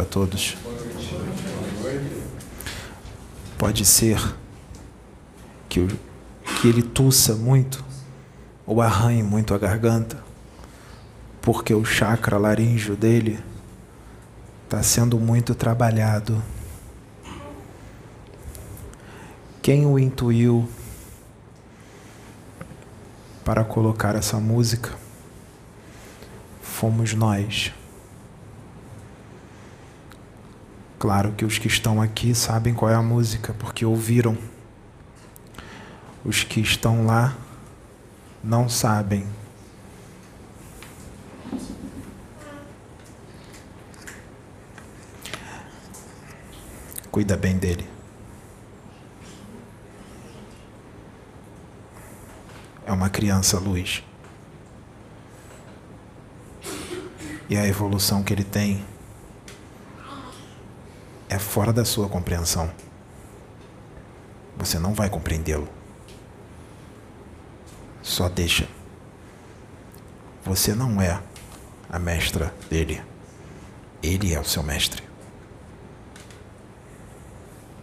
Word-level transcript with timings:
para 0.00 0.04
todos. 0.06 0.56
Pode 3.58 3.84
ser 3.84 4.18
que, 5.68 5.80
o, 5.80 5.88
que 6.56 6.68
ele 6.68 6.82
tussa 6.82 7.34
muito 7.34 7.84
ou 8.66 8.80
arranhe 8.80 9.22
muito 9.22 9.52
a 9.52 9.58
garganta, 9.58 10.22
porque 11.42 11.74
o 11.74 11.84
chakra 11.84 12.38
laríngeo 12.38 12.96
dele 12.96 13.38
está 14.64 14.82
sendo 14.82 15.18
muito 15.18 15.54
trabalhado. 15.54 16.42
Quem 19.60 19.84
o 19.84 19.98
intuiu 19.98 20.66
para 23.44 23.64
colocar 23.64 24.14
essa 24.14 24.38
música 24.38 24.94
fomos 26.62 27.12
nós. 27.12 27.74
Claro 31.00 31.32
que 31.32 31.46
os 31.46 31.56
que 31.56 31.66
estão 31.66 32.02
aqui 32.02 32.34
sabem 32.34 32.74
qual 32.74 32.90
é 32.90 32.94
a 32.94 33.00
música, 33.00 33.54
porque 33.54 33.86
ouviram. 33.86 34.36
Os 36.22 36.44
que 36.44 36.60
estão 36.60 37.06
lá 37.06 37.34
não 38.44 38.68
sabem. 38.68 39.26
Cuida 47.10 47.34
bem 47.34 47.56
dele. 47.56 47.88
É 52.84 52.92
uma 52.92 53.08
criança 53.08 53.58
luz. 53.58 54.04
E 57.48 57.56
a 57.56 57.66
evolução 57.66 58.22
que 58.22 58.34
ele 58.34 58.44
tem 58.44 58.84
é 61.30 61.38
fora 61.38 61.72
da 61.72 61.84
sua 61.84 62.08
compreensão. 62.08 62.68
Você 64.56 64.80
não 64.80 64.92
vai 64.92 65.08
compreendê-lo. 65.08 65.68
Só 68.02 68.28
deixa. 68.28 68.68
Você 70.44 70.74
não 70.74 71.00
é 71.00 71.22
a 71.88 72.00
mestra 72.00 72.52
dele. 72.68 73.00
Ele 74.02 74.34
é 74.34 74.40
o 74.40 74.44
seu 74.44 74.60
mestre. 74.60 75.04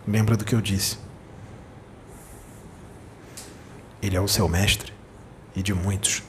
Lembra 0.05 0.35
do 0.35 0.43
que 0.43 0.53
eu 0.53 0.59
disse? 0.59 0.97
Ele 4.01 4.17
é 4.17 4.21
o 4.21 4.27
seu 4.27 4.49
mestre 4.49 4.93
e 5.55 5.63
de 5.63 5.73
muitos. 5.73 6.21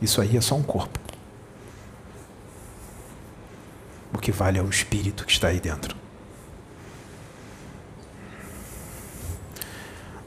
Isso 0.00 0.18
aí 0.22 0.34
é 0.34 0.40
só 0.40 0.54
um 0.54 0.62
corpo. 0.62 1.09
O 4.12 4.18
que 4.18 4.32
vale 4.32 4.58
é 4.58 4.62
o 4.62 4.68
espírito 4.68 5.24
que 5.24 5.32
está 5.32 5.48
aí 5.48 5.60
dentro. 5.60 5.96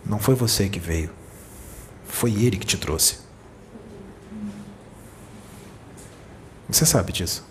Não 0.05 0.19
foi 0.19 0.35
você 0.35 0.69
que 0.69 0.79
veio. 0.79 1.09
Foi 2.05 2.31
ele 2.31 2.57
que 2.57 2.65
te 2.65 2.77
trouxe. 2.77 3.19
Você 6.69 6.85
sabe 6.85 7.11
disso. 7.11 7.45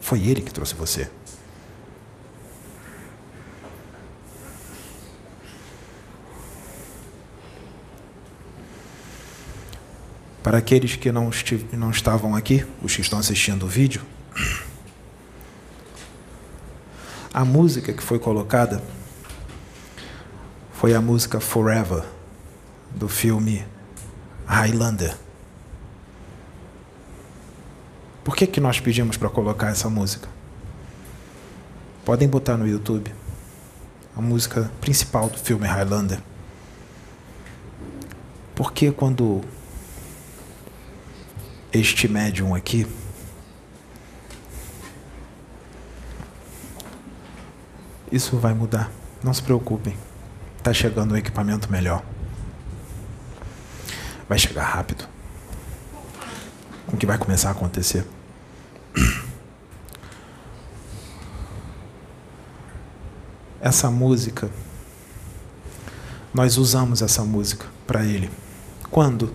Foi 0.00 0.20
ele 0.26 0.40
que 0.40 0.52
trouxe 0.52 0.74
você. 0.74 1.08
Para 10.42 10.58
aqueles 10.58 10.96
que 10.96 11.12
não, 11.12 11.30
não 11.72 11.90
estavam 11.90 12.34
aqui, 12.34 12.66
os 12.82 12.94
que 12.94 13.00
estão 13.00 13.18
assistindo 13.18 13.64
o 13.64 13.68
vídeo, 13.68 14.02
a 17.32 17.44
música 17.44 17.92
que 17.92 18.02
foi 18.02 18.18
colocada 18.18 18.82
foi 20.72 20.94
a 20.94 21.00
música 21.00 21.40
Forever, 21.40 22.04
do 22.94 23.08
filme 23.08 23.64
Highlander. 24.46 25.16
Por 28.24 28.36
que, 28.36 28.46
que 28.46 28.60
nós 28.60 28.80
pedimos 28.80 29.16
para 29.16 29.30
colocar 29.30 29.70
essa 29.70 29.88
música? 29.88 30.28
Podem 32.04 32.28
botar 32.28 32.56
no 32.56 32.66
YouTube 32.66 33.12
a 34.16 34.20
música 34.20 34.70
principal 34.80 35.30
do 35.30 35.38
filme 35.38 35.66
Highlander. 35.66 36.20
Porque 38.54 38.90
quando 38.90 39.40
este 41.72 42.08
médium 42.08 42.54
aqui 42.54 42.86
isso 48.12 48.36
vai 48.36 48.52
mudar. 48.52 48.90
Não 49.24 49.32
se 49.32 49.42
preocupem. 49.42 49.96
Está 50.58 50.72
chegando 50.74 51.14
um 51.14 51.16
equipamento 51.16 51.72
melhor. 51.72 52.04
Vai 54.28 54.38
chegar 54.38 54.64
rápido. 54.64 55.08
O 56.92 56.96
que 56.96 57.06
vai 57.06 57.16
começar 57.16 57.48
a 57.48 57.52
acontecer? 57.52 58.06
Essa 63.60 63.90
música, 63.90 64.50
nós 66.34 66.58
usamos 66.58 67.00
essa 67.00 67.22
música 67.22 67.64
para 67.86 68.04
ele. 68.04 68.28
Quando? 68.90 69.32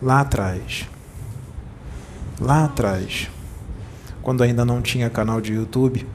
Lá 0.00 0.20
atrás. 0.20 0.88
Lá 2.40 2.64
atrás. 2.64 3.28
Quando 4.22 4.42
ainda 4.42 4.64
não 4.64 4.80
tinha 4.80 5.10
canal 5.10 5.42
de 5.42 5.52
YouTube 5.52 6.08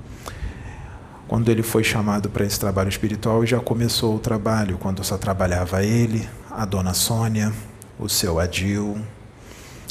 quando 1.28 1.50
ele 1.50 1.64
foi 1.64 1.84
chamado 1.84 2.30
para 2.30 2.46
esse 2.46 2.60
trabalho 2.60 2.90
espiritual, 2.90 3.46
já 3.46 3.60
começou 3.60 4.16
o 4.16 4.20
trabalho, 4.20 4.78
quando 4.78 5.04
só 5.04 5.18
trabalhava 5.18 5.84
ele, 5.84 6.28
a 6.52 6.66
dona 6.66 6.94
Sônia, 6.94 7.54
o 7.98 8.10
seu 8.10 8.40
Adil, 8.40 9.00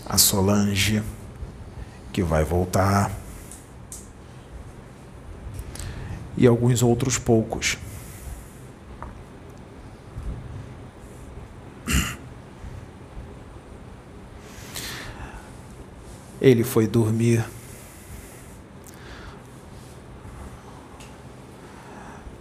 a 0.06 0.18
Solange, 0.18 1.02
que 2.12 2.22
vai 2.22 2.44
voltar, 2.44 3.10
e 6.36 6.46
alguns 6.46 6.82
outros 6.82 7.18
poucos. 7.18 7.78
Ele 16.40 16.64
foi 16.64 16.88
dormir 16.88 17.44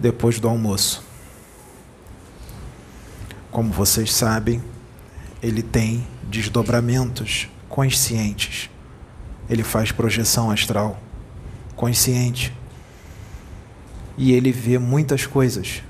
depois 0.01 0.39
do 0.39 0.49
almoço. 0.49 1.03
Como 3.51 3.71
vocês 3.71 4.11
sabem, 4.11 4.61
ele 5.43 5.61
tem 5.61 6.05
desdobramentos 6.23 7.47
conscientes. 7.69 8.69
Ele 9.49 9.63
faz 9.63 9.91
projeção 9.91 10.49
astral 10.49 10.99
consciente. 11.75 12.53
E 14.17 14.31
ele 14.33 14.51
vê 14.51 14.77
muitas 14.77 15.25
coisas 15.25 15.83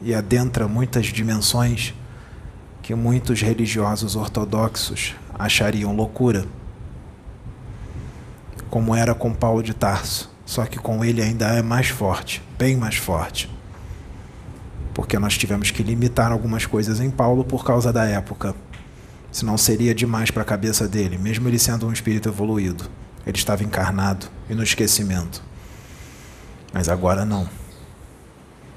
e 0.00 0.14
adentra 0.14 0.66
muitas 0.66 1.06
dimensões 1.06 1.94
que 2.82 2.94
muitos 2.94 3.40
religiosos 3.42 4.14
ortodoxos 4.16 5.14
achariam 5.38 5.94
loucura. 5.94 6.46
Como 8.70 8.94
era 8.94 9.14
com 9.14 9.32
Paulo 9.32 9.62
de 9.62 9.74
Tarso. 9.74 10.35
Só 10.46 10.64
que 10.64 10.78
com 10.78 11.04
ele 11.04 11.20
ainda 11.20 11.48
é 11.48 11.60
mais 11.60 11.88
forte, 11.88 12.40
bem 12.56 12.76
mais 12.76 12.94
forte. 12.94 13.50
Porque 14.94 15.18
nós 15.18 15.36
tivemos 15.36 15.72
que 15.72 15.82
limitar 15.82 16.30
algumas 16.30 16.64
coisas 16.64 17.00
em 17.00 17.10
Paulo 17.10 17.44
por 17.44 17.64
causa 17.64 17.92
da 17.92 18.04
época. 18.04 18.54
Senão 19.32 19.58
seria 19.58 19.94
demais 19.94 20.30
para 20.30 20.42
a 20.42 20.46
cabeça 20.46 20.88
dele, 20.88 21.18
mesmo 21.18 21.48
ele 21.48 21.58
sendo 21.58 21.86
um 21.86 21.92
espírito 21.92 22.28
evoluído. 22.28 22.88
Ele 23.26 23.36
estava 23.36 23.64
encarnado 23.64 24.28
e 24.48 24.54
no 24.54 24.62
esquecimento. 24.62 25.42
Mas 26.72 26.88
agora 26.88 27.24
não. 27.24 27.48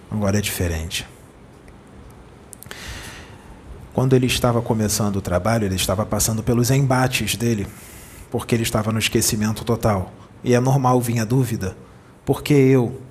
Agora 0.10 0.40
é 0.40 0.42
diferente. 0.42 1.08
Quando 3.94 4.16
ele 4.16 4.26
estava 4.26 4.62
começando 4.62 5.18
o 5.18 5.22
trabalho, 5.22 5.66
ele 5.66 5.76
estava 5.76 6.06
passando 6.06 6.42
pelos 6.42 6.72
embates 6.72 7.36
dele, 7.36 7.68
porque 8.32 8.56
ele 8.56 8.64
estava 8.64 8.92
no 8.92 8.98
esquecimento 8.98 9.64
total. 9.64 10.12
E 10.44 10.54
é 10.54 10.60
normal 10.60 11.00
vir 11.02 11.20
a 11.20 11.26
dúvida: 11.26 11.76
por 12.26 12.42
que 12.42 12.54
eu? 12.54 13.02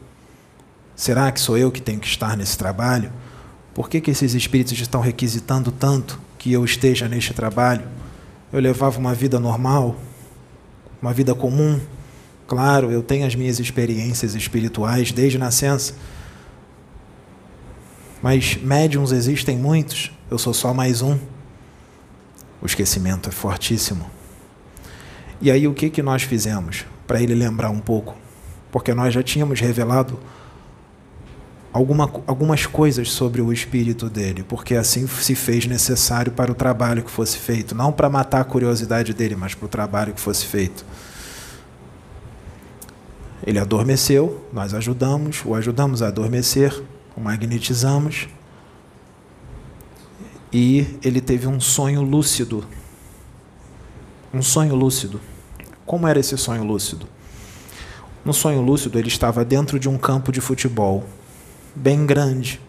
Será 0.95 1.31
que 1.31 1.41
sou 1.41 1.57
eu 1.57 1.71
que 1.71 1.81
tenho 1.81 2.01
que 2.01 2.07
estar 2.07 2.37
nesse 2.37 2.59
trabalho? 2.59 3.13
Por 3.75 3.89
que, 3.89 4.01
que 4.01 4.11
esses 4.11 4.35
espíritos 4.35 4.79
estão 4.81 5.01
requisitando 5.01 5.71
tanto 5.71 6.19
que 6.37 6.53
eu 6.53 6.65
esteja 6.65 7.07
neste 7.07 7.33
trabalho? 7.33 7.87
Eu 8.53 8.61
levava 8.61 8.99
uma 8.99 9.15
vida 9.15 9.39
normal, 9.39 9.97
uma 11.01 11.13
vida 11.13 11.35
comum. 11.35 11.81
Claro, 12.49 12.91
eu 12.91 13.03
tenho 13.03 13.27
as 13.27 13.35
minhas 13.35 13.61
experiências 13.61 14.35
espirituais 14.35 15.13
desde 15.13 15.39
nascença. 15.39 15.95
Mas 18.21 18.57
médiums 18.57 19.13
existem 19.13 19.57
muitos, 19.57 20.11
eu 20.29 20.39
sou 20.39 20.53
só 20.53 20.75
mais 20.75 21.03
um. 21.03 21.17
O 22.61 22.67
esquecimento 22.67 23.29
é 23.29 23.33
fortíssimo. 23.33 24.11
E 25.41 25.51
aí 25.51 25.69
o 25.69 25.75
que, 25.75 25.89
que 25.89 26.03
nós 26.03 26.23
fizemos? 26.23 26.85
Para 27.09 27.21
ele 27.21 27.35
lembrar 27.35 27.71
um 27.71 27.81
pouco. 27.81 28.15
Porque 28.71 28.95
nós 28.95 29.13
já 29.13 29.23
tínhamos 29.23 29.59
revelado 29.59 30.17
alguma, 31.73 32.11
algumas 32.27 32.67
coisas 32.67 33.11
sobre 33.11 33.41
o 33.41 33.53
espírito 33.53 34.09
dele, 34.09 34.43
porque 34.43 34.75
assim 34.75 35.07
se 35.07 35.35
fez 35.35 35.67
necessário 35.67 36.31
para 36.33 36.53
o 36.53 36.55
trabalho 36.55 37.03
que 37.03 37.11
fosse 37.11 37.39
feito. 37.39 37.75
Não 37.75 37.91
para 37.91 38.09
matar 38.09 38.41
a 38.41 38.45
curiosidade 38.45 39.13
dele, 39.13 39.35
mas 39.35 39.55
para 39.55 39.67
o 39.67 39.69
trabalho 39.69 40.15
que 40.15 40.21
fosse 40.21 40.47
feito. 40.47 40.85
Ele 43.45 43.59
adormeceu, 43.59 44.47
nós 44.53 44.75
ajudamos, 44.75 45.43
o 45.45 45.55
ajudamos 45.55 46.03
a 46.03 46.09
adormecer, 46.09 46.83
o 47.17 47.21
magnetizamos 47.21 48.29
e 50.53 50.99
ele 51.03 51.21
teve 51.21 51.47
um 51.47 51.61
sonho 51.61 52.03
lúcido. 52.03 52.65
Um 54.33 54.43
sonho 54.43 54.75
lúcido. 54.75 55.21
Como 55.89 56.07
era 56.07 56.21
esse 56.21 56.37
sonho 56.37 56.65
lúcido? 56.65 57.09
No 58.23 58.35
sonho 58.35 58.61
lúcido, 58.61 58.99
ele 58.99 59.09
estava 59.09 59.43
dentro 59.43 59.81
de 59.81 59.89
um 59.89 59.97
campo 59.97 60.31
de 60.31 60.39
futebol, 60.39 61.03
bem 61.75 62.05
grande, 62.05 62.61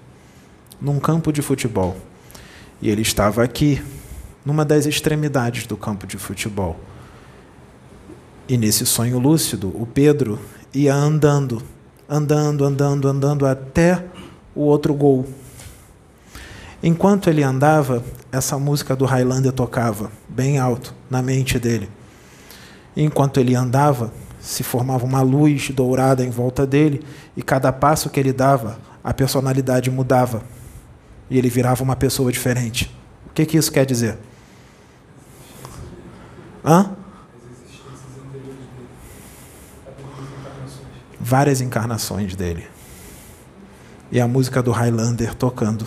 num 0.80 1.02
campo 1.02 1.34
de 1.34 1.42
futebol. 1.42 1.98
E 2.82 2.90
ele 2.90 3.02
estava 3.02 3.44
aqui, 3.44 3.84
numa 4.46 4.64
das 4.64 4.86
extremidades 4.86 5.68
do 5.68 5.76
campo 5.76 6.08
de 6.08 6.18
futebol. 6.18 6.80
E 8.48 8.58
nesse 8.58 8.86
sonho 8.86 9.20
lúcido, 9.20 9.68
o 9.76 9.86
Pedro 9.86 10.40
ia 10.74 10.96
andando, 10.96 11.62
andando, 12.08 12.64
andando, 12.64 13.06
andando 13.06 13.46
até 13.46 14.02
o 14.56 14.62
outro 14.62 14.94
gol. 14.94 15.28
Enquanto 16.82 17.30
ele 17.30 17.44
andava, 17.44 18.02
essa 18.32 18.58
música 18.58 18.96
do 18.96 19.04
Highlander 19.04 19.52
tocava 19.52 20.10
bem 20.30 20.58
alto 20.58 20.96
na 21.10 21.22
mente 21.22 21.60
dele. 21.60 21.99
Enquanto 22.96 23.40
ele 23.40 23.56
andava, 23.56 24.12
se 24.40 24.64
formava 24.64 25.06
uma 25.06 25.22
luz 25.22 25.70
dourada 25.70 26.24
em 26.24 26.30
volta 26.30 26.66
dele, 26.66 27.04
e 27.36 27.42
cada 27.42 27.72
passo 27.72 28.10
que 28.10 28.20
ele 28.20 28.34
dava, 28.34 28.80
a 29.04 29.14
personalidade 29.14 29.90
mudava. 29.90 30.44
E 31.30 31.38
ele 31.38 31.50
virava 31.50 31.84
uma 31.84 31.96
pessoa 31.96 32.32
diferente. 32.32 32.94
O 33.28 33.34
que, 33.34 33.46
que 33.46 33.58
isso 33.58 33.72
quer 33.72 33.86
dizer? 33.86 34.18
Hã? 36.66 36.92
Várias 41.20 41.62
encarnações 41.62 42.36
dele. 42.36 42.68
E 44.12 44.20
a 44.20 44.28
música 44.28 44.64
do 44.64 44.72
Highlander 44.72 45.36
tocando. 45.36 45.86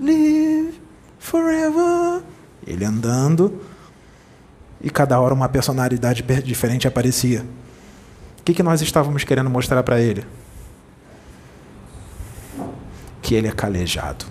Live 0.00 0.80
forever. 1.18 2.22
Ele 2.66 2.84
andando 2.84 3.60
e 4.80 4.90
cada 4.90 5.18
hora 5.20 5.34
uma 5.34 5.48
personalidade 5.48 6.22
diferente 6.42 6.86
aparecia. 6.86 7.44
O 8.38 8.42
que, 8.44 8.54
que 8.54 8.62
nós 8.62 8.80
estávamos 8.80 9.24
querendo 9.24 9.50
mostrar 9.50 9.82
para 9.82 10.00
ele? 10.00 10.24
Que 13.22 13.34
ele 13.34 13.48
é 13.48 13.52
calejado. 13.52 14.24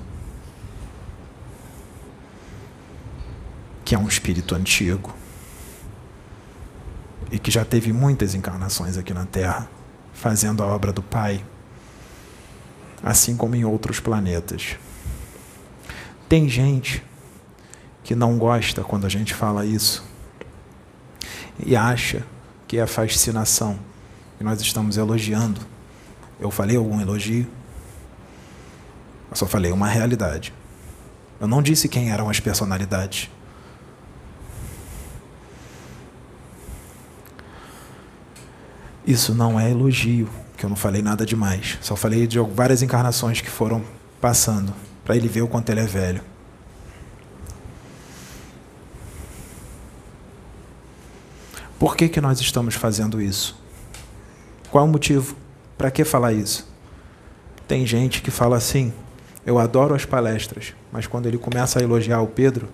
Que 3.83 3.95
é 3.95 3.99
um 3.99 4.07
espírito 4.07 4.55
antigo. 4.55 5.13
E 7.31 7.39
que 7.39 7.51
já 7.51 7.65
teve 7.65 7.91
muitas 7.91 8.33
encarnações 8.33 8.97
aqui 8.97 9.13
na 9.13 9.25
Terra, 9.25 9.67
fazendo 10.13 10.63
a 10.63 10.67
obra 10.67 10.93
do 10.93 11.01
Pai, 11.01 11.43
assim 13.03 13.35
como 13.35 13.55
em 13.55 13.65
outros 13.65 13.99
planetas. 13.99 14.77
Tem 16.27 16.49
gente 16.49 17.03
que 18.03 18.15
não 18.15 18.37
gosta 18.37 18.83
quando 18.83 19.05
a 19.05 19.09
gente 19.09 19.33
fala 19.33 19.65
isso 19.65 20.03
e 21.63 21.75
acha 21.75 22.23
que 22.67 22.77
é 22.77 22.87
fascinação 22.87 23.79
e 24.39 24.43
nós 24.43 24.59
estamos 24.61 24.97
elogiando. 24.97 25.61
Eu 26.39 26.51
falei 26.51 26.75
algum 26.75 26.99
elogio? 26.99 27.47
Eu 29.29 29.35
só 29.35 29.45
falei 29.45 29.71
uma 29.71 29.87
realidade. 29.87 30.53
Eu 31.39 31.47
não 31.47 31.61
disse 31.61 31.87
quem 31.87 32.11
eram 32.11 32.29
as 32.29 32.39
personalidades. 32.39 33.29
Isso 39.05 39.35
não 39.35 39.59
é 39.59 39.69
elogio, 39.69 40.27
que 40.57 40.65
eu 40.65 40.69
não 40.69 40.75
falei 40.75 41.01
nada 41.01 41.25
demais. 41.25 41.77
Só 41.81 41.95
falei 41.95 42.25
de 42.25 42.39
várias 42.39 42.81
encarnações 42.81 43.39
que 43.39 43.49
foram 43.49 43.83
passando, 44.19 44.73
para 45.05 45.15
ele 45.15 45.27
ver 45.27 45.43
o 45.43 45.47
quanto 45.47 45.69
ele 45.69 45.79
é 45.79 45.85
velho. 45.85 46.21
Por 51.77 51.95
que, 51.95 52.09
que 52.09 52.19
nós 52.19 52.41
estamos 52.41 52.73
fazendo 52.75 53.21
isso? 53.21 53.55
Qual 54.71 54.85
o 54.85 54.87
motivo? 54.87 55.35
Para 55.77 55.91
que 55.91 56.03
falar 56.03 56.33
isso? 56.33 56.67
Tem 57.67 57.85
gente 57.85 58.21
que 58.21 58.31
fala 58.31 58.57
assim: 58.57 58.91
eu 59.45 59.59
adoro 59.59 59.93
as 59.93 60.05
palestras, 60.05 60.73
mas 60.91 61.05
quando 61.05 61.27
ele 61.27 61.37
começa 61.37 61.79
a 61.79 61.83
elogiar 61.83 62.21
o 62.21 62.27
Pedro, 62.27 62.67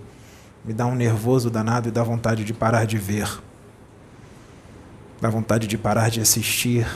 me 0.64 0.74
dá 0.74 0.86
um 0.86 0.96
nervoso 0.96 1.50
danado 1.50 1.90
e 1.90 1.92
dá 1.92 2.04
vontade 2.04 2.46
de 2.46 2.54
parar 2.54 2.86
de 2.86 2.98
ver. 2.98 3.28
Dá 5.20 5.30
vontade 5.30 5.68
de 5.68 5.78
parar 5.78 6.10
de 6.10 6.22
assistir. 6.22 6.88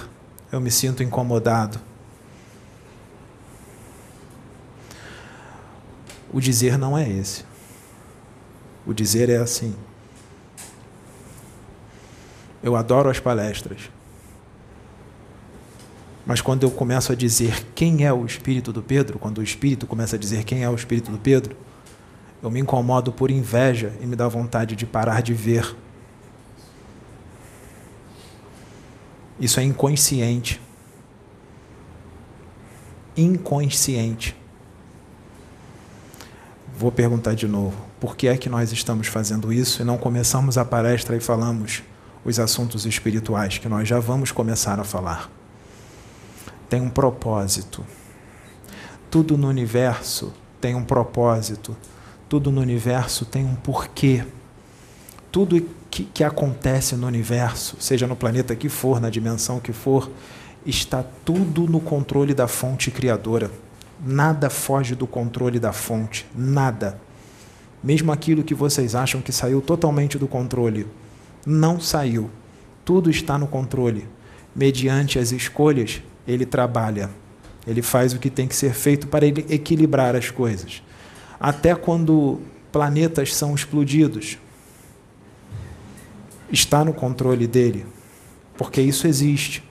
Eu 0.51 0.61
me 0.61 0.71
sinto 0.71 1.03
incomodado. 1.03 1.79
O 6.35 6.41
dizer 6.41 6.77
não 6.77 6.97
é 6.97 7.09
esse. 7.09 7.45
O 8.85 8.93
dizer 8.93 9.29
é 9.29 9.37
assim: 9.37 9.73
eu 12.61 12.75
adoro 12.75 13.09
as 13.09 13.21
palestras. 13.21 13.89
Mas 16.25 16.41
quando 16.41 16.63
eu 16.63 16.71
começo 16.71 17.13
a 17.13 17.15
dizer 17.15 17.65
quem 17.73 18.05
é 18.05 18.11
o 18.11 18.25
espírito 18.25 18.73
do 18.73 18.83
Pedro, 18.83 19.17
quando 19.17 19.37
o 19.37 19.43
espírito 19.43 19.87
começa 19.87 20.17
a 20.17 20.19
dizer 20.19 20.43
quem 20.43 20.61
é 20.61 20.69
o 20.69 20.75
espírito 20.75 21.09
do 21.09 21.17
Pedro, 21.17 21.55
eu 22.43 22.51
me 22.51 22.59
incomodo 22.59 23.13
por 23.13 23.31
inveja 23.31 23.93
e 24.01 24.05
me 24.05 24.17
dá 24.17 24.27
vontade 24.27 24.75
de 24.75 24.85
parar 24.85 25.21
de 25.21 25.33
ver. 25.33 25.73
Isso 29.39 29.57
é 29.61 29.63
inconsciente. 29.63 30.59
Inconsciente. 33.15 34.35
Vou 36.77 36.91
perguntar 36.91 37.35
de 37.35 37.47
novo: 37.47 37.75
por 37.99 38.17
que 38.17 38.27
é 38.27 38.37
que 38.37 38.49
nós 38.49 38.71
estamos 38.71 39.07
fazendo 39.07 39.51
isso 39.53 39.81
e 39.81 39.85
não 39.85 39.97
começamos 39.97 40.57
a 40.57 40.65
palestra 40.65 41.15
e 41.15 41.19
falamos 41.19 41.83
os 42.25 42.39
assuntos 42.39 42.85
espirituais 42.85 43.59
que 43.59 43.69
nós 43.69 43.87
já 43.87 43.99
vamos 43.99 44.31
começar 44.31 44.79
a 44.79 44.83
falar. 44.83 45.29
Tem 46.67 46.81
um 46.81 46.89
propósito. 46.89 47.85
Tudo 49.11 49.37
no 49.37 49.47
universo 49.47 50.33
tem 50.59 50.73
um 50.73 50.83
propósito. 50.83 51.77
Tudo 52.27 52.51
no 52.51 52.59
universo 52.59 53.23
tem 53.23 53.45
um 53.45 53.55
porquê. 53.55 54.25
Tudo 55.31 55.61
que, 55.91 56.05
que 56.05 56.23
acontece 56.23 56.95
no 56.95 57.05
universo, 57.05 57.77
seja 57.79 58.07
no 58.07 58.15
planeta 58.15 58.55
que 58.55 58.67
for, 58.67 58.99
na 58.99 59.09
dimensão 59.09 59.59
que 59.59 59.71
for, 59.71 60.09
está 60.65 61.03
tudo 61.23 61.67
no 61.67 61.79
controle 61.79 62.33
da 62.33 62.47
fonte 62.47 62.89
criadora. 62.89 63.51
Nada 64.03 64.49
foge 64.49 64.95
do 64.95 65.05
controle 65.05 65.59
da 65.59 65.71
fonte. 65.71 66.25
Nada. 66.35 66.99
Mesmo 67.83 68.11
aquilo 68.11 68.43
que 68.43 68.55
vocês 68.55 68.95
acham 68.95 69.21
que 69.21 69.31
saiu 69.31 69.61
totalmente 69.61 70.17
do 70.17 70.27
controle 70.27 70.87
não 71.45 71.79
saiu. 71.79 72.29
Tudo 72.83 73.09
está 73.09 73.37
no 73.37 73.47
controle. 73.47 74.07
Mediante 74.55 75.19
as 75.19 75.31
escolhas, 75.31 76.01
ele 76.27 76.45
trabalha. 76.45 77.09
Ele 77.67 77.81
faz 77.81 78.13
o 78.13 78.19
que 78.19 78.29
tem 78.29 78.47
que 78.47 78.55
ser 78.55 78.73
feito 78.73 79.07
para 79.07 79.25
equilibrar 79.25 80.15
as 80.15 80.29
coisas. 80.29 80.81
Até 81.39 81.75
quando 81.75 82.39
planetas 82.71 83.35
são 83.35 83.53
explodidos, 83.53 84.37
está 86.51 86.85
no 86.85 86.93
controle 86.93 87.47
dele, 87.47 87.85
porque 88.57 88.81
isso 88.81 89.07
existe. 89.07 89.63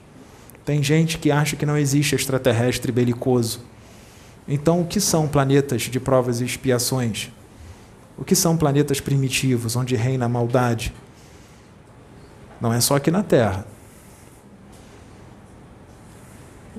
Tem 0.63 0.81
gente 0.83 1.17
que 1.17 1.31
acha 1.31 1.55
que 1.55 1.65
não 1.65 1.77
existe 1.77 2.15
extraterrestre 2.15 2.91
belicoso. 2.91 3.61
Então, 4.47 4.81
o 4.81 4.85
que 4.85 4.99
são 4.99 5.27
planetas 5.27 5.83
de 5.83 5.99
provas 5.99 6.39
e 6.39 6.45
expiações? 6.45 7.31
O 8.17 8.23
que 8.23 8.35
são 8.35 8.55
planetas 8.55 8.99
primitivos, 8.99 9.75
onde 9.75 9.95
reina 9.95 10.25
a 10.25 10.29
maldade? 10.29 10.93
Não 12.61 12.71
é 12.71 12.79
só 12.79 12.95
aqui 12.95 13.09
na 13.09 13.23
Terra. 13.23 13.65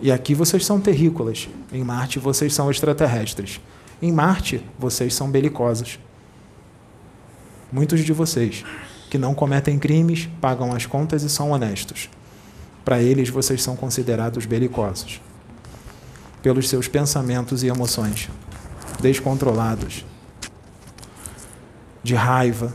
E 0.01 0.13
aqui 0.13 0.35
vocês 0.35 0.65
são 0.65 0.81
terrícolas. 0.81 1.49
Em 1.73 1.83
Marte 1.83 2.19
vocês 2.19 2.55
são 2.55 2.71
extraterrestres. 2.71 3.61
Em 4.01 4.13
Marte 4.13 4.65
vocês 4.79 5.13
são 5.15 5.31
belicosos. 5.31 5.99
Muitos 7.73 8.05
de 8.05 8.13
vocês 8.13 8.65
que 9.11 9.19
não 9.19 9.35
cometem 9.35 9.79
crimes, 9.79 10.29
pagam 10.41 10.73
as 10.73 10.87
contas 10.87 11.23
e 11.23 11.31
são 11.31 11.51
honestos. 11.51 12.09
Para 12.85 13.03
eles 13.03 13.29
vocês 13.29 13.63
são 13.63 13.77
considerados 13.77 14.47
belicosos 14.47 15.21
pelos 16.47 16.69
seus 16.69 16.87
pensamentos 16.87 17.65
e 17.65 17.67
emoções. 17.67 18.31
descontrolados, 19.01 20.05
de 22.05 22.15
raiva, 22.15 22.73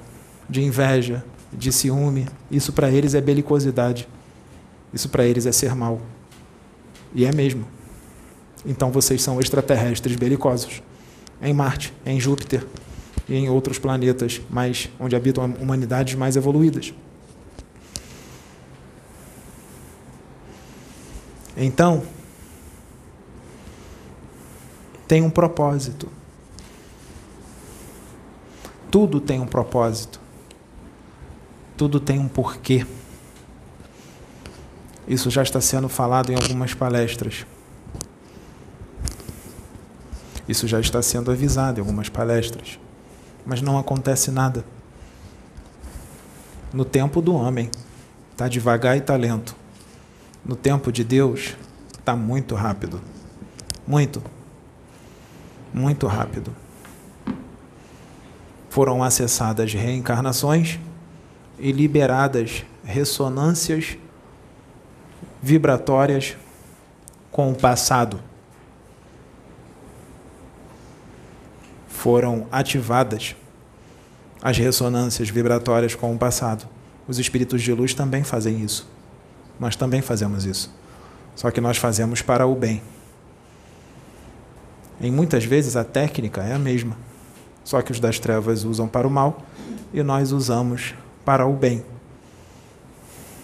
de 0.50 0.62
inveja, 0.62 1.24
de 1.54 1.72
ciúme. 1.72 2.28
Isso 2.52 2.74
para 2.74 2.92
eles 2.92 3.14
é 3.14 3.22
belicosidade. 3.22 4.10
Isso 4.94 5.08
para 5.08 5.24
eles 5.24 5.46
é 5.46 5.54
ser 5.54 5.74
mal. 5.74 6.02
E 7.16 7.24
é 7.24 7.34
mesmo. 7.34 7.66
Então 8.66 8.92
vocês 8.92 9.24
são 9.24 9.40
extraterrestres 9.40 10.18
belicosos. 10.18 10.84
Em 11.42 11.54
Marte, 11.54 11.94
em 12.06 12.20
Júpiter 12.20 12.68
e 13.30 13.36
em 13.36 13.50
outros 13.50 13.80
planetas 13.80 14.42
mais 14.50 14.90
onde 15.00 15.16
habitam 15.16 15.46
humanidades 15.46 16.16
mais 16.16 16.36
evoluídas. 16.36 16.94
Então, 21.56 22.04
tem 25.12 25.22
um 25.22 25.30
propósito. 25.30 26.08
Tudo 28.90 29.20
tem 29.20 29.42
um 29.42 29.46
propósito. 29.46 30.22
Tudo 31.76 32.00
tem 32.00 32.18
um 32.18 32.30
porquê. 32.30 32.88
Isso 35.06 35.30
já 35.30 35.44
está 35.44 35.60
sendo 35.60 35.90
falado 35.90 36.32
em 36.32 36.36
algumas 36.36 36.74
palestras. 36.74 37.46
Isso 40.48 40.66
já 40.66 40.80
está 40.80 41.02
sendo 41.02 41.30
avisado 41.30 41.80
em 41.80 41.82
algumas 41.82 42.08
palestras. 42.08 42.80
Mas 43.46 43.62
não 43.62 43.78
acontece 43.78 44.32
nada. 44.32 44.64
No 46.72 46.86
tempo 46.86 47.22
do 47.22 47.36
homem, 47.36 47.70
está 48.32 48.48
devagar 48.48 48.96
e 48.96 49.00
está 49.00 49.18
lento. 49.18 49.58
No 50.46 50.56
tempo 50.56 50.90
de 50.90 51.04
Deus, 51.04 51.58
está 52.00 52.16
muito 52.16 52.56
rápido. 52.56 53.02
Muito. 53.86 54.24
Muito 55.74 56.08
rápido. 56.08 56.56
Foram 58.70 59.04
acessadas 59.04 59.74
reencarnações 59.74 60.80
e 61.60 61.72
liberadas 61.72 62.64
ressonâncias 62.84 63.98
vibratórias 65.42 66.36
com 67.32 67.52
o 67.52 67.56
passado. 67.56 68.20
Foram 71.88 72.48
ativadas 72.52 73.36
as 74.42 74.58
ressonâncias 74.58 75.30
vibratórias 75.30 75.94
com 75.94 76.14
o 76.14 76.18
passado. 76.18 76.68
Os 77.08 77.20
espíritos 77.20 77.62
de 77.62 77.74
luz 77.74 77.94
também 77.94 78.24
fazem 78.24 78.62
isso. 78.64 78.90
Nós 79.60 79.76
também 79.76 80.02
fazemos 80.02 80.46
isso. 80.46 80.74
Só 81.36 81.52
que 81.52 81.62
nós 81.62 81.78
fazemos 81.78 82.22
para 82.22 82.48
o 82.48 82.56
bem. 82.56 82.82
Em 85.02 85.12
muitas 85.12 85.44
vezes 85.44 85.76
a 85.76 85.84
técnica 85.84 86.42
é 86.42 86.54
a 86.54 86.60
mesma. 86.60 86.96
Só 87.64 87.82
que 87.82 87.92
os 87.92 88.00
das 88.00 88.20
trevas 88.20 88.64
usam 88.64 88.88
para 88.88 89.08
o 89.08 89.12
mal 89.12 89.42
e 89.94 90.04
nós 90.04 90.32
usamos 90.32 90.94
para 91.26 91.46
o 91.46 91.54
bem. 91.54 91.84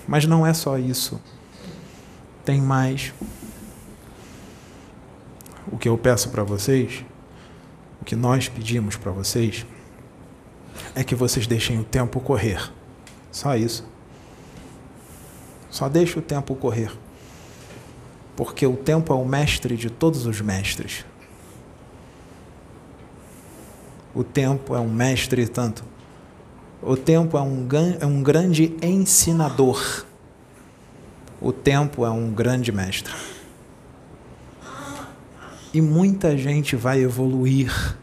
Mas 0.08 0.26
não 0.26 0.46
é 0.46 0.54
só 0.54 0.78
isso. 0.78 1.20
Tem 2.46 2.62
mais. 2.62 3.14
O 5.72 5.78
que 5.78 5.90
eu 5.90 5.98
peço 5.98 6.30
para 6.30 6.44
vocês, 6.44 7.04
o 8.02 8.06
que 8.06 8.16
nós 8.16 8.48
pedimos 8.48 8.96
para 8.96 9.12
vocês, 9.12 9.66
é 10.96 11.04
que 11.04 11.16
vocês 11.16 11.46
deixem 11.46 11.80
o 11.80 11.84
tempo 11.84 12.20
correr. 12.20 12.72
Só 13.32 13.56
isso. 13.56 13.86
Só 15.70 15.90
deixe 15.90 16.18
o 16.18 16.22
tempo 16.22 16.56
correr. 16.56 16.92
Porque 18.36 18.66
o 18.66 18.78
tempo 18.78 19.12
é 19.12 19.16
o 19.16 19.26
mestre 19.26 19.76
de 19.76 19.90
todos 19.90 20.26
os 20.26 20.40
mestres. 20.40 21.04
O 24.18 24.24
tempo 24.24 24.76
é 24.76 24.80
um 24.80 24.90
mestre 24.90 25.48
tanto 25.48 25.84
o 26.82 26.96
tempo 26.96 27.38
é 27.38 27.42
um, 27.42 27.68
é 28.00 28.06
um 28.06 28.22
grande 28.22 28.76
ensinador. 28.82 30.06
O 31.42 31.52
tempo 31.52 32.06
é 32.06 32.10
um 32.10 32.32
grande 32.32 32.72
mestre. 32.72 33.14
E 35.74 35.82
muita 35.82 36.38
gente 36.38 36.76
vai 36.76 37.02
evoluir, 37.02 37.98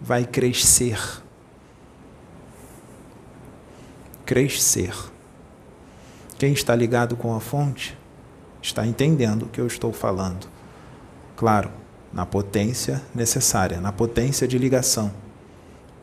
vai 0.00 0.24
crescer. 0.24 0.98
Crescer. 4.24 4.94
Quem 6.38 6.52
está 6.52 6.74
ligado 6.74 7.16
com 7.16 7.34
a 7.34 7.40
fonte 7.40 7.96
está 8.60 8.86
entendendo 8.86 9.42
o 9.44 9.48
que 9.48 9.60
eu 9.60 9.66
estou 9.66 9.92
falando. 9.92 10.48
Claro, 11.36 11.70
na 12.12 12.26
potência 12.26 13.02
necessária, 13.14 13.80
na 13.80 13.92
potência 13.92 14.48
de 14.48 14.58
ligação 14.58 15.27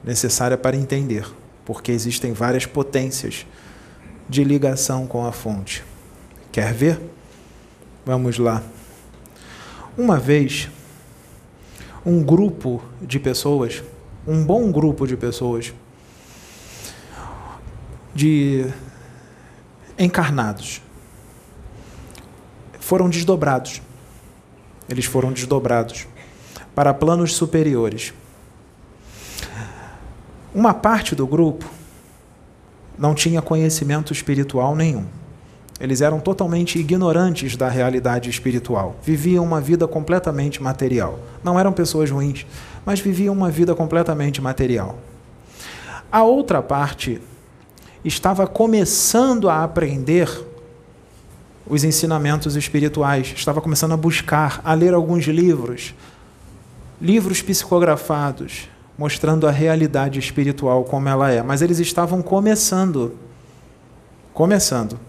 necessária 0.06 0.58
para 0.58 0.78
entender 0.78 1.26
porque 1.66 1.92
existem 1.92 2.32
várias 2.32 2.66
potências 2.66 3.46
de 4.30 4.44
ligação 4.44 5.08
com 5.08 5.26
a 5.26 5.32
fonte. 5.32 5.84
Quer 6.52 6.74
ver? 6.74 7.02
Vamos 8.06 8.38
lá. 8.38 8.62
Uma 9.98 10.20
vez, 10.20 10.70
um 12.06 12.24
grupo 12.24 12.82
de 13.02 13.20
pessoas, 13.20 13.84
um 14.28 14.46
bom 14.46 14.72
grupo 14.72 15.08
de 15.08 15.18
pessoas, 15.18 15.74
de 18.14 18.66
encarnados, 19.98 20.82
foram 22.80 23.10
desdobrados. 23.10 23.82
Eles 24.88 25.06
foram 25.06 25.32
desdobrados 25.32 26.08
para 26.76 26.94
planos 26.94 27.34
superiores. 27.34 28.14
Uma 30.56 30.74
parte 30.74 31.14
do 31.14 31.28
grupo 31.28 31.70
não 32.98 33.14
tinha 33.14 33.42
conhecimento 33.42 34.14
espiritual 34.14 34.74
nenhum. 34.74 35.04
Eles 35.82 36.00
eram 36.00 36.18
totalmente 36.18 36.80
ignorantes 36.80 37.58
da 37.58 37.68
realidade 37.68 38.30
espiritual. 38.30 38.96
Viviam 39.04 39.44
uma 39.44 39.60
vida 39.60 39.86
completamente 39.86 40.64
material. 40.64 41.20
Não 41.44 41.60
eram 41.60 41.74
pessoas 41.74 42.10
ruins, 42.10 42.46
mas 42.86 43.02
viviam 43.02 43.34
uma 43.34 43.52
vida 43.52 43.76
completamente 43.76 44.42
material. 44.42 44.98
A 46.10 46.24
outra 46.24 46.62
parte 46.62 47.22
estava 48.06 48.48
começando 48.48 49.50
a 49.50 49.62
aprender 49.62 50.30
os 51.68 51.84
ensinamentos 51.84 52.56
espirituais, 52.56 53.34
estava 53.36 53.60
começando 53.60 53.92
a 53.92 53.98
buscar, 53.98 54.62
a 54.64 54.74
ler 54.74 54.94
alguns 54.94 55.26
livros, 55.26 55.94
livros 57.02 57.42
psicografados, 57.42 58.70
mostrando 58.98 59.48
a 59.48 59.52
realidade 59.52 60.20
espiritual 60.20 60.84
como 60.84 61.08
ela 61.10 61.32
é. 61.32 61.42
Mas 61.42 61.62
eles 61.62 61.80
estavam 61.80 62.22
começando. 62.22 63.16
Começando. 64.34 65.00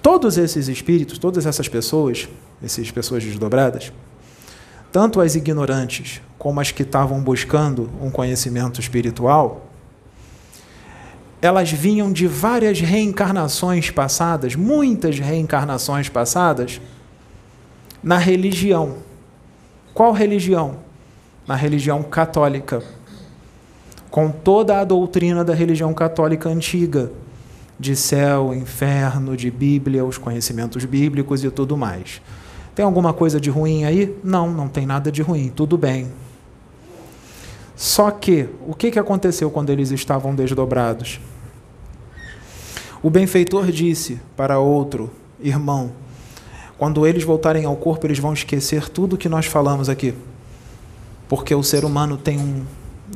Todos 0.00 0.36
esses 0.36 0.68
espíritos, 0.68 1.18
todas 1.18 1.46
essas 1.46 1.68
pessoas, 1.68 2.28
essas 2.62 2.90
pessoas 2.90 3.22
desdobradas, 3.22 3.92
tanto 4.90 5.20
as 5.20 5.34
ignorantes 5.34 6.20
como 6.38 6.60
as 6.60 6.70
que 6.70 6.82
estavam 6.82 7.20
buscando 7.20 7.88
um 8.00 8.10
conhecimento 8.10 8.80
espiritual, 8.80 9.68
elas 11.40 11.72
vinham 11.72 12.12
de 12.12 12.26
várias 12.26 12.80
reencarnações 12.80 13.90
passadas, 13.90 14.54
muitas 14.54 15.18
reencarnações 15.18 16.08
passadas, 16.08 16.80
na 18.02 18.18
religião. 18.18 18.98
Qual 19.94 20.12
religião? 20.12 20.78
Na 21.46 21.54
religião 21.54 22.02
católica, 22.02 22.82
com 24.10 24.30
toda 24.30 24.80
a 24.80 24.84
doutrina 24.84 25.44
da 25.44 25.54
religião 25.54 25.92
católica 25.92 26.48
antiga, 26.48 27.10
de 27.78 27.96
céu, 27.96 28.54
inferno, 28.54 29.36
de 29.36 29.50
Bíblia, 29.50 30.04
os 30.04 30.18
conhecimentos 30.18 30.84
bíblicos 30.84 31.42
e 31.42 31.50
tudo 31.50 31.76
mais. 31.76 32.22
Tem 32.74 32.84
alguma 32.84 33.12
coisa 33.12 33.40
de 33.40 33.50
ruim 33.50 33.84
aí? 33.84 34.16
Não, 34.22 34.50
não 34.50 34.68
tem 34.68 34.86
nada 34.86 35.10
de 35.10 35.20
ruim, 35.20 35.50
tudo 35.54 35.76
bem. 35.76 36.12
Só 37.74 38.10
que, 38.10 38.48
o 38.66 38.74
que 38.74 38.96
aconteceu 38.98 39.50
quando 39.50 39.70
eles 39.70 39.90
estavam 39.90 40.34
desdobrados? 40.34 41.20
O 43.02 43.10
benfeitor 43.10 43.72
disse 43.72 44.20
para 44.36 44.60
outro 44.60 45.10
irmão: 45.40 45.90
quando 46.78 47.04
eles 47.04 47.24
voltarem 47.24 47.64
ao 47.64 47.74
corpo, 47.74 48.06
eles 48.06 48.20
vão 48.20 48.32
esquecer 48.32 48.88
tudo 48.88 49.18
que 49.18 49.28
nós 49.28 49.46
falamos 49.46 49.88
aqui 49.88 50.14
porque 51.34 51.54
o 51.54 51.62
ser 51.62 51.82
humano 51.82 52.18
tem 52.18 52.38
um, 52.38 52.62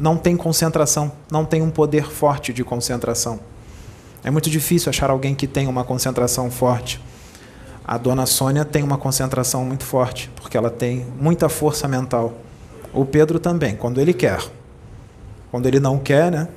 não 0.01 0.17
tem 0.17 0.39
concentração, 0.39 1.13
não 1.31 1.45
tem 1.45 1.61
um 1.61 1.71
poder 1.71 2.07
forte 2.11 2.51
de 2.51 2.65
concentração. 2.65 3.39
É 4.25 4.31
muito 4.31 4.49
difícil 4.49 4.89
achar 4.89 5.11
alguém 5.11 5.35
que 5.35 5.47
tenha 5.47 5.69
uma 5.69 5.85
concentração 5.85 6.51
forte. 6.51 6.99
A 7.85 7.99
dona 7.99 8.25
Sônia 8.25 8.65
tem 8.65 8.83
uma 8.83 8.97
concentração 8.97 9.67
muito 9.67 9.85
forte, 9.85 10.31
porque 10.35 10.57
ela 10.57 10.71
tem 10.71 11.05
muita 11.21 11.51
força 11.51 11.87
mental. 11.87 12.33
O 12.91 13.05
Pedro 13.05 13.39
também, 13.39 13.77
quando 13.77 14.01
ele 14.01 14.15
quer. 14.15 14.43
Quando 15.51 15.67
ele 15.67 15.79
não 15.79 15.99
quer, 15.99 16.33
né? 16.33 16.49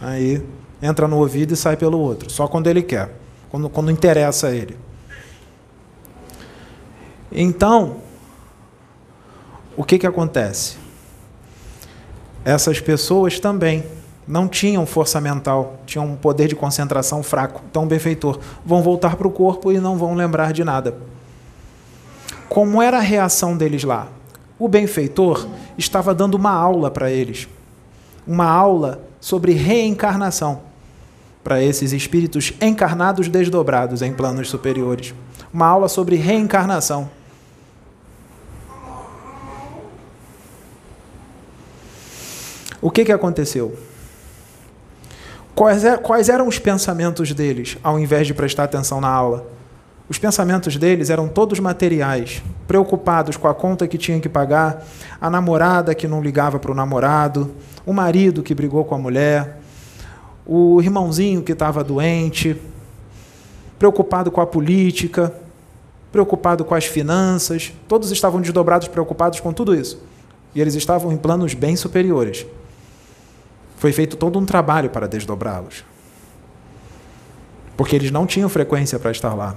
Aí 0.00 0.42
entra 0.80 1.06
no 1.06 1.18
ouvido 1.18 1.52
e 1.52 1.56
sai 1.56 1.76
pelo 1.76 1.98
outro. 1.98 2.30
Só 2.30 2.48
quando 2.48 2.66
ele 2.66 2.82
quer, 2.82 3.14
quando, 3.50 3.68
quando 3.68 3.90
interessa 3.90 4.46
a 4.46 4.52
ele. 4.54 4.74
Então, 7.30 7.98
o 9.76 9.84
que, 9.84 9.98
que 9.98 10.06
acontece? 10.06 10.82
Essas 12.44 12.80
pessoas 12.80 13.40
também 13.40 13.84
não 14.26 14.48
tinham 14.48 14.86
força 14.86 15.20
mental, 15.20 15.78
tinham 15.86 16.06
um 16.06 16.16
poder 16.16 16.48
de 16.48 16.56
concentração 16.56 17.22
fraco. 17.22 17.62
Então, 17.70 17.86
benfeitor, 17.86 18.38
vão 18.64 18.82
voltar 18.82 19.16
para 19.16 19.28
o 19.28 19.30
corpo 19.30 19.70
e 19.72 19.78
não 19.78 19.96
vão 19.96 20.14
lembrar 20.14 20.52
de 20.52 20.64
nada. 20.64 20.96
Como 22.48 22.80
era 22.80 22.98
a 22.98 23.02
reação 23.02 23.56
deles 23.56 23.84
lá? 23.84 24.08
O 24.58 24.68
benfeitor 24.68 25.46
estava 25.76 26.14
dando 26.14 26.34
uma 26.34 26.52
aula 26.52 26.90
para 26.90 27.10
eles, 27.10 27.48
uma 28.26 28.46
aula 28.46 29.00
sobre 29.20 29.52
reencarnação 29.52 30.60
para 31.42 31.62
esses 31.62 31.92
espíritos 31.92 32.52
encarnados 32.60 33.28
desdobrados 33.28 34.00
em 34.00 34.12
planos 34.12 34.48
superiores. 34.48 35.12
Uma 35.52 35.66
aula 35.66 35.88
sobre 35.88 36.16
reencarnação. 36.16 37.10
O 42.84 42.90
que, 42.90 43.02
que 43.02 43.12
aconteceu? 43.12 43.74
Quais, 45.54 45.86
é, 45.86 45.96
quais 45.96 46.28
eram 46.28 46.46
os 46.46 46.58
pensamentos 46.58 47.32
deles, 47.32 47.78
ao 47.82 47.98
invés 47.98 48.26
de 48.26 48.34
prestar 48.34 48.64
atenção 48.64 49.00
na 49.00 49.08
aula? 49.08 49.46
Os 50.06 50.18
pensamentos 50.18 50.76
deles 50.76 51.08
eram 51.08 51.26
todos 51.26 51.58
materiais, 51.58 52.42
preocupados 52.68 53.38
com 53.38 53.48
a 53.48 53.54
conta 53.54 53.88
que 53.88 53.96
tinham 53.96 54.20
que 54.20 54.28
pagar, 54.28 54.84
a 55.18 55.30
namorada 55.30 55.94
que 55.94 56.06
não 56.06 56.22
ligava 56.22 56.58
para 56.58 56.72
o 56.72 56.74
namorado, 56.74 57.52
o 57.86 57.92
marido 57.94 58.42
que 58.42 58.54
brigou 58.54 58.84
com 58.84 58.94
a 58.94 58.98
mulher, 58.98 59.60
o 60.44 60.78
irmãozinho 60.82 61.42
que 61.42 61.52
estava 61.52 61.82
doente, 61.82 62.54
preocupado 63.78 64.30
com 64.30 64.42
a 64.42 64.46
política, 64.46 65.32
preocupado 66.12 66.66
com 66.66 66.74
as 66.74 66.84
finanças, 66.84 67.72
todos 67.88 68.10
estavam 68.10 68.42
desdobrados, 68.42 68.88
preocupados 68.88 69.40
com 69.40 69.54
tudo 69.54 69.74
isso. 69.74 70.02
E 70.54 70.60
eles 70.60 70.74
estavam 70.74 71.10
em 71.10 71.16
planos 71.16 71.54
bem 71.54 71.76
superiores. 71.76 72.44
Foi 73.84 73.92
feito 73.92 74.16
todo 74.16 74.38
um 74.38 74.46
trabalho 74.46 74.88
para 74.88 75.06
desdobrá-los. 75.06 75.84
Porque 77.76 77.94
eles 77.94 78.10
não 78.10 78.24
tinham 78.24 78.48
frequência 78.48 78.98
para 78.98 79.10
estar 79.10 79.34
lá. 79.34 79.54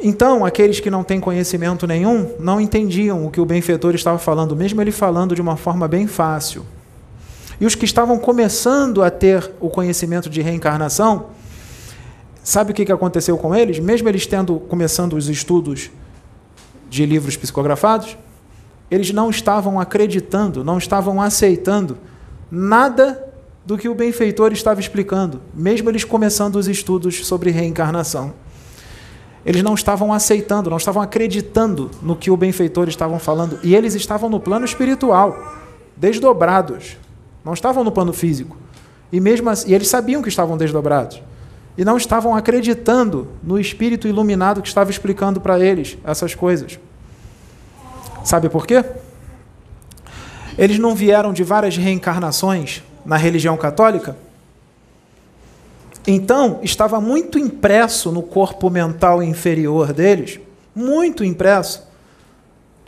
Então, 0.00 0.46
aqueles 0.46 0.80
que 0.80 0.88
não 0.88 1.04
têm 1.04 1.20
conhecimento 1.20 1.86
nenhum 1.86 2.34
não 2.40 2.58
entendiam 2.58 3.26
o 3.26 3.30
que 3.30 3.38
o 3.38 3.44
benfeitor 3.44 3.94
estava 3.94 4.18
falando, 4.18 4.56
mesmo 4.56 4.80
ele 4.80 4.90
falando 4.90 5.34
de 5.34 5.42
uma 5.42 5.58
forma 5.58 5.86
bem 5.86 6.06
fácil. 6.06 6.64
E 7.60 7.66
os 7.66 7.74
que 7.74 7.84
estavam 7.84 8.18
começando 8.18 9.02
a 9.02 9.10
ter 9.10 9.52
o 9.60 9.68
conhecimento 9.68 10.30
de 10.30 10.40
reencarnação, 10.40 11.26
sabe 12.42 12.70
o 12.70 12.74
que 12.74 12.90
aconteceu 12.90 13.36
com 13.36 13.54
eles? 13.54 13.78
Mesmo 13.78 14.08
eles 14.08 14.26
tendo 14.26 14.58
começando 14.58 15.12
os 15.12 15.28
estudos 15.28 15.90
de 16.88 17.04
livros 17.04 17.36
psicografados, 17.36 18.16
eles 18.90 19.10
não 19.10 19.30
estavam 19.30 19.80
acreditando, 19.80 20.64
não 20.64 20.78
estavam 20.78 21.20
aceitando 21.20 21.98
nada 22.50 23.24
do 23.64 23.76
que 23.76 23.88
o 23.88 23.94
benfeitor 23.94 24.52
estava 24.52 24.80
explicando, 24.80 25.42
mesmo 25.52 25.90
eles 25.90 26.04
começando 26.04 26.56
os 26.56 26.68
estudos 26.68 27.26
sobre 27.26 27.50
reencarnação. 27.50 28.32
Eles 29.44 29.62
não 29.62 29.74
estavam 29.74 30.12
aceitando, 30.12 30.70
não 30.70 30.76
estavam 30.76 31.02
acreditando 31.02 31.90
no 32.00 32.16
que 32.16 32.30
o 32.30 32.36
benfeitor 32.36 32.88
estavam 32.88 33.18
falando, 33.18 33.58
e 33.62 33.74
eles 33.74 33.94
estavam 33.94 34.28
no 34.28 34.38
plano 34.38 34.64
espiritual, 34.64 35.36
desdobrados, 35.96 36.96
não 37.44 37.54
estavam 37.54 37.82
no 37.82 37.90
plano 37.90 38.12
físico. 38.12 38.56
E 39.10 39.20
mesmo 39.20 39.48
assim, 39.50 39.70
e 39.70 39.74
eles 39.74 39.88
sabiam 39.88 40.22
que 40.22 40.28
estavam 40.28 40.56
desdobrados. 40.56 41.22
E 41.78 41.84
não 41.84 41.96
estavam 41.96 42.34
acreditando 42.34 43.28
no 43.42 43.58
espírito 43.58 44.08
iluminado 44.08 44.62
que 44.62 44.68
estava 44.68 44.90
explicando 44.90 45.40
para 45.40 45.60
eles 45.60 45.98
essas 46.04 46.34
coisas. 46.34 46.78
Sabe 48.26 48.48
por 48.48 48.66
quê? 48.66 48.84
Eles 50.58 50.80
não 50.80 50.96
vieram 50.96 51.32
de 51.32 51.44
várias 51.44 51.76
reencarnações 51.76 52.82
na 53.04 53.16
religião 53.16 53.56
católica? 53.56 54.16
Então, 56.04 56.58
estava 56.60 57.00
muito 57.00 57.38
impresso 57.38 58.10
no 58.10 58.24
corpo 58.24 58.68
mental 58.68 59.22
inferior 59.22 59.92
deles, 59.92 60.40
muito 60.74 61.22
impresso, 61.22 61.86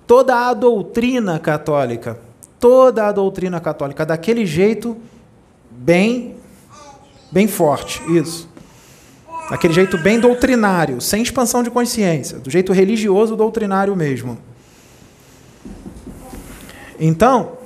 toda 0.09 0.48
a 0.48 0.53
doutrina 0.53 1.38
católica. 1.38 2.18
Toda 2.59 3.07
a 3.07 3.12
doutrina 3.12 3.61
católica, 3.61 4.05
daquele 4.05 4.44
jeito 4.44 4.96
bem, 5.70 6.35
bem 7.31 7.46
forte, 7.46 8.03
isso. 8.12 8.48
Daquele 9.48 9.72
jeito 9.72 9.96
bem 9.98 10.18
doutrinário, 10.18 11.01
sem 11.01 11.22
expansão 11.22 11.62
de 11.62 11.70
consciência, 11.70 12.40
do 12.40 12.51
jeito 12.51 12.72
religioso 12.72 13.37
doutrinário 13.37 13.94
mesmo. 13.94 14.37
Então, 16.98 17.58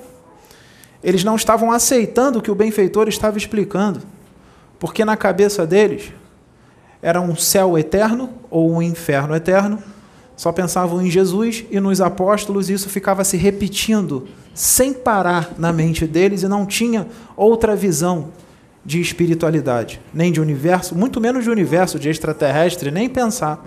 eles 1.02 1.24
não 1.24 1.34
estavam 1.34 1.72
aceitando 1.72 2.38
o 2.38 2.42
que 2.42 2.50
o 2.50 2.54
benfeitor 2.54 3.08
estava 3.08 3.36
explicando, 3.36 4.02
porque 4.78 5.04
na 5.04 5.16
cabeça 5.16 5.66
deles 5.66 6.12
era 7.00 7.20
um 7.20 7.34
céu 7.34 7.76
eterno 7.76 8.30
ou 8.48 8.72
um 8.72 8.80
inferno 8.80 9.34
eterno, 9.34 9.82
só 10.36 10.52
pensavam 10.52 11.02
em 11.02 11.10
Jesus 11.10 11.64
e 11.70 11.80
nos 11.80 12.00
apóstolos, 12.00 12.70
e 12.70 12.74
isso 12.74 12.88
ficava 12.88 13.24
se 13.24 13.36
repetindo 13.36 14.28
sem 14.54 14.92
parar 14.92 15.52
na 15.58 15.72
mente 15.72 16.06
deles 16.06 16.42
e 16.42 16.48
não 16.48 16.64
tinha 16.64 17.06
outra 17.36 17.74
visão 17.74 18.30
de 18.84 19.00
espiritualidade, 19.00 20.00
nem 20.12 20.32
de 20.32 20.40
universo, 20.40 20.94
muito 20.94 21.20
menos 21.20 21.44
de 21.44 21.50
universo, 21.50 21.98
de 21.98 22.08
extraterrestre, 22.08 22.90
nem 22.90 23.08
pensar. 23.08 23.64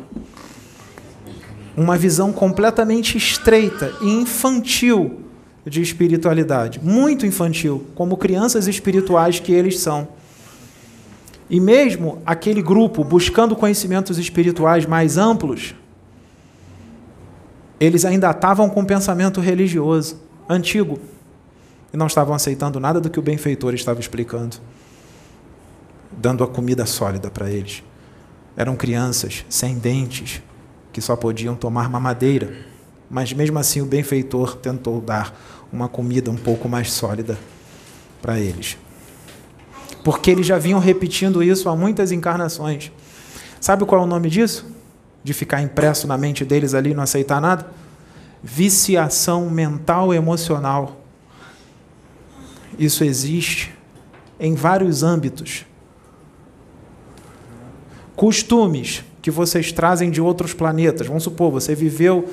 Uma 1.76 1.98
visão 1.98 2.32
completamente 2.32 3.18
estreita 3.18 3.94
e 4.02 4.10
infantil 4.10 5.25
de 5.66 5.82
espiritualidade, 5.82 6.80
muito 6.82 7.26
infantil, 7.26 7.86
como 7.96 8.18
crianças 8.18 8.68
espirituais 8.68 9.40
que 9.40 9.52
eles 9.52 9.80
são. 9.80 10.08
E 11.50 11.60
mesmo 11.60 12.22
aquele 12.26 12.62
grupo 12.62 13.04
buscando 13.04 13.56
conhecimentos 13.56 14.18
espirituais 14.18 14.86
mais 14.86 15.18
amplos, 15.18 15.76
eles 17.80 18.06
ainda 18.06 18.30
estavam 18.32 18.70
com 18.70 18.86
pensamento 18.86 19.42
religioso, 19.42 20.20
antigo, 20.48 21.00
e 21.94 21.98
não 21.98 22.08
estavam 22.08 22.36
aceitando 22.36 22.80
nada 22.80 23.00
do 23.00 23.10
que 23.10 23.20
o 23.20 23.22
benfeitor 23.22 23.74
estava 23.74 24.00
explicando, 24.00 24.58
dando 26.12 26.44
a 26.44 26.48
comida 26.48 26.86
sólida 26.86 27.30
para 27.30 27.50
eles. 27.50 27.84
Eram 28.56 28.76
crianças 28.76 29.46
sem 29.50 29.78
dentes, 29.78 30.42
que 30.94 31.02
só 31.02 31.16
podiam 31.16 31.56
tomar 31.56 31.90
mamadeira, 31.90 32.56
mas 33.10 33.34
mesmo 33.34 33.60
assim 33.60 33.82
o 33.82 33.86
benfeitor 33.86 34.56
tentou 34.56 35.02
dar 35.02 35.38
uma 35.72 35.88
comida 35.88 36.32
um 36.32 36.36
pouco 36.36 36.68
mais 36.70 36.92
sólida 36.92 37.38
para 38.22 38.40
eles. 38.40 38.78
Porque 40.04 40.32
eles 40.32 40.46
já 40.46 40.58
vinham 40.58 40.80
repetindo 40.80 41.42
isso 41.42 41.68
há 41.70 41.76
muitas 41.76 42.12
encarnações. 42.12 42.92
Sabe 43.60 43.86
qual 43.86 44.02
é 44.02 44.04
o 44.04 44.08
nome 44.08 44.30
disso? 44.30 44.66
De 45.24 45.34
ficar 45.34 45.62
impresso 45.62 46.08
na 46.08 46.18
mente 46.18 46.46
deles 46.46 46.74
ali 46.74 46.92
e 46.92 46.94
não 46.94 47.04
aceitar 47.04 47.42
nada? 47.42 47.68
Viciação 48.44 49.50
mental 49.50 50.14
emocional. 50.14 51.02
Isso 52.78 53.04
existe 53.04 53.74
em 54.40 54.54
vários 54.54 55.02
âmbitos. 55.02 55.66
Costumes 58.16 59.04
que 59.22 59.32
vocês 59.32 59.72
trazem 59.72 60.12
de 60.12 60.22
outros 60.22 60.54
planetas. 60.54 61.08
Vamos 61.08 61.24
supor, 61.24 61.52
você 61.52 61.74
viveu, 61.74 62.30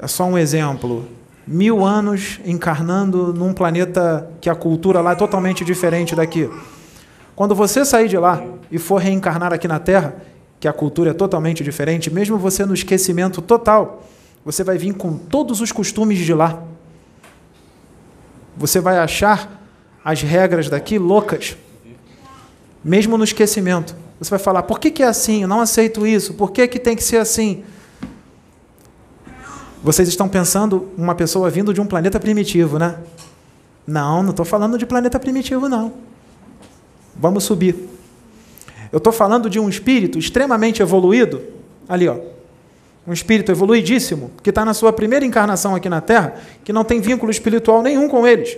é 0.00 0.06
só 0.06 0.24
um 0.24 0.38
exemplo, 0.38 1.08
mil 1.46 1.84
anos 1.84 2.40
encarnando 2.44 3.32
num 3.32 3.52
planeta 3.52 4.30
que 4.40 4.48
a 4.48 4.54
cultura 4.54 5.00
lá 5.00 5.12
é 5.12 5.16
totalmente 5.16 5.64
diferente 5.64 6.14
daqui. 6.14 6.50
Quando 7.36 7.54
você 7.54 7.84
sair 7.84 8.08
de 8.08 8.16
lá 8.16 8.42
e 8.70 8.78
for 8.78 8.96
reencarnar 8.96 9.52
aqui 9.52 9.66
na 9.66 9.78
Terra, 9.78 10.16
que 10.60 10.68
a 10.68 10.72
cultura 10.72 11.10
é 11.10 11.14
totalmente 11.14 11.62
diferente, 11.62 12.10
mesmo 12.10 12.38
você 12.38 12.64
no 12.64 12.72
esquecimento 12.72 13.42
total, 13.42 14.04
você 14.44 14.62
vai 14.62 14.78
vir 14.78 14.94
com 14.94 15.16
todos 15.16 15.60
os 15.60 15.72
costumes 15.72 16.18
de 16.18 16.32
lá. 16.32 16.62
Você 18.56 18.80
vai 18.80 18.98
achar 18.98 19.62
as 20.04 20.22
regras 20.22 20.68
daqui 20.68 20.98
loucas, 20.98 21.56
mesmo 22.84 23.18
no 23.18 23.24
esquecimento. 23.24 23.96
Você 24.18 24.30
vai 24.30 24.38
falar: 24.38 24.62
por 24.62 24.78
que, 24.78 24.90
que 24.90 25.02
é 25.02 25.06
assim? 25.06 25.42
Eu 25.42 25.48
não 25.48 25.60
aceito 25.60 26.06
isso. 26.06 26.34
Por 26.34 26.52
que, 26.52 26.68
que 26.68 26.78
tem 26.78 26.94
que 26.94 27.02
ser 27.02 27.16
assim? 27.16 27.64
Vocês 29.84 30.08
estão 30.08 30.26
pensando 30.26 30.88
uma 30.96 31.14
pessoa 31.14 31.50
vindo 31.50 31.74
de 31.74 31.78
um 31.78 31.84
planeta 31.84 32.18
primitivo, 32.18 32.78
né? 32.78 32.96
Não, 33.86 34.22
não 34.22 34.30
estou 34.30 34.46
falando 34.46 34.78
de 34.78 34.86
planeta 34.86 35.20
primitivo, 35.20 35.68
não. 35.68 35.92
Vamos 37.14 37.44
subir. 37.44 37.76
Eu 38.90 38.96
estou 38.96 39.12
falando 39.12 39.50
de 39.50 39.60
um 39.60 39.68
espírito 39.68 40.18
extremamente 40.18 40.80
evoluído, 40.80 41.42
ali, 41.86 42.08
ó. 42.08 42.16
Um 43.06 43.12
espírito 43.12 43.52
evoluidíssimo, 43.52 44.30
que 44.42 44.48
está 44.48 44.64
na 44.64 44.72
sua 44.72 44.90
primeira 44.90 45.26
encarnação 45.26 45.74
aqui 45.74 45.90
na 45.90 46.00
Terra, 46.00 46.40
que 46.64 46.72
não 46.72 46.82
tem 46.82 46.98
vínculo 46.98 47.30
espiritual 47.30 47.82
nenhum 47.82 48.08
com 48.08 48.26
eles. 48.26 48.56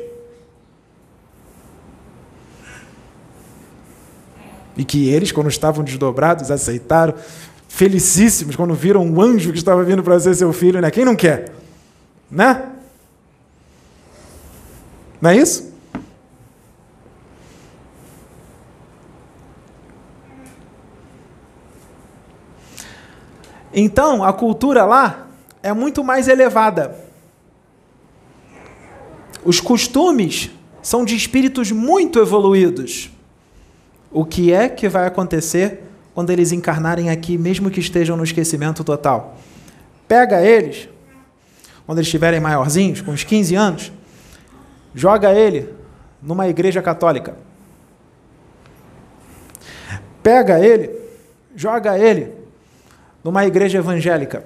E 4.77 4.85
que 4.85 5.09
eles, 5.09 5.33
quando 5.33 5.49
estavam 5.49 5.83
desdobrados, 5.83 6.53
aceitaram, 6.53 7.15
felicíssimos 7.77 8.57
quando 8.57 8.73
viram 8.73 9.05
um 9.05 9.21
anjo 9.21 9.53
que 9.53 9.59
estava 9.59 9.85
vindo 9.85 10.03
para 10.03 10.19
ser 10.19 10.35
seu 10.35 10.51
filho, 10.51 10.81
né? 10.81 10.91
Quem 10.91 11.05
não 11.05 11.15
quer? 11.15 11.53
Né? 12.31 12.71
Não 15.21 15.29
é 15.29 15.37
isso? 15.37 15.75
Então, 23.75 24.25
a 24.25 24.33
cultura 24.33 24.87
lá 24.87 25.27
é 25.62 25.75
muito 25.75 26.03
mais 26.03 26.29
elevada. 26.29 26.97
Os 29.45 29.61
costumes 29.61 30.51
são 30.81 31.05
de 31.05 31.15
espíritos 31.15 31.71
muito 31.71 32.19
evoluídos. 32.19 33.11
O 34.11 34.25
que 34.25 34.51
é 34.51 34.67
que 34.67 34.89
vai 34.89 35.07
acontecer 35.07 35.86
quando 36.16 36.31
eles 36.31 36.50
encarnarem 36.50 37.11
aqui, 37.11 37.37
mesmo 37.37 37.70
que 37.70 37.79
estejam 37.79 38.16
no 38.16 38.24
esquecimento 38.24 38.83
total? 38.83 39.37
Pega 40.09 40.40
eles, 40.40 40.88
quando 41.85 41.98
eles 41.98 42.07
estiverem 42.07 42.40
maiorzinhos, 42.40 43.02
com 43.02 43.11
uns 43.11 43.22
15 43.22 43.55
anos, 43.55 43.92
joga 44.94 45.35
ele 45.35 45.74
numa 46.22 46.48
igreja 46.48 46.81
católica. 46.81 47.37
Pega 50.22 50.59
ele, 50.59 50.90
joga 51.55 51.98
ele 51.98 52.33
numa 53.22 53.44
igreja 53.44 53.76
evangélica. 53.76 54.42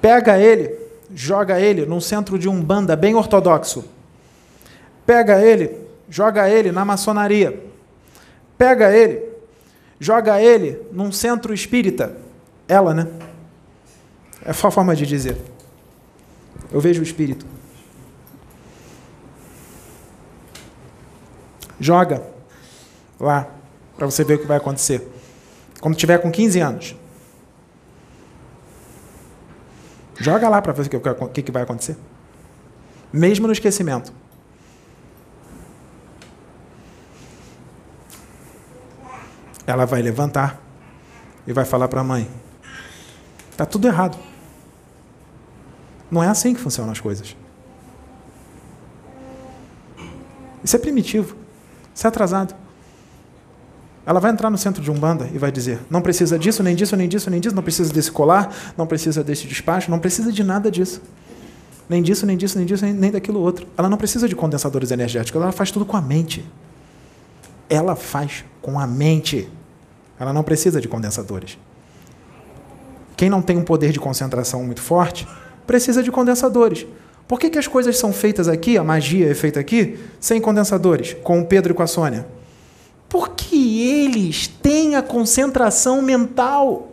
Pega 0.00 0.38
ele, 0.38 0.76
joga 1.14 1.60
ele 1.60 1.86
num 1.86 2.00
centro 2.00 2.36
de 2.36 2.48
umbanda 2.48 2.96
bem 2.96 3.14
ortodoxo. 3.14 3.84
Pega 5.06 5.40
ele, 5.40 5.86
joga 6.08 6.50
ele 6.50 6.72
na 6.72 6.84
maçonaria. 6.84 7.62
Pega 8.58 8.92
ele, 8.92 9.30
joga 10.02 10.42
ele 10.42 10.82
num 10.90 11.12
centro 11.12 11.54
espírita. 11.54 12.16
Ela, 12.66 12.92
né? 12.92 13.06
É 14.44 14.52
só 14.52 14.68
forma 14.68 14.96
de 14.96 15.06
dizer. 15.06 15.40
Eu 16.72 16.80
vejo 16.80 16.98
o 17.00 17.04
espírito. 17.04 17.46
Joga 21.78 22.20
lá 23.20 23.48
para 23.96 24.06
você 24.06 24.24
ver 24.24 24.34
o 24.34 24.38
que 24.40 24.46
vai 24.46 24.56
acontecer. 24.56 25.06
Quando 25.80 25.96
tiver 25.96 26.18
com 26.18 26.32
15 26.32 26.58
anos. 26.58 26.96
Joga 30.18 30.48
lá 30.48 30.60
para 30.60 30.72
ver 30.72 30.96
o 30.96 31.30
que 31.30 31.52
vai 31.52 31.62
acontecer. 31.62 31.96
Mesmo 33.12 33.46
no 33.46 33.52
esquecimento. 33.52 34.12
Ela 39.66 39.84
vai 39.84 40.02
levantar 40.02 40.60
e 41.46 41.52
vai 41.52 41.64
falar 41.64 41.88
para 41.88 42.00
a 42.00 42.04
mãe: 42.04 42.28
Está 43.50 43.66
tudo 43.66 43.86
errado. 43.86 44.18
Não 46.10 46.22
é 46.22 46.28
assim 46.28 46.54
que 46.54 46.60
funcionam 46.60 46.92
as 46.92 47.00
coisas. 47.00 47.36
Isso 50.62 50.76
é 50.76 50.78
primitivo. 50.78 51.36
Isso 51.94 52.06
é 52.06 52.08
atrasado. 52.08 52.54
Ela 54.04 54.18
vai 54.18 54.32
entrar 54.32 54.50
no 54.50 54.58
centro 54.58 54.82
de 54.82 54.90
Umbanda 54.90 55.28
e 55.32 55.38
vai 55.38 55.52
dizer: 55.52 55.80
não 55.88 56.02
precisa 56.02 56.38
disso, 56.38 56.62
nem 56.62 56.74
disso, 56.74 56.96
nem 56.96 57.08
disso, 57.08 57.30
nem 57.30 57.40
disso, 57.40 57.54
não 57.54 57.62
precisa 57.62 57.92
desse 57.92 58.10
colar, 58.10 58.52
não 58.76 58.86
precisa 58.86 59.22
desse 59.22 59.46
despacho, 59.46 59.90
não 59.90 59.98
precisa 59.98 60.32
de 60.32 60.42
nada 60.42 60.70
disso. 60.70 61.00
Nem 61.88 62.02
disso, 62.02 62.26
nem 62.26 62.36
disso, 62.36 62.56
nem 62.56 62.66
disso, 62.66 62.84
nem 62.84 63.10
daquilo 63.10 63.40
outro. 63.40 63.66
Ela 63.76 63.88
não 63.88 63.96
precisa 63.96 64.28
de 64.28 64.34
condensadores 64.34 64.90
energéticos, 64.90 65.40
ela 65.40 65.52
faz 65.52 65.70
tudo 65.70 65.84
com 65.84 65.96
a 65.96 66.00
mente. 66.00 66.44
Ela 67.72 67.96
faz 67.96 68.44
com 68.60 68.78
a 68.78 68.86
mente. 68.86 69.48
Ela 70.20 70.30
não 70.30 70.42
precisa 70.42 70.78
de 70.78 70.88
condensadores. 70.88 71.56
Quem 73.16 73.30
não 73.30 73.40
tem 73.40 73.56
um 73.56 73.64
poder 73.64 73.92
de 73.92 73.98
concentração 73.98 74.62
muito 74.62 74.82
forte, 74.82 75.26
precisa 75.66 76.02
de 76.02 76.10
condensadores. 76.10 76.86
Por 77.26 77.40
que, 77.40 77.48
que 77.48 77.58
as 77.58 77.66
coisas 77.66 77.96
são 77.96 78.12
feitas 78.12 78.46
aqui, 78.46 78.76
a 78.76 78.84
magia 78.84 79.30
é 79.30 79.34
feita 79.34 79.58
aqui, 79.58 79.98
sem 80.20 80.38
condensadores, 80.38 81.16
com 81.22 81.40
o 81.40 81.46
Pedro 81.46 81.72
e 81.72 81.74
com 81.74 81.82
a 81.82 81.86
Sônia? 81.86 82.26
Porque 83.08 83.56
eles 83.56 84.48
têm 84.48 84.96
a 84.96 85.02
concentração 85.02 86.02
mental. 86.02 86.92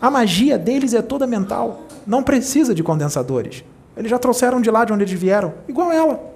A 0.00 0.10
magia 0.10 0.56
deles 0.56 0.94
é 0.94 1.02
toda 1.02 1.26
mental. 1.26 1.82
Não 2.06 2.22
precisa 2.22 2.74
de 2.74 2.82
condensadores. 2.82 3.62
Eles 3.94 4.10
já 4.10 4.18
trouxeram 4.18 4.58
de 4.58 4.70
lá 4.70 4.86
de 4.86 4.92
onde 4.94 5.04
eles 5.04 5.20
vieram. 5.20 5.52
Igual 5.68 5.92
ela. 5.92 6.32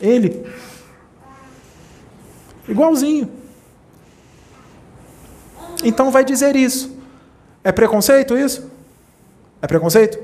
Ele. 0.00 0.46
Igualzinho. 2.68 3.30
Então 5.84 6.10
vai 6.10 6.24
dizer 6.24 6.56
isso. 6.56 6.96
É 7.62 7.72
preconceito 7.72 8.36
isso? 8.36 8.70
É 9.60 9.66
preconceito? 9.66 10.18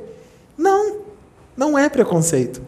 Não. 0.57 1.03
Não 1.57 1.79
é 1.79 1.89
preconceito. 1.89 2.63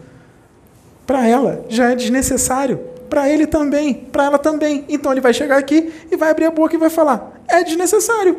Para 1.06 1.26
ela 1.26 1.64
já 1.68 1.90
é 1.90 1.94
desnecessário 1.94 2.94
para 3.14 3.28
ele 3.28 3.46
também, 3.46 3.94
para 3.94 4.24
ela 4.24 4.38
também. 4.38 4.84
Então 4.88 5.12
ele 5.12 5.20
vai 5.20 5.32
chegar 5.32 5.56
aqui 5.56 5.92
e 6.10 6.16
vai 6.16 6.30
abrir 6.30 6.46
a 6.46 6.50
boca 6.50 6.74
e 6.74 6.78
vai 6.78 6.90
falar: 6.90 7.40
é 7.46 7.62
desnecessário. 7.62 8.36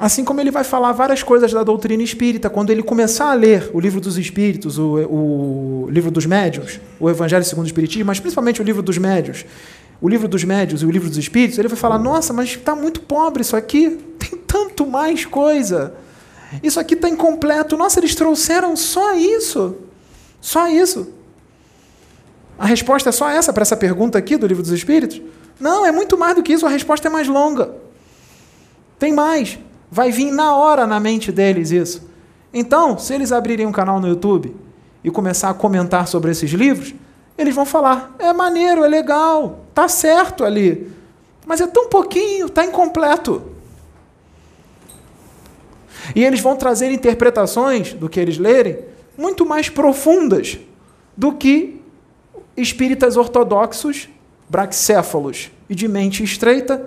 Assim 0.00 0.24
como 0.24 0.40
ele 0.40 0.50
vai 0.50 0.64
falar 0.64 0.92
várias 0.92 1.22
coisas 1.22 1.52
da 1.52 1.62
doutrina 1.62 2.02
espírita, 2.02 2.48
quando 2.48 2.70
ele 2.70 2.82
começar 2.82 3.30
a 3.30 3.34
ler 3.34 3.70
o 3.74 3.78
livro 3.78 4.00
dos 4.00 4.16
espíritos, 4.16 4.78
o, 4.78 4.94
o 4.94 5.90
livro 5.90 6.10
dos 6.10 6.24
médios, 6.24 6.80
o 6.98 7.10
Evangelho 7.10 7.44
segundo 7.44 7.64
o 7.64 7.66
Espiritismo, 7.66 8.06
mas 8.06 8.18
principalmente 8.18 8.62
o 8.62 8.64
livro 8.64 8.80
dos 8.80 8.96
médios, 8.96 9.44
o 10.00 10.08
livro 10.08 10.26
dos 10.26 10.42
médios 10.42 10.80
e 10.80 10.86
o 10.86 10.90
livro 10.90 11.06
dos 11.06 11.18
espíritos, 11.18 11.58
ele 11.58 11.68
vai 11.68 11.76
falar: 11.76 11.98
nossa, 11.98 12.32
mas 12.32 12.48
está 12.48 12.74
muito 12.74 13.02
pobre 13.02 13.42
isso 13.42 13.54
aqui, 13.54 13.90
tem 14.18 14.38
tanto 14.38 14.86
mais 14.86 15.26
coisa. 15.26 15.92
Isso 16.62 16.80
aqui 16.80 16.94
está 16.94 17.06
incompleto. 17.06 17.76
Nossa, 17.76 18.00
eles 18.00 18.14
trouxeram 18.14 18.74
só 18.76 19.14
isso. 19.14 19.76
Só 20.40 20.66
isso. 20.66 21.12
A 22.58 22.64
resposta 22.64 23.10
é 23.10 23.12
só 23.12 23.28
essa 23.28 23.52
para 23.52 23.62
essa 23.62 23.76
pergunta 23.76 24.16
aqui 24.16 24.38
do 24.38 24.46
Livro 24.46 24.62
dos 24.62 24.72
Espíritos? 24.72 25.20
Não, 25.60 25.84
é 25.84 25.92
muito 25.92 26.16
mais 26.16 26.34
do 26.34 26.42
que 26.42 26.54
isso, 26.54 26.64
a 26.64 26.70
resposta 26.70 27.06
é 27.06 27.10
mais 27.10 27.28
longa. 27.28 27.74
Tem 28.98 29.12
mais. 29.12 29.58
Vai 29.90 30.12
vir 30.12 30.30
na 30.30 30.54
hora 30.54 30.86
na 30.86 31.00
mente 31.00 31.32
deles 31.32 31.70
isso. 31.70 32.08
Então, 32.52 32.98
se 32.98 33.14
eles 33.14 33.32
abrirem 33.32 33.66
um 33.66 33.72
canal 33.72 34.00
no 34.00 34.08
YouTube 34.08 34.54
e 35.02 35.10
começar 35.10 35.50
a 35.50 35.54
comentar 35.54 36.06
sobre 36.06 36.30
esses 36.30 36.50
livros, 36.50 36.94
eles 37.36 37.54
vão 37.54 37.64
falar: 37.64 38.14
é 38.18 38.32
maneiro, 38.32 38.84
é 38.84 38.88
legal, 38.88 39.60
tá 39.74 39.88
certo 39.88 40.44
ali, 40.44 40.90
mas 41.46 41.60
é 41.60 41.66
tão 41.66 41.88
pouquinho, 41.88 42.48
tá 42.48 42.64
incompleto. 42.64 43.42
E 46.14 46.24
eles 46.24 46.40
vão 46.40 46.56
trazer 46.56 46.90
interpretações 46.90 47.92
do 47.92 48.08
que 48.08 48.18
eles 48.18 48.38
lerem 48.38 48.78
muito 49.16 49.44
mais 49.46 49.68
profundas 49.68 50.58
do 51.16 51.32
que 51.32 51.80
espíritas 52.56 53.16
ortodoxos, 53.16 54.08
braxéfalos 54.48 55.50
e 55.68 55.74
de 55.74 55.86
mente 55.86 56.24
estreita, 56.24 56.84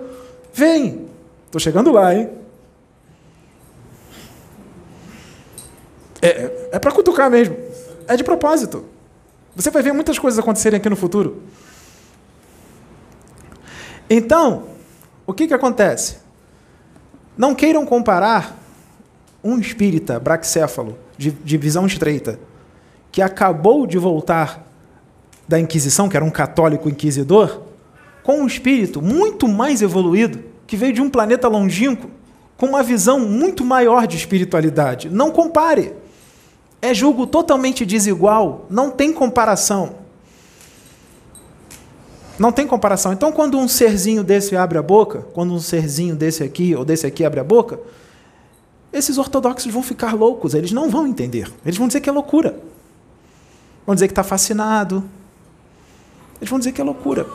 vem. 0.52 1.06
Estou 1.46 1.60
chegando 1.60 1.92
lá, 1.92 2.14
hein? 2.14 2.28
É, 6.24 6.68
é 6.72 6.78
para 6.78 6.90
cutucar 6.90 7.30
mesmo. 7.30 7.54
É 8.08 8.16
de 8.16 8.24
propósito. 8.24 8.86
Você 9.54 9.70
vai 9.70 9.82
ver 9.82 9.92
muitas 9.92 10.18
coisas 10.18 10.38
acontecerem 10.38 10.78
aqui 10.78 10.88
no 10.88 10.96
futuro. 10.96 11.42
Então, 14.08 14.64
o 15.26 15.34
que, 15.34 15.46
que 15.46 15.52
acontece? 15.52 16.16
Não 17.36 17.54
queiram 17.54 17.84
comparar 17.84 18.58
um 19.42 19.58
espírita 19.58 20.18
braxéfalo, 20.18 20.98
de, 21.18 21.30
de 21.30 21.58
visão 21.58 21.86
estreita, 21.86 22.40
que 23.12 23.20
acabou 23.20 23.86
de 23.86 23.98
voltar 23.98 24.66
da 25.46 25.60
Inquisição, 25.60 26.08
que 26.08 26.16
era 26.16 26.24
um 26.24 26.30
católico 26.30 26.88
inquisidor, 26.88 27.60
com 28.22 28.40
um 28.40 28.46
espírito 28.46 29.02
muito 29.02 29.46
mais 29.46 29.82
evoluído, 29.82 30.42
que 30.66 30.76
veio 30.76 30.94
de 30.94 31.02
um 31.02 31.10
planeta 31.10 31.48
longínquo, 31.48 32.10
com 32.56 32.66
uma 32.66 32.82
visão 32.82 33.20
muito 33.20 33.62
maior 33.62 34.06
de 34.06 34.16
espiritualidade. 34.16 35.10
Não 35.10 35.30
compare. 35.30 36.03
É 36.84 36.92
julgo 36.92 37.26
totalmente 37.26 37.86
desigual, 37.86 38.66
não 38.68 38.90
tem 38.90 39.10
comparação. 39.10 39.94
Não 42.38 42.52
tem 42.52 42.66
comparação. 42.66 43.10
Então, 43.10 43.32
quando 43.32 43.58
um 43.58 43.66
serzinho 43.66 44.22
desse 44.22 44.54
abre 44.54 44.76
a 44.76 44.82
boca, 44.82 45.26
quando 45.32 45.54
um 45.54 45.60
serzinho 45.60 46.14
desse 46.14 46.42
aqui 46.42 46.76
ou 46.76 46.84
desse 46.84 47.06
aqui 47.06 47.24
abre 47.24 47.40
a 47.40 47.44
boca, 47.44 47.80
esses 48.92 49.16
ortodoxos 49.16 49.72
vão 49.72 49.82
ficar 49.82 50.14
loucos, 50.14 50.52
eles 50.52 50.72
não 50.72 50.90
vão 50.90 51.06
entender. 51.06 51.50
Eles 51.64 51.78
vão 51.78 51.86
dizer 51.86 52.02
que 52.02 52.10
é 52.10 52.12
loucura. 52.12 52.54
Vão 53.86 53.94
dizer 53.94 54.06
que 54.06 54.12
está 54.12 54.22
fascinado, 54.22 55.02
eles 56.38 56.50
vão 56.50 56.58
dizer 56.58 56.72
que 56.72 56.82
é 56.82 56.84
loucura. 56.84 57.26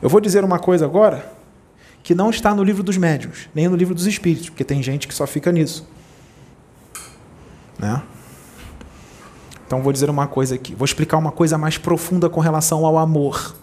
Eu 0.00 0.08
vou 0.08 0.18
dizer 0.22 0.42
uma 0.44 0.58
coisa 0.58 0.86
agora 0.86 1.37
que 2.08 2.14
não 2.14 2.30
está 2.30 2.54
no 2.54 2.64
livro 2.64 2.82
dos 2.82 2.96
médiuns, 2.96 3.50
nem 3.54 3.68
no 3.68 3.76
livro 3.76 3.94
dos 3.94 4.06
espíritos, 4.06 4.48
porque 4.48 4.64
tem 4.64 4.82
gente 4.82 5.06
que 5.06 5.12
só 5.12 5.26
fica 5.26 5.52
nisso. 5.52 5.86
Né? 7.78 8.00
Então 9.66 9.82
vou 9.82 9.92
dizer 9.92 10.08
uma 10.08 10.26
coisa 10.26 10.54
aqui, 10.54 10.74
vou 10.74 10.86
explicar 10.86 11.18
uma 11.18 11.30
coisa 11.30 11.58
mais 11.58 11.76
profunda 11.76 12.30
com 12.30 12.40
relação 12.40 12.86
ao 12.86 12.96
amor. 12.96 13.54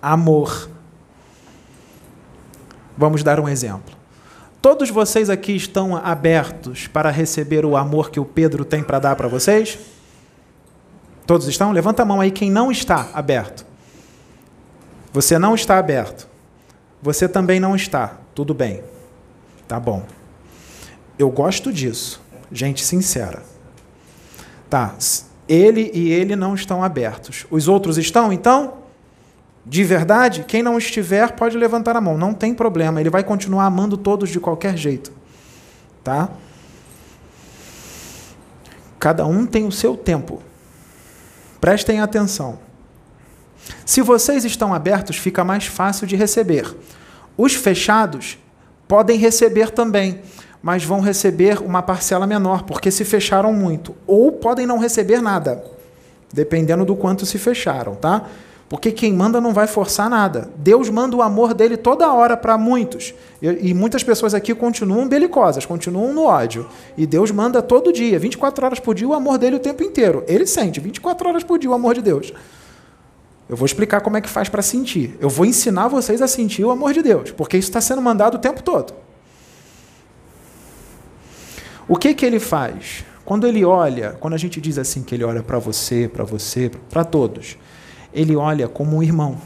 Amor. 0.00 0.70
Vamos 2.96 3.24
dar 3.24 3.40
um 3.40 3.48
exemplo. 3.48 3.92
Todos 4.62 4.88
vocês 4.88 5.28
aqui 5.28 5.56
estão 5.56 5.96
abertos 5.96 6.86
para 6.86 7.10
receber 7.10 7.64
o 7.66 7.76
amor 7.76 8.12
que 8.12 8.20
o 8.20 8.24
Pedro 8.24 8.64
tem 8.64 8.84
para 8.84 9.00
dar 9.00 9.16
para 9.16 9.26
vocês? 9.26 9.80
Todos 11.26 11.48
estão? 11.48 11.72
Levanta 11.72 12.02
a 12.02 12.06
mão 12.06 12.20
aí 12.20 12.30
quem 12.30 12.52
não 12.52 12.70
está 12.70 13.10
aberto. 13.12 13.66
Você 15.12 15.40
não 15.40 15.56
está 15.56 15.76
aberto. 15.76 16.29
Você 17.02 17.28
também 17.28 17.58
não 17.58 17.74
está. 17.74 18.18
Tudo 18.34 18.52
bem. 18.52 18.82
Tá 19.66 19.80
bom. 19.80 20.04
Eu 21.18 21.30
gosto 21.30 21.72
disso. 21.72 22.20
Gente 22.50 22.84
sincera. 22.84 23.42
Tá. 24.68 24.94
Ele 25.48 25.90
e 25.94 26.12
ele 26.12 26.36
não 26.36 26.54
estão 26.54 26.82
abertos. 26.82 27.46
Os 27.50 27.68
outros 27.68 27.98
estão, 27.98 28.32
então? 28.32 28.74
De 29.64 29.84
verdade, 29.84 30.44
quem 30.44 30.62
não 30.62 30.78
estiver 30.78 31.32
pode 31.32 31.56
levantar 31.56 31.96
a 31.96 32.00
mão, 32.00 32.16
não 32.16 32.32
tem 32.32 32.54
problema, 32.54 33.00
ele 33.00 33.10
vai 33.10 33.22
continuar 33.22 33.66
amando 33.66 33.96
todos 33.96 34.30
de 34.30 34.40
qualquer 34.40 34.76
jeito. 34.76 35.12
Tá? 36.02 36.30
Cada 38.98 39.26
um 39.26 39.46
tem 39.46 39.66
o 39.66 39.72
seu 39.72 39.96
tempo. 39.96 40.42
Prestem 41.60 42.00
atenção. 42.00 42.58
Se 43.84 44.02
vocês 44.02 44.44
estão 44.44 44.72
abertos, 44.72 45.16
fica 45.16 45.44
mais 45.44 45.66
fácil 45.66 46.06
de 46.06 46.16
receber. 46.16 46.74
Os 47.36 47.54
fechados 47.54 48.38
podem 48.86 49.18
receber 49.18 49.70
também, 49.70 50.20
mas 50.62 50.84
vão 50.84 51.00
receber 51.00 51.60
uma 51.60 51.82
parcela 51.82 52.26
menor, 52.26 52.64
porque 52.64 52.90
se 52.90 53.04
fecharam 53.04 53.52
muito. 53.52 53.94
Ou 54.06 54.32
podem 54.32 54.66
não 54.66 54.78
receber 54.78 55.20
nada, 55.20 55.64
dependendo 56.32 56.84
do 56.84 56.94
quanto 56.96 57.24
se 57.24 57.38
fecharam, 57.38 57.94
tá? 57.94 58.26
Porque 58.70 58.92
quem 58.92 59.12
manda 59.12 59.40
não 59.40 59.52
vai 59.52 59.66
forçar 59.66 60.08
nada. 60.08 60.48
Deus 60.56 60.88
manda 60.88 61.16
o 61.16 61.22
amor 61.22 61.52
dele 61.54 61.76
toda 61.76 62.12
hora 62.12 62.36
para 62.36 62.56
muitos. 62.56 63.12
E, 63.42 63.74
muitas 63.74 64.04
pessoas 64.04 64.32
aqui 64.32 64.54
continuam 64.54 65.08
belicosas, 65.08 65.66
continuam 65.66 66.12
no 66.12 66.22
ódio. 66.26 66.68
E 66.96 67.04
Deus 67.04 67.32
manda 67.32 67.60
todo 67.60 67.92
dia, 67.92 68.16
24 68.16 68.64
horas 68.64 68.78
por 68.78 68.94
dia, 68.94 69.08
o 69.08 69.12
amor 69.12 69.38
dele 69.38 69.56
o 69.56 69.58
tempo 69.58 69.82
inteiro. 69.82 70.22
Ele 70.28 70.46
sente 70.46 70.78
24 70.78 71.28
horas 71.28 71.42
por 71.42 71.58
dia 71.58 71.68
o 71.68 71.74
amor 71.74 71.94
de 71.94 72.02
Deus. 72.02 72.32
Eu 73.50 73.56
vou 73.56 73.66
explicar 73.66 74.00
como 74.00 74.16
é 74.16 74.20
que 74.20 74.28
faz 74.30 74.48
para 74.48 74.62
sentir. 74.62 75.18
Eu 75.20 75.28
vou 75.28 75.44
ensinar 75.44 75.88
vocês 75.88 76.22
a 76.22 76.28
sentir 76.28 76.64
o 76.64 76.70
amor 76.70 76.94
de 76.94 77.02
Deus, 77.02 77.32
porque 77.32 77.58
isso 77.58 77.68
está 77.68 77.80
sendo 77.80 78.00
mandado 78.00 78.36
o 78.36 78.38
tempo 78.38 78.62
todo. 78.62 78.94
O 81.86 81.96
que, 81.96 82.14
que 82.14 82.24
ele 82.24 82.40
faz? 82.40 83.04
Quando 83.24 83.46
ele 83.46 83.64
olha, 83.64 84.16
quando 84.20 84.34
a 84.34 84.38
gente 84.38 84.60
diz 84.60 84.78
assim 84.78 85.02
que 85.02 85.14
ele 85.14 85.24
olha 85.24 85.42
para 85.42 85.58
você, 85.58 86.08
para 86.08 86.24
você, 86.24 86.70
para 86.88 87.04
todos 87.04 87.58
ele 88.12 88.36
olha 88.36 88.68
como 88.68 88.96
um 88.96 89.02
irmão, 89.02 89.36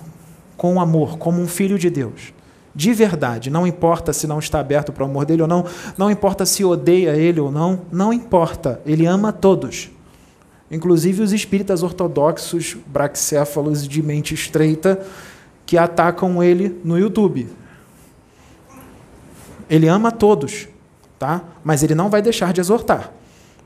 com 0.56 0.80
amor, 0.80 1.18
como 1.18 1.40
um 1.40 1.48
filho 1.48 1.78
de 1.78 1.90
Deus. 1.90 2.32
De 2.74 2.92
verdade, 2.92 3.50
não 3.50 3.66
importa 3.66 4.12
se 4.12 4.26
não 4.26 4.38
está 4.38 4.58
aberto 4.58 4.92
para 4.92 5.04
o 5.04 5.06
amor 5.06 5.24
dele 5.24 5.42
ou 5.42 5.48
não, 5.48 5.64
não 5.96 6.10
importa 6.10 6.44
se 6.44 6.64
odeia 6.64 7.14
ele 7.16 7.40
ou 7.40 7.50
não, 7.50 7.82
não 7.92 8.12
importa, 8.12 8.80
ele 8.84 9.06
ama 9.06 9.32
todos. 9.32 9.90
Inclusive 10.74 11.22
os 11.22 11.32
espíritas 11.32 11.84
ortodoxos, 11.84 12.76
braxéfalos 12.86 13.86
de 13.86 14.02
mente 14.02 14.34
estreita, 14.34 15.06
que 15.64 15.78
atacam 15.78 16.42
ele 16.42 16.80
no 16.84 16.98
YouTube. 16.98 17.48
Ele 19.70 19.86
ama 19.86 20.10
todos, 20.10 20.66
tá? 21.16 21.44
Mas 21.62 21.84
ele 21.84 21.94
não 21.94 22.10
vai 22.10 22.20
deixar 22.20 22.52
de 22.52 22.60
exortar, 22.60 23.12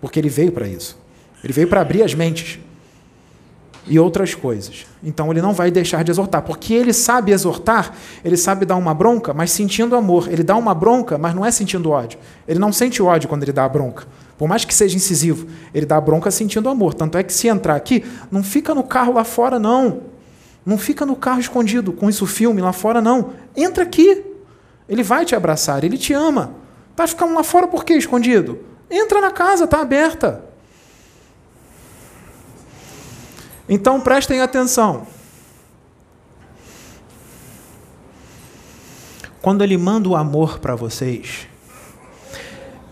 porque 0.03 0.19
ele 0.19 0.29
veio 0.29 0.53
para 0.53 0.69
isso. 0.69 0.99
Ele 1.43 1.53
veio 1.53 1.67
para 1.67 1.81
abrir 1.81 2.03
as 2.03 2.13
mentes 2.13 2.59
e 3.87 3.99
outras 3.99 4.35
coisas. 4.35 4.85
Então 5.03 5.31
ele 5.31 5.41
não 5.41 5.55
vai 5.55 5.71
deixar 5.71 6.05
de 6.05 6.11
exortar, 6.11 6.43
porque 6.43 6.75
ele 6.75 6.93
sabe 6.93 7.33
exortar, 7.33 7.95
ele 8.23 8.37
sabe 8.37 8.67
dar 8.67 8.77
uma 8.77 8.93
bronca, 8.93 9.33
mas 9.33 9.51
sentindo 9.51 9.97
amor. 9.97 10.31
Ele 10.31 10.43
dá 10.43 10.55
uma 10.57 10.75
bronca, 10.75 11.17
mas 11.17 11.35
não 11.35 11.45
é 11.45 11.51
sentindo 11.51 11.91
ódio. 11.91 12.19
Ele 12.47 12.59
não 12.59 12.71
sente 12.71 13.03
ódio 13.03 13.31
quando 13.31 13.45
ele 13.45 13.53
dá 13.53 13.65
a 13.65 13.69
bronca. 13.69 14.07
Por 14.39 14.49
mais 14.49 14.65
que 14.65 14.73
seja 14.73 14.97
incisivo, 14.97 15.49
ele 15.75 15.85
dá 15.85 16.01
bronca 16.01 16.31
sentindo 16.31 16.69
amor. 16.69 16.95
Tanto 16.95 17.19
é 17.19 17.25
que 17.25 17.33
se 17.33 17.49
entrar 17.49 17.75
aqui, 17.75 18.05
não 18.31 18.45
fica 18.45 18.73
no 18.73 18.85
carro 18.85 19.13
lá 19.13 19.25
fora, 19.25 19.59
não. 19.59 20.03
Não 20.65 20.79
fica 20.79 21.05
no 21.05 21.17
carro 21.17 21.41
escondido 21.41 21.93
com 21.93 22.09
isso 22.09 22.25
filme 22.25 22.63
lá 22.63 22.73
fora, 22.73 23.01
não. 23.01 23.33
Entra 23.57 23.83
aqui. 23.83 24.25
Ele 24.89 25.03
vai 25.03 25.25
te 25.25 25.35
abraçar, 25.35 25.83
ele 25.83 25.99
te 25.99 26.13
ama. 26.13 26.55
Tá 26.95 27.05
ficando 27.07 27.35
lá 27.35 27.43
fora 27.43 27.67
por 27.67 27.85
quê 27.85 27.95
escondido? 27.95 28.61
Entra 28.89 29.21
na 29.21 29.33
casa, 29.33 29.67
tá 29.67 29.81
aberta. 29.81 30.45
Então 33.69 34.01
prestem 34.01 34.41
atenção. 34.41 35.07
Quando 39.43 39.63
ele 39.63 39.77
manda 39.77 40.09
o 40.09 40.17
amor 40.17 40.59
para 40.59 40.75
vocês, 40.75 41.49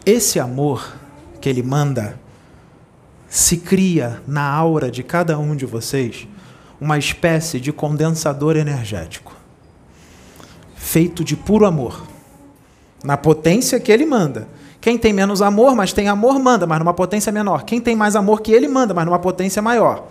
esse 0.04 0.40
amor 0.40 0.94
que 1.46 1.50
ele 1.50 1.62
manda 1.62 2.18
se 3.28 3.58
cria 3.58 4.20
na 4.26 4.42
aura 4.42 4.90
de 4.90 5.04
cada 5.04 5.38
um 5.38 5.54
de 5.54 5.64
vocês 5.64 6.26
uma 6.80 6.98
espécie 6.98 7.60
de 7.60 7.72
condensador 7.72 8.56
energético, 8.56 9.32
feito 10.74 11.22
de 11.22 11.36
puro 11.36 11.64
amor, 11.64 12.04
na 13.04 13.16
potência 13.16 13.78
que 13.78 13.92
ele 13.92 14.04
manda. 14.04 14.48
Quem 14.80 14.98
tem 14.98 15.12
menos 15.12 15.40
amor, 15.40 15.76
mas 15.76 15.92
tem 15.92 16.08
amor, 16.08 16.36
manda, 16.40 16.66
mas 16.66 16.80
numa 16.80 16.92
potência 16.92 17.30
menor. 17.30 17.62
Quem 17.62 17.80
tem 17.80 17.94
mais 17.94 18.16
amor 18.16 18.40
que 18.40 18.50
ele, 18.50 18.66
manda, 18.66 18.92
mas 18.92 19.04
numa 19.06 19.20
potência 19.20 19.62
maior. 19.62 20.08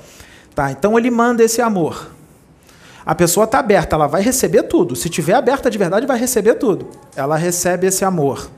Tá? 0.56 0.71
Então 0.71 0.98
ele 0.98 1.12
manda 1.12 1.43
esse 1.43 1.62
amor. 1.62 2.12
A 3.06 3.13
pessoa 3.13 3.43
está 3.43 3.60
aberta, 3.60 3.98
ela 3.98 4.08
vai 4.08 4.21
receber 4.21 4.63
tudo. 4.63 4.95
Se 4.95 5.10
tiver 5.10 5.34
aberta 5.34 5.69
de 5.69 5.78
verdade, 5.78 6.08
vai 6.08 6.17
receber 6.17 6.54
tudo. 6.54 6.91
Ela 7.13 7.36
recebe 7.36 7.88
esse 7.88 8.06
amor. 8.06 8.50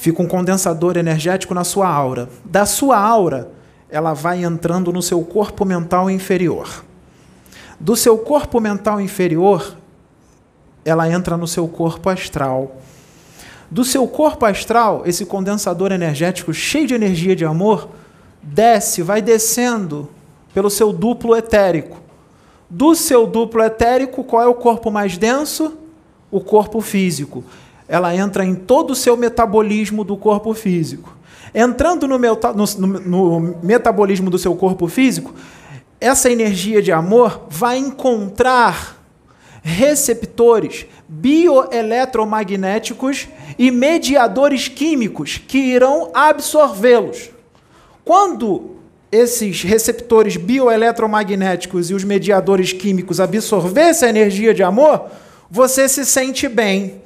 Fica 0.00 0.22
um 0.22 0.26
condensador 0.26 0.96
energético 0.96 1.52
na 1.52 1.62
sua 1.62 1.86
aura. 1.86 2.26
Da 2.42 2.64
sua 2.64 2.98
aura, 2.98 3.50
ela 3.90 4.14
vai 4.14 4.42
entrando 4.42 4.90
no 4.90 5.02
seu 5.02 5.22
corpo 5.22 5.62
mental 5.62 6.10
inferior. 6.10 6.82
Do 7.78 7.94
seu 7.94 8.16
corpo 8.16 8.58
mental 8.58 8.98
inferior, 8.98 9.76
ela 10.86 11.06
entra 11.06 11.36
no 11.36 11.46
seu 11.46 11.68
corpo 11.68 12.08
astral. 12.08 12.78
Do 13.70 13.84
seu 13.84 14.08
corpo 14.08 14.46
astral, 14.46 15.02
esse 15.04 15.26
condensador 15.26 15.92
energético 15.92 16.54
cheio 16.54 16.86
de 16.86 16.94
energia 16.94 17.36
de 17.36 17.44
amor 17.44 17.90
desce, 18.42 19.02
vai 19.02 19.20
descendo 19.20 20.08
pelo 20.54 20.70
seu 20.70 20.94
duplo 20.94 21.36
etérico. 21.36 21.98
Do 22.70 22.94
seu 22.94 23.26
duplo 23.26 23.62
etérico, 23.62 24.24
qual 24.24 24.42
é 24.44 24.46
o 24.46 24.54
corpo 24.54 24.90
mais 24.90 25.18
denso? 25.18 25.76
O 26.30 26.40
corpo 26.40 26.80
físico. 26.80 27.44
Ela 27.90 28.14
entra 28.14 28.44
em 28.44 28.54
todo 28.54 28.92
o 28.92 28.96
seu 28.96 29.16
metabolismo 29.16 30.04
do 30.04 30.16
corpo 30.16 30.54
físico. 30.54 31.18
Entrando 31.52 32.06
no, 32.06 32.16
no, 32.16 32.38
no, 32.78 33.00
no 33.00 33.58
metabolismo 33.64 34.30
do 34.30 34.38
seu 34.38 34.54
corpo 34.54 34.86
físico, 34.86 35.34
essa 36.00 36.30
energia 36.30 36.80
de 36.80 36.92
amor 36.92 37.48
vai 37.50 37.78
encontrar 37.78 38.96
receptores 39.60 40.86
bioeletromagnéticos 41.08 43.26
e 43.58 43.72
mediadores 43.72 44.68
químicos 44.68 45.36
que 45.36 45.58
irão 45.58 46.12
absorvê-los. 46.14 47.30
Quando 48.04 48.76
esses 49.10 49.64
receptores 49.64 50.36
bioeletromagnéticos 50.36 51.90
e 51.90 51.94
os 51.94 52.04
mediadores 52.04 52.72
químicos 52.72 53.18
absorver 53.18 53.80
essa 53.80 54.08
energia 54.08 54.54
de 54.54 54.62
amor, 54.62 55.10
você 55.50 55.88
se 55.88 56.06
sente 56.06 56.48
bem. 56.48 56.99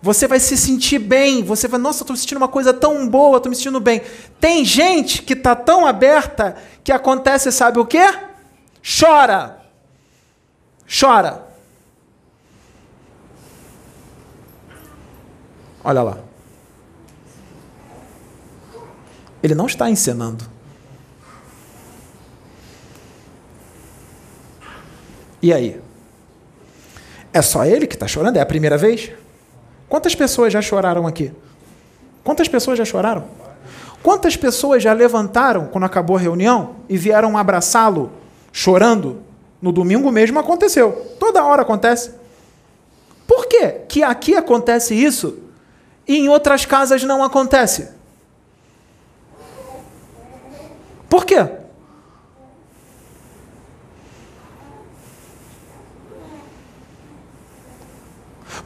Você 0.00 0.26
vai 0.28 0.38
se 0.38 0.56
sentir 0.56 0.98
bem. 0.98 1.42
Você 1.42 1.66
vai, 1.66 1.80
nossa, 1.80 2.02
estou 2.02 2.16
sentindo 2.16 2.38
uma 2.38 2.48
coisa 2.48 2.72
tão 2.72 3.08
boa, 3.08 3.38
estou 3.38 3.50
me 3.50 3.56
sentindo 3.56 3.80
bem. 3.80 4.02
Tem 4.40 4.64
gente 4.64 5.22
que 5.22 5.32
está 5.32 5.56
tão 5.56 5.86
aberta 5.86 6.56
que 6.84 6.92
acontece, 6.92 7.50
sabe 7.50 7.78
o 7.78 7.86
quê? 7.86 8.06
Chora. 8.82 9.60
Chora. 10.88 11.46
Olha 15.82 16.02
lá. 16.02 16.18
Ele 19.42 19.54
não 19.54 19.66
está 19.66 19.88
encenando. 19.90 20.44
E 25.40 25.52
aí? 25.52 25.80
É 27.32 27.40
só 27.42 27.64
ele 27.64 27.86
que 27.86 27.94
está 27.94 28.08
chorando? 28.08 28.36
É 28.36 28.40
a 28.40 28.46
primeira 28.46 28.76
vez? 28.76 29.12
Quantas 29.88 30.14
pessoas 30.14 30.52
já 30.52 30.60
choraram 30.60 31.06
aqui? 31.06 31.32
Quantas 32.22 32.48
pessoas 32.48 32.76
já 32.78 32.84
choraram? 32.84 33.24
Quantas 34.02 34.36
pessoas 34.36 34.82
já 34.82 34.92
levantaram 34.92 35.66
quando 35.66 35.84
acabou 35.84 36.16
a 36.16 36.20
reunião 36.20 36.76
e 36.88 36.96
vieram 36.96 37.36
abraçá-lo 37.36 38.10
chorando? 38.52 39.22
No 39.60 39.72
domingo 39.72 40.10
mesmo 40.12 40.38
aconteceu. 40.38 41.14
Toda 41.18 41.44
hora 41.44 41.62
acontece. 41.62 42.12
Por 43.26 43.46
quê? 43.46 43.78
que 43.88 44.02
aqui 44.02 44.34
acontece 44.36 44.94
isso 44.94 45.38
e 46.06 46.16
em 46.16 46.28
outras 46.28 46.64
casas 46.64 47.02
não 47.02 47.24
acontece? 47.24 47.88
Por 51.08 51.24
quê? 51.24 51.57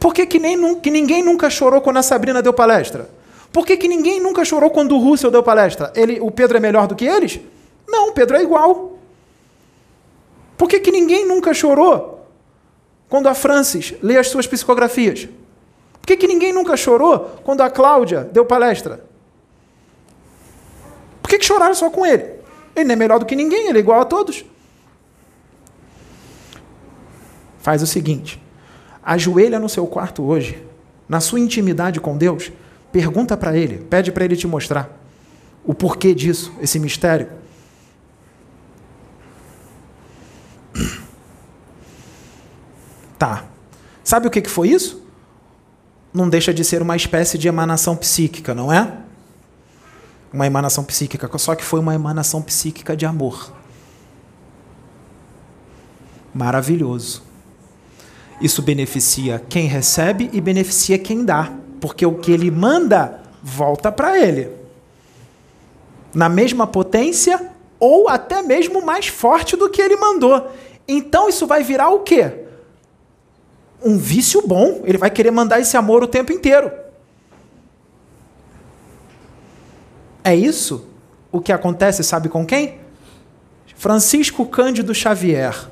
Por 0.02 0.12
que, 0.12 0.26
que, 0.26 0.40
nem, 0.40 0.80
que 0.80 0.90
ninguém 0.90 1.22
nunca 1.22 1.48
chorou 1.48 1.80
quando 1.80 1.98
a 1.98 2.02
Sabrina 2.02 2.42
deu 2.42 2.52
palestra? 2.52 3.08
Por 3.52 3.64
que, 3.64 3.76
que 3.76 3.86
ninguém 3.86 4.20
nunca 4.20 4.44
chorou 4.44 4.68
quando 4.68 4.96
o 4.96 4.98
Russell 4.98 5.30
deu 5.30 5.44
palestra? 5.44 5.92
Ele, 5.94 6.18
o 6.20 6.28
Pedro 6.28 6.56
é 6.56 6.60
melhor 6.60 6.88
do 6.88 6.96
que 6.96 7.04
eles? 7.04 7.38
Não, 7.86 8.08
o 8.08 8.12
Pedro 8.12 8.36
é 8.36 8.42
igual. 8.42 8.98
Por 10.58 10.68
que, 10.68 10.80
que 10.80 10.90
ninguém 10.90 11.24
nunca 11.24 11.54
chorou 11.54 12.26
quando 13.08 13.28
a 13.28 13.34
Francis 13.34 13.94
lê 14.02 14.18
as 14.18 14.26
suas 14.26 14.44
psicografias? 14.44 15.28
Por 16.00 16.06
que, 16.08 16.16
que 16.16 16.26
ninguém 16.26 16.52
nunca 16.52 16.76
chorou 16.76 17.36
quando 17.44 17.60
a 17.60 17.70
Cláudia 17.70 18.24
deu 18.24 18.44
palestra? 18.44 19.04
Por 21.22 21.28
que, 21.28 21.38
que 21.38 21.44
choraram 21.44 21.76
só 21.76 21.88
com 21.90 22.04
ele? 22.04 22.24
Ele 22.74 22.86
não 22.86 22.94
é 22.94 22.96
melhor 22.96 23.20
do 23.20 23.24
que 23.24 23.36
ninguém, 23.36 23.68
ele 23.68 23.78
é 23.78 23.80
igual 23.80 24.00
a 24.00 24.04
todos. 24.04 24.44
Faz 27.60 27.80
o 27.84 27.86
seguinte: 27.86 28.41
ajoelha 29.02 29.58
no 29.58 29.68
seu 29.68 29.86
quarto 29.86 30.22
hoje, 30.22 30.62
na 31.08 31.20
sua 31.20 31.40
intimidade 31.40 32.00
com 32.00 32.16
Deus, 32.16 32.52
pergunta 32.90 33.36
para 33.36 33.56
ele, 33.56 33.78
pede 33.78 34.12
para 34.12 34.24
ele 34.24 34.36
te 34.36 34.46
mostrar 34.46 35.02
o 35.64 35.74
porquê 35.74 36.14
disso, 36.14 36.52
esse 36.60 36.78
mistério. 36.78 37.28
Tá. 43.18 43.44
Sabe 44.02 44.26
o 44.26 44.30
que 44.32 44.42
foi 44.48 44.70
isso? 44.70 45.00
Não 46.12 46.28
deixa 46.28 46.52
de 46.52 46.64
ser 46.64 46.82
uma 46.82 46.96
espécie 46.96 47.38
de 47.38 47.46
emanação 47.46 47.94
psíquica, 47.94 48.52
não 48.52 48.72
é? 48.72 48.98
Uma 50.32 50.44
emanação 50.44 50.82
psíquica, 50.82 51.30
só 51.38 51.54
que 51.54 51.64
foi 51.64 51.78
uma 51.78 51.94
emanação 51.94 52.42
psíquica 52.42 52.96
de 52.96 53.06
amor. 53.06 53.52
Maravilhoso. 56.34 57.22
Isso 58.42 58.60
beneficia 58.60 59.40
quem 59.48 59.66
recebe 59.68 60.28
e 60.32 60.40
beneficia 60.40 60.98
quem 60.98 61.24
dá, 61.24 61.52
porque 61.80 62.04
o 62.04 62.18
que 62.18 62.32
ele 62.32 62.50
manda 62.50 63.22
volta 63.40 63.92
para 63.92 64.18
ele. 64.18 64.50
Na 66.12 66.28
mesma 66.28 66.66
potência 66.66 67.52
ou 67.78 68.08
até 68.08 68.42
mesmo 68.42 68.84
mais 68.84 69.06
forte 69.06 69.56
do 69.56 69.70
que 69.70 69.80
ele 69.80 69.94
mandou. 69.94 70.50
Então 70.88 71.28
isso 71.28 71.46
vai 71.46 71.62
virar 71.62 71.90
o 71.90 72.00
quê? 72.00 72.46
Um 73.80 73.96
vício 73.96 74.44
bom. 74.44 74.82
Ele 74.84 74.98
vai 74.98 75.10
querer 75.10 75.30
mandar 75.30 75.60
esse 75.60 75.76
amor 75.76 76.02
o 76.02 76.08
tempo 76.08 76.32
inteiro. 76.32 76.72
É 80.24 80.34
isso 80.34 80.88
o 81.30 81.40
que 81.40 81.52
acontece, 81.52 82.02
sabe 82.02 82.28
com 82.28 82.44
quem? 82.44 82.80
Francisco 83.76 84.46
Cândido 84.46 84.92
Xavier, 84.92 85.68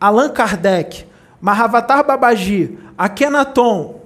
Allan 0.00 0.30
Kardec, 0.30 1.06
Mahavatar 1.44 2.06
Babaji, 2.06 2.78
Akhenaton. 2.96 4.00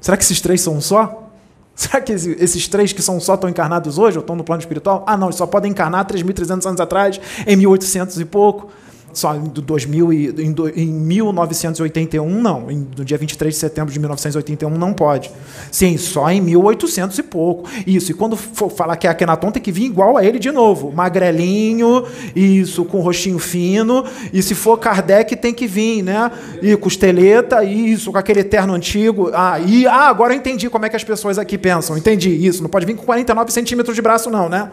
Será 0.00 0.16
que 0.16 0.22
esses 0.22 0.40
três 0.40 0.60
são 0.60 0.74
um 0.74 0.80
só? 0.80 1.32
Será 1.74 2.00
que 2.00 2.12
esses 2.12 2.68
três 2.68 2.92
que 2.92 3.02
são 3.02 3.18
só 3.18 3.34
estão 3.34 3.50
encarnados 3.50 3.98
hoje 3.98 4.16
ou 4.16 4.20
estão 4.20 4.36
no 4.36 4.44
plano 4.44 4.60
espiritual? 4.60 5.02
Ah, 5.04 5.16
não, 5.16 5.26
eles 5.26 5.34
só 5.34 5.48
podem 5.48 5.72
encarnar 5.72 6.06
3.300 6.06 6.64
anos 6.64 6.80
atrás, 6.80 7.20
em 7.44 7.56
1800 7.56 8.20
e 8.20 8.24
pouco 8.24 8.70
só 9.16 9.34
em, 9.34 9.44
2000 9.44 10.12
e, 10.12 10.26
em, 10.38 10.54
em 10.76 10.86
1981, 10.86 12.42
não. 12.42 12.70
Em, 12.70 12.86
no 12.96 13.02
dia 13.02 13.16
23 13.16 13.54
de 13.54 13.58
setembro 13.58 13.90
de 13.90 13.98
1981, 13.98 14.68
não 14.76 14.92
pode. 14.92 15.30
Sim, 15.70 15.96
só 15.96 16.30
em 16.30 16.40
1800 16.42 17.18
e 17.18 17.22
pouco. 17.22 17.68
Isso. 17.86 18.10
E 18.10 18.14
quando 18.14 18.36
for 18.36 18.70
falar 18.70 18.96
que 18.96 19.06
é 19.06 19.10
Akenaton, 19.10 19.50
tem 19.50 19.62
que 19.62 19.72
vir 19.72 19.86
igual 19.86 20.18
a 20.18 20.24
ele 20.24 20.38
de 20.38 20.52
novo. 20.52 20.92
Magrelinho, 20.92 22.04
isso, 22.34 22.84
com 22.84 23.00
rostinho 23.00 23.38
fino. 23.38 24.04
E 24.34 24.42
se 24.42 24.54
for 24.54 24.76
Kardec, 24.76 25.34
tem 25.36 25.54
que 25.54 25.66
vir, 25.66 26.02
né? 26.02 26.30
E 26.60 26.76
costeleta, 26.76 27.64
isso, 27.64 28.12
com 28.12 28.18
aquele 28.18 28.40
eterno 28.40 28.74
antigo. 28.74 29.30
Ah, 29.32 29.58
e, 29.58 29.86
ah, 29.86 30.08
agora 30.08 30.34
eu 30.34 30.36
entendi 30.36 30.68
como 30.68 30.84
é 30.84 30.90
que 30.90 30.96
as 30.96 31.04
pessoas 31.04 31.38
aqui 31.38 31.56
pensam. 31.56 31.96
Entendi 31.96 32.28
isso. 32.30 32.62
Não 32.62 32.68
pode 32.68 32.84
vir 32.84 32.94
com 32.94 33.04
49 33.04 33.50
centímetros 33.50 33.96
de 33.96 34.02
braço, 34.02 34.28
não, 34.28 34.46
né? 34.50 34.70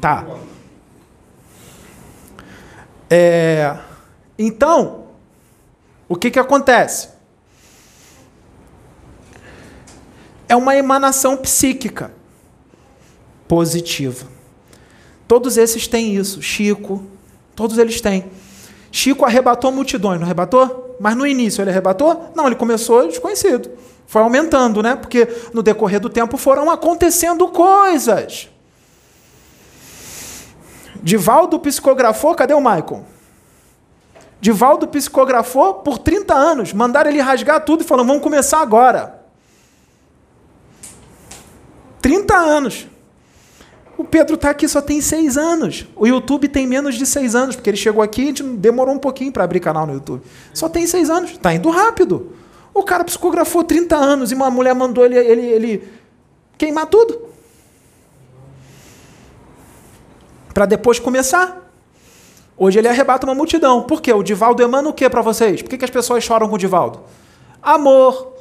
Tá. 0.00 0.24
É, 3.16 3.76
então, 4.36 5.04
o 6.08 6.16
que, 6.16 6.32
que 6.32 6.38
acontece? 6.40 7.10
É 10.48 10.56
uma 10.56 10.74
emanação 10.74 11.36
psíquica 11.36 12.10
positiva. 13.46 14.26
Todos 15.28 15.56
esses 15.56 15.86
têm 15.86 16.16
isso. 16.16 16.42
Chico, 16.42 17.04
todos 17.54 17.78
eles 17.78 18.00
têm. 18.00 18.24
Chico 18.90 19.24
arrebatou 19.24 19.70
multidões, 19.70 20.18
não 20.18 20.26
arrebatou? 20.26 20.96
Mas 20.98 21.16
no 21.16 21.24
início 21.24 21.62
ele 21.62 21.70
arrebatou? 21.70 22.32
Não, 22.34 22.48
ele 22.48 22.56
começou 22.56 23.06
desconhecido. 23.06 23.70
Foi 24.08 24.22
aumentando, 24.22 24.82
né? 24.82 24.96
Porque 24.96 25.28
no 25.52 25.62
decorrer 25.62 26.00
do 26.00 26.10
tempo 26.10 26.36
foram 26.36 26.68
acontecendo 26.68 27.46
coisas. 27.46 28.48
Divaldo 31.04 31.60
psicografou, 31.60 32.34
cadê 32.34 32.54
o 32.54 32.60
Michael? 32.60 33.04
Divaldo 34.40 34.88
psicografou 34.88 35.74
por 35.74 35.98
30 35.98 36.34
anos, 36.34 36.72
mandaram 36.72 37.10
ele 37.10 37.20
rasgar 37.20 37.62
tudo 37.62 37.82
e 37.82 37.84
falaram: 37.84 38.08
vamos 38.08 38.22
começar 38.22 38.62
agora. 38.62 39.22
30 42.00 42.34
anos. 42.34 42.86
O 43.98 44.02
Pedro 44.02 44.36
está 44.36 44.48
aqui 44.48 44.66
só 44.66 44.80
tem 44.80 45.02
seis 45.02 45.36
anos. 45.36 45.86
O 45.94 46.06
YouTube 46.06 46.48
tem 46.48 46.66
menos 46.66 46.94
de 46.94 47.04
seis 47.04 47.34
anos, 47.34 47.54
porque 47.54 47.68
ele 47.68 47.76
chegou 47.76 48.02
aqui 48.02 48.30
e 48.30 48.42
demorou 48.42 48.94
um 48.94 48.98
pouquinho 48.98 49.30
para 49.30 49.44
abrir 49.44 49.60
canal 49.60 49.86
no 49.86 49.92
YouTube. 49.92 50.22
Só 50.54 50.70
tem 50.70 50.86
seis 50.86 51.10
anos. 51.10 51.32
Está 51.32 51.54
indo 51.54 51.68
rápido. 51.68 52.32
O 52.72 52.82
cara 52.82 53.04
psicografou 53.04 53.62
30 53.62 53.94
anos 53.94 54.32
e 54.32 54.34
uma 54.34 54.50
mulher 54.50 54.74
mandou 54.74 55.04
ele, 55.04 55.16
ele, 55.16 55.42
ele 55.42 55.92
queimar 56.56 56.86
tudo. 56.86 57.33
Para 60.54 60.64
depois 60.64 61.00
começar. 61.00 61.60
Hoje 62.56 62.78
ele 62.78 62.86
arrebata 62.86 63.26
uma 63.26 63.34
multidão. 63.34 63.82
Por 63.82 64.00
quê? 64.00 64.12
O 64.12 64.22
Divaldo 64.22 64.62
emana 64.62 64.88
o 64.88 64.92
que 64.92 65.10
para 65.10 65.20
vocês? 65.20 65.60
Por 65.60 65.68
que, 65.68 65.76
que 65.76 65.84
as 65.84 65.90
pessoas 65.90 66.22
choram 66.22 66.48
com 66.48 66.54
o 66.54 66.58
Divaldo? 66.58 67.00
Amor. 67.60 68.32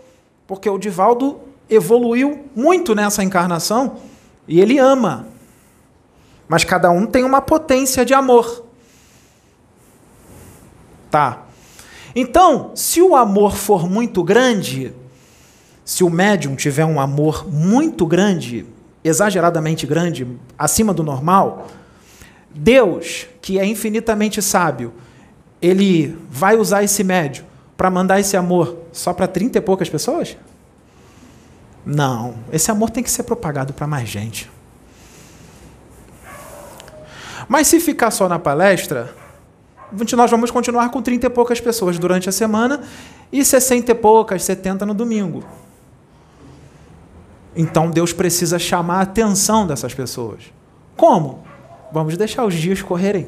Porque 0.45 0.69
o 0.69 0.77
Divaldo 0.77 1.39
evoluiu 1.67 2.45
muito 2.55 2.93
nessa 2.93 3.23
encarnação 3.23 3.97
e 4.47 4.61
ele 4.61 4.77
ama. 4.77 5.27
Mas 6.47 6.63
cada 6.63 6.91
um 6.91 7.07
tem 7.07 7.23
uma 7.23 7.41
potência 7.41 8.05
de 8.05 8.13
amor. 8.13 8.63
Tá. 11.09 11.43
Então, 12.15 12.71
se 12.75 13.01
o 13.01 13.15
amor 13.15 13.55
for 13.55 13.89
muito 13.89 14.23
grande, 14.23 14.93
se 15.83 16.03
o 16.03 16.09
médium 16.09 16.55
tiver 16.55 16.85
um 16.85 16.99
amor 16.99 17.47
muito 17.51 18.05
grande, 18.05 18.65
exageradamente 19.03 19.87
grande, 19.87 20.27
acima 20.57 20.93
do 20.93 21.01
normal, 21.01 21.67
Deus, 22.53 23.27
que 23.41 23.59
é 23.59 23.65
infinitamente 23.65 24.41
sábio, 24.41 24.93
ele 25.61 26.17
vai 26.29 26.55
usar 26.55 26.83
esse 26.83 27.03
médio 27.03 27.45
para 27.75 27.89
mandar 27.89 28.19
esse 28.19 28.37
amor 28.37 28.77
só 28.91 29.13
para 29.13 29.27
30 29.27 29.57
e 29.57 29.61
poucas 29.61 29.89
pessoas? 29.89 30.37
Não, 31.85 32.35
esse 32.51 32.69
amor 32.71 32.89
tem 32.89 33.03
que 33.03 33.11
ser 33.11 33.23
propagado 33.23 33.73
para 33.73 33.87
mais 33.87 34.07
gente. 34.07 34.49
Mas 37.47 37.67
se 37.67 37.79
ficar 37.79 38.11
só 38.11 38.29
na 38.29 38.39
palestra, 38.39 39.13
nós 40.15 40.31
vamos 40.31 40.49
continuar 40.49 40.89
com 40.89 41.01
30 41.01 41.27
e 41.27 41.29
poucas 41.29 41.59
pessoas 41.59 41.99
durante 41.99 42.29
a 42.29 42.31
semana 42.31 42.81
e 43.31 43.43
60 43.43 43.91
e 43.91 43.95
poucas, 43.95 44.43
70 44.43 44.85
no 44.85 44.93
domingo. 44.93 45.43
Então 47.55 47.91
Deus 47.91 48.13
precisa 48.13 48.57
chamar 48.57 48.99
a 48.99 49.01
atenção 49.01 49.67
dessas 49.67 49.93
pessoas. 49.93 50.43
Como? 50.95 51.43
Vamos 51.93 52.17
deixar 52.17 52.43
os 52.43 52.55
dias 52.55 52.81
correrem. 52.81 53.27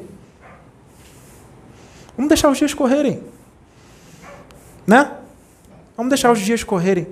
Vamos 2.16 2.28
deixar 2.28 2.50
os 2.50 2.58
dias 2.58 2.74
correrem. 2.74 3.22
Né? 4.84 5.08
Vamos 5.96 6.10
deixar 6.10 6.32
os 6.32 6.40
dias 6.40 6.64
correrem. 6.64 7.06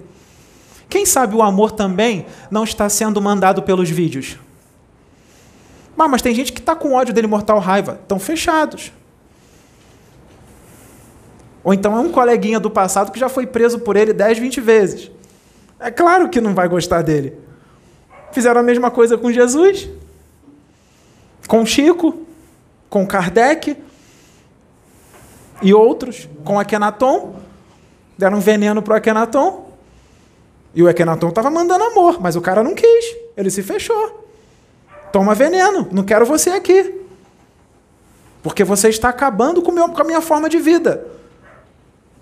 Quem 0.89 1.07
sabe 1.07 1.37
o 1.37 1.43
amor 1.43 1.71
também 1.71 2.27
não 2.51 2.65
está 2.65 2.89
sendo 2.89 3.23
mandado 3.23 3.63
pelos 3.63 3.89
vídeos? 3.89 4.37
Ah, 5.97 6.09
mas 6.09 6.23
tem 6.23 6.35
gente 6.35 6.53
que 6.53 6.59
está 6.59 6.75
com 6.75 6.93
ódio 6.93 7.15
dele 7.15 7.29
mortal 7.29 7.61
raiva. 7.61 8.01
Estão 8.03 8.19
fechados. 8.19 8.93
Ou 11.63 11.73
então 11.73 11.97
é 11.97 12.01
um 12.01 12.11
coleguinha 12.11 12.59
do 12.59 12.69
passado 12.69 13.13
que 13.13 13.19
já 13.19 13.29
foi 13.29 13.47
preso 13.47 13.79
por 13.79 13.95
ele 13.95 14.13
10, 14.13 14.39
20 14.39 14.61
vezes. 14.61 15.11
É 15.79 15.91
claro 15.93 16.29
que 16.29 16.41
não 16.41 16.53
vai 16.53 16.69
gostar 16.69 17.03
dele. 17.03 17.33
Fizeram 18.33 18.61
a 18.61 18.65
mesma 18.65 18.91
coisa 18.91 19.17
com 19.17 19.31
Jesus 19.31 19.89
com 21.49 21.65
Chico, 21.65 22.27
com 22.89 23.07
Kardec 23.07 23.77
e 25.63 25.75
outros, 25.75 26.29
com 26.45 26.59
Akhenaton, 26.59 27.37
deram 28.17 28.41
veneno 28.41 28.83
para 28.83 28.95
o 28.95 28.97
Akhenaton. 28.97 29.73
E 30.75 30.83
o 30.83 30.89
Akhenaton 30.89 31.29
estava 31.29 31.51
mandando 31.51 31.85
amor, 31.85 32.21
mas 32.21 32.37
o 32.37 32.41
cara 32.41 32.63
não 32.63 32.75
quis, 32.75 33.17
ele 33.37 33.51
se 33.51 33.63
fechou. 33.63 34.29
Toma 35.13 35.35
veneno, 35.35 35.89
não 35.93 36.03
quero 36.03 36.27
você 36.27 36.51
aqui. 36.51 37.01
Porque 38.43 38.65
você 38.65 38.89
está 38.89 39.09
acabando 39.09 39.63
com, 39.63 39.73
meu, 39.73 39.89
com 39.89 40.03
a 40.03 40.05
minha 40.05 40.21
forma 40.21 40.49
de 40.49 40.59
vida, 40.59 41.07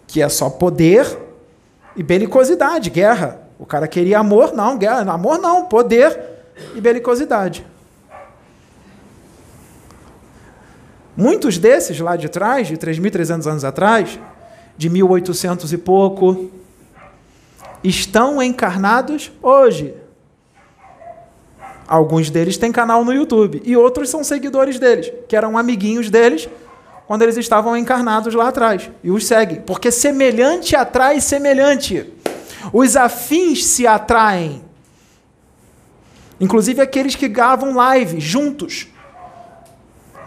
que 0.07 0.23
é 0.23 0.29
só 0.29 0.51
poder, 0.51 1.19
e 1.97 2.03
belicosidade, 2.03 2.91
guerra. 2.91 3.41
O 3.59 3.67
cara 3.67 3.87
queria 3.87 4.19
amor, 4.19 4.53
não, 4.53 4.77
guerra, 4.77 5.11
amor 5.13 5.39
não, 5.39 5.67
poder 5.67 6.19
e 6.75 6.81
belicosidade. 6.81 7.67
Muitos 11.17 11.59
desses 11.59 12.01
lá 12.01 12.17
de 12.17 12.29
trás, 12.29 12.69
de 12.69 12.77
3.300 12.77 13.47
anos 13.47 13.65
atrás, 13.65 14.19
de 14.77 14.89
1800 14.89 15.73
e 15.73 15.79
pouco, 15.79 16.51
estão 17.85 18.43
encarnados 18.43 19.31
hoje. 19.43 19.95
Alguns 21.87 22.31
deles 22.31 22.57
têm 22.57 22.73
canal 22.73 23.05
no 23.05 23.13
YouTube 23.13 23.61
e 23.65 23.77
outros 23.77 24.09
são 24.09 24.25
seguidores 24.25 24.79
deles, 24.79 25.13
que 25.29 25.37
eram 25.37 25.59
amiguinhos 25.59 26.09
deles 26.09 26.49
quando 27.07 27.23
eles 27.23 27.37
estavam 27.37 27.77
encarnados 27.77 28.33
lá 28.35 28.49
atrás 28.49 28.91
e 29.05 29.11
os 29.11 29.27
seguem, 29.27 29.61
porque 29.61 29.91
semelhante 29.91 30.75
atrai 30.75 31.21
semelhante. 31.21 32.11
Os 32.73 32.97
afins 32.97 33.67
se 33.67 33.87
atraem. 33.87 34.65
Inclusive 36.41 36.81
aqueles 36.81 37.15
que 37.15 37.29
gravam 37.29 37.75
live 37.75 38.19
juntos, 38.19 38.89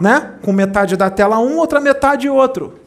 né? 0.00 0.34
Com 0.42 0.52
metade 0.52 0.96
da 0.96 1.10
tela 1.10 1.38
um, 1.38 1.56
outra 1.56 1.80
metade 1.80 2.28
outro. 2.28 2.80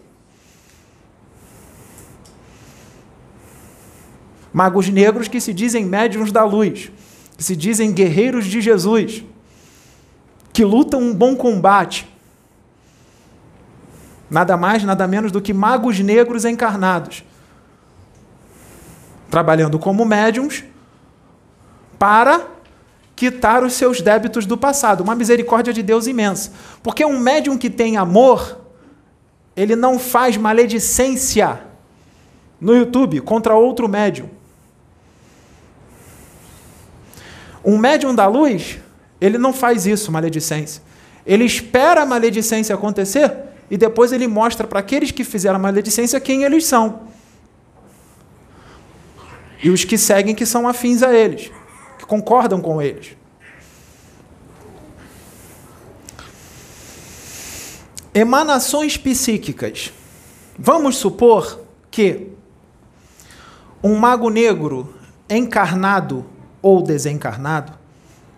Magos 4.51 4.89
negros 4.89 5.27
que 5.27 5.39
se 5.39 5.53
dizem 5.53 5.85
médiuns 5.85 6.31
da 6.31 6.43
luz 6.43 6.91
que 7.39 7.43
se 7.45 7.55
dizem 7.55 7.93
guerreiros 7.93 8.45
de 8.45 8.59
Jesus, 8.59 9.23
que 10.51 10.65
lutam 10.65 10.99
um 10.99 11.15
bom 11.15 11.37
combate. 11.37 12.05
Nada 14.29 14.57
mais, 14.57 14.83
nada 14.83 15.07
menos 15.07 15.31
do 15.31 15.41
que 15.41 15.53
magos 15.53 16.01
negros 16.01 16.43
encarnados, 16.43 17.23
trabalhando 19.31 19.79
como 19.79 20.03
médiums 20.03 20.65
para 21.97 22.45
quitar 23.19 23.65
os 23.65 23.73
seus 23.73 23.99
débitos 23.99 24.45
do 24.45 24.57
passado. 24.57 25.01
Uma 25.01 25.13
misericórdia 25.13 25.73
de 25.73 25.83
Deus 25.83 26.07
imensa. 26.07 26.53
Porque 26.81 27.03
um 27.03 27.19
médium 27.19 27.57
que 27.57 27.69
tem 27.69 27.97
amor, 27.97 28.61
ele 29.57 29.75
não 29.75 29.99
faz 29.99 30.37
maledicência 30.37 31.59
no 32.61 32.73
YouTube 32.73 33.19
contra 33.19 33.53
outro 33.55 33.89
médium. 33.89 34.29
Um 37.61 37.77
médium 37.77 38.15
da 38.15 38.25
luz, 38.25 38.79
ele 39.19 39.37
não 39.37 39.51
faz 39.51 39.85
isso, 39.85 40.13
maledicência. 40.13 40.81
Ele 41.25 41.43
espera 41.43 42.03
a 42.03 42.05
maledicência 42.05 42.73
acontecer 42.73 43.33
e 43.69 43.75
depois 43.75 44.13
ele 44.13 44.29
mostra 44.29 44.65
para 44.65 44.79
aqueles 44.79 45.11
que 45.11 45.25
fizeram 45.25 45.57
a 45.57 45.59
maledicência 45.59 46.21
quem 46.21 46.43
eles 46.43 46.65
são. 46.65 47.01
E 49.61 49.69
os 49.69 49.83
que 49.83 49.97
seguem 49.97 50.33
que 50.33 50.45
são 50.45 50.69
afins 50.69 51.03
a 51.03 51.13
eles, 51.13 51.51
concordam 52.09 52.59
com 52.59 52.81
eles. 52.81 53.15
Emanações 58.11 58.97
psíquicas. 58.97 59.93
Vamos 60.57 60.97
supor 60.97 61.61
que 61.91 62.29
um 63.83 63.95
mago 63.95 64.31
negro 64.31 64.95
encarnado 65.29 66.25
ou 66.63 66.81
desencarnado, 66.81 67.73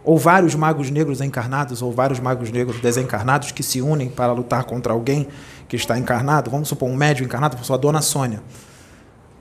ou 0.04 0.18
vários 0.18 0.54
magos 0.54 0.92
negros 0.92 1.22
encarnados, 1.22 1.82
ou 1.82 1.94
vários 1.94 2.20
magos 2.20 2.52
negros 2.52 2.82
desencarnados 2.82 3.54
que 3.54 3.64
se 3.64 3.82
unem 3.82 4.10
para 4.10 4.34
lutar 4.34 4.66
contra 4.66 4.92
alguém 4.92 5.30
que 5.70 5.78
está 5.78 5.98
encarnado, 5.98 6.52
vamos 6.52 6.68
supor 6.68 6.90
um 6.90 6.96
médium 6.96 7.26
encarnado, 7.26 7.56
por 7.56 7.64
sua 7.64 7.78
Dona 7.78 8.02
Sônia. 8.02 8.44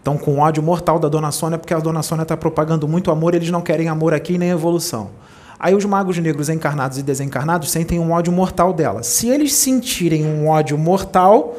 Estão 0.01 0.17
com 0.17 0.39
ódio 0.39 0.63
mortal 0.63 0.99
da 0.99 1.11
Dona 1.11 1.31
Sônia, 1.31 1.59
porque 1.59 1.75
a 1.75 1.79
Dona 1.79 2.03
Sônia 2.03 2.23
está 2.23 2.35
propagando 2.35 2.89
muito 2.89 3.11
amor, 3.11 3.35
eles 3.35 3.51
não 3.51 3.61
querem 3.61 3.87
amor 3.87 4.15
aqui 4.15 4.39
nem 4.39 4.49
evolução. 4.49 5.11
Aí 5.59 5.75
os 5.75 5.85
magos 5.85 6.17
negros 6.17 6.49
encarnados 6.49 6.97
e 6.97 7.03
desencarnados 7.03 7.71
sentem 7.71 7.99
um 7.99 8.13
ódio 8.13 8.33
mortal 8.33 8.73
dela. 8.73 9.03
Se 9.03 9.29
eles 9.29 9.53
sentirem 9.53 10.25
um 10.25 10.49
ódio 10.49 10.79
mortal, 10.79 11.55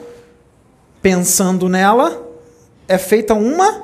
pensando 1.03 1.69
nela, 1.69 2.19
é 2.87 2.97
feita 2.97 3.35
uma 3.35 3.83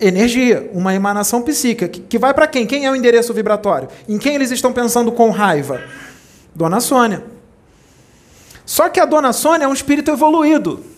energia, 0.00 0.70
uma 0.72 0.94
emanação 0.94 1.42
psíquica, 1.42 1.86
que, 1.86 2.00
que 2.00 2.18
vai 2.18 2.32
para 2.32 2.46
quem? 2.46 2.66
Quem 2.66 2.86
é 2.86 2.90
o 2.90 2.96
endereço 2.96 3.34
vibratório? 3.34 3.90
Em 4.08 4.16
quem 4.16 4.34
eles 4.34 4.50
estão 4.50 4.72
pensando 4.72 5.12
com 5.12 5.28
raiva? 5.28 5.78
Dona 6.54 6.80
Sônia. 6.80 7.22
Só 8.64 8.88
que 8.88 8.98
a 8.98 9.04
Dona 9.04 9.34
Sônia 9.34 9.66
é 9.66 9.68
um 9.68 9.74
espírito 9.74 10.10
evoluído. 10.10 10.93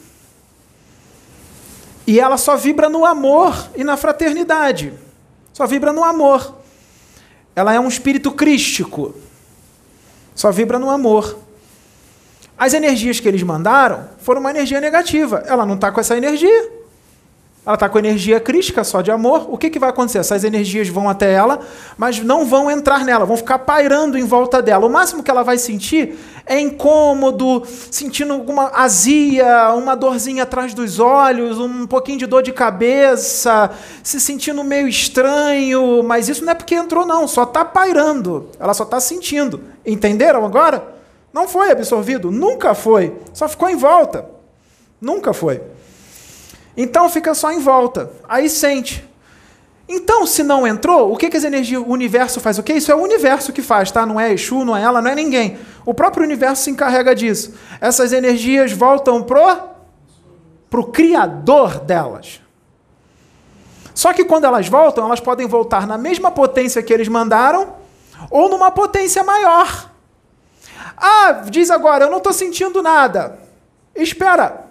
E 2.06 2.20
ela 2.20 2.36
só 2.36 2.56
vibra 2.56 2.88
no 2.88 3.04
amor 3.04 3.70
e 3.74 3.82
na 3.82 3.96
fraternidade. 3.96 4.92
Só 5.52 5.66
vibra 5.66 5.92
no 5.92 6.04
amor. 6.04 6.54
Ela 7.54 7.74
é 7.74 7.80
um 7.80 7.88
espírito 7.88 8.30
crístico. 8.30 9.14
Só 10.34 10.52
vibra 10.52 10.78
no 10.78 10.90
amor. 10.90 11.38
As 12.56 12.74
energias 12.74 13.18
que 13.18 13.26
eles 13.26 13.42
mandaram 13.42 14.08
foram 14.18 14.40
uma 14.40 14.50
energia 14.50 14.80
negativa. 14.80 15.42
Ela 15.46 15.66
não 15.66 15.74
está 15.74 15.90
com 15.90 16.00
essa 16.00 16.16
energia. 16.16 16.70
Ela 17.66 17.74
está 17.74 17.88
com 17.88 17.98
energia 17.98 18.38
crítica 18.38 18.84
só 18.84 19.02
de 19.02 19.10
amor. 19.10 19.48
O 19.52 19.58
que, 19.58 19.68
que 19.68 19.78
vai 19.80 19.90
acontecer? 19.90 20.18
Essas 20.18 20.44
energias 20.44 20.88
vão 20.88 21.08
até 21.08 21.32
ela, 21.32 21.58
mas 21.98 22.20
não 22.20 22.46
vão 22.46 22.70
entrar 22.70 23.04
nela, 23.04 23.24
vão 23.24 23.36
ficar 23.36 23.58
pairando 23.58 24.16
em 24.16 24.22
volta 24.22 24.62
dela. 24.62 24.86
O 24.86 24.88
máximo 24.88 25.20
que 25.20 25.28
ela 25.28 25.42
vai 25.42 25.58
sentir 25.58 26.16
é 26.46 26.60
incômodo, 26.60 27.64
sentindo 27.90 28.34
alguma 28.34 28.70
azia, 28.72 29.72
uma 29.72 29.96
dorzinha 29.96 30.44
atrás 30.44 30.74
dos 30.74 31.00
olhos, 31.00 31.58
um 31.58 31.88
pouquinho 31.88 32.20
de 32.20 32.26
dor 32.26 32.40
de 32.40 32.52
cabeça, 32.52 33.68
se 34.00 34.20
sentindo 34.20 34.62
meio 34.62 34.86
estranho. 34.86 36.04
Mas 36.04 36.28
isso 36.28 36.44
não 36.44 36.52
é 36.52 36.54
porque 36.54 36.76
entrou, 36.76 37.04
não, 37.04 37.26
só 37.26 37.42
está 37.42 37.64
pairando. 37.64 38.48
Ela 38.60 38.74
só 38.74 38.84
está 38.84 39.00
sentindo. 39.00 39.60
Entenderam 39.84 40.46
agora? 40.46 40.86
Não 41.32 41.48
foi 41.48 41.72
absorvido, 41.72 42.30
nunca 42.30 42.74
foi. 42.74 43.12
Só 43.34 43.48
ficou 43.48 43.68
em 43.68 43.76
volta. 43.76 44.24
Nunca 45.00 45.32
foi. 45.32 45.60
Então 46.76 47.08
fica 47.08 47.34
só 47.34 47.50
em 47.50 47.60
volta. 47.60 48.10
Aí 48.28 48.48
sente. 48.48 49.08
Então, 49.88 50.26
se 50.26 50.42
não 50.42 50.66
entrou, 50.66 51.12
o 51.12 51.16
que, 51.16 51.30
que 51.30 51.36
as 51.36 51.44
energias, 51.44 51.80
o 51.80 51.86
universo 51.86 52.40
faz 52.40 52.58
o 52.58 52.62
quê? 52.62 52.72
Isso 52.72 52.90
é 52.90 52.94
o 52.94 53.00
universo 53.00 53.52
que 53.52 53.62
faz, 53.62 53.90
tá? 53.90 54.04
Não 54.04 54.20
é 54.20 54.32
Exu, 54.32 54.64
não 54.64 54.76
é 54.76 54.82
ela, 54.82 55.00
não 55.00 55.10
é 55.10 55.14
ninguém. 55.14 55.58
O 55.84 55.94
próprio 55.94 56.24
universo 56.24 56.64
se 56.64 56.70
encarrega 56.70 57.14
disso. 57.14 57.54
Essas 57.80 58.12
energias 58.12 58.72
voltam 58.72 59.22
pro 59.22 59.76
pro 60.68 60.88
criador 60.88 61.78
delas. 61.78 62.40
Só 63.94 64.12
que 64.12 64.24
quando 64.24 64.44
elas 64.44 64.68
voltam, 64.68 65.06
elas 65.06 65.20
podem 65.20 65.46
voltar 65.46 65.86
na 65.86 65.96
mesma 65.96 66.30
potência 66.30 66.82
que 66.82 66.92
eles 66.92 67.08
mandaram 67.08 67.76
ou 68.30 68.48
numa 68.48 68.70
potência 68.70 69.22
maior. 69.22 69.90
Ah, 70.96 71.44
diz 71.48 71.70
agora, 71.70 72.04
eu 72.04 72.10
não 72.10 72.18
estou 72.18 72.32
sentindo 72.32 72.82
nada. 72.82 73.38
Espera, 73.94 74.65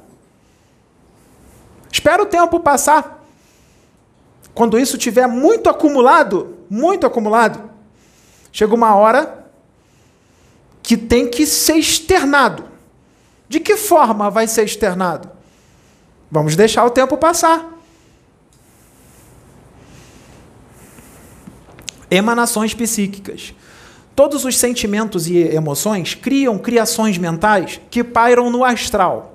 Espera 1.95 2.21
o 2.21 2.25
tempo 2.25 2.59
passar. 2.59 3.25
Quando 4.53 4.77
isso 4.77 4.97
tiver 4.97 5.27
muito 5.27 5.69
acumulado, 5.69 6.57
muito 6.69 7.07
acumulado, 7.07 7.69
chega 8.51 8.75
uma 8.75 8.93
hora 8.95 9.47
que 10.83 10.97
tem 10.97 11.29
que 11.29 11.45
ser 11.45 11.77
externado. 11.77 12.65
De 13.47 13.61
que 13.61 13.77
forma 13.77 14.29
vai 14.29 14.45
ser 14.45 14.65
externado? 14.65 15.31
Vamos 16.29 16.57
deixar 16.57 16.83
o 16.83 16.89
tempo 16.89 17.15
passar. 17.17 17.65
Emanações 22.11 22.73
psíquicas. 22.73 23.53
Todos 24.13 24.43
os 24.43 24.57
sentimentos 24.57 25.27
e 25.27 25.37
emoções 25.37 26.13
criam 26.13 26.57
criações 26.57 27.17
mentais 27.17 27.79
que 27.89 28.03
pairam 28.03 28.49
no 28.49 28.65
astral 28.65 29.34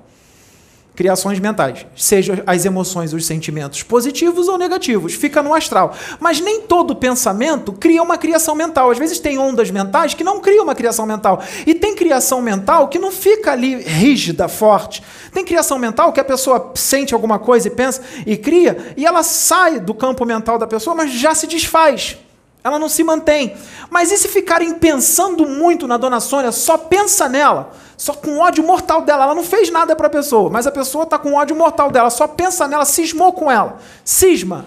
criações 0.95 1.39
mentais, 1.39 1.85
sejam 1.95 2.37
as 2.45 2.65
emoções, 2.65 3.13
os 3.13 3.25
sentimentos 3.25 3.81
positivos 3.81 4.47
ou 4.47 4.57
negativos, 4.57 5.13
fica 5.13 5.41
no 5.41 5.53
astral. 5.53 5.95
Mas 6.19 6.39
nem 6.39 6.61
todo 6.61 6.95
pensamento 6.95 7.71
cria 7.71 8.03
uma 8.03 8.17
criação 8.17 8.55
mental. 8.55 8.91
Às 8.91 8.97
vezes 8.97 9.19
tem 9.19 9.37
ondas 9.37 9.71
mentais 9.71 10.13
que 10.13 10.23
não 10.23 10.39
criam 10.39 10.63
uma 10.63 10.75
criação 10.75 11.05
mental. 11.05 11.41
E 11.65 11.73
tem 11.73 11.95
criação 11.95 12.41
mental 12.41 12.87
que 12.89 12.99
não 12.99 13.11
fica 13.11 13.51
ali 13.51 13.75
rígida, 13.75 14.47
forte. 14.47 15.01
Tem 15.33 15.45
criação 15.45 15.79
mental 15.79 16.11
que 16.11 16.19
a 16.19 16.25
pessoa 16.25 16.71
sente 16.75 17.13
alguma 17.13 17.39
coisa 17.39 17.67
e 17.67 17.71
pensa 17.71 18.01
e 18.25 18.35
cria, 18.35 18.93
e 18.97 19.05
ela 19.05 19.23
sai 19.23 19.79
do 19.79 19.93
campo 19.93 20.25
mental 20.25 20.57
da 20.57 20.67
pessoa, 20.67 20.95
mas 20.95 21.11
já 21.11 21.33
se 21.33 21.47
desfaz. 21.47 22.17
Ela 22.63 22.77
não 22.77 22.89
se 22.89 23.03
mantém. 23.03 23.55
Mas 23.89 24.11
e 24.11 24.17
se 24.17 24.27
ficarem 24.27 24.73
pensando 24.75 25.47
muito 25.47 25.87
na 25.87 25.97
dona 25.97 26.19
Sônia, 26.19 26.51
só 26.51 26.77
pensa 26.77 27.27
nela? 27.27 27.71
só 28.01 28.13
com 28.13 28.39
ódio 28.39 28.63
mortal 28.63 29.03
dela. 29.03 29.25
Ela 29.25 29.35
não 29.35 29.43
fez 29.43 29.69
nada 29.69 29.95
para 29.95 30.07
a 30.07 30.09
pessoa, 30.09 30.49
mas 30.49 30.65
a 30.65 30.71
pessoa 30.71 31.03
está 31.03 31.19
com 31.19 31.35
ódio 31.35 31.55
mortal 31.55 31.91
dela, 31.91 32.09
só 32.09 32.27
pensa 32.27 32.67
nela, 32.67 32.83
cismou 32.83 33.31
com 33.31 33.51
ela. 33.51 33.77
Cisma. 34.03 34.65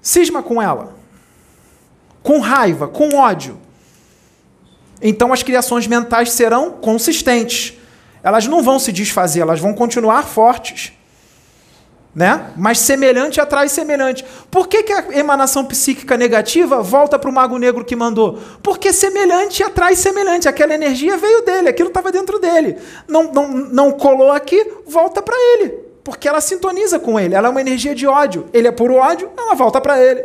Cisma 0.00 0.42
com 0.42 0.60
ela. 0.60 0.94
Com 2.22 2.38
raiva, 2.38 2.88
com 2.88 3.14
ódio. 3.14 3.58
Então 5.02 5.34
as 5.34 5.42
criações 5.42 5.86
mentais 5.86 6.32
serão 6.32 6.70
consistentes. 6.70 7.74
Elas 8.22 8.46
não 8.46 8.62
vão 8.62 8.78
se 8.78 8.90
desfazer, 8.90 9.40
elas 9.40 9.60
vão 9.60 9.74
continuar 9.74 10.22
fortes. 10.22 10.94
Né? 12.14 12.52
Mas 12.56 12.78
semelhante 12.78 13.40
atrai 13.40 13.68
semelhante. 13.68 14.24
Por 14.48 14.68
que, 14.68 14.84
que 14.84 14.92
a 14.92 15.18
emanação 15.18 15.64
psíquica 15.64 16.16
negativa 16.16 16.80
volta 16.80 17.18
para 17.18 17.28
o 17.28 17.32
mago 17.32 17.58
negro 17.58 17.84
que 17.84 17.96
mandou? 17.96 18.38
Porque 18.62 18.92
semelhante 18.92 19.64
atrai 19.64 19.96
semelhante. 19.96 20.48
Aquela 20.48 20.74
energia 20.74 21.16
veio 21.16 21.42
dele, 21.42 21.68
aquilo 21.68 21.88
estava 21.88 22.12
dentro 22.12 22.38
dele. 22.38 22.76
Não, 23.08 23.32
não, 23.32 23.48
não 23.48 23.92
colou 23.92 24.30
aqui, 24.30 24.64
volta 24.86 25.20
para 25.20 25.34
ele. 25.36 25.70
Porque 26.04 26.28
ela 26.28 26.40
sintoniza 26.40 27.00
com 27.00 27.18
ele. 27.18 27.34
Ela 27.34 27.48
é 27.48 27.50
uma 27.50 27.60
energia 27.60 27.94
de 27.94 28.06
ódio. 28.06 28.46
Ele 28.52 28.68
é 28.68 28.72
puro 28.72 28.94
ódio, 28.94 29.30
ela 29.36 29.54
volta 29.54 29.80
para 29.80 30.00
ele. 30.00 30.24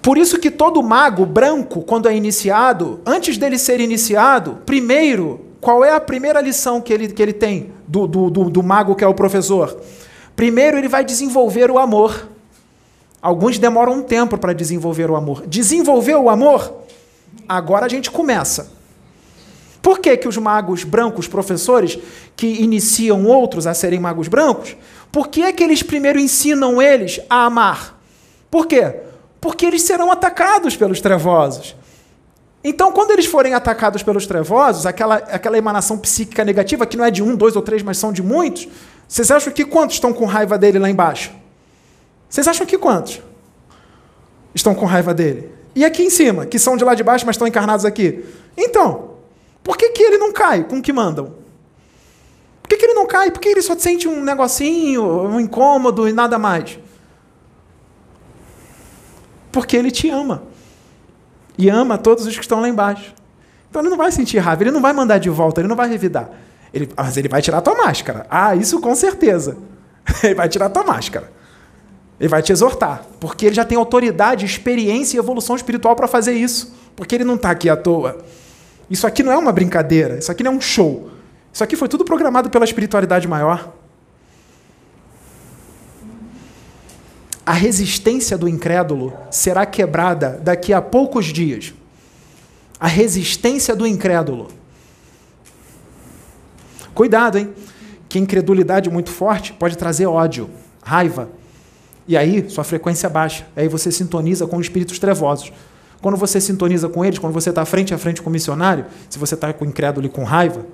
Por 0.00 0.16
isso 0.16 0.38
que 0.38 0.50
todo 0.50 0.82
mago 0.82 1.26
branco, 1.26 1.82
quando 1.82 2.08
é 2.08 2.16
iniciado, 2.16 3.00
antes 3.04 3.36
dele 3.36 3.58
ser 3.58 3.78
iniciado, 3.78 4.58
primeiro 4.64 5.51
qual 5.62 5.84
é 5.84 5.92
a 5.92 6.00
primeira 6.00 6.40
lição 6.40 6.80
que 6.80 6.92
ele, 6.92 7.06
que 7.06 7.22
ele 7.22 7.32
tem 7.32 7.72
do, 7.86 8.08
do, 8.08 8.28
do, 8.28 8.50
do 8.50 8.62
mago 8.64 8.96
que 8.96 9.04
é 9.04 9.06
o 9.06 9.14
professor? 9.14 9.80
Primeiro, 10.34 10.76
ele 10.76 10.88
vai 10.88 11.04
desenvolver 11.04 11.70
o 11.70 11.78
amor. 11.78 12.28
Alguns 13.22 13.60
demoram 13.60 13.92
um 13.92 14.02
tempo 14.02 14.36
para 14.36 14.52
desenvolver 14.52 15.08
o 15.08 15.14
amor. 15.14 15.46
Desenvolver 15.46 16.16
o 16.16 16.28
amor, 16.28 16.82
agora 17.48 17.86
a 17.86 17.88
gente 17.88 18.10
começa. 18.10 18.72
Por 19.80 20.00
que, 20.00 20.16
que 20.16 20.26
os 20.26 20.36
magos 20.36 20.82
brancos, 20.82 21.28
professores, 21.28 21.96
que 22.34 22.60
iniciam 22.60 23.24
outros 23.24 23.64
a 23.64 23.72
serem 23.72 24.00
magos 24.00 24.26
brancos, 24.26 24.76
por 25.12 25.28
que 25.28 25.42
é 25.42 25.52
que 25.52 25.62
eles 25.62 25.80
primeiro 25.80 26.18
ensinam 26.18 26.82
eles 26.82 27.20
a 27.30 27.44
amar? 27.44 28.02
Por 28.50 28.66
quê? 28.66 28.96
Porque 29.40 29.64
eles 29.64 29.82
serão 29.82 30.10
atacados 30.10 30.74
pelos 30.74 31.00
trevosos. 31.00 31.76
Então, 32.64 32.92
quando 32.92 33.10
eles 33.10 33.26
forem 33.26 33.54
atacados 33.54 34.02
pelos 34.02 34.24
trevosos, 34.24 34.86
aquela, 34.86 35.16
aquela 35.16 35.58
emanação 35.58 35.98
psíquica 35.98 36.44
negativa, 36.44 36.86
que 36.86 36.96
não 36.96 37.04
é 37.04 37.10
de 37.10 37.22
um, 37.22 37.34
dois 37.34 37.56
ou 37.56 37.62
três, 37.62 37.82
mas 37.82 37.98
são 37.98 38.12
de 38.12 38.22
muitos, 38.22 38.68
vocês 39.08 39.30
acham 39.30 39.52
que 39.52 39.64
quantos 39.64 39.96
estão 39.96 40.12
com 40.12 40.24
raiva 40.24 40.56
dele 40.56 40.78
lá 40.78 40.88
embaixo? 40.88 41.32
Vocês 42.28 42.46
acham 42.46 42.64
que 42.64 42.78
quantos 42.78 43.20
estão 44.54 44.74
com 44.74 44.86
raiva 44.86 45.12
dele? 45.12 45.50
E 45.74 45.84
aqui 45.84 46.04
em 46.04 46.10
cima, 46.10 46.46
que 46.46 46.58
são 46.58 46.76
de 46.76 46.84
lá 46.84 46.94
de 46.94 47.02
baixo, 47.02 47.26
mas 47.26 47.34
estão 47.34 47.48
encarnados 47.48 47.84
aqui? 47.84 48.24
Então, 48.56 49.16
por 49.64 49.76
que, 49.76 49.88
que 49.90 50.02
ele 50.02 50.18
não 50.18 50.32
cai 50.32 50.62
com 50.62 50.78
o 50.78 50.82
que 50.82 50.92
mandam? 50.92 51.34
Por 52.62 52.68
que, 52.68 52.76
que 52.76 52.84
ele 52.84 52.94
não 52.94 53.06
cai? 53.06 53.30
Por 53.30 53.40
que 53.40 53.48
ele 53.48 53.62
só 53.62 53.76
sente 53.76 54.06
um 54.06 54.22
negocinho, 54.22 55.02
um 55.02 55.40
incômodo 55.40 56.08
e 56.08 56.12
nada 56.12 56.38
mais? 56.38 56.78
Porque 59.50 59.76
ele 59.76 59.90
te 59.90 60.08
ama 60.08 60.51
e 61.62 61.68
ama 61.68 61.96
todos 61.96 62.26
os 62.26 62.34
que 62.34 62.42
estão 62.42 62.60
lá 62.60 62.68
embaixo. 62.68 63.14
Então 63.70 63.80
ele 63.80 63.88
não 63.88 63.96
vai 63.96 64.10
sentir 64.10 64.38
raiva, 64.38 64.64
ele 64.64 64.72
não 64.72 64.82
vai 64.82 64.92
mandar 64.92 65.18
de 65.18 65.30
volta, 65.30 65.60
ele 65.60 65.68
não 65.68 65.76
vai 65.76 65.88
revidar. 65.88 66.28
Ele, 66.74 66.90
mas 66.96 67.16
ele 67.16 67.28
vai 67.28 67.40
tirar 67.40 67.60
tua 67.60 67.76
máscara. 67.76 68.26
Ah, 68.28 68.56
isso 68.56 68.80
com 68.80 68.94
certeza. 68.94 69.56
Ele 70.24 70.34
vai 70.34 70.48
tirar 70.48 70.70
tua 70.70 70.82
máscara. 70.82 71.30
Ele 72.18 72.28
vai 72.28 72.42
te 72.42 72.50
exortar, 72.50 73.04
porque 73.20 73.46
ele 73.46 73.54
já 73.54 73.64
tem 73.64 73.76
autoridade, 73.76 74.46
experiência 74.46 75.16
e 75.16 75.18
evolução 75.18 75.54
espiritual 75.54 75.94
para 75.94 76.08
fazer 76.08 76.32
isso. 76.32 76.74
Porque 76.96 77.14
ele 77.14 77.24
não 77.24 77.34
está 77.34 77.50
aqui 77.50 77.68
à 77.68 77.76
toa. 77.76 78.18
Isso 78.88 79.06
aqui 79.06 79.22
não 79.22 79.32
é 79.32 79.36
uma 79.36 79.52
brincadeira, 79.52 80.18
isso 80.18 80.32
aqui 80.32 80.42
não 80.42 80.52
é 80.52 80.54
um 80.54 80.60
show. 80.60 81.10
Isso 81.52 81.62
aqui 81.62 81.76
foi 81.76 81.88
tudo 81.88 82.04
programado 82.04 82.48
pela 82.48 82.64
espiritualidade 82.64 83.28
maior. 83.28 83.72
A 87.44 87.52
resistência 87.52 88.38
do 88.38 88.48
incrédulo 88.48 89.12
será 89.30 89.66
quebrada 89.66 90.40
daqui 90.42 90.72
a 90.72 90.80
poucos 90.80 91.26
dias. 91.26 91.74
A 92.78 92.86
resistência 92.86 93.74
do 93.74 93.86
incrédulo. 93.86 94.48
Cuidado, 96.94 97.38
hein? 97.38 97.52
Que 98.08 98.18
incredulidade 98.18 98.90
muito 98.90 99.10
forte 99.10 99.52
pode 99.52 99.76
trazer 99.76 100.06
ódio, 100.06 100.50
raiva. 100.82 101.30
E 102.06 102.16
aí 102.16 102.48
sua 102.48 102.64
frequência 102.64 103.08
baixa. 103.08 103.46
Aí 103.56 103.68
você 103.68 103.90
sintoniza 103.90 104.46
com 104.46 104.60
espíritos 104.60 104.98
trevosos. 104.98 105.52
Quando 106.00 106.16
você 106.16 106.40
sintoniza 106.40 106.88
com 106.88 107.04
eles, 107.04 107.18
quando 107.18 107.32
você 107.32 107.50
está 107.50 107.64
frente 107.64 107.94
a 107.94 107.98
frente 107.98 108.20
com 108.20 108.28
o 108.28 108.32
missionário, 108.32 108.86
se 109.08 109.18
você 109.18 109.34
está 109.34 109.52
com 109.52 109.64
incrédulo 109.64 110.06
e 110.06 110.10
com 110.10 110.24
raiva, 110.24 110.66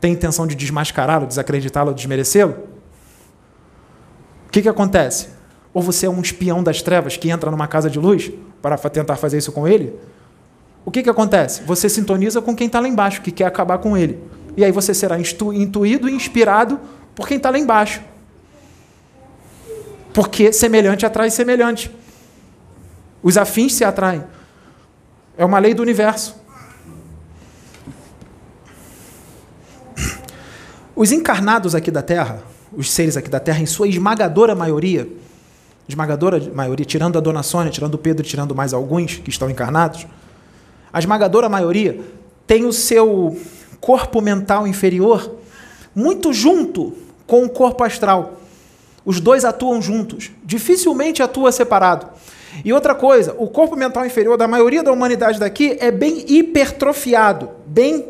tem 0.00 0.12
intenção 0.12 0.46
de 0.46 0.54
desmascará-lo, 0.54 1.26
desacreditá-lo, 1.26 1.92
desmerecê-lo, 1.92 2.54
o 4.48 4.50
que, 4.50 4.62
que 4.62 4.68
acontece? 4.68 5.28
Ou 5.72 5.82
você 5.82 6.06
é 6.06 6.10
um 6.10 6.20
espião 6.20 6.62
das 6.62 6.82
trevas 6.82 7.16
que 7.16 7.30
entra 7.30 7.50
numa 7.50 7.68
casa 7.68 7.88
de 7.88 7.98
luz 7.98 8.30
para 8.60 8.76
tentar 8.76 9.16
fazer 9.16 9.38
isso 9.38 9.52
com 9.52 9.66
ele? 9.68 9.94
O 10.84 10.90
que, 10.90 11.02
que 11.02 11.10
acontece? 11.10 11.62
Você 11.62 11.88
sintoniza 11.88 12.42
com 12.42 12.56
quem 12.56 12.66
está 12.66 12.80
lá 12.80 12.88
embaixo, 12.88 13.22
que 13.22 13.30
quer 13.30 13.44
acabar 13.44 13.78
com 13.78 13.96
ele. 13.96 14.18
E 14.56 14.64
aí 14.64 14.72
você 14.72 14.92
será 14.92 15.16
intuído 15.18 16.08
e 16.08 16.12
inspirado 16.12 16.80
por 17.14 17.28
quem 17.28 17.36
está 17.36 17.50
lá 17.50 17.58
embaixo. 17.58 18.00
Porque 20.12 20.52
semelhante 20.52 21.06
atrai 21.06 21.30
semelhante. 21.30 21.90
Os 23.22 23.36
afins 23.36 23.74
se 23.74 23.84
atraem. 23.84 24.24
É 25.36 25.44
uma 25.44 25.58
lei 25.58 25.74
do 25.74 25.82
universo. 25.82 26.40
Os 30.96 31.12
encarnados 31.12 31.74
aqui 31.74 31.90
da 31.90 32.02
Terra, 32.02 32.42
os 32.72 32.90
seres 32.90 33.16
aqui 33.16 33.30
da 33.30 33.40
Terra, 33.40 33.60
em 33.60 33.66
sua 33.66 33.88
esmagadora 33.88 34.54
maioria, 34.54 35.08
esmagadora 35.90 36.40
maioria, 36.54 36.86
tirando 36.86 37.18
a 37.18 37.20
dona 37.20 37.42
Sônia, 37.42 37.70
tirando 37.70 37.94
o 37.94 37.98
Pedro, 37.98 38.24
tirando 38.24 38.54
mais 38.54 38.72
alguns 38.72 39.16
que 39.16 39.30
estão 39.30 39.50
encarnados, 39.50 40.06
a 40.92 40.98
esmagadora 40.98 41.48
maioria 41.48 42.00
tem 42.46 42.64
o 42.64 42.72
seu 42.72 43.38
corpo 43.80 44.20
mental 44.20 44.66
inferior 44.66 45.38
muito 45.94 46.32
junto 46.32 46.94
com 47.26 47.44
o 47.44 47.48
corpo 47.48 47.84
astral. 47.84 48.40
Os 49.04 49.20
dois 49.20 49.44
atuam 49.44 49.80
juntos, 49.80 50.30
dificilmente 50.44 51.22
atua 51.22 51.52
separado. 51.52 52.06
E 52.64 52.72
outra 52.72 52.94
coisa, 52.94 53.34
o 53.38 53.48
corpo 53.48 53.76
mental 53.76 54.04
inferior 54.04 54.36
da 54.36 54.48
maioria 54.48 54.82
da 54.82 54.92
humanidade 54.92 55.38
daqui 55.38 55.76
é 55.80 55.90
bem 55.90 56.24
hipertrofiado, 56.28 57.50
bem 57.66 58.04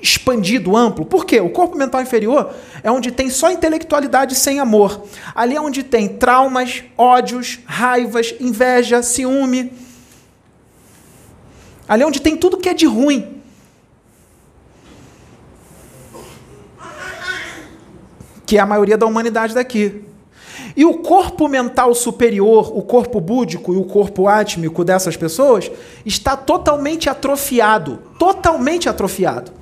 expandido, 0.00 0.76
amplo. 0.76 1.04
Por 1.04 1.24
quê? 1.24 1.40
O 1.40 1.50
corpo 1.50 1.76
mental 1.76 2.02
inferior 2.02 2.54
é 2.82 2.90
onde 2.90 3.10
tem 3.10 3.30
só 3.30 3.50
intelectualidade 3.50 4.34
sem 4.34 4.60
amor. 4.60 5.02
Ali 5.34 5.56
é 5.56 5.60
onde 5.60 5.82
tem 5.82 6.08
traumas, 6.08 6.84
ódios, 6.96 7.58
raivas, 7.64 8.34
inveja, 8.38 9.02
ciúme. 9.02 9.72
Ali 11.88 12.02
é 12.02 12.06
onde 12.06 12.20
tem 12.20 12.36
tudo 12.36 12.58
que 12.58 12.68
é 12.68 12.74
de 12.74 12.86
ruim. 12.86 13.40
Que 18.44 18.58
é 18.58 18.60
a 18.60 18.66
maioria 18.66 18.96
da 18.96 19.06
humanidade 19.06 19.54
daqui. 19.54 20.04
E 20.76 20.84
o 20.84 20.98
corpo 20.98 21.48
mental 21.48 21.94
superior, 21.94 22.76
o 22.76 22.82
corpo 22.82 23.18
búdico 23.18 23.72
e 23.72 23.78
o 23.78 23.84
corpo 23.84 24.28
átmico 24.28 24.84
dessas 24.84 25.16
pessoas 25.16 25.70
está 26.04 26.36
totalmente 26.36 27.08
atrofiado. 27.08 28.02
Totalmente 28.18 28.88
atrofiado. 28.88 29.52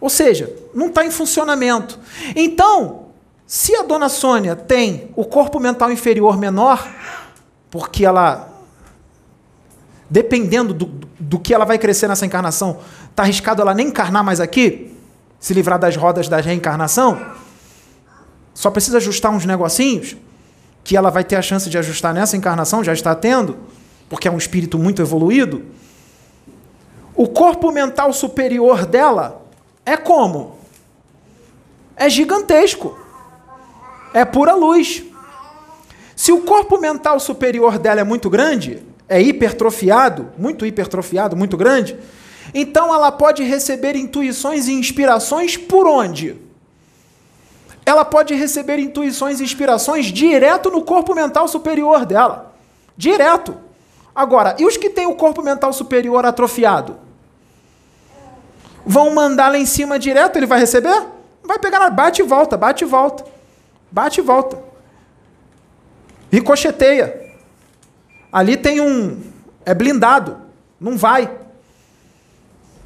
Ou 0.00 0.08
seja, 0.08 0.52
não 0.74 0.86
está 0.86 1.04
em 1.04 1.10
funcionamento. 1.10 1.98
Então, 2.34 3.06
se 3.46 3.74
a 3.74 3.82
dona 3.82 4.08
Sônia 4.08 4.56
tem 4.56 5.10
o 5.14 5.24
corpo 5.24 5.60
mental 5.60 5.92
inferior 5.92 6.38
menor, 6.38 6.88
porque 7.70 8.06
ela, 8.06 8.48
dependendo 10.08 10.72
do, 10.72 10.86
do 11.18 11.38
que 11.38 11.52
ela 11.52 11.64
vai 11.64 11.78
crescer 11.78 12.08
nessa 12.08 12.24
encarnação, 12.24 12.78
está 13.10 13.24
arriscado 13.24 13.60
ela 13.60 13.74
nem 13.74 13.88
encarnar 13.88 14.24
mais 14.24 14.40
aqui, 14.40 14.96
se 15.38 15.52
livrar 15.52 15.78
das 15.78 15.96
rodas 15.96 16.28
da 16.28 16.38
reencarnação, 16.38 17.34
só 18.54 18.70
precisa 18.70 18.98
ajustar 18.98 19.32
uns 19.32 19.44
negocinhos, 19.44 20.16
que 20.82 20.96
ela 20.96 21.10
vai 21.10 21.24
ter 21.24 21.36
a 21.36 21.42
chance 21.42 21.68
de 21.68 21.76
ajustar 21.76 22.14
nessa 22.14 22.36
encarnação, 22.36 22.82
já 22.82 22.92
está 22.92 23.14
tendo, 23.14 23.56
porque 24.08 24.26
é 24.28 24.30
um 24.30 24.38
espírito 24.38 24.78
muito 24.78 25.02
evoluído. 25.02 25.64
O 27.14 27.28
corpo 27.28 27.70
mental 27.70 28.12
superior 28.12 28.86
dela 28.86 29.42
é 29.84 29.96
como? 29.96 30.58
É 31.96 32.08
gigantesco. 32.08 32.98
É 34.12 34.24
pura 34.24 34.54
luz. 34.54 35.02
Se 36.16 36.32
o 36.32 36.42
corpo 36.42 36.78
mental 36.78 37.18
superior 37.18 37.78
dela 37.78 38.00
é 38.00 38.04
muito 38.04 38.28
grande, 38.28 38.82
é 39.08 39.20
hipertrofiado, 39.20 40.28
muito 40.36 40.66
hipertrofiado, 40.66 41.36
muito 41.36 41.56
grande, 41.56 41.98
então 42.52 42.92
ela 42.94 43.10
pode 43.10 43.42
receber 43.42 43.96
intuições 43.96 44.68
e 44.68 44.72
inspirações 44.72 45.56
por 45.56 45.86
onde? 45.86 46.36
Ela 47.86 48.04
pode 48.04 48.34
receber 48.34 48.78
intuições 48.78 49.40
e 49.40 49.44
inspirações 49.44 50.06
direto 50.06 50.70
no 50.70 50.82
corpo 50.82 51.14
mental 51.14 51.48
superior 51.48 52.04
dela. 52.04 52.54
Direto. 52.96 53.56
Agora, 54.14 54.56
e 54.58 54.64
os 54.64 54.76
que 54.76 54.90
têm 54.90 55.06
o 55.06 55.14
corpo 55.14 55.42
mental 55.42 55.72
superior 55.72 56.26
atrofiado? 56.26 56.98
Vão 58.84 59.14
mandar 59.14 59.50
lá 59.50 59.58
em 59.58 59.66
cima 59.66 59.98
direto, 59.98 60.36
ele 60.36 60.46
vai 60.46 60.58
receber? 60.58 61.06
Vai 61.44 61.58
pegar, 61.58 61.88
bate 61.90 62.22
e 62.22 62.24
volta, 62.24 62.56
bate 62.56 62.84
e 62.84 62.86
volta. 62.86 63.24
Bate 63.90 64.20
e 64.20 64.22
volta. 64.22 64.62
Ricocheteia. 66.30 67.34
Ali 68.32 68.56
tem 68.56 68.80
um. 68.80 69.20
É 69.64 69.74
blindado. 69.74 70.38
Não 70.80 70.96
vai. 70.96 71.30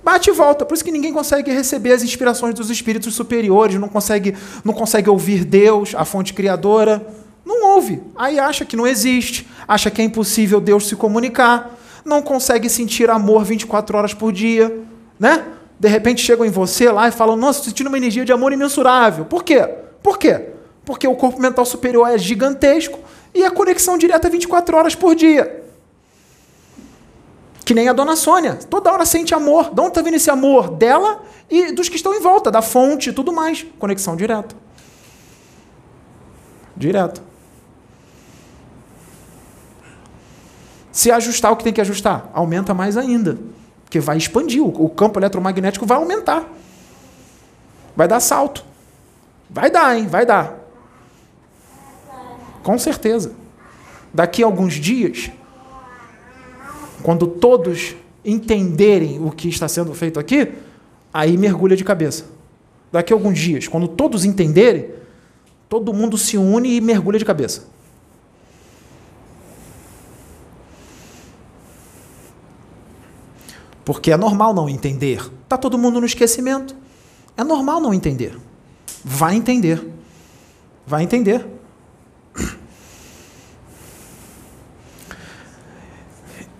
Bate 0.03 0.31
e 0.31 0.33
volta. 0.33 0.65
Por 0.65 0.75
isso 0.75 0.85
que 0.85 0.91
ninguém 0.91 1.13
consegue 1.13 1.51
receber 1.51 1.93
as 1.93 2.03
inspirações 2.03 2.55
dos 2.55 2.71
espíritos 2.71 3.15
superiores, 3.15 3.79
não 3.81 3.89
consegue, 3.89 4.37
não 4.65 4.75
consegue 4.75 5.09
ouvir 5.09 5.45
Deus, 5.45 5.95
a 5.95 6.05
fonte 6.05 6.35
criadora. 6.35 7.07
Não 7.45 7.75
ouve. 7.75 8.03
Aí 8.17 8.39
acha 8.39 8.65
que 8.65 8.77
não 8.77 8.87
existe, 8.87 9.47
acha 9.69 9.91
que 9.91 10.01
é 10.01 10.05
impossível 10.05 10.61
Deus 10.61 10.89
se 10.89 10.97
comunicar, 10.97 11.79
não 12.05 12.23
consegue 12.23 12.69
sentir 12.71 13.11
amor 13.11 13.45
24 13.45 13.99
horas 13.99 14.15
por 14.15 14.33
dia, 14.33 14.83
né? 15.19 15.45
De 15.85 15.91
repente 15.91 16.23
chegam 16.23 16.47
em 16.47 16.51
você 16.51 16.91
lá 16.91 17.09
e 17.09 17.13
falam: 17.13 17.37
"Nossa, 17.37 17.59
estou 17.59 17.69
sentindo 17.69 17.89
uma 17.89 17.99
energia 17.99 18.25
de 18.25 18.33
amor 18.33 18.55
imensurável". 18.55 19.27
Por 19.27 19.45
quê? 19.45 19.69
Por 20.03 20.19
quê? 20.19 20.49
Porque 20.83 21.07
o 21.07 21.15
corpo 21.15 21.39
mental 21.39 21.67
superior 21.67 22.09
é 22.09 22.17
gigantesco 22.17 22.99
e 23.35 23.45
a 23.45 23.51
conexão 23.51 23.99
direta 23.99 24.31
24 24.31 24.79
horas 24.79 24.95
por 24.95 25.15
dia. 25.15 25.63
Que 27.67 27.75
nem 27.75 27.87
a 27.87 27.93
dona 27.93 28.17
Sônia. 28.17 28.55
Toda 28.55 28.91
hora 28.91 29.05
sente 29.05 29.35
amor. 29.35 29.75
De 29.75 29.81
onde 29.83 29.89
está 29.89 30.01
vindo 30.01 30.15
esse 30.15 30.31
amor? 30.31 30.71
Dela 30.71 31.23
e 31.51 31.71
dos 31.73 31.91
que 31.91 31.97
estão 31.97 32.15
em 32.15 32.21
volta, 32.21 32.51
da 32.51 32.63
fonte 32.63 33.11
e 33.11 33.13
tudo 33.13 33.31
mais. 33.31 33.67
Conexão 33.79 34.17
direta. 34.17 34.57
Direto. 36.75 37.21
Se 40.91 41.11
ajustar 41.11 41.53
o 41.53 41.57
que 41.57 41.65
tem 41.65 41.75
que 41.75 41.81
ajustar, 41.83 42.31
aumenta 42.33 42.73
mais 42.73 42.97
ainda. 42.97 43.37
Porque 43.95 44.01
vai 44.01 44.17
expandir. 44.17 44.61
O 44.61 44.89
campo 44.89 45.21
eletromagnético 45.21 45.87
vai 45.87 45.97
aumentar. 45.97 46.53
Vai 47.95 48.09
dar 48.09 48.19
salto. 48.19 48.65
Vai 49.49 49.71
dar, 49.71 49.97
hein? 49.97 50.09
Vai 50.09 50.27
dar. 50.27 50.59
Com 52.65 52.77
certeza. 52.77 53.31
Daqui 54.13 54.43
a 54.43 54.47
alguns 54.47 54.75
dias, 54.75 55.31
quando 57.05 57.29
todos 57.29 57.95
entenderem 58.25 59.25
o 59.25 59.31
que 59.31 59.49
está 59.49 59.69
sendo 59.69 59.95
feito 59.95 60.19
aqui, 60.19 60.53
aí 61.13 61.37
mergulha 61.37 61.77
de 61.77 61.85
cabeça. 61.85 62.25
Daqui 62.91 63.13
a 63.13 63.17
alguns 63.17 63.39
dias, 63.39 63.69
quando 63.69 63.87
todos 63.87 64.25
entenderem, 64.25 64.91
todo 65.69 65.95
mundo 65.95 66.19
se 66.19 66.37
une 66.37 66.75
e 66.75 66.81
mergulha 66.81 67.19
de 67.19 67.25
cabeça. 67.25 67.69
Porque 73.85 74.11
é 74.11 74.17
normal 74.17 74.55
não 74.55 74.69
entender. 74.69 75.21
Está 75.43 75.59
todo 75.59 75.77
mundo 75.77 76.01
no 76.01 76.07
esquecimento. 76.07 76.75
É 77.37 77.45
normal 77.45 77.81
não 77.81 77.93
entender. 77.93 78.39
Vai 79.05 79.35
entender. 79.35 79.87
Vai 80.87 81.03
entender. 81.03 81.47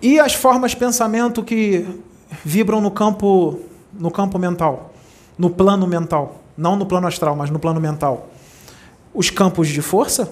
E 0.01 0.19
as 0.19 0.35
formas 0.35 0.71
de 0.71 0.77
pensamento 0.77 1.43
que 1.43 1.87
vibram 2.43 2.79
no 2.79 2.91
campo, 2.91 3.59
no 3.91 4.11
campo 4.11 4.37
mental, 4.37 4.93
no 5.35 5.49
plano 5.49 5.87
mental, 5.87 6.43
não 6.55 6.75
no 6.75 6.85
plano 6.85 7.07
astral, 7.07 7.35
mas 7.35 7.49
no 7.49 7.57
plano 7.57 7.79
mental. 7.79 8.29
Os 9.13 9.31
campos 9.31 9.67
de 9.67 9.81
força, 9.81 10.31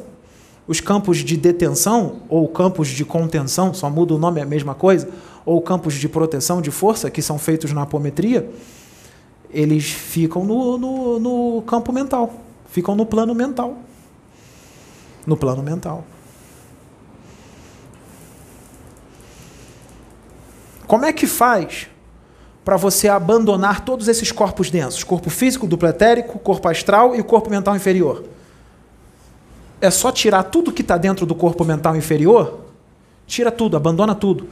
os 0.67 0.79
campos 0.79 1.17
de 1.17 1.35
detenção 1.35 2.17
ou 2.29 2.47
campos 2.47 2.87
de 2.89 3.03
contenção, 3.03 3.73
só 3.73 3.89
muda 3.89 4.13
o 4.13 4.19
nome, 4.19 4.39
é 4.39 4.43
a 4.43 4.45
mesma 4.45 4.75
coisa, 4.75 5.09
ou 5.45 5.61
campos 5.61 5.95
de 5.95 6.07
proteção 6.07 6.61
de 6.61 6.71
força, 6.71 7.09
que 7.09 7.21
são 7.21 7.37
feitos 7.37 7.71
na 7.71 7.83
apometria, 7.83 8.49
eles 9.49 9.85
ficam 9.91 10.43
no, 10.43 10.77
no, 10.77 11.19
no 11.19 11.61
campo 11.63 11.91
mental, 11.91 12.33
ficam 12.69 12.95
no 12.95 13.05
plano 13.05 13.35
mental. 13.35 13.77
No 15.25 15.37
plano 15.37 15.61
mental. 15.61 16.03
Como 20.87 21.05
é 21.05 21.13
que 21.13 21.25
faz 21.25 21.87
para 22.63 22.77
você 22.77 23.07
abandonar 23.07 23.83
todos 23.83 24.07
esses 24.07 24.31
corpos 24.31 24.69
densos? 24.69 25.03
Corpo 25.03 25.29
físico, 25.29 25.67
duplo 25.67 25.87
etérico, 25.87 26.39
corpo 26.39 26.67
astral 26.67 27.15
e 27.15 27.23
corpo 27.23 27.49
mental 27.49 27.75
inferior. 27.75 28.23
É 29.79 29.89
só 29.91 30.11
tirar 30.11 30.43
tudo 30.43 30.71
que 30.71 30.81
está 30.81 30.97
dentro 30.97 31.25
do 31.25 31.35
corpo 31.35 31.65
mental 31.65 31.95
inferior? 31.95 32.61
Tira 33.25 33.51
tudo, 33.51 33.75
abandona 33.75 34.15
tudo. 34.15 34.47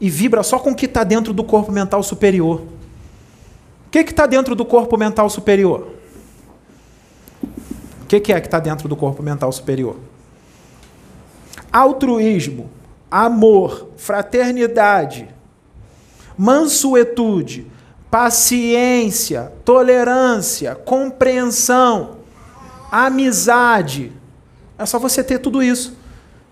E 0.00 0.08
vibra 0.08 0.42
só 0.42 0.58
com 0.58 0.70
o 0.70 0.74
que 0.74 0.86
está 0.86 1.02
dentro 1.02 1.32
do 1.32 1.42
corpo 1.42 1.72
mental 1.72 2.02
superior. 2.02 2.62
O 3.86 3.90
que 3.90 3.98
está 3.98 4.26
dentro 4.26 4.54
do 4.54 4.64
corpo 4.64 4.96
mental 4.96 5.28
superior? 5.30 5.94
O 8.02 8.06
que, 8.06 8.20
que 8.20 8.32
é 8.32 8.40
que 8.40 8.46
está 8.46 8.58
dentro 8.58 8.88
do 8.88 8.96
corpo 8.96 9.22
mental 9.22 9.50
superior? 9.50 9.96
Altruísmo, 11.72 12.70
amor, 13.10 13.88
fraternidade, 13.96 15.28
mansuetude, 16.36 17.66
paciência, 18.10 19.52
tolerância, 19.64 20.74
compreensão, 20.74 22.18
amizade. 22.90 24.12
É 24.78 24.86
só 24.86 24.98
você 24.98 25.22
ter 25.22 25.38
tudo 25.38 25.62
isso. 25.62 25.96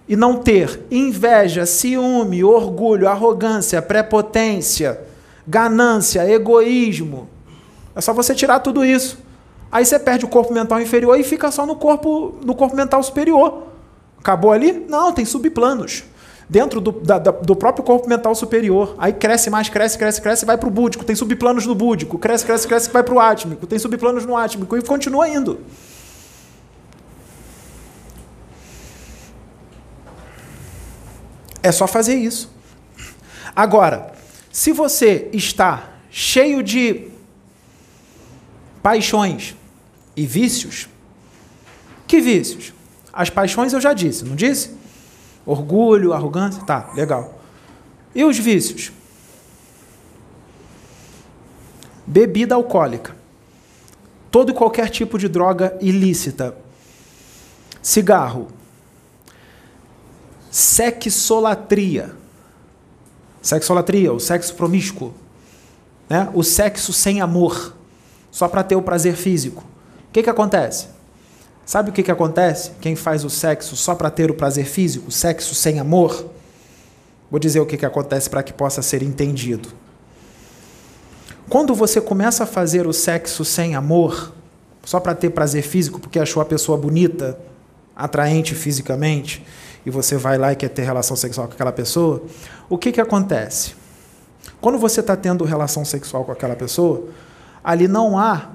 E 0.09 0.14
não 0.14 0.36
ter 0.36 0.84
inveja, 0.90 1.66
ciúme, 1.66 2.44
orgulho, 2.44 3.09
arrogância, 3.09 3.82
prepotência, 3.82 5.00
ganância, 5.46 6.28
egoísmo. 6.30 7.28
É 7.94 8.00
só 8.00 8.12
você 8.12 8.34
tirar 8.34 8.61
tudo 8.61 8.84
isso. 8.84 9.18
Aí 9.70 9.84
você 9.84 9.98
perde 9.98 10.24
o 10.24 10.28
corpo 10.28 10.52
mental 10.52 10.80
inferior 10.80 11.18
e 11.18 11.24
fica 11.24 11.50
só 11.50 11.66
no 11.66 11.76
corpo, 11.76 12.36
no 12.44 12.54
corpo 12.54 12.76
mental 12.76 13.02
superior. 13.02 13.64
Acabou 14.18 14.52
ali? 14.52 14.86
Não, 14.88 15.12
tem 15.12 15.24
subplanos 15.24 16.04
dentro 16.48 16.80
do, 16.80 16.92
da, 16.92 17.18
do 17.18 17.57
próprio 17.57 17.84
corpo 17.84 18.09
mental 18.09 18.34
superior. 18.34 18.94
Aí 18.98 19.12
cresce 19.12 19.50
mais, 19.50 19.68
cresce, 19.68 19.98
cresce, 19.98 20.22
cresce, 20.22 20.46
vai 20.46 20.57
para 20.57 20.68
o 20.68 20.70
búdico, 20.70 21.04
tem 21.04 21.16
subplanos 21.16 21.66
no 21.66 21.74
búdico, 21.74 22.18
cresce, 22.18 22.44
cresce, 22.44 22.68
cresce, 22.68 22.90
vai 22.90 23.02
para 23.02 23.14
o 23.14 23.20
átmico, 23.20 23.66
tem 23.66 23.78
subplanos 23.78 24.24
no 24.24 24.36
átmico 24.36 24.76
e 24.76 24.82
continua 24.82 25.28
indo. 25.28 25.61
É 31.67 31.73
só 31.73 31.89
fazer 31.89 32.14
isso. 32.14 32.49
Agora, 33.57 34.14
se 34.53 34.71
você 34.71 35.29
está 35.33 35.95
cheio 36.09 36.62
de 36.62 37.09
paixões 38.81 39.57
e 40.17 40.25
vícios, 40.25 40.89
que 42.07 42.21
vícios? 42.21 42.73
As 43.12 43.31
paixões 43.31 43.73
eu 43.73 43.81
já 43.81 43.93
disse, 43.93 44.25
não 44.25 44.37
disse? 44.37 44.77
Orgulho, 45.45 46.12
arrogância, 46.12 46.62
tá, 46.62 46.93
legal. 46.95 47.37
E 48.14 48.23
os 48.23 48.39
vícios? 48.39 48.93
Bebida 52.07 52.55
alcoólica. 52.55 53.17
Todo 54.31 54.53
e 54.53 54.55
qualquer 54.55 54.89
tipo 54.89 55.19
de 55.19 55.27
droga 55.27 55.77
ilícita. 55.81 56.57
Cigarro. 57.83 58.55
Sexolatria. 60.57 62.12
Sexolatria, 63.42 64.11
o 64.11 64.18
sexo 64.18 64.54
promíscuo. 64.54 65.12
Né? 66.09 66.30
O 66.32 66.42
sexo 66.42 66.94
sem 66.94 67.20
amor. 67.20 67.76
Só 68.30 68.48
para 68.48 68.62
ter 68.62 68.74
o 68.74 68.80
prazer 68.80 69.16
físico. 69.16 69.62
O 70.09 70.12
que, 70.14 70.22
que 70.22 70.30
acontece? 70.30 70.86
Sabe 71.66 71.90
o 71.90 71.92
que, 71.92 72.02
que 72.02 72.11
acontece? 72.11 72.70
Quem 72.80 72.96
faz 72.96 73.22
o 73.22 73.28
sexo 73.28 73.76
só 73.76 73.94
para 73.94 74.09
ter 74.09 74.30
o 74.30 74.34
prazer 74.34 74.64
físico, 74.64 75.11
sexo 75.11 75.54
sem 75.54 75.78
amor? 75.78 76.30
Vou 77.30 77.38
dizer 77.38 77.61
o 77.61 77.66
que, 77.66 77.76
que 77.76 77.84
acontece 77.84 78.30
para 78.30 78.42
que 78.42 78.54
possa 78.54 78.80
ser 78.80 79.02
entendido. 79.02 79.68
Quando 81.50 81.74
você 81.74 82.00
começa 82.00 82.44
a 82.44 82.46
fazer 82.46 82.86
o 82.86 82.94
sexo 82.94 83.44
sem 83.44 83.74
amor, 83.74 84.32
só 84.86 85.00
para 85.00 85.14
ter 85.14 85.28
prazer 85.28 85.64
físico, 85.64 86.00
porque 86.00 86.18
achou 86.18 86.40
a 86.40 86.46
pessoa 86.46 86.78
bonita, 86.78 87.38
atraente 87.94 88.54
fisicamente, 88.54 89.44
e 89.87 89.91
você 89.91 90.16
vai 90.16 90.37
lá 90.37 90.53
e 90.53 90.57
quer 90.57 90.68
ter 90.68 90.82
relação 90.82 91.16
sexual 91.16 91.47
com 91.47 91.55
aquela 91.55 91.70
pessoa, 91.70 92.20
o 92.68 92.76
que, 92.76 92.91
que 92.91 93.01
acontece? 93.01 93.74
Quando 94.61 94.78
você 94.78 94.99
está 94.99 95.16
tendo 95.16 95.45
relação 95.45 95.84
sexual 95.84 96.24
com 96.24 96.32
aquela 96.32 96.57
pessoa, 96.57 97.05
ali 97.62 97.87
não 97.87 98.18
há 98.18 98.49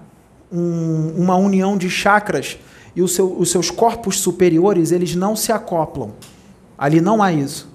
um, 0.51 1.13
uma 1.17 1.38
união 1.38 1.77
de 1.77 1.89
chakras 1.89 2.57
e 2.93 3.07
seu, 3.07 3.39
os 3.39 3.49
seus 3.49 3.71
corpos 3.71 4.19
superiores 4.19 4.91
eles 4.91 5.15
não 5.15 5.34
se 5.34 5.53
acoplam. 5.53 6.11
Ali 6.77 6.99
não 6.99 7.23
há 7.23 7.32
isso. 7.32 7.69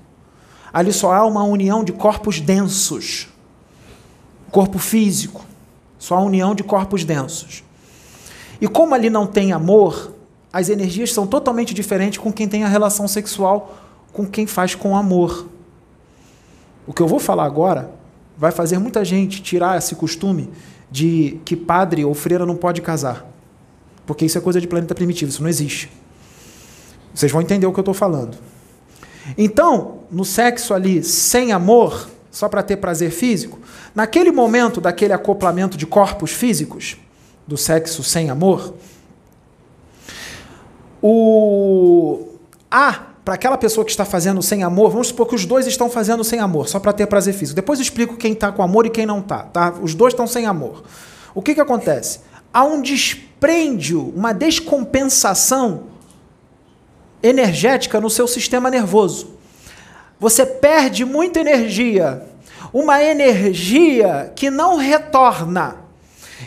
Ali 0.70 0.92
só 0.92 1.12
há 1.12 1.24
uma 1.24 1.42
união 1.42 1.82
de 1.82 1.92
corpos 1.92 2.38
densos. 2.40 3.28
Corpo 4.50 4.78
físico. 4.78 5.46
Só 5.98 6.16
a 6.16 6.20
união 6.20 6.54
de 6.54 6.62
corpos 6.62 7.04
densos. 7.04 7.64
E 8.61 8.68
como 8.68 8.94
ali 8.94 9.09
não 9.09 9.26
tem 9.26 9.52
amor, 9.52 10.12
as 10.57 10.70
energias 10.70 11.12
são 11.12 11.26
totalmente 11.26 11.74
diferentes 11.74 12.18
com 12.18 12.32
quem 12.32 12.48
tem 12.48 12.64
a 12.64 12.68
relação 12.68 13.07
sexual 13.07 13.76
com 14.11 14.24
quem 14.24 14.46
faz 14.46 14.74
com 14.74 14.96
amor. 14.96 15.46
O 16.86 16.94
que 16.94 17.02
eu 17.02 17.07
vou 17.07 17.18
falar 17.18 17.44
agora 17.44 17.90
vai 18.38 18.50
fazer 18.50 18.78
muita 18.78 19.04
gente 19.04 19.42
tirar 19.42 19.76
esse 19.76 19.94
costume 19.94 20.48
de 20.90 21.38
que 21.44 21.54
padre 21.54 22.07
ou 22.07 22.14
freira 22.14 22.46
não 22.46 22.57
pode 22.57 22.80
casar. 22.80 23.26
Porque 24.07 24.24
isso 24.24 24.38
é 24.38 24.40
coisa 24.40 24.59
de 24.59 24.66
planeta 24.66 24.94
primitivo, 24.94 25.30
isso 25.30 25.42
não 25.42 25.50
existe. 25.50 25.92
Vocês 27.12 27.30
vão 27.30 27.42
entender 27.42 27.66
o 27.66 27.72
que 27.72 27.78
eu 27.78 27.82
estou 27.82 27.92
falando. 27.92 28.38
Então, 29.36 29.98
no 30.11 30.24
sexo 30.24 30.72
ali 30.72 31.04
sem 31.04 31.52
amor, 31.52 32.09
só 32.30 32.48
para 32.48 32.62
ter 32.62 32.78
prazer 32.78 33.11
físico, 33.11 33.59
naquele 33.94 34.32
momento 34.32 34.80
daquele 34.80 35.12
acoplamento 35.12 35.76
de 35.76 35.84
corpos 35.84 36.30
físicos, 36.30 36.96
do 37.46 37.59
sexo 37.59 38.02
sem 38.02 38.30
amor, 38.30 38.74
o 41.03 42.26
A, 42.70 42.92
para 43.24 43.34
aquela 43.34 43.59
pessoa 43.59 43.84
que 43.84 43.90
está 43.90 44.05
fazendo 44.05 44.42
sem 44.42 44.62
amor, 44.62 44.90
vamos 44.90 45.09
supor 45.09 45.26
que 45.26 45.34
os 45.34 45.44
dois 45.44 45.66
estão 45.66 45.90
fazendo 45.90 46.22
sem 46.22 46.38
amor, 46.38 46.68
só 46.68 46.78
para 46.78 46.92
ter 46.92 47.07
prazer 47.07 47.34
físico. 47.34 47.57
Depois 47.57 47.78
eu 47.78 47.82
explico 47.82 48.16
quem 48.16 48.32
está 48.32 48.53
com 48.53 48.62
amor 48.62 48.86
e 48.86 48.90
quem 48.90 49.05
não 49.05 49.18
está, 49.18 49.38
tá? 49.38 49.74
Os 49.82 49.94
dois 49.94 50.12
estão 50.12 50.26
sem 50.26 50.47
amor. 50.47 50.84
O 51.34 51.42
que, 51.42 51.55
que 51.55 51.61
acontece? 51.61 52.20
Há 52.53 52.64
um 52.64 52.80
dispêndio, 52.80 54.12
uma 54.14 54.32
descompensação 54.32 55.84
energética 57.22 58.01
no 58.01 58.09
seu 58.09 58.26
sistema 58.28 58.70
nervoso. 58.70 59.34
Você 60.18 60.47
perde 60.47 61.05
muita 61.05 61.40
energia, 61.40 62.22
uma 62.72 63.03
energia 63.03 64.32
que 64.34 64.51
não 64.51 64.76
retorna. 64.76 65.76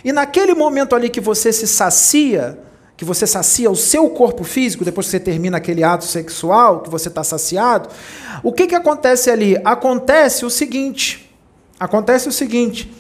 E 0.04 0.12
naquele 0.12 0.54
momento 0.54 0.96
ali 0.96 1.10
que 1.10 1.20
você 1.20 1.52
se 1.52 1.68
sacia, 1.68 2.58
que 3.00 3.06
você 3.06 3.26
sacia 3.26 3.72
o 3.72 3.78
seu 3.78 4.10
corpo 4.10 4.44
físico, 4.44 4.84
depois 4.84 5.08
que 5.08 5.12
você 5.12 5.22
termina 5.22 5.56
aquele 5.56 5.86
ato 5.86 6.04
sexual, 6.04 6.82
que 6.82 6.90
você 6.90 7.08
está 7.08 7.24
saciado, 7.24 7.88
o 8.44 8.52
que, 8.52 8.68
que 8.68 8.76
acontece 8.76 9.32
ali? 9.32 9.56
Acontece 9.64 10.46
o 10.46 10.50
seguinte: 10.50 11.34
acontece 11.80 12.28
o 12.28 12.32
seguinte. 12.34 12.92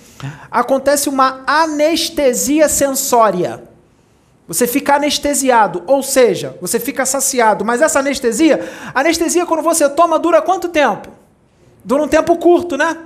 Acontece 0.49 1.09
uma 1.09 1.43
anestesia 1.45 2.69
sensória. 2.69 3.61
Você 4.47 4.65
fica 4.65 4.95
anestesiado, 4.95 5.83
ou 5.85 6.01
seja, 6.01 6.57
você 6.61 6.79
fica 6.79 7.05
saciado. 7.05 7.65
Mas 7.65 7.81
essa 7.81 7.99
anestesia, 7.99 8.69
anestesia 8.95 9.45
quando 9.45 9.61
você 9.61 9.89
toma 9.89 10.17
dura 10.17 10.41
quanto 10.41 10.69
tempo? 10.69 11.09
Dura 11.83 12.03
um 12.03 12.07
tempo 12.07 12.37
curto, 12.37 12.77
né? 12.77 12.97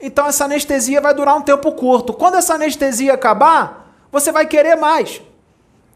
Então 0.00 0.26
essa 0.26 0.46
anestesia 0.46 1.00
vai 1.00 1.14
durar 1.14 1.36
um 1.36 1.42
tempo 1.42 1.70
curto. 1.70 2.12
Quando 2.12 2.34
essa 2.34 2.54
anestesia 2.54 3.14
acabar, 3.14 3.94
você 4.10 4.32
vai 4.32 4.46
querer 4.46 4.74
mais. 4.74 5.22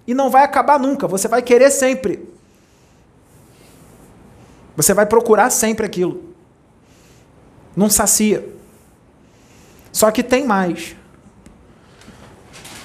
E 0.07 0.15
não 0.15 0.31
vai 0.31 0.45
acabar 0.45 0.79
nunca, 0.79 1.09
você 1.09 1.29
vai 1.29 1.43
querer 1.43 1.71
sempre. 1.71 2.29
Você 4.77 4.93
vai 4.93 5.07
procurar 5.07 5.51
sempre 5.51 5.87
aquilo. 5.87 6.35
Não 7.77 7.89
sacia. 7.89 8.49
Só 9.93 10.11
que 10.11 10.23
tem 10.23 10.45
mais. 10.45 10.97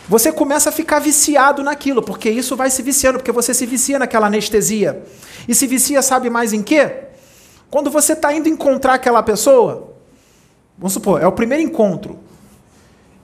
Você 0.08 0.32
começa 0.32 0.70
a 0.70 0.72
ficar 0.72 1.00
viciado 1.00 1.64
naquilo, 1.64 2.02
porque 2.02 2.30
isso 2.30 2.56
vai 2.56 2.70
se 2.70 2.82
viciando, 2.82 3.20
porque 3.20 3.32
você 3.32 3.54
se 3.54 3.66
vicia 3.66 4.00
naquela 4.00 4.28
anestesia. 4.28 5.04
E 5.48 5.54
se 5.54 5.68
vicia, 5.68 6.02
sabe 6.02 6.30
mais 6.30 6.54
em 6.54 6.64
quê? 6.64 7.04
Quando 7.70 7.92
você 7.92 8.14
está 8.14 8.34
indo 8.34 8.50
encontrar 8.50 8.96
aquela 8.96 9.22
pessoa, 9.22 9.94
vamos 10.78 10.94
supor, 10.94 11.22
é 11.22 11.28
o 11.28 11.32
primeiro 11.32 11.64
encontro. 11.64 12.20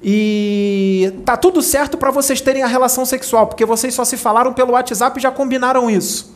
E 0.08 1.12
tá 1.26 1.36
tudo 1.36 1.64
certo 1.64 1.98
para 1.98 2.12
vocês 2.12 2.40
terem 2.40 2.62
a 2.62 2.68
relação 2.68 3.04
sexual, 3.08 3.48
porque 3.48 3.66
vocês 3.66 3.92
só 3.92 4.06
se 4.06 4.16
falaram 4.16 4.54
pelo 4.54 4.74
WhatsApp 4.74 5.18
e 5.18 5.22
já 5.24 5.32
combinaram 5.32 5.90
isso. 5.90 6.32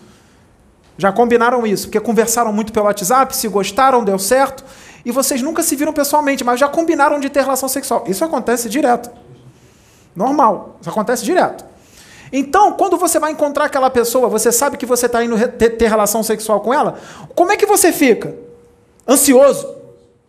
Já 0.97 1.11
combinaram 1.11 1.67
isso, 1.67 1.86
porque 1.86 1.99
conversaram 1.99 2.51
muito 2.51 2.74
pelo 2.74 2.88
WhatsApp, 2.88 3.38
se 3.38 3.47
gostaram, 3.47 4.03
deu 4.03 4.17
certo, 4.17 4.65
e 5.05 5.11
vocês 5.11 5.43
nunca 5.43 5.61
se 5.61 5.76
viram 5.76 5.93
pessoalmente, 5.93 6.43
mas 6.43 6.59
já 6.59 6.67
combinaram 6.67 7.20
de 7.20 7.30
ter 7.30 7.41
relação 7.41 7.70
sexual. 7.70 8.05
Isso 8.07 8.26
acontece 8.26 8.67
direto. 8.67 9.11
Normal. 10.15 10.78
Isso 10.82 10.89
acontece 10.89 11.24
direto. 11.24 11.63
Então, 12.34 12.74
quando 12.74 12.97
você 12.97 13.20
vai 13.20 13.32
encontrar 13.32 13.65
aquela 13.65 13.91
pessoa, 13.91 14.28
você 14.28 14.51
sabe 14.51 14.78
que 14.78 14.86
você 14.86 15.05
está 15.05 15.24
indo 15.24 15.38
ter, 15.47 15.70
ter 15.70 15.88
relação 15.88 16.24
sexual 16.24 16.59
com 16.61 16.74
ela, 16.74 16.97
como 17.36 17.51
é 17.51 17.55
que 17.55 17.67
você 17.67 17.91
fica? 17.91 18.36
Ansioso, 19.07 19.76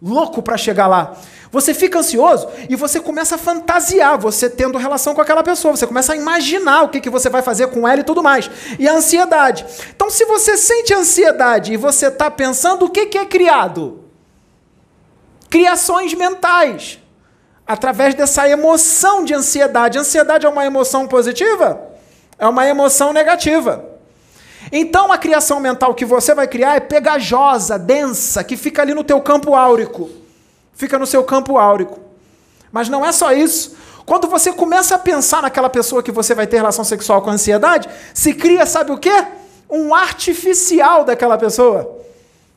louco 0.02 0.42
para 0.42 0.58
chegar 0.58 0.86
lá. 0.86 1.16
Você 1.52 1.74
fica 1.74 1.98
ansioso 1.98 2.48
e 2.68 2.76
você 2.76 3.00
começa 3.00 3.34
a 3.34 3.38
fantasiar 3.38 4.16
você 4.16 4.48
tendo 4.48 4.78
relação 4.78 5.14
com 5.14 5.20
aquela 5.20 5.42
pessoa. 5.42 5.76
Você 5.76 5.86
começa 5.86 6.12
a 6.12 6.16
imaginar 6.16 6.82
o 6.82 6.88
que, 6.88 7.00
que 7.00 7.10
você 7.10 7.28
vai 7.28 7.42
fazer 7.42 7.66
com 7.68 7.88
ela 7.88 8.00
e 8.00 8.04
tudo 8.04 8.22
mais. 8.22 8.48
E 8.78 8.88
a 8.88 8.94
ansiedade. 8.94 9.66
Então, 9.94 10.08
se 10.10 10.24
você 10.26 10.56
sente 10.56 10.94
ansiedade 10.94 11.72
e 11.72 11.76
você 11.76 12.06
está 12.06 12.30
pensando, 12.30 12.84
o 12.84 12.90
que, 12.90 13.06
que 13.06 13.18
é 13.18 13.24
criado? 13.24 14.04
Criações 15.48 16.14
mentais. 16.14 17.00
Através 17.66 18.14
dessa 18.14 18.48
emoção 18.48 19.24
de 19.24 19.34
ansiedade. 19.34 19.98
Ansiedade 19.98 20.46
é 20.46 20.48
uma 20.48 20.64
emoção 20.64 21.08
positiva? 21.08 21.80
É 22.38 22.46
uma 22.46 22.64
emoção 22.66 23.12
negativa. 23.12 23.84
Então 24.70 25.10
a 25.10 25.18
criação 25.18 25.58
mental 25.58 25.94
que 25.94 26.04
você 26.04 26.32
vai 26.32 26.46
criar 26.46 26.76
é 26.76 26.80
pegajosa, 26.80 27.76
densa, 27.76 28.44
que 28.44 28.56
fica 28.56 28.82
ali 28.82 28.94
no 28.94 29.02
teu 29.02 29.20
campo 29.20 29.54
áurico 29.54 30.19
fica 30.80 30.98
no 30.98 31.06
seu 31.06 31.22
campo 31.22 31.58
áurico. 31.58 32.00
Mas 32.72 32.88
não 32.88 33.04
é 33.04 33.12
só 33.12 33.32
isso. 33.32 33.76
Quando 34.06 34.26
você 34.26 34.50
começa 34.50 34.94
a 34.94 34.98
pensar 34.98 35.42
naquela 35.42 35.68
pessoa 35.68 36.02
que 36.02 36.10
você 36.10 36.34
vai 36.34 36.46
ter 36.46 36.56
relação 36.56 36.82
sexual 36.82 37.20
com 37.20 37.30
ansiedade, 37.30 37.86
se 38.14 38.32
cria, 38.32 38.64
sabe 38.64 38.90
o 38.90 38.96
quê? 38.96 39.12
Um 39.68 39.94
artificial 39.94 41.04
daquela 41.04 41.36
pessoa. 41.36 41.98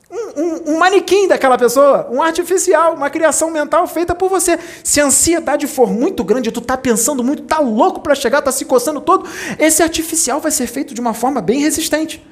Um, 0.10 0.42
um, 0.42 0.74
um, 0.74 0.78
manequim 0.78 1.28
daquela 1.28 1.58
pessoa, 1.58 2.08
um 2.12 2.22
artificial, 2.22 2.94
uma 2.94 3.10
criação 3.10 3.52
mental 3.52 3.86
feita 3.88 4.16
por 4.16 4.30
você. 4.30 4.58
Se 4.84 5.02
a 5.02 5.06
ansiedade 5.06 5.68
for 5.68 5.92
muito 5.92 6.24
grande, 6.24 6.52
tu 6.52 6.62
tá 6.62 6.78
pensando 6.78 7.24
muito, 7.24 7.44
tá 7.44 7.60
louco 7.60 8.00
para 8.00 8.16
chegar, 8.16 8.42
tá 8.42 8.52
se 8.52 8.64
coçando 8.64 9.02
todo, 9.02 9.28
esse 9.60 9.84
artificial 9.84 10.40
vai 10.40 10.52
ser 10.52 10.68
feito 10.68 10.94
de 10.94 11.02
uma 11.02 11.14
forma 11.14 11.42
bem 11.42 11.60
resistente. 11.60 12.26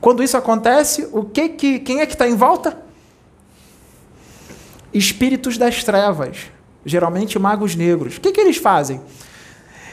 Quando 0.00 0.22
isso 0.22 0.36
acontece, 0.36 1.08
o 1.12 1.24
que 1.24 1.48
que 1.50 1.78
quem 1.80 2.00
é 2.00 2.06
que 2.06 2.14
está 2.14 2.26
em 2.26 2.36
volta? 2.36 2.87
Espíritos 4.92 5.58
das 5.58 5.82
trevas, 5.84 6.46
geralmente 6.84 7.38
magos 7.38 7.74
negros. 7.74 8.16
O 8.16 8.20
que, 8.20 8.32
que 8.32 8.40
eles 8.40 8.56
fazem? 8.56 9.00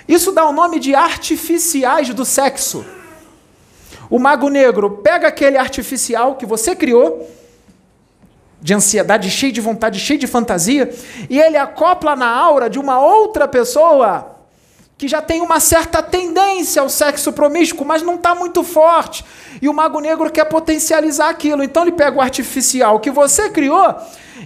Isso 0.07 0.31
dá 0.31 0.45
o 0.45 0.53
nome 0.53 0.79
de 0.79 0.93
artificiais 0.93 2.13
do 2.13 2.23
sexo. 2.23 2.85
O 4.09 4.19
mago 4.19 4.49
negro 4.49 5.01
pega 5.03 5.27
aquele 5.27 5.57
artificial 5.57 6.35
que 6.35 6.45
você 6.45 6.75
criou, 6.75 7.29
de 8.61 8.73
ansiedade, 8.73 9.29
cheio 9.29 9.51
de 9.51 9.61
vontade, 9.61 9.99
cheio 9.99 10.19
de 10.19 10.27
fantasia, 10.27 10.93
e 11.29 11.39
ele 11.39 11.57
acopla 11.57 12.15
na 12.15 12.29
aura 12.29 12.69
de 12.69 12.79
uma 12.79 12.99
outra 12.99 13.47
pessoa 13.47 14.34
que 14.97 15.07
já 15.07 15.21
tem 15.21 15.41
uma 15.41 15.59
certa 15.59 16.01
tendência 16.01 16.81
ao 16.81 16.87
sexo 16.87 17.33
promíscuo, 17.33 17.85
mas 17.85 18.01
não 18.01 18.15
está 18.15 18.33
muito 18.33 18.63
forte. 18.63 19.25
E 19.61 19.67
o 19.67 19.73
mago 19.73 19.99
negro 19.99 20.31
quer 20.31 20.45
potencializar 20.45 21.29
aquilo. 21.29 21.63
Então 21.63 21.83
ele 21.83 21.91
pega 21.91 22.17
o 22.17 22.21
artificial 22.21 22.99
que 22.99 23.11
você 23.11 23.49
criou 23.49 23.93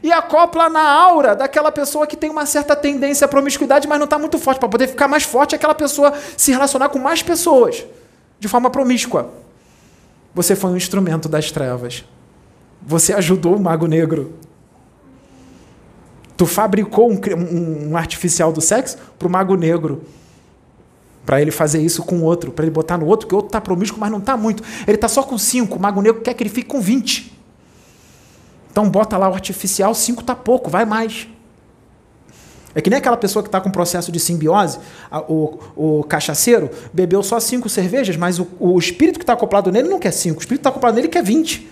e 0.02 0.12
acopla 0.12 0.70
na 0.70 0.82
aura 0.82 1.36
daquela 1.36 1.72
pessoa 1.72 2.08
que 2.08 2.18
tem 2.18 2.30
uma 2.30 2.46
certa 2.46 2.76
tendência 2.76 3.26
à 3.26 3.28
promiscuidade, 3.28 3.88
mas 3.88 4.00
não 4.00 4.06
está 4.06 4.18
muito 4.18 4.40
forte, 4.40 4.60
para 4.60 4.70
poder 4.70 4.88
ficar 4.88 5.08
mais 5.08 5.24
forte 5.24 5.56
aquela 5.56 5.76
pessoa 5.76 6.14
se 6.36 6.52
relacionar 6.52 6.90
com 6.90 7.00
mais 7.00 7.22
pessoas 7.22 7.86
de 8.40 8.48
forma 8.48 8.70
promíscua. 8.70 9.32
Você 10.34 10.56
foi 10.56 10.72
um 10.72 10.78
instrumento 10.78 11.28
das 11.28 11.52
trevas. 11.52 12.06
Você 12.82 13.14
ajudou 13.14 13.56
o 13.56 13.60
mago 13.60 13.88
negro. 13.88 14.34
Tu 16.38 16.46
fabricou 16.46 17.12
um, 17.12 17.20
um, 17.36 17.92
um 17.92 17.98
artificial 17.98 18.52
do 18.52 18.62
sexo 18.62 18.98
para 19.18 19.28
o 19.28 19.32
mago 19.32 19.56
negro. 19.56 20.04
Para 21.26 21.42
ele 21.42 21.52
fazer 21.52 21.82
isso 21.82 22.04
com 22.04 22.18
o 22.18 22.24
outro, 22.24 22.52
para 22.52 22.66
ele 22.66 22.72
botar 22.72 22.98
no 22.98 23.06
outro, 23.06 23.28
que 23.28 23.34
o 23.34 23.38
outro 23.38 23.50
está 23.50 23.62
promíscuo, 23.62 24.00
mas 24.00 24.12
não 24.12 24.20
está 24.20 24.36
muito. 24.36 24.64
Ele 24.88 24.96
está 24.96 25.08
só 25.08 25.22
com 25.22 25.38
cinco. 25.38 25.78
O 25.78 25.80
mago 25.80 26.02
negro 26.02 26.22
quer 26.22 26.34
que 26.34 26.42
ele 26.42 26.50
fique 26.50 26.68
com 26.68 26.82
20. 26.82 27.38
Então 28.72 28.90
bota 28.90 29.18
lá 29.18 29.30
o 29.30 29.34
artificial, 29.34 29.94
5 29.94 30.24
tá 30.24 30.36
pouco, 30.36 30.70
vai 30.70 30.86
mais. 30.86 31.28
É 32.74 32.82
que 32.82 32.90
nem 32.90 32.98
aquela 33.00 33.18
pessoa 33.18 33.42
que 33.42 33.50
está 33.50 33.60
com 33.60 33.72
processo 33.72 34.12
de 34.12 34.20
simbiose, 34.20 34.80
o, 35.28 35.58
o 35.76 36.04
cachaceiro 36.04 36.70
bebeu 36.94 37.24
só 37.24 37.40
cinco 37.40 37.68
cervejas, 37.68 38.16
mas 38.16 38.40
o, 38.40 38.48
o 38.60 38.78
espírito 38.78 39.18
que 39.18 39.24
está 39.24 39.34
acoplado 39.34 39.72
nele 39.72 39.90
não 39.90 40.00
quer 40.00 40.12
cinco, 40.12 40.38
o 40.38 40.40
espírito 40.40 40.60
que 40.60 40.62
está 40.62 40.70
acoplado 40.70 40.96
nele 40.96 41.08
quer 41.08 41.24
20. 41.24 41.68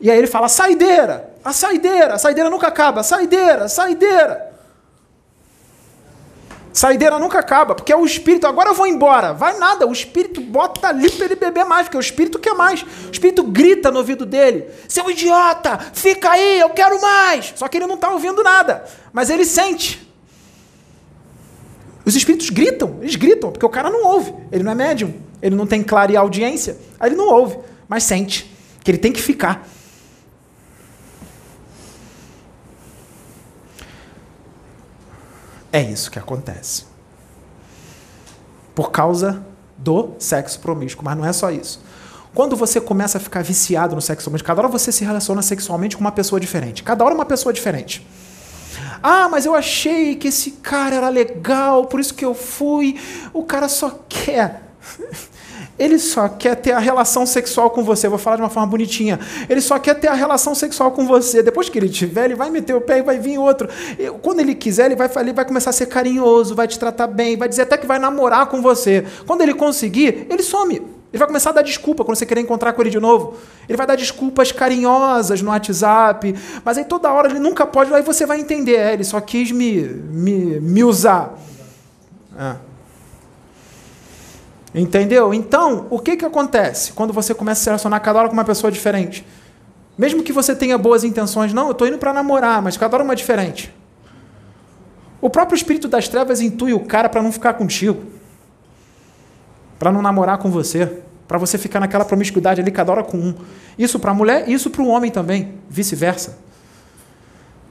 E 0.00 0.10
aí 0.10 0.16
ele 0.16 0.26
fala: 0.26 0.48
saideira, 0.48 1.30
a 1.44 1.52
saideira, 1.52 2.14
a 2.14 2.18
saideira 2.18 2.48
nunca 2.48 2.68
acaba, 2.68 3.02
saideira, 3.02 3.68
saideira. 3.68 4.51
Saideira 6.72 7.18
nunca 7.18 7.38
acaba, 7.38 7.74
porque 7.74 7.92
é 7.92 7.96
o 7.96 8.04
espírito, 8.06 8.46
agora 8.46 8.70
eu 8.70 8.74
vou 8.74 8.86
embora. 8.86 9.32
Vai 9.34 9.58
nada, 9.58 9.86
o 9.86 9.92
espírito 9.92 10.40
bota 10.40 10.88
ali 10.88 11.10
para 11.10 11.26
ele 11.26 11.36
beber 11.36 11.64
mais, 11.64 11.84
porque 11.84 11.98
o 11.98 12.00
espírito 12.00 12.38
quer 12.38 12.54
mais. 12.54 12.82
O 12.82 13.10
espírito 13.12 13.42
grita 13.42 13.90
no 13.90 13.98
ouvido 13.98 14.24
dele: 14.24 14.66
Seu 14.88 15.10
idiota, 15.10 15.78
fica 15.92 16.30
aí, 16.30 16.60
eu 16.60 16.70
quero 16.70 17.00
mais. 17.00 17.52
Só 17.56 17.68
que 17.68 17.76
ele 17.76 17.86
não 17.86 17.96
está 17.96 18.10
ouvindo 18.10 18.42
nada, 18.42 18.84
mas 19.12 19.28
ele 19.28 19.44
sente. 19.44 20.10
Os 22.04 22.16
espíritos 22.16 22.50
gritam, 22.50 22.98
eles 23.00 23.16
gritam, 23.16 23.52
porque 23.52 23.66
o 23.66 23.68
cara 23.68 23.90
não 23.90 24.04
ouve. 24.04 24.34
Ele 24.50 24.64
não 24.64 24.72
é 24.72 24.74
médium, 24.74 25.14
ele 25.40 25.54
não 25.54 25.66
tem 25.66 25.82
clara 25.82 26.18
audiência, 26.18 26.76
aí 26.98 27.10
ele 27.10 27.16
não 27.16 27.28
ouve, 27.28 27.58
mas 27.86 28.02
sente 28.04 28.50
que 28.82 28.90
ele 28.90 28.98
tem 28.98 29.12
que 29.12 29.22
ficar. 29.22 29.68
É 35.72 35.80
isso 35.80 36.10
que 36.10 36.18
acontece. 36.18 36.84
Por 38.74 38.90
causa 38.90 39.44
do 39.76 40.10
sexo 40.18 40.60
promíscuo, 40.60 41.04
mas 41.04 41.16
não 41.16 41.24
é 41.24 41.32
só 41.32 41.50
isso. 41.50 41.82
Quando 42.34 42.56
você 42.56 42.80
começa 42.80 43.18
a 43.18 43.20
ficar 43.20 43.42
viciado 43.42 43.94
no 43.94 44.00
sexualmente, 44.00 44.44
cada 44.44 44.60
hora 44.60 44.68
você 44.68 44.90
se 44.90 45.04
relaciona 45.04 45.42
sexualmente 45.42 45.96
com 45.96 46.00
uma 46.00 46.12
pessoa 46.12 46.40
diferente. 46.40 46.82
Cada 46.82 47.04
hora 47.04 47.14
uma 47.14 47.26
pessoa 47.26 47.52
diferente. 47.52 48.06
Ah, 49.02 49.28
mas 49.28 49.44
eu 49.44 49.54
achei 49.54 50.16
que 50.16 50.28
esse 50.28 50.52
cara 50.52 50.96
era 50.96 51.08
legal, 51.08 51.86
por 51.86 52.00
isso 52.00 52.14
que 52.14 52.24
eu 52.24 52.34
fui. 52.34 52.98
O 53.32 53.44
cara 53.44 53.68
só 53.68 53.98
quer. 54.08 54.62
Ele 55.82 55.98
só 55.98 56.28
quer 56.28 56.54
ter 56.54 56.70
a 56.70 56.78
relação 56.78 57.26
sexual 57.26 57.68
com 57.68 57.82
você. 57.82 58.06
vou 58.08 58.16
falar 58.16 58.36
de 58.36 58.42
uma 58.42 58.48
forma 58.48 58.68
bonitinha. 58.68 59.18
Ele 59.48 59.60
só 59.60 59.80
quer 59.80 59.94
ter 59.94 60.06
a 60.06 60.14
relação 60.14 60.54
sexual 60.54 60.92
com 60.92 61.08
você. 61.08 61.42
Depois 61.42 61.68
que 61.68 61.76
ele 61.76 61.88
tiver, 61.88 62.26
ele 62.26 62.36
vai 62.36 62.50
meter 62.50 62.72
o 62.72 62.80
pé 62.80 62.98
e 62.98 63.02
vai 63.02 63.18
vir 63.18 63.36
outro. 63.36 63.68
Quando 64.22 64.38
ele 64.38 64.54
quiser, 64.54 64.86
ele 64.86 64.94
vai, 64.94 65.10
ele 65.18 65.32
vai 65.32 65.44
começar 65.44 65.70
a 65.70 65.72
ser 65.72 65.86
carinhoso, 65.86 66.54
vai 66.54 66.68
te 66.68 66.78
tratar 66.78 67.08
bem, 67.08 67.36
vai 67.36 67.48
dizer 67.48 67.62
até 67.62 67.76
que 67.76 67.84
vai 67.84 67.98
namorar 67.98 68.46
com 68.46 68.62
você. 68.62 69.04
Quando 69.26 69.42
ele 69.42 69.54
conseguir, 69.54 70.28
ele 70.30 70.44
some. 70.44 70.76
Ele 70.76 71.18
vai 71.18 71.26
começar 71.26 71.50
a 71.50 71.54
dar 71.54 71.62
desculpa 71.62 72.04
quando 72.04 72.16
você 72.16 72.24
querer 72.24 72.42
encontrar 72.42 72.72
com 72.74 72.80
ele 72.80 72.90
de 72.90 73.00
novo. 73.00 73.36
Ele 73.68 73.76
vai 73.76 73.86
dar 73.86 73.96
desculpas 73.96 74.52
carinhosas 74.52 75.42
no 75.42 75.50
WhatsApp. 75.50 76.32
Mas 76.64 76.78
aí 76.78 76.84
toda 76.84 77.10
hora 77.10 77.28
ele 77.28 77.40
nunca 77.40 77.66
pode, 77.66 77.92
aí 77.92 78.02
você 78.02 78.24
vai 78.24 78.38
entender. 78.38 78.76
É, 78.76 78.92
ele 78.92 79.02
só 79.02 79.20
quis 79.20 79.50
me, 79.50 79.82
me, 79.82 80.60
me 80.60 80.84
usar. 80.84 81.36
É. 82.38 82.71
Entendeu? 84.74 85.34
Então, 85.34 85.86
o 85.90 85.98
que, 85.98 86.16
que 86.16 86.24
acontece 86.24 86.92
quando 86.92 87.12
você 87.12 87.34
começa 87.34 87.60
a 87.60 87.62
se 87.62 87.68
relacionar 87.68 88.00
cada 88.00 88.18
hora 88.18 88.28
com 88.28 88.34
uma 88.34 88.44
pessoa 88.44 88.70
diferente? 88.70 89.26
Mesmo 89.98 90.22
que 90.22 90.32
você 90.32 90.56
tenha 90.56 90.78
boas 90.78 91.04
intenções, 91.04 91.52
não, 91.52 91.66
eu 91.66 91.72
estou 91.72 91.86
indo 91.86 91.98
para 91.98 92.12
namorar, 92.12 92.62
mas 92.62 92.76
cada 92.76 92.96
hora 92.96 93.04
uma 93.04 93.14
diferente. 93.14 93.72
O 95.20 95.28
próprio 95.28 95.54
espírito 95.54 95.86
das 95.88 96.08
trevas 96.08 96.40
intui 96.40 96.72
o 96.72 96.80
cara 96.80 97.08
para 97.08 97.22
não 97.22 97.30
ficar 97.30 97.54
contigo, 97.54 98.02
para 99.78 99.92
não 99.92 100.00
namorar 100.00 100.38
com 100.38 100.50
você, 100.50 101.00
para 101.28 101.38
você 101.38 101.58
ficar 101.58 101.78
naquela 101.78 102.04
promiscuidade 102.04 102.60
ali 102.60 102.70
cada 102.70 102.90
hora 102.90 103.04
com 103.04 103.18
um. 103.18 103.34
Isso 103.78 104.00
para 104.00 104.10
a 104.10 104.14
mulher, 104.14 104.48
isso 104.48 104.70
para 104.70 104.82
o 104.82 104.88
homem 104.88 105.10
também, 105.10 105.54
vice-versa. 105.68 106.38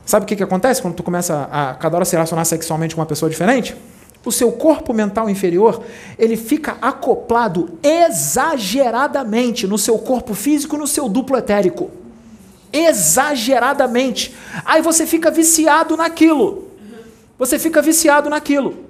Sabe 0.06 0.24
o 0.24 0.28
que, 0.28 0.36
que 0.36 0.44
acontece 0.44 0.82
quando 0.82 0.96
tu 0.96 1.04
começa 1.04 1.48
a 1.52 1.74
cada 1.74 1.96
hora 1.96 2.06
se 2.06 2.14
relacionar 2.14 2.46
sexualmente 2.46 2.96
com 2.96 3.02
uma 3.02 3.08
pessoa 3.08 3.30
diferente? 3.30 3.76
O 4.24 4.32
seu 4.32 4.52
corpo 4.52 4.94
mental 4.94 5.30
inferior, 5.30 5.84
ele 6.18 6.38
fica 6.38 6.78
acoplado 6.82 7.78
exageradamente 7.82 9.66
no 9.66 9.78
seu 9.78 9.98
corpo 9.98 10.34
físico, 10.34 10.78
no 10.78 10.86
seu 10.86 11.10
duplo 11.10 11.38
etérico. 11.38 11.90
Exageradamente. 12.72 14.36
Aí 14.64 14.82
você 14.82 15.06
fica 15.06 15.32
viciado 15.32 15.98
naquilo. 15.98 16.70
Você 17.38 17.58
fica 17.58 17.82
viciado 17.82 18.30
naquilo. 18.30 18.86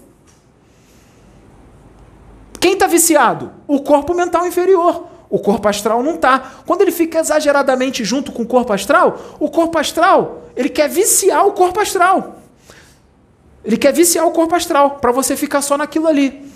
Quem 2.60 2.74
está 2.74 2.86
viciado? 2.86 3.52
O 3.68 3.82
corpo 3.82 4.14
mental 4.14 4.46
inferior. 4.46 5.08
O 5.30 5.40
corpo 5.40 5.68
astral 5.70 6.04
não 6.04 6.16
está. 6.16 6.40
Quando 6.66 6.82
ele 6.82 6.92
fica 6.92 7.20
exageradamente 7.20 8.04
junto 8.04 8.34
com 8.34 8.44
o 8.44 8.46
corpo 8.46 8.74
astral, 8.74 9.38
o 9.40 9.50
corpo 9.50 9.78
astral, 9.78 10.50
ele 10.58 10.68
quer 10.68 10.90
viciar 10.90 11.48
o 11.48 11.54
corpo 11.54 11.80
astral. 11.80 12.41
Ele 13.64 13.78
quer 13.78 13.94
viciar 13.94 14.26
o 14.26 14.32
corpo 14.32 14.56
astral, 14.56 14.92
para 15.00 15.12
você 15.12 15.36
ficar 15.36 15.62
só 15.62 15.78
naquilo 15.78 16.08
ali. 16.08 16.52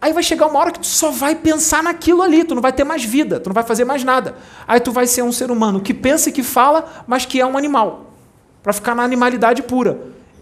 Aí 0.00 0.12
vai 0.12 0.22
chegar 0.22 0.46
uma 0.46 0.58
hora 0.58 0.70
que 0.70 0.80
tu 0.80 0.86
só 0.86 1.10
vai 1.10 1.34
pensar 1.34 1.82
naquilo 1.82 2.22
ali, 2.22 2.44
tu 2.44 2.54
não 2.54 2.62
vai 2.62 2.72
ter 2.72 2.84
mais 2.84 3.04
vida, 3.04 3.40
tu 3.40 3.48
não 3.48 3.54
vai 3.54 3.64
fazer 3.64 3.84
mais 3.84 4.04
nada. 4.04 4.36
Aí 4.68 4.78
tu 4.78 4.92
vai 4.92 5.06
ser 5.06 5.22
um 5.22 5.32
ser 5.32 5.50
humano 5.50 5.80
que 5.80 5.92
pensa 5.92 6.28
e 6.28 6.32
que 6.32 6.42
fala, 6.42 7.04
mas 7.06 7.24
que 7.24 7.40
é 7.40 7.46
um 7.46 7.56
animal, 7.56 8.12
para 8.62 8.72
ficar 8.72 8.94
na 8.94 9.02
animalidade 9.02 9.62
pura. 9.62 9.98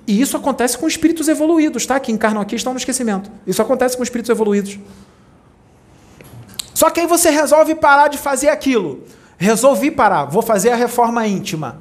E 0.07 0.21
isso 0.21 0.37
acontece 0.37 0.77
com 0.77 0.87
espíritos 0.87 1.29
evoluídos, 1.29 1.87
tá? 1.87 1.99
Que 1.99 2.13
encarnam 2.13 2.43
aqui 2.43 2.57
estão 2.57 2.75
no 2.75 2.79
esquecimento. 2.79 3.31
Isso 3.47 3.63
acontece 3.63 3.97
com 3.97 4.03
espíritos 4.03 4.29
evoluídos. 4.29 4.79
Só 6.75 6.91
que 6.91 7.01
aí 7.01 7.07
você 7.07 7.31
resolve 7.31 7.75
parar 7.77 8.09
de 8.09 8.19
fazer 8.19 8.49
aquilo. 8.49 9.05
Resolvi 9.39 9.91
parar, 9.91 10.27
vou 10.27 10.43
fazer 10.43 10.71
a 10.71 10.77
reforma 10.77 11.27
íntima. 11.27 11.79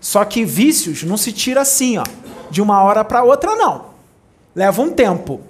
Só 0.00 0.24
que 0.24 0.44
vícios 0.44 1.02
não 1.02 1.16
se 1.16 1.32
tira 1.32 1.62
assim, 1.62 1.98
ó 1.98 2.04
de 2.50 2.62
uma 2.62 2.82
hora 2.82 3.04
para 3.04 3.22
outra, 3.22 3.54
não. 3.54 3.86
Leva 4.54 4.82
um 4.82 4.90
tempo. 4.90 5.40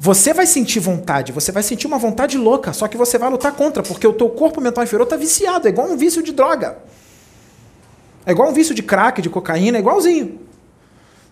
Você 0.00 0.32
vai 0.32 0.46
sentir 0.46 0.78
vontade, 0.78 1.32
você 1.32 1.50
vai 1.50 1.62
sentir 1.62 1.86
uma 1.88 1.98
vontade 1.98 2.38
louca, 2.38 2.72
só 2.72 2.86
que 2.86 2.96
você 2.96 3.18
vai 3.18 3.28
lutar 3.28 3.52
contra, 3.52 3.82
porque 3.82 4.06
o 4.06 4.12
teu 4.12 4.28
corpo 4.28 4.60
mental 4.60 4.84
inferior 4.84 5.04
está 5.04 5.16
viciado, 5.16 5.66
é 5.66 5.70
igual 5.70 5.88
um 5.88 5.96
vício 5.96 6.22
de 6.22 6.32
droga. 6.32 6.78
É 8.24 8.30
igual 8.30 8.48
um 8.48 8.52
vício 8.52 8.74
de 8.74 8.82
crack, 8.82 9.20
de 9.20 9.28
cocaína, 9.28 9.78
é 9.78 9.80
igualzinho. 9.80 10.38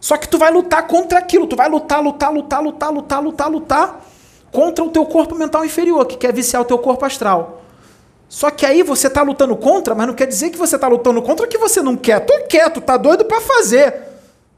Só 0.00 0.16
que 0.16 0.28
tu 0.28 0.38
vai 0.38 0.50
lutar 0.50 0.86
contra 0.86 1.18
aquilo, 1.18 1.46
tu 1.46 1.54
vai 1.54 1.68
lutar, 1.68 2.02
lutar, 2.02 2.32
lutar, 2.32 2.62
lutar, 2.62 2.92
lutar, 2.92 3.22
lutar, 3.22 3.50
lutar 3.50 4.06
contra 4.50 4.84
o 4.84 4.88
teu 4.88 5.04
corpo 5.06 5.34
mental 5.34 5.64
inferior, 5.64 6.04
que 6.06 6.16
quer 6.16 6.32
viciar 6.32 6.62
o 6.62 6.64
teu 6.64 6.78
corpo 6.78 7.04
astral. 7.04 7.62
Só 8.28 8.50
que 8.50 8.66
aí 8.66 8.82
você 8.82 9.06
está 9.06 9.22
lutando 9.22 9.54
contra, 9.56 9.94
mas 9.94 10.06
não 10.06 10.14
quer 10.14 10.26
dizer 10.26 10.50
que 10.50 10.58
você 10.58 10.74
está 10.74 10.88
lutando 10.88 11.22
contra 11.22 11.46
que 11.46 11.58
você 11.58 11.80
não 11.80 11.96
quer. 11.96 12.20
Tu 12.20 12.32
quer, 12.48 12.68
tu 12.70 12.80
tá 12.80 12.96
doido 12.96 13.24
para 13.24 13.40
fazer. 13.40 14.05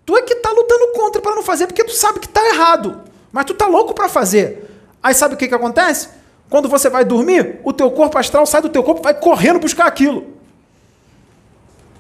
Tu 0.09 0.17
é 0.17 0.23
que 0.23 0.37
tá 0.37 0.51
lutando 0.51 0.91
contra 0.95 1.21
para 1.21 1.35
não 1.35 1.43
fazer 1.43 1.67
porque 1.67 1.85
tu 1.85 1.93
sabe 1.93 2.19
que 2.19 2.27
tá 2.27 2.43
errado. 2.49 3.03
Mas 3.31 3.45
tu 3.45 3.53
tá 3.53 3.67
louco 3.67 3.93
para 3.93 4.09
fazer. 4.09 4.67
Aí 5.03 5.13
sabe 5.13 5.35
o 5.35 5.37
que 5.37 5.47
que 5.47 5.55
acontece? 5.55 6.09
Quando 6.49 6.67
você 6.67 6.89
vai 6.89 7.05
dormir, 7.05 7.61
o 7.63 7.75
teu 7.75 7.91
corpo 7.91 8.17
astral 8.17 8.47
sai 8.47 8.63
do 8.63 8.71
teu 8.71 8.83
corpo, 8.83 9.03
vai 9.03 9.13
correndo 9.13 9.59
buscar 9.59 9.87
aquilo. 9.87 10.29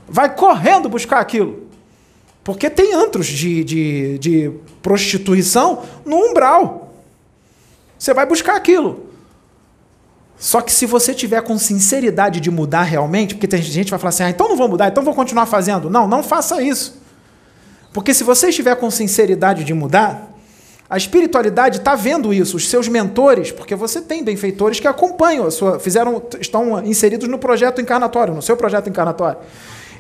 Vai 0.09 0.35
correndo 0.35 0.89
buscar 0.89 1.21
aquilo. 1.21 1.69
Porque 2.43 2.71
tem 2.71 2.95
antros 2.95 3.27
de, 3.27 3.63
de, 3.63 4.19
de 4.19 4.53
prostituição 4.81 5.83
no 6.03 6.17
umbral. 6.17 6.95
Você 7.99 8.15
vai 8.15 8.25
buscar 8.25 8.57
aquilo. 8.57 9.07
Só 10.39 10.63
que 10.63 10.73
se 10.73 10.87
você 10.87 11.13
tiver 11.13 11.43
com 11.43 11.59
sinceridade 11.59 12.41
de 12.41 12.51
mudar 12.51 12.85
realmente, 12.85 13.35
porque 13.35 13.47
tem 13.47 13.61
gente 13.61 13.85
que 13.85 13.91
vai 13.91 14.01
falar 14.01 14.09
assim, 14.09 14.23
ah, 14.23 14.31
então 14.31 14.49
não 14.49 14.57
vou 14.57 14.67
mudar, 14.67 14.89
então 14.89 15.05
vou 15.05 15.15
continuar 15.15 15.45
fazendo. 15.45 15.91
Não, 15.91 16.09
não 16.09 16.23
faça 16.23 16.63
isso. 16.63 16.98
Porque 17.93 18.13
se 18.13 18.25
você 18.25 18.49
estiver 18.49 18.75
com 18.77 18.91
sinceridade 18.91 19.65
de 19.65 19.75
mudar, 19.75 20.35
a 20.91 20.97
espiritualidade 20.97 21.79
está 21.79 21.95
vendo 21.95 22.33
isso, 22.33 22.57
os 22.57 22.69
seus 22.69 22.89
mentores, 22.89 23.53
porque 23.53 23.75
você 23.75 24.01
tem 24.01 24.25
benfeitores 24.25 24.81
que 24.81 24.87
acompanham 24.87 25.47
a 25.47 25.51
sua, 25.51 25.79
fizeram, 25.79 26.23
estão 26.41 26.85
inseridos 26.85 27.29
no 27.29 27.39
projeto 27.39 27.81
encarnatório, 27.81 28.35
no 28.35 28.41
seu 28.41 28.57
projeto 28.57 28.89
encarnatório. 28.89 29.39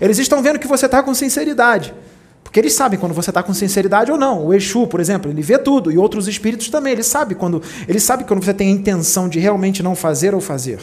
Eles 0.01 0.18
estão 0.18 0.43
vendo 0.43 0.59
que 0.59 0.66
você 0.66 0.86
está 0.86 1.03
com 1.03 1.12
sinceridade. 1.14 1.95
Porque 2.43 2.59
eles 2.59 2.72
sabem 2.72 2.99
quando 2.99 3.12
você 3.12 3.30
está 3.30 3.43
com 3.43 3.53
sinceridade 3.53 4.11
ou 4.11 4.16
não. 4.16 4.47
O 4.47 4.55
Exu, 4.55 4.86
por 4.86 5.01
exemplo, 5.01 5.30
ele 5.30 5.43
vê 5.43 5.59
tudo. 5.59 5.93
E 5.93 5.99
outros 5.99 6.26
espíritos 6.26 6.70
também. 6.70 6.95
Ele 6.95 7.03
sabe 7.03 7.34
quando, 7.34 7.62
ele 7.86 8.01
sabe 8.01 8.24
quando 8.24 8.43
você 8.43 8.55
tem 8.55 8.68
a 8.68 8.70
intenção 8.70 9.28
de 9.28 9.39
realmente 9.39 9.82
não 9.82 9.95
fazer 9.95 10.34
ou 10.34 10.41
fazer. 10.41 10.78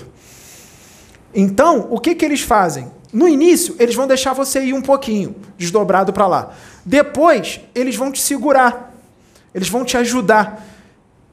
Então, 1.34 1.88
o 1.89 1.99
que, 1.99 2.14
que 2.14 2.24
eles 2.24 2.41
fazem? 2.41 2.91
No 3.16 3.30
início, 3.30 3.78
eles 3.80 3.95
vão 3.95 4.05
deixar 4.05 4.34
você 4.34 4.61
ir 4.61 4.74
um 4.74 4.82
pouquinho, 4.82 5.38
desdobrado 5.57 6.11
para 6.11 6.28
lá. 6.28 6.51
Depois, 6.84 7.61
eles 7.74 7.95
vão 7.95 8.11
te 8.11 8.22
segurar, 8.22 8.93
eles 9.53 9.70
vão 9.70 9.86
te 9.86 9.95
ajudar, 9.95 10.61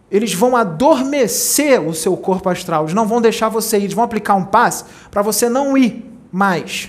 eles 0.08 0.32
vão 0.32 0.56
adormecer 0.56 1.82
o 1.82 1.92
seu 1.92 2.16
corpo 2.16 2.48
astral, 2.48 2.84
eles 2.84 2.94
não 2.94 3.04
vão 3.04 3.20
deixar 3.20 3.48
você 3.48 3.78
ir, 3.78 3.82
eles 3.82 3.94
vão 3.94 4.04
aplicar 4.04 4.36
um 4.36 4.44
passe 4.44 4.84
para 5.10 5.22
você 5.22 5.48
não 5.48 5.76
ir 5.76 6.08
mais. 6.30 6.88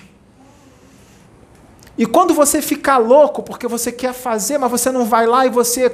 E 1.98 2.06
quando 2.06 2.32
você 2.32 2.62
ficar 2.62 2.98
louco 3.00 3.42
porque 3.42 3.68
você 3.68 3.92
quer 3.92 4.14
fazer, 4.14 4.60
mas 4.60 4.70
você 4.70 4.92
não 4.92 5.06
vai 5.06 5.26
lá 5.26 5.44
e 5.44 5.50
você 5.50 5.92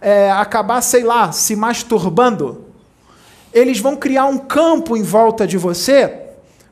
é, 0.00 0.28
acabar, 0.32 0.80
sei 0.80 1.04
lá, 1.04 1.30
se 1.30 1.54
masturbando, 1.54 2.64
eles 3.52 3.78
vão 3.78 3.94
criar 3.94 4.24
um 4.24 4.38
campo 4.38 4.96
em 4.96 5.04
volta 5.04 5.46
de 5.46 5.56
você 5.56 6.20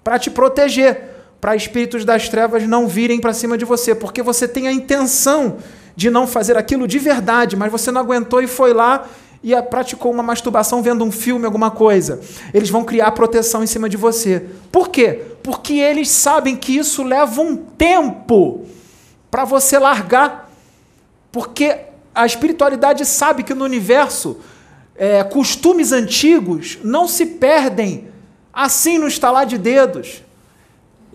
para 0.03 0.19
te 0.19 0.29
proteger 0.29 1.15
para 1.41 1.55
espíritos 1.55 2.05
das 2.05 2.29
trevas 2.29 2.67
não 2.67 2.89
virem 2.89 3.21
para 3.21 3.33
cima 3.33 3.57
de 3.57 3.65
você, 3.65 3.95
porque 3.95 4.23
você 4.23 4.49
tem 4.49 4.69
a 4.69 4.73
intenção 4.73 5.59
de 5.95 6.11
não 6.11 6.27
fazer 6.27 6.57
aquilo 6.57 6.87
de 6.87 6.99
verdade, 6.99 7.57
mas 7.57 7.71
você 7.73 7.91
não 7.91 8.01
aguentou 8.01 8.43
e 8.43 8.47
foi 8.47 8.73
lá 8.73 9.07
e 9.43 9.55
praticou 9.63 10.13
uma 10.13 10.23
masturbação 10.23 10.83
vendo 10.83 11.05
um 11.05 11.13
filme, 11.13 11.47
alguma 11.47 11.71
coisa. 11.71 12.21
Eles 12.53 12.69
vão 12.69 12.85
criar 12.85 13.13
proteção 13.13 13.63
em 13.63 13.67
cima 13.67 13.89
de 13.89 13.97
você. 13.97 14.45
Por 14.73 14.89
quê? 14.89 15.23
Porque 15.43 15.75
eles 15.75 16.11
sabem 16.11 16.57
que 16.57 16.77
isso 16.77 17.03
leva 17.03 17.41
um 17.41 17.57
tempo 17.57 18.67
para 19.31 19.45
você 19.45 19.79
largar. 19.79 20.51
Porque 21.31 21.79
a 22.15 22.27
espiritualidade 22.27 23.05
sabe 23.05 23.43
que 23.43 23.55
no 23.55 23.65
universo 23.65 24.39
é, 24.97 25.23
costumes 25.23 25.93
antigos 25.93 26.79
não 26.83 27.07
se 27.07 27.27
perdem 27.27 28.09
assim 28.53 28.99
no 28.99 29.07
estalar 29.07 29.47
de 29.47 29.59
dedos. 29.59 30.23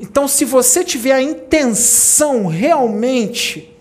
Então, 0.01 0.27
se 0.27 0.43
você 0.43 0.83
tiver 0.83 1.13
a 1.13 1.21
intenção 1.21 2.47
realmente 2.47 3.71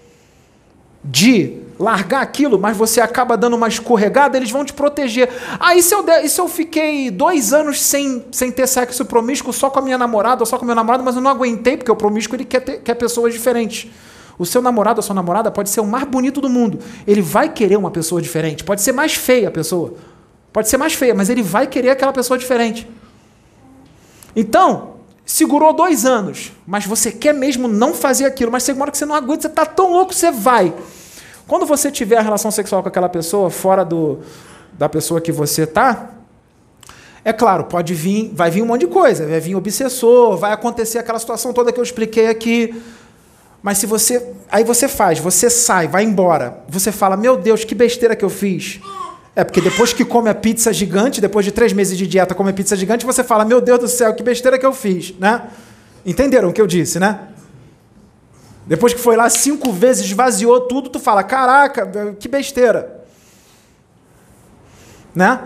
de 1.02 1.56
largar 1.78 2.20
aquilo, 2.20 2.58
mas 2.58 2.76
você 2.76 3.00
acaba 3.00 3.38
dando 3.38 3.56
uma 3.56 3.66
escorregada, 3.66 4.36
eles 4.36 4.50
vão 4.50 4.62
te 4.62 4.74
proteger. 4.74 5.30
Ah, 5.58 5.80
se 5.80 5.94
eu, 5.94 6.04
e 6.22 6.28
se 6.28 6.38
eu 6.38 6.46
fiquei 6.46 7.10
dois 7.10 7.54
anos 7.54 7.80
sem, 7.80 8.22
sem 8.30 8.52
ter 8.52 8.68
sexo 8.68 9.02
promíscuo 9.06 9.50
só 9.50 9.70
com 9.70 9.78
a 9.78 9.82
minha 9.82 9.96
namorada 9.96 10.42
ou 10.42 10.46
só 10.46 10.58
com 10.58 10.66
meu 10.66 10.74
namorado, 10.74 11.02
mas 11.02 11.16
eu 11.16 11.22
não 11.22 11.30
aguentei, 11.30 11.78
porque 11.78 11.90
o 11.90 11.96
promíscuo 11.96 12.36
ele 12.36 12.44
quer, 12.44 12.60
ter, 12.60 12.82
quer 12.82 12.94
pessoas 12.96 13.32
diferentes. 13.32 13.90
O 14.38 14.44
seu 14.44 14.60
namorado 14.60 14.98
ou 14.98 15.02
sua 15.02 15.14
namorada 15.14 15.50
pode 15.50 15.70
ser 15.70 15.80
o 15.80 15.86
mais 15.86 16.04
bonito 16.04 16.38
do 16.42 16.50
mundo. 16.50 16.80
Ele 17.06 17.22
vai 17.22 17.48
querer 17.48 17.76
uma 17.76 17.90
pessoa 17.90 18.20
diferente. 18.20 18.62
Pode 18.62 18.82
ser 18.82 18.92
mais 18.92 19.14
feia 19.14 19.48
a 19.48 19.50
pessoa. 19.50 19.94
Pode 20.52 20.68
ser 20.68 20.76
mais 20.76 20.92
feia, 20.92 21.14
mas 21.14 21.30
ele 21.30 21.42
vai 21.42 21.66
querer 21.66 21.90
aquela 21.90 22.12
pessoa 22.12 22.38
diferente. 22.38 22.86
Então, 24.36 24.99
segurou 25.30 25.72
dois 25.72 26.04
anos, 26.04 26.52
mas 26.66 26.84
você 26.84 27.12
quer 27.12 27.32
mesmo 27.32 27.68
não 27.68 27.94
fazer 27.94 28.24
aquilo, 28.24 28.50
mas 28.50 28.64
chega 28.64 28.76
uma 28.76 28.90
que 28.90 28.98
você 28.98 29.06
não 29.06 29.14
aguenta, 29.14 29.42
você 29.42 29.46
está 29.46 29.64
tão 29.64 29.92
louco, 29.92 30.12
você 30.12 30.32
vai. 30.32 30.74
Quando 31.46 31.64
você 31.64 31.88
tiver 31.88 32.16
a 32.16 32.20
relação 32.20 32.50
sexual 32.50 32.82
com 32.82 32.88
aquela 32.88 33.08
pessoa, 33.08 33.48
fora 33.48 33.84
do, 33.84 34.18
da 34.72 34.88
pessoa 34.88 35.20
que 35.20 35.30
você 35.30 35.68
tá, 35.68 36.10
é 37.24 37.32
claro, 37.32 37.62
pode 37.62 37.94
vir, 37.94 38.32
vai 38.34 38.50
vir 38.50 38.60
um 38.62 38.66
monte 38.66 38.80
de 38.80 38.86
coisa, 38.88 39.24
vai 39.24 39.38
vir 39.38 39.54
obsessor, 39.54 40.36
vai 40.36 40.52
acontecer 40.52 40.98
aquela 40.98 41.18
situação 41.20 41.52
toda 41.52 41.70
que 41.70 41.78
eu 41.78 41.84
expliquei 41.84 42.26
aqui. 42.26 42.82
Mas 43.62 43.78
se 43.78 43.86
você. 43.86 44.34
Aí 44.50 44.64
você 44.64 44.88
faz, 44.88 45.20
você 45.20 45.48
sai, 45.48 45.86
vai 45.86 46.02
embora. 46.02 46.64
Você 46.68 46.90
fala, 46.90 47.16
meu 47.16 47.36
Deus, 47.36 47.62
que 47.62 47.74
besteira 47.76 48.16
que 48.16 48.24
eu 48.24 48.30
fiz. 48.30 48.80
É 49.40 49.44
porque 49.44 49.62
depois 49.62 49.90
que 49.94 50.04
come 50.04 50.28
a 50.28 50.34
pizza 50.34 50.70
gigante, 50.70 51.18
depois 51.18 51.46
de 51.46 51.50
três 51.50 51.72
meses 51.72 51.96
de 51.96 52.06
dieta, 52.06 52.34
come 52.34 52.50
a 52.50 52.52
pizza 52.52 52.76
gigante, 52.76 53.06
você 53.06 53.24
fala, 53.24 53.42
meu 53.42 53.58
Deus 53.58 53.78
do 53.78 53.88
céu, 53.88 54.12
que 54.12 54.22
besteira 54.22 54.58
que 54.58 54.66
eu 54.66 54.72
fiz, 54.74 55.14
né? 55.18 55.44
Entenderam 56.04 56.50
o 56.50 56.52
que 56.52 56.60
eu 56.60 56.66
disse, 56.66 57.00
né? 57.00 57.20
Depois 58.66 58.92
que 58.92 59.00
foi 59.00 59.16
lá 59.16 59.30
cinco 59.30 59.72
vezes, 59.72 60.04
esvaziou 60.04 60.60
tudo, 60.60 60.90
tu 60.90 60.98
fala, 60.98 61.22
caraca, 61.22 62.14
que 62.20 62.28
besteira. 62.28 63.02
Né? 65.14 65.40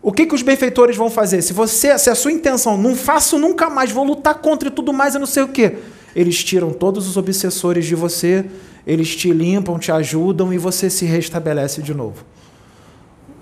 O 0.00 0.12
que, 0.12 0.24
que 0.24 0.36
os 0.36 0.42
benfeitores 0.42 0.96
vão 0.96 1.10
fazer? 1.10 1.42
Se 1.42 1.52
você, 1.52 1.98
se 1.98 2.10
a 2.10 2.14
sua 2.14 2.30
intenção, 2.30 2.78
não 2.78 2.94
faço 2.94 3.40
nunca 3.40 3.68
mais, 3.68 3.90
vou 3.90 4.04
lutar 4.04 4.36
contra 4.36 4.68
e 4.68 4.70
tudo 4.70 4.92
mais, 4.92 5.14
eu 5.14 5.20
não 5.20 5.26
sei 5.26 5.42
o 5.42 5.48
quê. 5.48 5.78
Eles 6.14 6.44
tiram 6.44 6.72
todos 6.72 7.08
os 7.08 7.16
obsessores 7.16 7.86
de 7.86 7.96
você, 7.96 8.44
eles 8.86 9.16
te 9.16 9.32
limpam, 9.32 9.80
te 9.80 9.90
ajudam 9.90 10.54
e 10.54 10.58
você 10.58 10.88
se 10.88 11.04
restabelece 11.04 11.82
de 11.82 11.92
novo. 11.92 12.24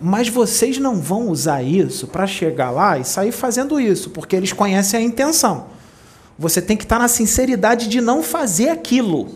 Mas 0.01 0.29
vocês 0.29 0.79
não 0.79 0.97
vão 0.97 1.29
usar 1.29 1.63
isso 1.63 2.07
para 2.07 2.27
chegar 2.27 2.71
lá 2.71 2.99
e 2.99 3.05
sair 3.05 3.33
fazendo 3.33 3.79
isso, 3.79 4.11
porque 4.11 4.35
eles 4.35 4.53
conhecem 4.53 4.99
a 4.99 5.03
intenção. 5.03 5.67
Você 6.39 6.63
tem 6.63 6.75
que 6.75 6.85
estar 6.85 6.99
na 6.99 7.07
sinceridade 7.07 7.87
de 7.87 8.01
não 8.01 8.23
fazer 8.23 8.71
aquilo. 8.71 9.29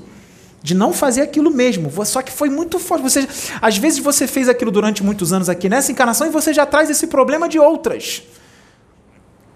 De 0.62 0.74
não 0.74 0.94
fazer 0.94 1.20
aquilo 1.20 1.50
mesmo. 1.50 1.92
Só 2.06 2.22
que 2.22 2.32
foi 2.32 2.48
muito 2.48 2.78
forte. 2.78 3.02
Você, 3.02 3.28
às 3.60 3.76
vezes 3.76 3.98
você 3.98 4.26
fez 4.26 4.48
aquilo 4.48 4.70
durante 4.70 5.04
muitos 5.04 5.30
anos 5.30 5.50
aqui 5.50 5.68
nessa 5.68 5.92
encarnação 5.92 6.26
e 6.26 6.30
você 6.30 6.54
já 6.54 6.64
traz 6.64 6.88
esse 6.88 7.08
problema 7.08 7.46
de 7.46 7.58
outras. 7.58 8.22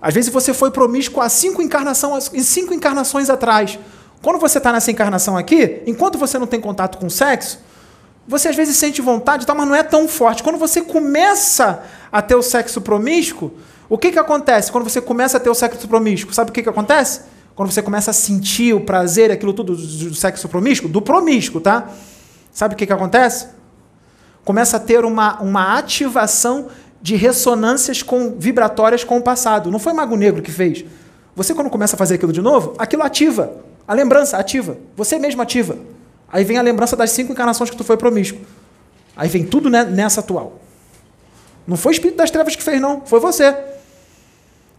Às 0.03 0.13
vezes 0.13 0.31
você 0.31 0.53
foi 0.53 0.71
promíscuo 0.71 1.23
há 1.23 1.29
cinco, 1.31 1.63
encarnações, 1.63 2.31
cinco 2.45 2.75
encarnações 2.75 3.31
atrás. 3.31 3.79
Quando 4.21 4.39
você 4.39 4.59
está 4.59 4.71
nessa 4.71 4.91
encarnação 4.91 5.35
aqui, 5.35 5.83
enquanto 5.87 6.19
você 6.19 6.39
não 6.39 6.47
tem 6.47 6.61
contato 6.61 6.99
com 6.99 7.07
o 7.07 7.11
sexo, 7.11 7.61
você 8.29 8.49
às 8.49 8.55
vezes 8.55 8.76
sente 8.76 9.01
vontade, 9.01 9.47
tá, 9.47 9.55
mas 9.55 9.66
não 9.66 9.74
é 9.74 9.83
tão 9.83 10.07
forte. 10.07 10.43
Quando 10.43 10.59
você 10.59 10.83
começa 10.83 11.83
a 12.12 12.20
ter 12.20 12.35
o 12.35 12.43
sexo 12.43 12.83
promíscuo, 12.83 13.53
o 13.89 13.97
que, 13.97 14.12
que 14.12 14.18
acontece 14.18 14.70
quando 14.70 14.85
você 14.85 15.01
começa 15.01 15.39
a 15.39 15.41
ter 15.41 15.49
o 15.49 15.55
sexo 15.55 15.89
promíscuo? 15.89 16.35
Sabe 16.35 16.51
o 16.51 16.53
que, 16.53 16.62
que 16.62 16.68
acontece? 16.68 17.22
Quando 17.55 17.72
você 17.72 17.81
começa 17.81 18.11
a 18.11 18.14
sentir 18.14 18.74
o 18.74 18.83
prazer, 18.83 19.33
aquilo 19.33 19.55
tudo 19.55 19.74
do 19.74 20.14
sexo 20.14 20.47
promíscuo, 20.47 20.91
do 20.91 21.01
promíscuo, 21.01 21.59
tá? 21.59 21.89
Sabe 22.53 22.74
o 22.74 22.76
que, 22.76 22.87
que 22.87 22.93
acontece? 22.93 23.49
Começa 24.45 24.76
a 24.76 24.81
ter 24.81 25.07
uma, 25.07 25.41
uma 25.41 25.79
ativação 25.79 26.68
de 27.01 27.16
ressonâncias 27.16 28.03
com, 28.03 28.37
vibratórias 28.39 29.05
com 29.05 29.16
o 29.16 29.22
passado. 29.22 29.70
Não 29.70 29.79
foi 29.79 29.95
Mago 29.95 30.16
Negro 30.16 30.43
que 30.43 30.53
fez. 30.53 30.85
Você, 31.35 31.55
quando 31.55 31.70
começa 31.70 31.97
a 31.97 31.99
fazer 31.99 32.16
aquilo 32.16 32.33
de 32.33 32.43
novo, 32.43 32.74
aquilo 32.76 33.03
ativa. 33.03 33.53
A 33.87 33.95
lembrança 33.95 34.37
ativa. 34.37 34.76
Você 34.97 35.18
mesmo 35.18 35.41
ativa. 35.41 35.79
Aí 36.31 36.45
vem 36.45 36.59
a 36.59 36.62
lembrança 36.62 36.97
das 36.97 37.11
cinco 37.11 37.33
encarnações 37.33 37.70
que 37.70 37.76
tu 37.76 37.85
foi 37.85 37.97
promíscuo. 37.97 38.41
Aí 39.16 39.29
vem 39.29 39.45
tudo 39.45 39.70
nessa 39.70 40.20
atual. 40.20 40.61
Não 41.66 41.76
foi 41.76 41.93
o 41.93 41.95
espírito 41.95 42.16
das 42.16 42.31
trevas 42.31 42.55
que 42.55 42.62
fez, 42.62 42.81
não. 42.81 43.03
Foi 43.05 43.20
você. 43.20 43.55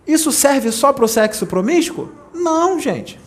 Isso 0.08 0.32
serve 0.32 0.72
só 0.72 0.92
para 0.94 1.06
o 1.06 1.08
sexo 1.08 1.46
promíscuo? 1.46 2.12
Não, 2.34 2.80
gente. 2.80 3.20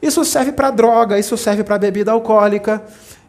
Isso 0.00 0.24
serve 0.24 0.52
para 0.52 0.70
droga, 0.70 1.18
isso 1.18 1.36
serve 1.36 1.62
para 1.62 1.78
bebida 1.78 2.12
alcoólica. 2.12 2.82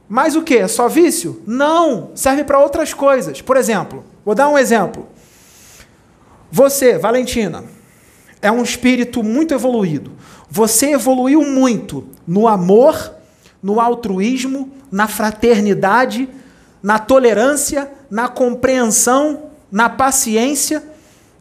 Mas 0.08 0.36
o 0.36 0.42
que? 0.42 0.58
É 0.58 0.68
só 0.68 0.88
vício? 0.88 1.42
Não, 1.46 2.12
serve 2.16 2.44
para 2.44 2.60
outras 2.60 2.94
coisas. 2.94 3.42
Por 3.42 3.58
exemplo, 3.58 4.06
vou 4.26 4.36
dar 4.36 4.48
um 4.48 4.58
exemplo. 4.58 5.08
Você, 6.52 6.98
Valentina, 6.98 7.64
é 8.42 8.52
um 8.52 8.64
espírito 8.64 9.24
muito 9.24 9.54
evoluído. 9.54 10.12
Você 10.50 10.92
evoluiu 10.92 11.42
muito 11.44 12.08
no 12.28 12.48
amor, 12.48 13.14
no 13.62 13.80
altruísmo, 13.80 14.72
na 14.92 15.08
fraternidade, 15.08 16.28
na 16.82 17.00
tolerância, 17.00 17.92
na 18.10 18.28
compreensão, 18.28 19.44
na 19.72 19.90
paciência. 19.90 20.84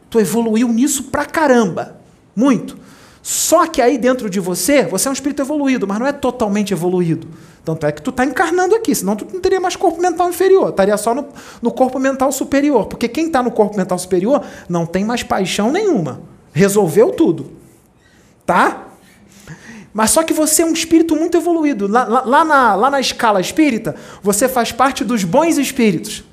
Tu 0.09 0.19
evoluiu 0.19 0.67
nisso 0.67 1.05
pra 1.05 1.25
caramba. 1.25 1.97
Muito. 2.35 2.77
Só 3.21 3.67
que 3.67 3.81
aí 3.81 3.97
dentro 3.97 4.29
de 4.29 4.39
você, 4.39 4.83
você 4.83 5.07
é 5.07 5.11
um 5.11 5.13
espírito 5.13 5.41
evoluído, 5.41 5.87
mas 5.87 5.99
não 5.99 6.07
é 6.07 6.11
totalmente 6.11 6.73
evoluído. 6.73 7.27
Tanto 7.63 7.85
é 7.85 7.91
que 7.91 8.01
tu 8.01 8.09
está 8.09 8.25
encarnando 8.25 8.73
aqui, 8.73 8.95
senão 8.95 9.15
tu 9.15 9.27
não 9.31 9.39
teria 9.39 9.59
mais 9.59 9.75
corpo 9.75 10.01
mental 10.01 10.27
inferior, 10.29 10.69
estaria 10.69 10.97
só 10.97 11.13
no, 11.13 11.27
no 11.61 11.71
corpo 11.71 11.99
mental 11.99 12.31
superior. 12.31 12.87
Porque 12.87 13.07
quem 13.07 13.27
está 13.27 13.43
no 13.43 13.51
corpo 13.51 13.77
mental 13.77 13.99
superior 13.99 14.43
não 14.67 14.85
tem 14.85 15.05
mais 15.05 15.21
paixão 15.21 15.71
nenhuma. 15.71 16.21
Resolveu 16.51 17.11
tudo. 17.11 17.51
Tá? 18.45 18.87
Mas 19.93 20.11
só 20.11 20.23
que 20.23 20.33
você 20.33 20.61
é 20.61 20.65
um 20.65 20.73
espírito 20.73 21.15
muito 21.15 21.37
evoluído. 21.37 21.87
Lá, 21.87 22.05
lá, 22.05 22.23
lá, 22.25 22.45
na, 22.45 22.75
lá 22.75 22.89
na 22.89 22.99
escala 22.99 23.41
espírita, 23.41 23.95
você 24.23 24.47
faz 24.47 24.71
parte 24.71 25.03
dos 25.03 25.23
bons 25.23 25.57
espíritos, 25.57 26.23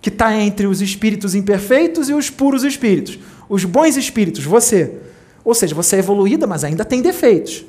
que 0.00 0.08
está 0.08 0.34
entre 0.34 0.66
os 0.66 0.80
espíritos 0.80 1.34
imperfeitos 1.34 2.08
e 2.08 2.14
os 2.14 2.30
puros 2.30 2.62
espíritos. 2.64 3.18
Os 3.48 3.64
bons 3.64 3.96
espíritos, 3.96 4.44
você. 4.44 4.98
Ou 5.44 5.54
seja, 5.54 5.74
você 5.74 5.96
é 5.96 5.98
evoluída, 5.98 6.46
mas 6.46 6.62
ainda 6.62 6.84
tem 6.84 7.02
defeitos. 7.02 7.64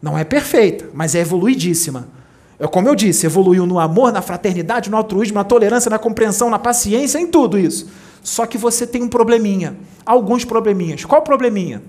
Não 0.00 0.16
é 0.16 0.22
perfeita, 0.22 0.88
mas 0.94 1.14
é 1.14 1.20
evoluidíssima. 1.20 2.08
É 2.58 2.66
como 2.66 2.88
eu 2.88 2.94
disse, 2.94 3.26
evoluiu 3.26 3.66
no 3.66 3.78
amor, 3.78 4.12
na 4.12 4.22
fraternidade, 4.22 4.90
no 4.90 4.96
altruísmo, 4.96 5.34
na 5.34 5.44
tolerância, 5.44 5.88
na 5.90 5.98
compreensão, 5.98 6.50
na 6.50 6.58
paciência, 6.58 7.18
em 7.18 7.26
tudo 7.26 7.58
isso. 7.58 7.88
Só 8.22 8.46
que 8.46 8.58
você 8.58 8.86
tem 8.86 9.02
um 9.02 9.08
probleminha, 9.08 9.76
alguns 10.04 10.44
probleminhas. 10.44 11.04
Qual 11.04 11.22
probleminha? 11.22 11.82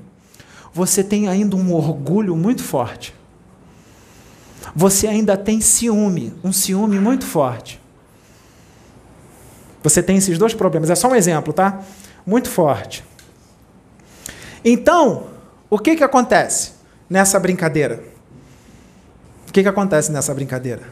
Você 0.74 1.04
tem 1.04 1.28
ainda 1.28 1.56
um 1.56 1.74
orgulho 1.74 2.36
muito 2.36 2.64
forte. 2.64 3.14
Você 4.76 5.08
ainda 5.08 5.36
tem 5.36 5.62
ciúme, 5.62 6.34
um 6.44 6.52
ciúme 6.52 7.00
muito 7.00 7.26
forte. 7.26 7.80
Você 9.82 10.04
tem 10.04 10.18
esses 10.18 10.38
dois 10.38 10.54
problemas. 10.54 10.90
É 10.90 10.96
só 10.96 11.08
um 11.08 11.16
exemplo, 11.16 11.54
tá? 11.54 11.82
Muito 12.26 12.50
forte. 12.50 13.04
Então, 14.64 15.28
o 15.70 15.80
que, 15.80 15.96
que 15.96 16.04
acontece 16.04 16.74
nessa 17.10 17.40
brincadeira? 17.40 18.04
O 19.48 19.52
que, 19.52 19.64
que 19.64 19.70
acontece 19.70 20.12
nessa 20.12 20.34
brincadeira? 20.34 20.84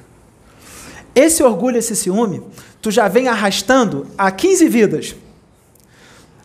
Esse 1.14 1.44
orgulho, 1.44 1.78
esse 1.78 1.96
ciúme, 1.96 2.42
tu 2.82 2.90
já 2.90 3.08
vem 3.08 3.28
arrastando 3.28 4.08
há 4.18 4.32
15 4.32 4.70
vidas. 4.70 5.16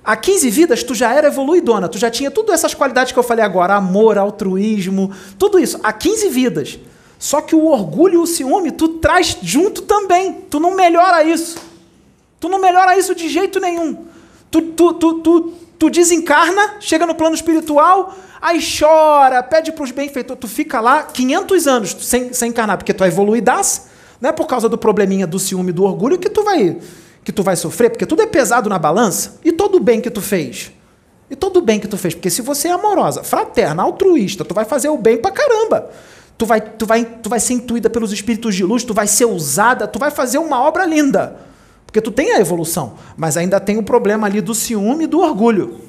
Há 0.04 0.16
15 0.16 0.50
vidas 0.50 0.82
tu 0.82 0.94
já 0.94 1.12
era 1.12 1.28
evoluidona, 1.28 1.88
tu 1.88 1.98
já 1.98 2.10
tinha 2.10 2.30
todas 2.30 2.54
essas 2.54 2.74
qualidades 2.74 3.12
que 3.12 3.18
eu 3.18 3.22
falei 3.22 3.44
agora, 3.44 3.74
amor, 3.74 4.18
altruísmo, 4.18 5.12
tudo 5.38 5.58
isso, 5.58 5.78
há 5.82 5.92
15 5.92 6.28
vidas. 6.28 6.78
Só 7.18 7.40
que 7.40 7.54
o 7.54 7.66
orgulho 7.66 8.14
e 8.14 8.16
o 8.18 8.26
ciúme 8.26 8.72
tu 8.72 8.88
traz 8.88 9.36
junto 9.42 9.82
também, 9.82 10.44
tu 10.50 10.58
não 10.58 10.74
melhora 10.74 11.22
isso. 11.22 11.56
Tu 12.40 12.48
não 12.48 12.60
melhora 12.60 12.98
isso 12.98 13.14
de 13.14 13.28
jeito 13.28 13.60
nenhum. 13.60 14.06
Tu, 14.50 14.60
tu, 14.62 14.92
tu, 14.94 15.14
tu, 15.20 15.52
Tu 15.82 15.90
desencarna, 15.90 16.76
chega 16.78 17.04
no 17.04 17.12
plano 17.12 17.34
espiritual, 17.34 18.14
aí 18.40 18.60
chora, 18.62 19.42
pede 19.42 19.72
para 19.72 19.82
os 19.82 19.90
benfeitores. 19.90 20.40
Tu 20.40 20.46
fica 20.46 20.80
lá 20.80 21.02
500 21.02 21.66
anos 21.66 21.96
sem, 21.98 22.32
sem 22.32 22.50
encarnar, 22.50 22.76
porque 22.76 22.94
tu 22.94 23.02
é 23.02 23.08
evoluidaço. 23.08 23.88
Não 24.20 24.30
é 24.30 24.32
por 24.32 24.46
causa 24.46 24.68
do 24.68 24.78
probleminha 24.78 25.26
do 25.26 25.40
ciúme 25.40 25.72
do 25.72 25.82
orgulho 25.82 26.20
que 26.20 26.30
tu 26.30 26.44
vai 26.44 26.78
que 27.24 27.32
tu 27.32 27.42
vai 27.42 27.56
sofrer, 27.56 27.90
porque 27.90 28.06
tudo 28.06 28.22
é 28.22 28.26
pesado 28.26 28.68
na 28.68 28.78
balança. 28.78 29.38
E 29.44 29.52
todo 29.52 29.76
o 29.76 29.80
bem 29.80 30.00
que 30.00 30.10
tu 30.10 30.20
fez? 30.20 30.72
E 31.30 31.36
todo 31.36 31.58
o 31.58 31.62
bem 31.62 31.78
que 31.78 31.88
tu 31.88 31.96
fez? 31.96 32.14
Porque 32.14 32.30
se 32.30 32.42
você 32.42 32.68
é 32.68 32.72
amorosa, 32.72 33.22
fraterna, 33.22 33.82
altruísta, 33.82 34.44
tu 34.44 34.54
vai 34.54 34.64
fazer 34.64 34.88
o 34.88 34.98
bem 34.98 35.16
pra 35.16 35.30
caramba. 35.30 35.90
Tu 36.36 36.44
vai, 36.44 36.60
tu 36.60 36.84
vai, 36.84 37.04
tu 37.04 37.30
vai 37.30 37.40
ser 37.40 37.54
intuída 37.54 37.88
pelos 37.88 38.12
espíritos 38.12 38.54
de 38.54 38.64
luz, 38.64 38.84
tu 38.84 38.92
vai 38.92 39.06
ser 39.06 39.26
usada, 39.26 39.86
tu 39.86 39.98
vai 39.98 40.10
fazer 40.10 40.38
uma 40.38 40.60
obra 40.60 40.84
linda. 40.84 41.36
Porque 41.86 42.00
tu 42.00 42.10
tem 42.10 42.32
a 42.32 42.40
evolução, 42.40 42.94
mas 43.16 43.36
ainda 43.36 43.60
tem 43.60 43.78
o 43.78 43.82
problema 43.82 44.26
ali 44.26 44.40
do 44.40 44.54
ciúme 44.54 45.04
e 45.04 45.06
do 45.06 45.20
orgulho. 45.20 45.80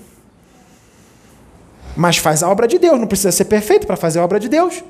Mas 1.96 2.18
faz 2.18 2.44
a 2.44 2.50
obra 2.50 2.68
de 2.68 2.78
Deus, 2.78 3.00
não 3.00 3.08
precisa 3.08 3.32
ser 3.32 3.46
perfeito 3.46 3.88
para 3.88 3.96
fazer 3.96 4.20
a 4.20 4.24
obra 4.24 4.40
de 4.40 4.50
Deus. 4.50 4.84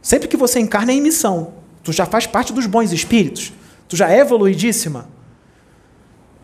Sempre 0.00 0.28
que 0.28 0.36
você 0.36 0.60
encarna 0.60 0.92
é 0.92 0.94
em 0.94 1.00
missão, 1.00 1.52
tu 1.82 1.92
já 1.92 2.06
faz 2.06 2.26
parte 2.26 2.52
dos 2.52 2.66
bons 2.66 2.92
espíritos, 2.92 3.52
tu 3.88 3.96
já 3.96 4.10
é 4.10 4.20
evoluidíssima. 4.20 5.17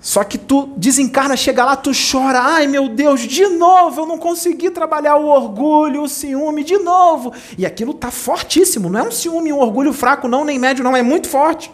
Só 0.05 0.23
que 0.23 0.37
tu 0.37 0.67
desencarna, 0.77 1.35
chega 1.35 1.65
lá, 1.65 1.77
tu 1.77 1.91
chora, 1.91 2.39
ai 2.39 2.67
meu 2.67 2.91
Deus, 2.91 3.23
de 3.23 3.47
novo 3.47 4.03
eu 4.03 4.07
não 4.07 4.19
consegui 4.19 4.69
trabalhar 4.69 5.17
o 5.17 5.29
orgulho, 5.29 6.03
o 6.03 6.09
ciúme, 6.11 6.63
de 6.63 6.77
novo. 6.77 7.33
E 7.57 7.65
aquilo 7.65 7.95
tá 7.95 8.11
fortíssimo, 8.11 8.91
não 8.91 9.01
é 9.01 9.03
um 9.05 9.11
ciúme, 9.11 9.51
um 9.51 9.61
orgulho 9.61 9.95
fraco, 9.95 10.29
não, 10.29 10.45
nem 10.45 10.59
médio, 10.59 10.85
não, 10.85 10.95
é 10.95 11.01
muito 11.01 11.27
forte. 11.27 11.73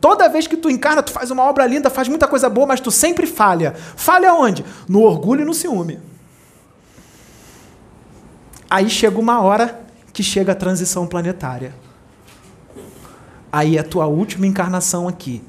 Toda 0.00 0.28
vez 0.28 0.46
que 0.46 0.56
tu 0.56 0.70
encarna, 0.70 1.02
tu 1.02 1.10
faz 1.10 1.32
uma 1.32 1.42
obra 1.42 1.66
linda, 1.66 1.90
faz 1.90 2.06
muita 2.06 2.28
coisa 2.28 2.48
boa, 2.48 2.68
mas 2.68 2.78
tu 2.78 2.92
sempre 2.92 3.26
falha. 3.26 3.74
Falha 3.96 4.32
onde? 4.32 4.64
No 4.88 5.02
orgulho 5.02 5.42
e 5.42 5.44
no 5.44 5.52
ciúme. 5.52 5.98
Aí 8.70 8.88
chega 8.88 9.18
uma 9.18 9.40
hora 9.40 9.84
que 10.12 10.22
chega 10.22 10.52
a 10.52 10.54
transição 10.54 11.04
planetária. 11.04 11.74
Aí 13.50 13.76
é 13.76 13.80
a 13.80 13.84
tua 13.84 14.06
última 14.06 14.46
encarnação 14.46 15.08
aqui. 15.08 15.42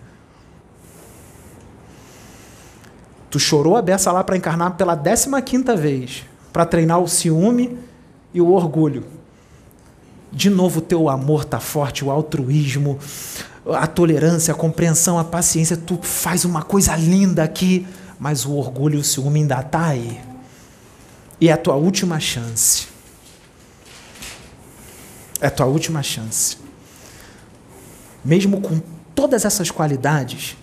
Tu 3.30 3.40
chorou 3.40 3.76
a 3.76 3.82
beça 3.82 4.12
lá 4.12 4.24
para 4.24 4.38
encarnar 4.38 4.76
pela 4.76 4.96
15 4.96 5.42
quinta 5.44 5.76
vez, 5.76 6.24
para 6.54 6.66
treinar 6.66 7.00
o 7.00 7.08
ciúme 7.08 7.78
e 8.34 8.42
o 8.42 8.52
orgulho. 8.52 9.04
De 10.32 10.50
novo, 10.50 10.82
teu 10.82 11.10
amor 11.10 11.46
tá 11.46 11.60
forte, 11.60 12.04
o 12.04 12.12
altruísmo, 12.12 13.00
a 13.66 13.88
tolerância, 13.88 14.54
a 14.54 14.58
compreensão, 14.58 15.18
a 15.18 15.24
paciência. 15.24 15.76
Tu 15.76 16.00
faz 16.02 16.46
uma 16.46 16.62
coisa 16.62 16.96
linda 16.96 17.44
aqui, 17.44 17.88
mas 18.20 18.46
o 18.46 18.54
orgulho 18.54 18.96
e 18.96 19.02
o 19.02 19.04
ciúme 19.04 19.42
ainda 19.42 19.62
tá 19.64 19.88
aí. 19.88 20.20
E 21.40 21.50
é 21.50 21.54
a 21.54 21.58
tua 21.58 21.76
última 21.76 22.20
chance. 22.20 22.88
É 25.40 25.48
a 25.48 25.52
tua 25.52 25.66
última 25.66 26.02
chance. 26.02 26.58
Mesmo 28.24 28.60
com 28.60 28.82
todas 29.14 29.46
essas 29.46 29.70
qualidades, 29.70 30.58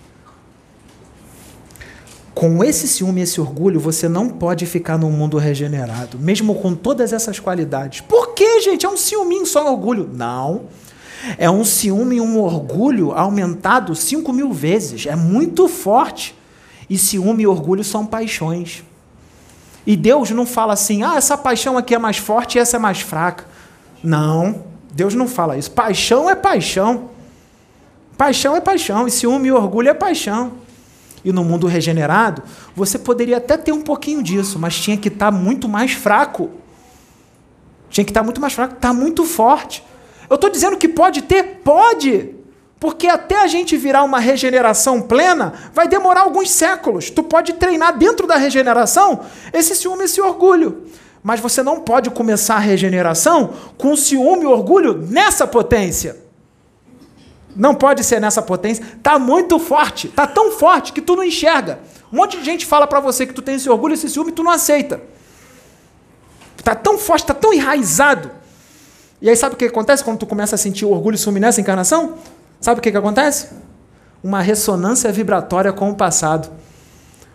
com 2.35 2.65
esse 2.65 2.89
ciúme 2.89 3.23
esse 3.23 3.41
orgulho, 3.41 3.79
você 3.79 4.09
não 4.09 4.29
pode 4.29 4.67
ficar 4.67 4.99
num 4.99 5.11
mundo 5.11 5.39
regenerado, 5.39 6.19
mesmo 6.19 6.57
com 6.57 6.75
todas 6.75 7.13
essas 7.13 7.39
qualidades. 7.39 8.01
Por 8.01 8.35
que, 8.35 8.61
gente? 8.61 8.85
É 8.85 8.89
um 8.89 8.97
ciúminho 8.97 9.47
só 9.47 9.71
orgulho? 9.71 10.11
Não. 10.13 10.63
É 11.39 11.49
um 11.49 11.65
ciúme 11.65 12.17
e 12.17 12.21
um 12.21 12.39
orgulho 12.41 13.13
aumentado 13.13 13.95
cinco 13.95 14.33
mil 14.33 14.53
vezes. 14.53 15.07
É 15.07 15.15
muito 15.15 15.69
forte. 15.69 16.35
E 16.91 16.99
ciúme 16.99 17.45
e 17.45 17.47
orgulho 17.47 17.85
são 17.85 18.05
paixões. 18.05 18.83
E 19.87 19.97
Deus 19.97 20.31
não 20.31 20.45
fala 20.45 20.73
assim, 20.73 21.03
ah, 21.03 21.15
essa 21.17 21.39
paixão 21.39 21.79
aqui 21.79 21.95
é 21.95 21.99
mais 21.99 22.17
forte 22.17 22.57
e 22.57 22.59
essa 22.59 22.77
é 22.77 22.81
mais 22.81 23.01
fraca. 23.01 23.47
Não, 24.03 24.65
Deus 24.93 25.15
não 25.15 25.29
fala 25.29 25.57
isso. 25.57 25.71
Paixão 25.71 26.29
é 26.29 26.35
paixão. 26.35 27.11
Paixão 28.19 28.57
é 28.57 28.61
paixão. 28.61 29.07
E 29.07 29.11
ciúme 29.11 29.49
e 29.49 29.53
orgulho 29.53 29.89
é 29.89 29.95
paixão. 29.95 30.64
E 31.25 31.33
no 31.33 31.43
mundo 31.43 31.67
regenerado, 31.67 32.43
você 32.77 32.99
poderia 32.99 33.39
até 33.39 33.57
ter 33.57 33.73
um 33.73 33.81
pouquinho 33.81 34.23
disso, 34.23 34.59
mas 34.59 34.77
tinha 34.79 34.97
que 34.97 35.09
estar 35.09 35.33
tá 35.33 35.37
muito 35.37 35.69
mais 35.69 35.93
fraco. 35.93 36.51
Tinha 37.89 38.05
que 38.05 38.11
estar 38.11 38.21
tá 38.21 38.25
muito 38.25 38.41
mais 38.41 38.53
fraco. 38.53 38.75
Está 38.75 38.93
muito 38.93 39.25
forte. 39.25 39.83
Eu 40.29 40.35
estou 40.35 40.51
dizendo 40.51 40.77
que 40.77 40.89
pode 40.89 41.23
ter? 41.23 41.61
Pode! 41.65 42.35
Porque 42.79 43.07
até 43.07 43.41
a 43.41 43.47
gente 43.47 43.77
virar 43.77 44.03
uma 44.03 44.19
regeneração 44.19 45.01
plena, 45.01 45.55
vai 45.73 45.89
demorar 45.89 46.23
alguns 46.23 46.51
séculos. 46.51 47.09
Tu 47.09 47.23
pode 47.23 47.55
treinar 47.55 47.97
dentro 47.97 48.27
da 48.27 48.37
regeneração 48.37 49.21
esse 49.53 49.75
ciúme, 49.75 50.05
esse 50.05 50.21
orgulho. 50.21 50.83
Mas 51.23 51.41
você 51.41 51.63
não 51.63 51.81
pode 51.81 52.11
começar 52.11 52.57
a 52.57 52.59
regeneração 52.59 53.55
com 53.79 53.97
ciúme 53.97 54.43
e 54.43 54.47
orgulho 54.47 54.99
nessa 55.09 55.47
potência. 55.47 56.24
Não 57.55 57.75
pode 57.75 58.03
ser 58.03 58.21
nessa 58.21 58.43
potência. 58.43 58.85
Tá 59.03 59.19
muito 59.19 59.59
forte, 59.59 60.09
tá 60.09 60.27
tão 60.27 60.53
forte 60.53 60.93
que 60.93 61.01
tu 61.01 61.15
não 61.15 61.23
enxerga. 61.23 61.79
Um 62.13 62.17
monte 62.17 62.39
de 62.39 62.45
gente 62.45 62.67
fala 62.67 62.87
para 62.87 63.01
você 63.01 63.27
que 63.27 63.33
tu 63.33 63.43
tem 63.43 63.57
esse 63.57 63.69
orgulho, 63.69 63.95
esse 63.95 64.09
ciúme, 64.09 64.31
e 64.31 64.35
tu 64.35 64.43
não 64.43 64.51
aceita. 64.51 65.01
Tá 66.63 66.75
tão 66.75 66.99
forte, 66.99 67.27
tá 67.27 67.35
tão 67.35 67.53
enraizado. 67.53 68.31
E 69.21 69.29
aí 69.29 69.37
sabe 69.37 69.55
o 69.55 69.59
que 69.59 69.65
acontece 69.65 70.03
quando 70.03 70.19
tu 70.19 70.27
começa 70.27 70.55
a 70.55 70.59
sentir 70.59 70.85
orgulho 70.85 71.15
e 71.15 71.19
ciúme 71.19 71.41
nessa 71.41 71.61
encarnação? 71.61 72.15
Sabe 72.61 72.81
o 72.81 72.83
que, 72.83 72.91
que 72.91 72.97
acontece? 72.97 73.49
Uma 74.23 74.41
ressonância 74.41 75.11
vibratória 75.13 75.73
com 75.73 75.91
o 75.91 75.95
passado. 75.95 76.51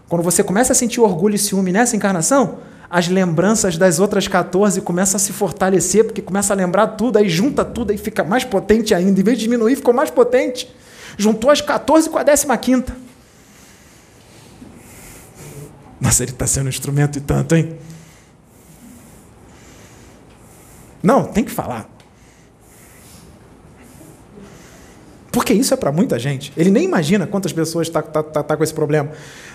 Quando 0.07 0.23
você 0.23 0.43
começa 0.43 0.73
a 0.73 0.75
sentir 0.75 0.99
orgulho 0.99 1.35
e 1.35 1.39
ciúme 1.39 1.71
nessa 1.71 1.95
encarnação, 1.95 2.57
as 2.89 3.07
lembranças 3.07 3.77
das 3.77 3.99
outras 3.99 4.27
14 4.27 4.81
começam 4.81 5.17
a 5.17 5.19
se 5.19 5.31
fortalecer, 5.31 6.05
porque 6.05 6.21
começa 6.21 6.53
a 6.53 6.55
lembrar 6.55 6.87
tudo, 6.87 7.17
aí 7.17 7.29
junta 7.29 7.63
tudo, 7.63 7.91
aí 7.91 7.97
fica 7.97 8.23
mais 8.23 8.43
potente 8.43 8.95
ainda. 8.95 9.19
Em 9.19 9.23
vez 9.23 9.37
de 9.37 9.43
diminuir, 9.43 9.75
ficou 9.75 9.93
mais 9.93 10.09
potente. 10.09 10.73
Juntou 11.17 11.51
as 11.51 11.61
14 11.61 12.09
com 12.09 12.17
a 12.17 12.57
15. 12.57 12.85
Nossa, 16.01 16.23
ele 16.23 16.31
está 16.31 16.47
sendo 16.47 16.65
um 16.65 16.69
instrumento 16.69 17.17
e 17.17 17.21
tanto, 17.21 17.55
hein? 17.55 17.77
Não, 21.03 21.25
tem 21.25 21.43
que 21.43 21.51
falar. 21.51 21.87
Porque 25.39 25.53
isso 25.53 25.73
é 25.73 25.77
para 25.77 25.89
muita 25.89 26.19
gente. 26.19 26.51
Ele 26.57 26.69
nem 26.69 26.83
imagina 26.83 27.25
quantas 27.25 27.53
pessoas 27.53 27.87
estão 27.87 28.01
tá, 28.01 28.21
tá, 28.21 28.43
tá, 28.43 28.57
com 28.57 28.61
esse 28.61 28.73
problema. 28.73 29.09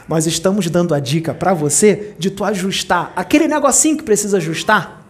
Nós 0.09 0.27
estamos 0.27 0.71
dando 0.71 0.95
a 0.95 0.99
dica 0.99 1.35
para 1.35 1.53
você 1.53 2.15
de 2.19 2.31
tu 2.31 2.43
ajustar 2.43 3.13
aquele 3.15 3.47
negocinho 3.47 3.99
que 3.99 4.03
precisa 4.03 4.39
ajustar 4.39 5.05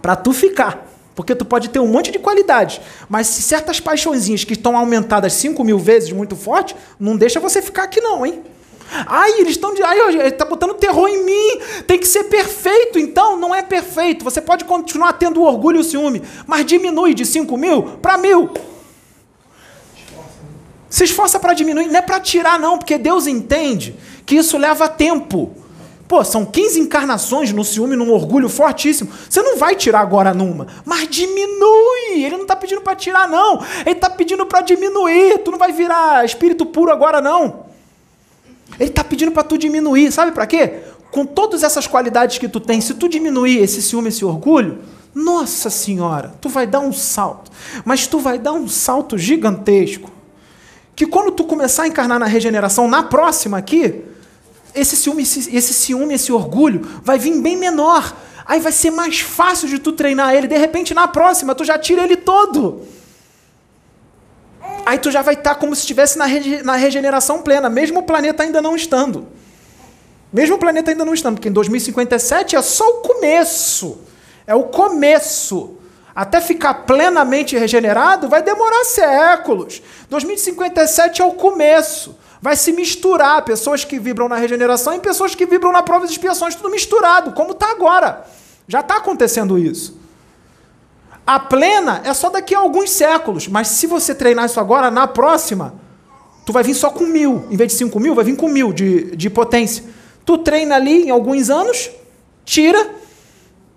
para 0.00 0.16
tu 0.16 0.32
ficar. 0.32 0.90
Porque 1.14 1.34
tu 1.34 1.44
pode 1.44 1.68
ter 1.68 1.78
um 1.78 1.86
monte 1.86 2.10
de 2.10 2.18
qualidade, 2.18 2.80
mas 3.06 3.26
se 3.26 3.42
certas 3.42 3.80
paixõezinhas 3.80 4.44
que 4.44 4.54
estão 4.54 4.78
aumentadas 4.78 5.34
5 5.34 5.62
mil 5.62 5.78
vezes 5.78 6.10
muito 6.10 6.36
forte, 6.36 6.74
não 6.98 7.14
deixa 7.14 7.38
você 7.38 7.60
ficar 7.60 7.82
aqui 7.82 8.00
não, 8.00 8.24
hein? 8.24 8.40
Ai, 9.06 9.40
eles 9.40 9.50
estão 9.50 9.74
de. 9.74 9.82
Ai, 9.82 9.98
ele 10.08 10.28
está 10.28 10.46
botando 10.46 10.72
terror 10.72 11.06
em 11.06 11.22
mim. 11.22 11.60
Tem 11.86 11.98
que 11.98 12.08
ser 12.08 12.24
perfeito. 12.24 12.98
Então, 12.98 13.36
não 13.36 13.54
é 13.54 13.60
perfeito. 13.60 14.24
Você 14.24 14.40
pode 14.40 14.64
continuar 14.64 15.12
tendo 15.12 15.42
orgulho 15.42 15.80
e 15.80 15.84
ciúme, 15.84 16.22
mas 16.46 16.64
diminui 16.64 17.12
de 17.12 17.26
5 17.26 17.54
mil 17.58 17.82
para 18.00 18.16
mil. 18.16 18.50
Se 20.92 21.04
esforça 21.04 21.40
para 21.40 21.54
diminuir, 21.54 21.86
não 21.86 21.96
é 21.96 22.02
para 22.02 22.20
tirar, 22.20 22.58
não, 22.58 22.76
porque 22.76 22.98
Deus 22.98 23.26
entende 23.26 23.96
que 24.26 24.34
isso 24.34 24.58
leva 24.58 24.86
tempo. 24.86 25.50
Pô, 26.06 26.22
são 26.22 26.44
15 26.44 26.80
encarnações 26.80 27.50
no 27.50 27.64
ciúme, 27.64 27.96
num 27.96 28.12
orgulho 28.12 28.46
fortíssimo. 28.46 29.10
Você 29.26 29.40
não 29.40 29.56
vai 29.56 29.74
tirar 29.74 30.00
agora 30.00 30.34
numa, 30.34 30.66
mas 30.84 31.08
diminui. 31.08 32.22
Ele 32.22 32.36
não 32.36 32.42
está 32.42 32.54
pedindo 32.54 32.82
para 32.82 32.94
tirar, 32.94 33.26
não. 33.26 33.64
Ele 33.86 33.92
está 33.92 34.10
pedindo 34.10 34.44
para 34.44 34.60
diminuir. 34.60 35.38
Tu 35.38 35.50
não 35.50 35.58
vai 35.58 35.72
virar 35.72 36.26
espírito 36.26 36.66
puro 36.66 36.92
agora, 36.92 37.22
não. 37.22 37.64
Ele 38.78 38.90
está 38.90 39.02
pedindo 39.02 39.32
para 39.32 39.44
tu 39.44 39.56
diminuir. 39.56 40.12
Sabe 40.12 40.30
para 40.32 40.46
quê? 40.46 40.80
Com 41.10 41.24
todas 41.24 41.62
essas 41.62 41.86
qualidades 41.86 42.36
que 42.36 42.48
tu 42.48 42.60
tem, 42.60 42.82
se 42.82 42.92
tu 42.92 43.08
diminuir 43.08 43.60
esse 43.60 43.80
ciúme, 43.80 44.10
esse 44.10 44.26
orgulho, 44.26 44.80
nossa 45.14 45.70
senhora, 45.70 46.34
tu 46.38 46.50
vai 46.50 46.66
dar 46.66 46.80
um 46.80 46.92
salto. 46.92 47.50
Mas 47.82 48.06
tu 48.06 48.18
vai 48.18 48.38
dar 48.38 48.52
um 48.52 48.68
salto 48.68 49.16
gigantesco 49.16 50.20
que 50.94 51.06
quando 51.06 51.32
tu 51.32 51.44
começar 51.44 51.84
a 51.84 51.88
encarnar 51.88 52.18
na 52.18 52.26
regeneração, 52.26 52.88
na 52.88 53.02
próxima 53.02 53.58
aqui, 53.58 54.04
esse 54.74 54.96
ciúme, 54.96 55.22
esse, 55.22 55.54
esse 55.54 55.74
ciúme, 55.74 56.14
esse 56.14 56.32
orgulho 56.32 56.86
vai 57.02 57.18
vir 57.18 57.40
bem 57.40 57.56
menor. 57.56 58.14
Aí 58.44 58.60
vai 58.60 58.72
ser 58.72 58.90
mais 58.90 59.20
fácil 59.20 59.68
de 59.68 59.78
tu 59.78 59.92
treinar 59.92 60.34
ele. 60.34 60.46
De 60.46 60.56
repente, 60.56 60.92
na 60.92 61.06
próxima, 61.08 61.54
tu 61.54 61.64
já 61.64 61.78
tira 61.78 62.02
ele 62.02 62.16
todo. 62.16 62.82
Aí 64.84 64.98
tu 64.98 65.10
já 65.10 65.22
vai 65.22 65.34
estar 65.34 65.54
tá 65.54 65.60
como 65.60 65.74
se 65.74 65.82
estivesse 65.82 66.18
na, 66.18 66.26
rege, 66.26 66.62
na 66.62 66.74
regeneração 66.74 67.42
plena, 67.42 67.68
mesmo 67.68 68.00
o 68.00 68.02
planeta 68.02 68.42
ainda 68.42 68.60
não 68.60 68.74
estando. 68.74 69.28
Mesmo 70.32 70.56
o 70.56 70.58
planeta 70.58 70.90
ainda 70.90 71.04
não 71.04 71.14
estando, 71.14 71.34
porque 71.34 71.48
em 71.48 71.52
2057 71.52 72.56
é 72.56 72.62
só 72.62 72.88
o 72.88 72.94
começo. 73.02 73.98
É 74.46 74.54
o 74.54 74.64
começo 74.64 75.76
até 76.14 76.40
ficar 76.40 76.74
plenamente 76.74 77.56
regenerado, 77.56 78.28
vai 78.28 78.42
demorar 78.42 78.84
séculos. 78.84 79.82
2057 80.10 81.22
é 81.22 81.24
o 81.24 81.32
começo. 81.32 82.16
Vai 82.40 82.56
se 82.56 82.72
misturar 82.72 83.44
pessoas 83.44 83.84
que 83.84 83.98
vibram 83.98 84.28
na 84.28 84.36
regeneração 84.36 84.94
e 84.94 84.98
pessoas 84.98 85.34
que 85.34 85.46
vibram 85.46 85.72
na 85.72 85.82
prova 85.82 86.06
de 86.06 86.12
expiações, 86.12 86.54
tudo 86.54 86.70
misturado, 86.70 87.32
como 87.32 87.52
está 87.52 87.70
agora. 87.70 88.26
Já 88.66 88.80
está 88.80 88.96
acontecendo 88.96 89.58
isso. 89.58 89.96
A 91.26 91.38
plena 91.38 92.02
é 92.04 92.12
só 92.12 92.28
daqui 92.28 92.54
a 92.54 92.58
alguns 92.58 92.90
séculos, 92.90 93.46
mas 93.46 93.68
se 93.68 93.86
você 93.86 94.14
treinar 94.14 94.46
isso 94.46 94.58
agora, 94.58 94.90
na 94.90 95.06
próxima, 95.06 95.74
tu 96.44 96.52
vai 96.52 96.64
vir 96.64 96.74
só 96.74 96.90
com 96.90 97.04
mil. 97.04 97.46
Em 97.48 97.56
vez 97.56 97.70
de 97.70 97.78
cinco 97.78 98.00
mil, 98.00 98.14
vai 98.14 98.24
vir 98.24 98.36
com 98.36 98.48
mil 98.48 98.72
de, 98.72 99.14
de 99.16 99.30
potência. 99.30 99.84
Tu 100.24 100.38
treina 100.38 100.74
ali 100.74 101.04
em 101.04 101.10
alguns 101.10 101.48
anos, 101.48 101.90
tira, 102.44 102.90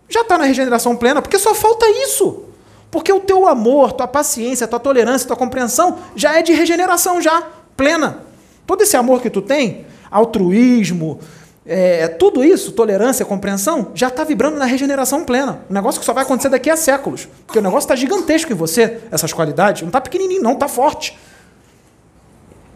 já 0.09 0.21
está 0.21 0.37
na 0.37 0.45
regeneração 0.45 0.95
plena, 0.95 1.21
porque 1.21 1.39
só 1.39 1.53
falta 1.53 1.85
isso. 2.03 2.43
Porque 2.91 3.11
o 3.11 3.19
teu 3.19 3.47
amor, 3.47 3.91
tua 3.91 4.07
paciência, 4.07 4.67
tua 4.67 4.79
tolerância, 4.79 5.27
tua 5.27 5.35
compreensão 5.35 5.99
já 6.15 6.37
é 6.37 6.41
de 6.41 6.53
regeneração 6.53 7.21
já, 7.21 7.43
plena. 7.75 8.23
Todo 8.65 8.81
esse 8.81 8.95
amor 8.95 9.21
que 9.21 9.29
tu 9.29 9.41
tem, 9.41 9.85
altruísmo, 10.09 11.19
é, 11.65 12.07
tudo 12.07 12.43
isso, 12.43 12.71
tolerância, 12.71 13.25
compreensão, 13.25 13.91
já 13.95 14.07
está 14.07 14.23
vibrando 14.23 14.57
na 14.57 14.65
regeneração 14.65 15.25
plena. 15.25 15.61
Um 15.69 15.73
negócio 15.73 15.99
que 15.99 16.05
só 16.05 16.13
vai 16.13 16.23
acontecer 16.23 16.49
daqui 16.49 16.69
a 16.69 16.77
séculos. 16.77 17.27
Porque 17.45 17.59
o 17.59 17.61
negócio 17.61 17.85
está 17.85 17.95
gigantesco 17.95 18.51
em 18.51 18.55
você, 18.55 18.99
essas 19.11 19.33
qualidades. 19.33 19.81
Não 19.81 19.89
está 19.89 19.99
pequenininho, 19.99 20.43
não, 20.43 20.53
está 20.53 20.67
forte. 20.67 21.17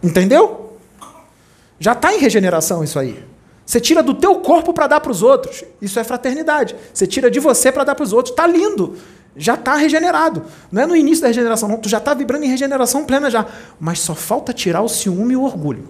Entendeu? 0.01 0.77
Já 1.79 1.93
está 1.93 2.13
em 2.13 2.19
regeneração 2.19 2.83
isso 2.83 2.97
aí. 2.97 3.23
Você 3.69 3.79
tira 3.79 4.01
do 4.01 4.15
teu 4.15 4.37
corpo 4.37 4.73
para 4.73 4.87
dar 4.87 4.99
para 4.99 5.11
os 5.11 5.21
outros. 5.21 5.63
Isso 5.79 5.99
é 5.99 6.03
fraternidade. 6.03 6.75
Você 6.91 7.05
tira 7.05 7.29
de 7.29 7.39
você 7.39 7.71
para 7.71 7.83
dar 7.83 7.93
para 7.93 8.03
os 8.03 8.11
outros. 8.11 8.31
Está 8.31 8.47
lindo. 8.47 8.97
Já 9.37 9.53
está 9.53 9.75
regenerado. 9.75 10.41
Não 10.71 10.81
é 10.81 10.87
no 10.87 10.95
início 10.95 11.21
da 11.21 11.27
regeneração, 11.27 11.69
não. 11.69 11.77
Tu 11.77 11.87
já 11.87 11.99
está 11.99 12.15
vibrando 12.15 12.45
em 12.45 12.47
regeneração 12.47 13.05
plena 13.05 13.29
já. 13.29 13.45
Mas 13.79 13.99
só 13.99 14.15
falta 14.15 14.51
tirar 14.53 14.81
o 14.81 14.89
ciúme 14.89 15.33
e 15.33 15.37
o 15.37 15.43
orgulho. 15.43 15.87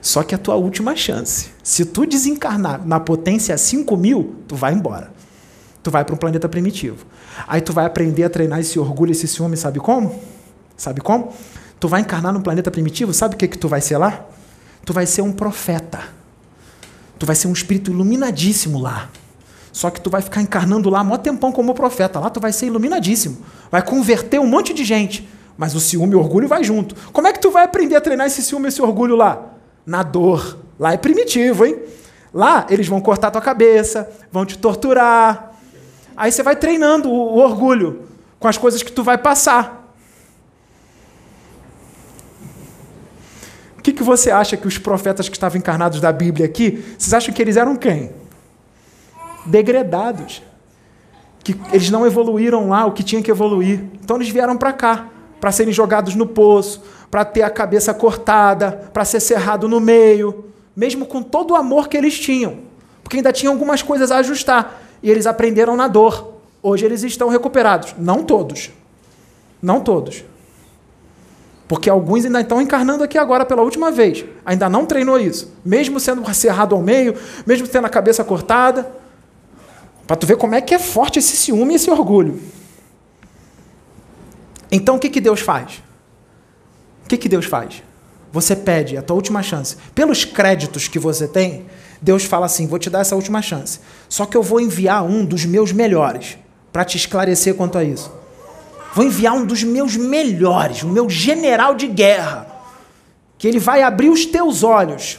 Só 0.00 0.22
que 0.22 0.36
é 0.36 0.36
a 0.36 0.38
tua 0.38 0.54
última 0.54 0.94
chance. 0.94 1.48
Se 1.60 1.84
tu 1.84 2.06
desencarnar 2.06 2.86
na 2.86 3.00
potência 3.00 3.58
5 3.58 3.96
mil, 3.96 4.36
tu 4.46 4.54
vai 4.54 4.72
embora. 4.72 5.12
Tu 5.82 5.90
vai 5.90 6.04
para 6.04 6.14
um 6.14 6.18
planeta 6.18 6.48
primitivo. 6.48 7.04
Aí 7.48 7.60
tu 7.60 7.72
vai 7.72 7.86
aprender 7.86 8.22
a 8.22 8.30
treinar 8.30 8.60
esse 8.60 8.78
orgulho, 8.78 9.10
esse 9.10 9.26
ciúme, 9.26 9.56
sabe 9.56 9.80
como? 9.80 10.22
Sabe 10.76 11.00
como? 11.00 11.32
Tu 11.82 11.88
vai 11.88 12.00
encarnar 12.00 12.32
no 12.32 12.40
planeta 12.40 12.70
primitivo, 12.70 13.12
sabe 13.12 13.34
o 13.34 13.36
que, 13.36 13.48
que 13.48 13.58
tu 13.58 13.66
vai 13.66 13.80
ser 13.80 13.98
lá? 13.98 14.24
Tu 14.84 14.92
vai 14.92 15.04
ser 15.04 15.20
um 15.20 15.32
profeta. 15.32 15.98
Tu 17.18 17.26
vai 17.26 17.34
ser 17.34 17.48
um 17.48 17.52
espírito 17.52 17.90
iluminadíssimo 17.90 18.78
lá. 18.78 19.08
Só 19.72 19.90
que 19.90 20.00
tu 20.00 20.08
vai 20.08 20.22
ficar 20.22 20.40
encarnando 20.40 20.88
lá 20.88 21.02
mó 21.02 21.16
tempão 21.18 21.50
como 21.50 21.74
profeta. 21.74 22.20
Lá 22.20 22.30
tu 22.30 22.38
vai 22.38 22.52
ser 22.52 22.66
iluminadíssimo. 22.66 23.38
Vai 23.68 23.82
converter 23.82 24.38
um 24.38 24.46
monte 24.46 24.72
de 24.72 24.84
gente. 24.84 25.28
Mas 25.58 25.74
o 25.74 25.80
ciúme 25.80 26.12
e 26.12 26.14
o 26.14 26.20
orgulho 26.20 26.46
vai 26.46 26.62
junto. 26.62 26.94
Como 27.10 27.26
é 27.26 27.32
que 27.32 27.40
tu 27.40 27.50
vai 27.50 27.64
aprender 27.64 27.96
a 27.96 28.00
treinar 28.00 28.28
esse 28.28 28.44
ciúme 28.44 28.66
e 28.66 28.68
esse 28.68 28.80
orgulho 28.80 29.16
lá? 29.16 29.44
Na 29.84 30.04
dor. 30.04 30.58
Lá 30.78 30.92
é 30.92 30.96
primitivo, 30.96 31.66
hein? 31.66 31.82
Lá 32.32 32.64
eles 32.70 32.86
vão 32.86 33.00
cortar 33.00 33.32
tua 33.32 33.42
cabeça, 33.42 34.08
vão 34.30 34.46
te 34.46 34.56
torturar. 34.56 35.54
Aí 36.16 36.30
você 36.30 36.44
vai 36.44 36.54
treinando 36.54 37.10
o, 37.10 37.12
o 37.12 37.38
orgulho 37.38 38.02
com 38.38 38.46
as 38.46 38.56
coisas 38.56 38.84
que 38.84 38.92
tu 38.92 39.02
vai 39.02 39.18
passar. 39.18 39.81
O 43.82 43.84
que, 43.84 43.92
que 43.92 44.02
você 44.02 44.30
acha 44.30 44.56
que 44.56 44.66
os 44.66 44.78
profetas 44.78 45.28
que 45.28 45.36
estavam 45.36 45.58
encarnados 45.58 46.00
da 46.00 46.12
Bíblia 46.12 46.46
aqui, 46.46 46.82
vocês 46.96 47.12
acham 47.12 47.34
que 47.34 47.42
eles 47.42 47.56
eram 47.56 47.74
quem? 47.76 48.22
degradados. 49.46 50.42
Que 51.42 51.56
eles 51.72 51.90
não 51.90 52.06
evoluíram 52.06 52.68
lá 52.68 52.86
o 52.86 52.92
que 52.92 53.02
tinha 53.02 53.22
que 53.22 53.30
evoluir. 53.30 53.84
Então 54.02 54.16
eles 54.16 54.28
vieram 54.28 54.56
para 54.56 54.72
cá, 54.72 55.08
para 55.40 55.50
serem 55.50 55.72
jogados 55.72 56.14
no 56.14 56.26
poço, 56.26 56.82
para 57.10 57.24
ter 57.24 57.42
a 57.42 57.50
cabeça 57.50 57.92
cortada, 57.92 58.90
para 58.92 59.04
ser 59.04 59.20
cerrado 59.20 59.68
no 59.68 59.80
meio, 59.80 60.46
mesmo 60.74 61.04
com 61.04 61.22
todo 61.22 61.52
o 61.52 61.56
amor 61.56 61.88
que 61.88 61.96
eles 61.96 62.18
tinham. 62.18 62.58
Porque 63.02 63.16
ainda 63.16 63.32
tinham 63.32 63.52
algumas 63.52 63.82
coisas 63.82 64.10
a 64.10 64.18
ajustar. 64.18 64.80
E 65.02 65.10
eles 65.10 65.26
aprenderam 65.26 65.76
na 65.76 65.88
dor. 65.88 66.34
Hoje 66.62 66.84
eles 66.84 67.02
estão 67.02 67.28
recuperados. 67.28 67.94
Não 67.98 68.22
todos. 68.22 68.70
Não 69.60 69.80
todos. 69.80 70.24
Porque 71.72 71.88
alguns 71.88 72.26
ainda 72.26 72.42
estão 72.42 72.60
encarnando 72.60 73.02
aqui 73.02 73.16
agora 73.16 73.46
pela 73.46 73.62
última 73.62 73.90
vez. 73.90 74.26
Ainda 74.44 74.68
não 74.68 74.84
treinou 74.84 75.18
isso. 75.18 75.54
Mesmo 75.64 75.98
sendo 75.98 76.22
cerrado 76.34 76.74
ao 76.74 76.82
meio, 76.82 77.16
mesmo 77.46 77.66
tendo 77.66 77.86
a 77.86 77.88
cabeça 77.88 78.22
cortada, 78.22 78.94
para 80.06 80.14
tu 80.14 80.26
ver 80.26 80.36
como 80.36 80.54
é 80.54 80.60
que 80.60 80.74
é 80.74 80.78
forte 80.78 81.18
esse 81.18 81.34
ciúme 81.34 81.72
e 81.72 81.76
esse 81.76 81.90
orgulho. 81.90 82.38
Então 84.70 84.96
o 84.96 84.98
que, 84.98 85.08
que 85.08 85.18
Deus 85.18 85.40
faz? 85.40 85.82
O 87.06 87.08
que, 87.08 87.16
que 87.16 87.26
Deus 87.26 87.46
faz? 87.46 87.82
Você 88.30 88.54
pede 88.54 88.98
a 88.98 89.00
tua 89.00 89.16
última 89.16 89.42
chance. 89.42 89.78
Pelos 89.94 90.26
créditos 90.26 90.88
que 90.88 90.98
você 90.98 91.26
tem, 91.26 91.64
Deus 92.02 92.24
fala 92.24 92.44
assim: 92.44 92.66
vou 92.66 92.78
te 92.78 92.90
dar 92.90 93.00
essa 93.00 93.16
última 93.16 93.40
chance. 93.40 93.80
Só 94.10 94.26
que 94.26 94.36
eu 94.36 94.42
vou 94.42 94.60
enviar 94.60 95.02
um 95.04 95.24
dos 95.24 95.46
meus 95.46 95.72
melhores 95.72 96.36
para 96.70 96.84
te 96.84 96.98
esclarecer 96.98 97.54
quanto 97.54 97.78
a 97.78 97.82
isso. 97.82 98.12
Vou 98.92 99.04
enviar 99.04 99.34
um 99.34 99.46
dos 99.46 99.62
meus 99.62 99.96
melhores, 99.96 100.82
o 100.82 100.88
meu 100.88 101.08
general 101.08 101.74
de 101.74 101.86
guerra, 101.86 102.46
que 103.38 103.48
ele 103.48 103.58
vai 103.58 103.82
abrir 103.82 104.10
os 104.10 104.26
teus 104.26 104.62
olhos. 104.62 105.18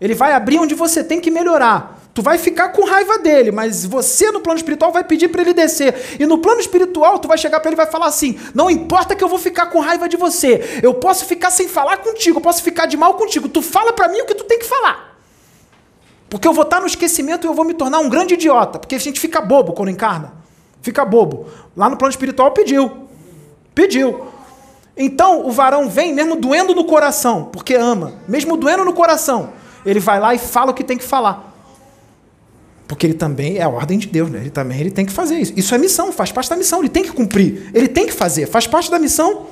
Ele 0.00 0.14
vai 0.14 0.32
abrir 0.32 0.58
onde 0.58 0.74
você 0.74 1.04
tem 1.04 1.20
que 1.20 1.30
melhorar. 1.30 2.00
Tu 2.14 2.22
vai 2.22 2.38
ficar 2.38 2.68
com 2.68 2.84
raiva 2.84 3.18
dele, 3.18 3.50
mas 3.50 3.84
você 3.84 4.30
no 4.30 4.40
plano 4.40 4.56
espiritual 4.56 4.92
vai 4.92 5.02
pedir 5.02 5.28
para 5.28 5.42
ele 5.42 5.52
descer. 5.52 6.16
E 6.18 6.24
no 6.24 6.38
plano 6.38 6.60
espiritual 6.60 7.18
tu 7.18 7.26
vai 7.26 7.36
chegar 7.36 7.60
para 7.60 7.68
ele 7.68 7.74
e 7.74 7.82
vai 7.82 7.90
falar 7.90 8.06
assim: 8.06 8.38
"Não 8.54 8.70
importa 8.70 9.16
que 9.16 9.22
eu 9.22 9.28
vou 9.28 9.38
ficar 9.38 9.66
com 9.66 9.80
raiva 9.80 10.08
de 10.08 10.16
você. 10.16 10.80
Eu 10.82 10.94
posso 10.94 11.26
ficar 11.26 11.50
sem 11.50 11.68
falar 11.68 11.98
contigo, 11.98 12.38
eu 12.38 12.42
posso 12.42 12.62
ficar 12.62 12.86
de 12.86 12.96
mal 12.96 13.14
contigo. 13.14 13.48
Tu 13.48 13.60
fala 13.60 13.92
para 13.92 14.08
mim 14.08 14.20
o 14.20 14.26
que 14.26 14.34
tu 14.34 14.44
tem 14.44 14.58
que 14.58 14.64
falar. 14.64 15.18
Porque 16.30 16.46
eu 16.46 16.52
vou 16.52 16.62
estar 16.62 16.80
no 16.80 16.86
esquecimento 16.86 17.46
e 17.46 17.48
eu 17.48 17.54
vou 17.54 17.64
me 17.64 17.74
tornar 17.74 17.98
um 17.98 18.08
grande 18.08 18.34
idiota, 18.34 18.78
porque 18.78 18.94
a 18.94 19.00
gente 19.00 19.20
fica 19.20 19.40
bobo 19.40 19.72
quando 19.72 19.90
encarna. 19.90 20.43
Fica 20.84 21.02
bobo. 21.02 21.46
Lá 21.74 21.88
no 21.88 21.96
plano 21.96 22.10
espiritual 22.10 22.50
pediu. 22.50 23.08
Pediu. 23.74 24.26
Então 24.94 25.46
o 25.46 25.50
varão 25.50 25.88
vem 25.88 26.12
mesmo 26.12 26.36
doendo 26.36 26.74
no 26.74 26.84
coração, 26.84 27.48
porque 27.50 27.74
ama, 27.74 28.12
mesmo 28.28 28.54
doendo 28.54 28.84
no 28.84 28.92
coração. 28.92 29.54
Ele 29.86 29.98
vai 29.98 30.20
lá 30.20 30.34
e 30.34 30.38
fala 30.38 30.72
o 30.72 30.74
que 30.74 30.84
tem 30.84 30.98
que 30.98 31.04
falar. 31.04 31.54
Porque 32.86 33.06
ele 33.06 33.14
também 33.14 33.56
é 33.56 33.62
a 33.62 33.68
ordem 33.70 33.98
de 33.98 34.08
Deus, 34.08 34.30
né? 34.30 34.40
Ele 34.40 34.50
também 34.50 34.78
ele 34.78 34.90
tem 34.90 35.06
que 35.06 35.12
fazer 35.12 35.38
isso. 35.38 35.54
Isso 35.56 35.74
é 35.74 35.78
missão, 35.78 36.12
faz 36.12 36.30
parte 36.30 36.50
da 36.50 36.56
missão, 36.56 36.80
ele 36.80 36.90
tem 36.90 37.02
que 37.02 37.12
cumprir. 37.12 37.70
Ele 37.72 37.88
tem 37.88 38.04
que 38.04 38.12
fazer, 38.12 38.46
faz 38.46 38.66
parte 38.66 38.90
da 38.90 38.98
missão. 38.98 39.46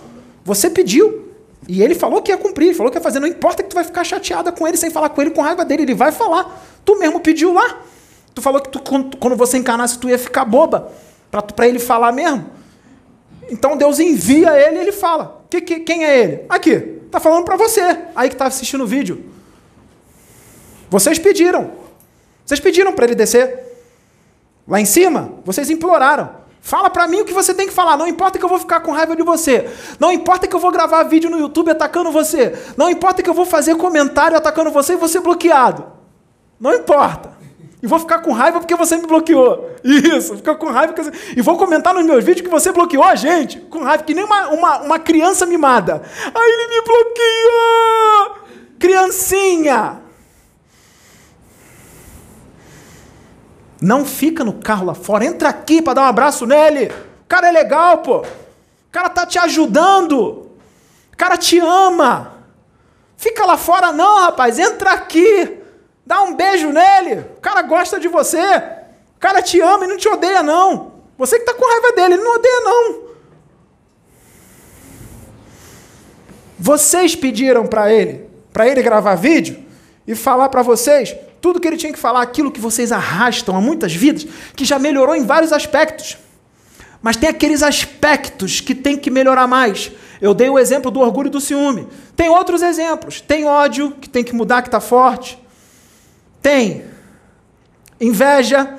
Você 0.44 0.68
pediu. 0.68 1.32
E 1.66 1.82
ele 1.82 1.94
falou 1.94 2.20
que 2.20 2.30
ia 2.30 2.36
cumprir, 2.36 2.74
falou 2.74 2.92
que 2.92 2.98
ia 2.98 3.02
fazer. 3.02 3.20
Não 3.20 3.26
importa 3.26 3.62
que 3.62 3.70
tu 3.70 3.74
vai 3.74 3.84
ficar 3.84 4.04
chateada 4.04 4.52
com 4.52 4.68
ele, 4.68 4.76
sem 4.76 4.90
falar 4.90 5.08
com 5.08 5.22
ele, 5.22 5.30
com 5.30 5.40
raiva 5.40 5.64
dele, 5.64 5.84
ele 5.84 5.94
vai 5.94 6.12
falar. 6.12 6.62
Tu 6.84 6.98
mesmo 6.98 7.20
pediu 7.20 7.54
lá. 7.54 7.80
Tu 8.34 8.42
falou 8.42 8.60
que 8.60 8.68
tu, 8.68 8.82
quando 9.18 9.34
você 9.34 9.56
encarnasse, 9.56 9.98
tu 9.98 10.10
ia 10.10 10.18
ficar 10.18 10.44
boba 10.44 10.92
para 11.40 11.66
ele 11.66 11.78
falar 11.78 12.12
mesmo. 12.12 12.50
Então 13.50 13.76
Deus 13.76 13.98
envia 13.98 14.58
ele 14.58 14.76
e 14.76 14.80
ele 14.80 14.92
fala. 14.92 15.42
Que, 15.48 15.60
que, 15.60 15.80
quem 15.80 16.04
é 16.04 16.18
ele? 16.18 16.44
Aqui. 16.48 17.00
Tá 17.10 17.20
falando 17.20 17.44
para 17.44 17.56
você, 17.56 17.98
aí 18.16 18.30
que 18.30 18.36
tá 18.36 18.46
assistindo 18.46 18.84
o 18.84 18.86
vídeo. 18.86 19.24
Vocês 20.88 21.18
pediram. 21.18 21.72
Vocês 22.44 22.60
pediram 22.60 22.92
para 22.92 23.04
ele 23.06 23.14
descer. 23.14 23.60
Lá 24.66 24.80
em 24.80 24.84
cima, 24.84 25.32
vocês 25.44 25.68
imploraram. 25.68 26.42
Fala 26.60 26.88
para 26.88 27.08
mim 27.08 27.20
o 27.20 27.24
que 27.24 27.32
você 27.32 27.52
tem 27.52 27.66
que 27.66 27.72
falar. 27.72 27.96
Não 27.96 28.06
importa 28.06 28.38
que 28.38 28.44
eu 28.44 28.48
vou 28.48 28.58
ficar 28.58 28.80
com 28.80 28.92
raiva 28.92 29.16
de 29.16 29.22
você. 29.22 29.68
Não 29.98 30.12
importa 30.12 30.46
que 30.46 30.54
eu 30.54 30.60
vou 30.60 30.70
gravar 30.70 31.02
vídeo 31.02 31.28
no 31.28 31.38
YouTube 31.38 31.70
atacando 31.70 32.10
você. 32.12 32.56
Não 32.76 32.88
importa 32.88 33.22
que 33.22 33.28
eu 33.28 33.34
vou 33.34 33.44
fazer 33.44 33.74
comentário 33.76 34.36
atacando 34.36 34.70
você 34.70 34.92
e 34.92 34.96
você 34.96 35.18
bloqueado. 35.18 35.84
Não 36.60 36.72
importa. 36.72 37.32
E 37.82 37.86
vou 37.86 37.98
ficar 37.98 38.20
com 38.20 38.32
raiva 38.32 38.60
porque 38.60 38.76
você 38.76 38.96
me 38.96 39.06
bloqueou. 39.08 39.74
Isso, 39.82 40.36
ficar 40.36 40.54
com 40.54 40.66
raiva. 40.70 40.92
Porque... 40.92 41.10
E 41.36 41.42
vou 41.42 41.58
comentar 41.58 41.92
nos 41.92 42.04
meus 42.04 42.22
vídeos 42.22 42.42
que 42.42 42.48
você 42.48 42.70
bloqueou 42.70 43.02
a 43.02 43.16
gente. 43.16 43.58
Com 43.58 43.82
raiva, 43.82 44.04
que 44.04 44.14
nem 44.14 44.24
uma, 44.24 44.48
uma, 44.50 44.78
uma 44.82 44.98
criança 45.00 45.44
mimada. 45.44 46.00
Aí 46.32 46.50
ele 46.50 46.68
me 46.68 46.82
bloqueou! 46.82 48.46
Criancinha! 48.78 50.00
Não 53.80 54.04
fica 54.04 54.44
no 54.44 54.52
carro 54.52 54.86
lá 54.86 54.94
fora, 54.94 55.24
entra 55.24 55.48
aqui 55.48 55.82
para 55.82 55.94
dar 55.94 56.02
um 56.02 56.06
abraço 56.06 56.46
nele. 56.46 56.86
O 57.24 57.26
cara 57.26 57.48
é 57.48 57.50
legal, 57.50 57.98
pô. 57.98 58.18
O 58.18 58.26
cara 58.92 59.08
tá 59.08 59.26
te 59.26 59.40
ajudando. 59.40 60.20
O 60.20 61.16
cara 61.16 61.36
te 61.36 61.58
ama. 61.58 62.32
Fica 63.16 63.44
lá 63.44 63.56
fora 63.56 63.90
não, 63.90 64.20
rapaz. 64.20 64.56
Entra 64.56 64.92
aqui. 64.92 65.61
Dá 66.04 66.22
um 66.22 66.34
beijo 66.34 66.70
nele. 66.70 67.20
O 67.36 67.40
cara 67.40 67.62
gosta 67.62 67.98
de 67.98 68.08
você. 68.08 68.56
O 69.16 69.20
cara 69.20 69.40
te 69.40 69.60
ama 69.60 69.84
e 69.84 69.88
não 69.88 69.96
te 69.96 70.08
odeia 70.08 70.42
não. 70.42 70.92
Você 71.16 71.38
que 71.38 71.44
tá 71.44 71.54
com 71.54 71.64
raiva 71.64 71.92
dele, 71.92 72.14
ele 72.14 72.22
não 72.22 72.34
odeia 72.34 72.60
não. 72.60 73.02
Vocês 76.58 77.14
pediram 77.16 77.66
para 77.66 77.92
ele, 77.92 78.28
para 78.52 78.68
ele 78.68 78.82
gravar 78.82 79.14
vídeo 79.14 79.64
e 80.06 80.14
falar 80.14 80.48
para 80.48 80.62
vocês 80.62 81.14
tudo 81.42 81.58
que 81.58 81.66
ele 81.66 81.76
tinha 81.76 81.92
que 81.92 81.98
falar, 81.98 82.22
aquilo 82.22 82.52
que 82.52 82.60
vocês 82.60 82.92
arrastam 82.92 83.56
há 83.56 83.60
muitas 83.60 83.92
vidas, 83.92 84.24
que 84.54 84.64
já 84.64 84.78
melhorou 84.78 85.16
em 85.16 85.26
vários 85.26 85.52
aspectos. 85.52 86.16
Mas 87.02 87.16
tem 87.16 87.28
aqueles 87.28 87.64
aspectos 87.64 88.60
que 88.60 88.76
tem 88.76 88.96
que 88.96 89.10
melhorar 89.10 89.48
mais. 89.48 89.90
Eu 90.20 90.32
dei 90.34 90.48
o 90.48 90.56
exemplo 90.56 90.88
do 90.88 91.00
orgulho 91.00 91.26
e 91.26 91.30
do 91.30 91.40
ciúme. 91.40 91.88
Tem 92.14 92.28
outros 92.28 92.62
exemplos. 92.62 93.20
Tem 93.20 93.44
ódio, 93.44 93.90
que 94.00 94.08
tem 94.08 94.22
que 94.22 94.32
mudar, 94.32 94.62
que 94.62 94.68
está 94.68 94.78
forte. 94.78 95.36
Tem 96.42 96.84
inveja. 98.00 98.78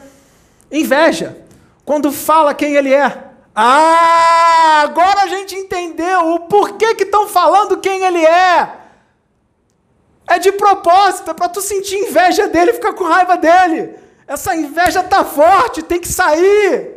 Inveja. 0.70 1.38
Quando 1.86 2.12
fala 2.12 2.54
quem 2.54 2.76
ele 2.76 2.94
é. 2.94 3.32
Ah, 3.56 4.82
agora 4.84 5.22
a 5.22 5.28
gente 5.28 5.56
entendeu 5.56 6.34
o 6.34 6.42
porquê 6.42 6.96
que 6.96 7.04
estão 7.04 7.28
falando 7.28 7.80
quem 7.80 8.04
ele 8.04 8.26
é. 8.26 8.74
É 10.28 10.40
de 10.40 10.52
propósito, 10.54 11.32
é 11.32 11.34
para 11.34 11.50
tu 11.50 11.62
sentir 11.62 11.96
inveja 11.98 12.48
dele 12.48 12.74
ficar 12.74 12.94
com 12.94 13.04
raiva 13.04 13.38
dele. 13.38 13.96
Essa 14.28 14.56
inveja 14.56 15.04
tá 15.04 15.24
forte, 15.24 15.84
tem 15.84 16.00
que 16.00 16.08
sair. 16.08 16.93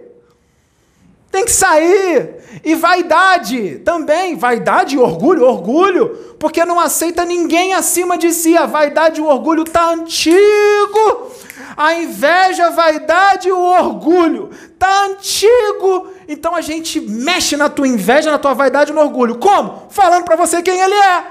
Tem 1.37 1.45
que 1.45 1.53
sair. 1.53 2.37
E 2.65 2.75
vaidade 2.75 3.81
também, 3.85 4.37
vaidade 4.37 4.97
e 4.97 4.99
orgulho, 4.99 5.45
orgulho, 5.45 6.35
porque 6.39 6.65
não 6.65 6.81
aceita 6.81 7.27
ninguém 7.27 7.75
acima 7.75 8.17
de 8.17 8.33
si. 8.33 8.57
A 8.57 8.65
vaidade 8.65 9.21
e 9.21 9.23
o 9.23 9.27
orgulho 9.27 9.63
tá 9.63 9.91
antigo. 9.91 11.31
A 11.77 11.93
inveja, 11.93 12.69
a 12.69 12.71
vaidade 12.71 13.49
e 13.49 13.53
o 13.53 13.61
orgulho 13.61 14.49
tá 14.79 15.05
antigo. 15.05 16.09
Então 16.27 16.55
a 16.55 16.63
gente 16.63 17.03
mexe 17.03 17.55
na 17.55 17.69
tua 17.69 17.87
inveja, 17.87 18.31
na 18.31 18.39
tua 18.39 18.55
vaidade 18.55 18.93
e 18.93 18.95
no 18.95 19.03
orgulho. 19.03 19.37
Como? 19.37 19.89
Falando 19.91 20.25
para 20.25 20.37
você 20.37 20.63
quem 20.63 20.81
ele 20.81 20.95
é. 20.95 21.25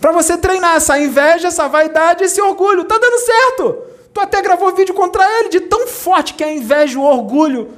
Para 0.00 0.12
você 0.12 0.38
treinar 0.38 0.76
essa 0.76 0.98
inveja, 0.98 1.48
essa 1.48 1.68
vaidade, 1.68 2.24
esse 2.24 2.40
orgulho. 2.40 2.84
Tá 2.84 2.96
dando 2.96 3.18
certo. 3.18 3.95
Tu 4.16 4.20
até 4.20 4.40
gravou 4.40 4.74
vídeo 4.74 4.94
contra 4.94 5.22
ele 5.40 5.50
de 5.50 5.60
tão 5.60 5.86
forte 5.86 6.32
que 6.32 6.42
é 6.42 6.46
a 6.46 6.54
inveja, 6.54 6.98
o 6.98 7.02
orgulho, 7.02 7.74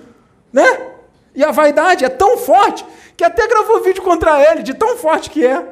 né? 0.53 0.93
E 1.35 1.43
a 1.43 1.51
vaidade 1.51 2.05
é 2.05 2.09
tão 2.09 2.39
forte 2.39 2.87
que 3.17 3.25
até 3.25 3.49
gravou 3.49 3.83
vídeo 3.83 4.05
contra 4.05 4.41
ele, 4.49 4.63
de 4.63 4.73
tão 4.73 4.97
forte 4.97 5.31
que 5.31 5.45
é. 5.45 5.67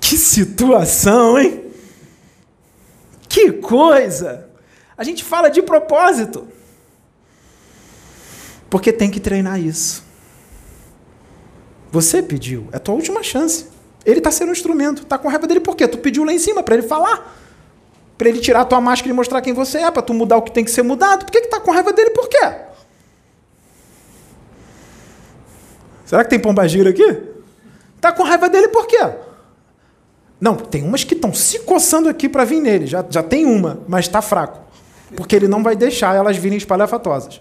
Que 0.00 0.16
situação, 0.16 1.36
hein? 1.36 1.64
Que 3.28 3.50
coisa! 3.50 4.48
A 4.96 5.02
gente 5.02 5.24
fala 5.24 5.48
de 5.48 5.60
propósito. 5.60 6.46
Porque 8.70 8.92
tem 8.92 9.10
que 9.10 9.18
treinar 9.18 9.58
isso. 9.58 10.04
Você 11.90 12.22
pediu, 12.22 12.68
é 12.70 12.76
a 12.76 12.78
tua 12.78 12.94
última 12.94 13.24
chance. 13.24 13.73
Ele 14.04 14.18
está 14.18 14.30
sendo 14.30 14.50
um 14.50 14.52
instrumento. 14.52 15.02
Está 15.02 15.18
com 15.18 15.28
raiva 15.28 15.46
dele 15.46 15.60
por 15.60 15.76
quê? 15.76 15.88
Tu 15.88 15.98
pediu 15.98 16.24
lá 16.24 16.32
em 16.32 16.38
cima 16.38 16.62
para 16.62 16.74
ele 16.74 16.86
falar. 16.86 17.36
Para 18.16 18.28
ele 18.28 18.40
tirar 18.40 18.60
a 18.60 18.64
tua 18.64 18.80
máscara 18.80 19.10
e 19.10 19.14
mostrar 19.14 19.40
quem 19.40 19.52
você 19.52 19.78
é, 19.78 19.90
para 19.90 20.02
tu 20.02 20.14
mudar 20.14 20.36
o 20.36 20.42
que 20.42 20.52
tem 20.52 20.64
que 20.64 20.70
ser 20.70 20.82
mudado. 20.82 21.24
Por 21.24 21.32
que, 21.32 21.40
que 21.40 21.48
tá 21.48 21.60
com 21.60 21.70
raiva 21.70 21.92
dele 21.92 22.10
por 22.10 22.28
quê? 22.28 22.52
Será 26.04 26.22
que 26.22 26.30
tem 26.30 26.38
pombagira 26.38 26.90
aqui? 26.90 27.22
Tá 28.00 28.12
com 28.12 28.22
raiva 28.22 28.48
dele 28.48 28.68
por 28.68 28.86
quê? 28.86 29.00
Não, 30.40 30.56
tem 30.56 30.82
umas 30.82 31.04
que 31.04 31.14
estão 31.14 31.32
se 31.32 31.60
coçando 31.60 32.08
aqui 32.08 32.28
para 32.28 32.44
vir 32.44 32.60
nele. 32.60 32.86
Já, 32.86 33.04
já 33.08 33.22
tem 33.22 33.46
uma, 33.46 33.80
mas 33.88 34.04
está 34.04 34.20
fraco. 34.20 34.60
Porque 35.16 35.34
ele 35.34 35.48
não 35.48 35.62
vai 35.62 35.74
deixar 35.74 36.14
elas 36.14 36.36
virem 36.36 36.58
espalhafatosas. 36.58 37.40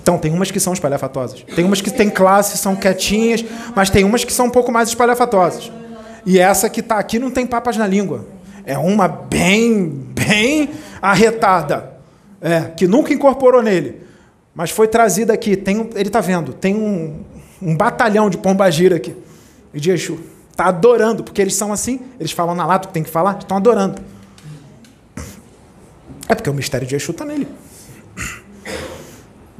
Então, 0.00 0.18
tem 0.18 0.32
umas 0.32 0.50
que 0.50 0.60
são 0.60 0.72
espalhafatosas. 0.72 1.44
Tem 1.54 1.64
umas 1.64 1.80
que 1.80 1.90
têm 1.90 2.10
classe, 2.10 2.56
são 2.58 2.76
quietinhas, 2.76 3.44
mas 3.74 3.90
tem 3.90 4.04
umas 4.04 4.24
que 4.24 4.32
são 4.32 4.46
um 4.46 4.50
pouco 4.50 4.70
mais 4.70 4.88
espalhafatosas. 4.88 5.70
E 6.26 6.38
essa 6.38 6.68
que 6.70 6.80
está 6.80 6.98
aqui 6.98 7.18
não 7.18 7.30
tem 7.30 7.46
papas 7.46 7.76
na 7.76 7.86
língua. 7.86 8.26
É 8.64 8.78
uma 8.78 9.08
bem, 9.08 9.88
bem 9.88 10.70
arretada. 11.00 11.92
É, 12.40 12.60
que 12.76 12.86
nunca 12.86 13.12
incorporou 13.12 13.62
nele. 13.62 14.02
Mas 14.54 14.70
foi 14.70 14.86
trazida 14.86 15.32
aqui. 15.32 15.56
Tem, 15.56 15.90
ele 15.94 16.08
está 16.08 16.20
vendo, 16.20 16.52
tem 16.52 16.74
um, 16.74 17.24
um 17.60 17.76
batalhão 17.76 18.30
de 18.30 18.38
pombagira 18.38 18.96
aqui. 18.96 19.14
E 19.72 19.80
de 19.80 19.90
Exu. 19.90 20.18
Está 20.50 20.66
adorando, 20.66 21.24
porque 21.24 21.42
eles 21.42 21.54
são 21.54 21.72
assim, 21.72 22.00
eles 22.20 22.30
falam 22.30 22.54
na 22.54 22.64
lata 22.64 22.84
o 22.84 22.88
que 22.88 22.94
tem 22.94 23.02
que 23.02 23.10
falar, 23.10 23.38
estão 23.38 23.56
adorando. 23.56 24.00
É 26.28 26.34
porque 26.34 26.48
o 26.48 26.54
mistério 26.54 26.86
de 26.86 26.94
Exu 26.94 27.10
está 27.10 27.24
nele. 27.24 27.48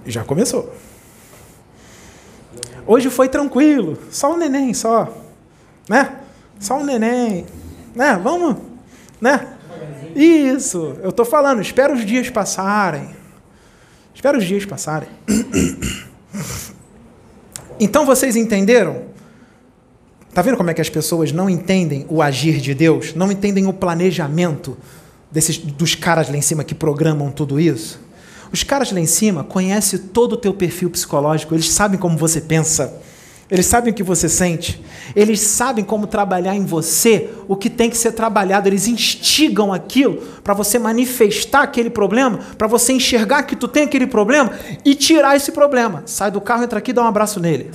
Já 0.07 0.25
começou. 0.25 0.75
Hoje 2.87 3.09
foi 3.09 3.29
tranquilo, 3.29 3.99
só 4.11 4.35
o 4.35 4.37
neném, 4.37 4.75
só. 4.75 5.13
Né? 5.89 6.17
Só 6.61 6.79
um 6.79 6.85
neném. 6.85 7.47
Né? 7.95 8.19
Vamos. 8.23 8.57
Né? 9.21 9.49
Isso, 10.15 10.97
eu 11.03 11.11
estou 11.11 11.25
falando, 11.25 11.61
espera 11.61 11.93
os 11.93 12.05
dias 12.05 12.31
passarem. 12.31 13.11
Espera 14.15 14.39
os 14.39 14.45
dias 14.45 14.65
passarem. 14.65 15.09
Então 17.81 18.07
vocês 18.07 18.37
entenderam? 18.37 19.03
Tá 20.33 20.43
vendo 20.43 20.57
como 20.57 20.71
é 20.71 20.75
que 20.75 20.81
as 20.81 20.89
pessoas 20.89 21.33
não 21.33 21.51
entendem 21.51 22.07
o 22.09 22.23
agir 22.23 22.61
de 22.61 22.73
Deus? 22.73 23.15
Não 23.15 23.31
entendem 23.31 23.67
o 23.67 23.73
planejamento 23.73 24.77
desses, 25.31 25.59
dos 25.59 25.95
caras 25.95 26.29
lá 26.29 26.37
em 26.37 26.41
cima 26.41 26.63
que 26.63 26.75
programam 26.75 27.31
tudo 27.31 27.59
isso? 27.59 28.01
Os 28.55 28.63
caras 28.63 28.93
lá 28.93 29.01
em 29.01 29.07
cima 29.07 29.43
conhecem 29.43 29.99
todo 29.99 30.35
o 30.35 30.37
teu 30.37 30.55
perfil 30.55 30.89
psicológico, 30.89 31.57
eles 31.57 31.69
sabem 31.71 31.99
como 31.99 32.17
você 32.17 32.41
pensa. 32.41 33.03
Eles 33.51 33.67
sabem 33.67 33.93
o 33.93 33.97
que 33.97 34.03
você 34.05 34.29
sente. 34.29 34.81
Eles 35.17 35.41
sabem 35.41 35.85
como 35.85 36.07
trabalhar 36.07 36.55
em 36.55 36.65
você 36.65 37.31
o 37.49 37.57
que 37.57 37.69
tem 37.69 37.91
que 37.91 37.97
ser 37.97 38.13
trabalhado. 38.13 38.69
Eles 38.69 38.87
instigam 38.87 39.73
aquilo 39.73 40.23
para 40.45 40.55
você 40.55 40.79
manifestar 40.79 41.63
aquele 41.63 41.91
problema, 41.91 42.39
para 42.57 42.69
você 42.69 42.93
enxergar 42.93 43.43
que 43.43 43.57
tu 43.57 43.67
tem 43.67 43.83
aquele 43.83 44.07
problema 44.07 44.53
e 44.85 44.95
tirar 44.95 45.35
esse 45.35 45.51
problema. 45.51 46.05
Sai 46.07 46.31
do 46.31 46.41
carro, 46.41 46.63
entra 46.63 46.79
aqui 46.79 46.93
dá 46.93 47.03
um 47.03 47.09
abraço 47.09 47.41
nele. 47.41 47.73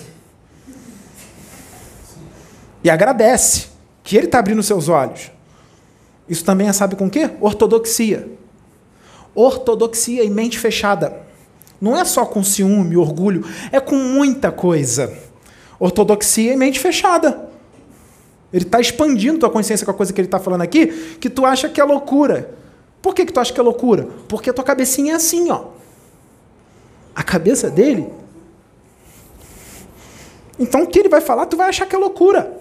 E 2.82 2.90
agradece 2.90 3.68
que 4.02 4.16
ele 4.16 4.28
está 4.28 4.40
abrindo 4.40 4.64
seus 4.64 4.88
olhos. 4.88 5.30
Isso 6.30 6.46
também 6.46 6.70
é, 6.70 6.72
sabe 6.72 6.96
com 6.96 7.08
o 7.08 7.10
quê? 7.10 7.32
Ortodoxia. 7.42 8.39
Ortodoxia 9.34 10.24
e 10.24 10.30
mente 10.30 10.58
fechada. 10.60 11.28
Não 11.80 11.98
é 11.98 12.04
só 12.04 12.26
com 12.26 12.44
ciúme, 12.44 12.98
orgulho, 12.98 13.46
é 13.72 13.80
com 13.80 13.96
muita 13.96 14.52
coisa. 14.52 15.14
Ortodoxia 15.80 16.54
e 16.54 16.58
mente 16.58 16.80
fechada. 16.80 17.50
Ele 18.52 18.66
está 18.66 18.80
expandindo 18.80 19.40
tua 19.40 19.50
consciência 19.50 19.86
com 19.86 19.92
a 19.92 19.94
coisa 19.94 20.12
que 20.12 20.20
ele 20.20 20.28
está 20.28 20.40
falando 20.40 20.62
aqui, 20.62 20.88
que 21.20 21.30
tu 21.30 21.46
acha 21.46 21.70
que 21.70 21.80
é 21.80 21.84
loucura. 21.84 22.54
Por 23.02 23.14
que, 23.14 23.26
que 23.26 23.32
tu 23.32 23.40
acha 23.40 23.54
que 23.54 23.60
é 23.60 23.64
loucura? 23.64 24.10
Porque 24.28 24.52
tua 24.52 24.64
cabecinha 24.64 25.14
é 25.14 25.16
assim, 25.16 25.50
ó. 25.50 25.68
A 27.16 27.24
cabeça 27.24 27.70
dele. 27.70 28.08
Então 30.58 30.84
o 30.84 30.88
que 30.88 31.00
ele 31.00 31.10
vai 31.10 31.22
falar, 31.22 31.46
tu 31.46 31.56
vai 31.56 31.70
achar 31.70 31.86
que 31.86 31.96
é 31.96 32.00
loucura. 32.00 32.60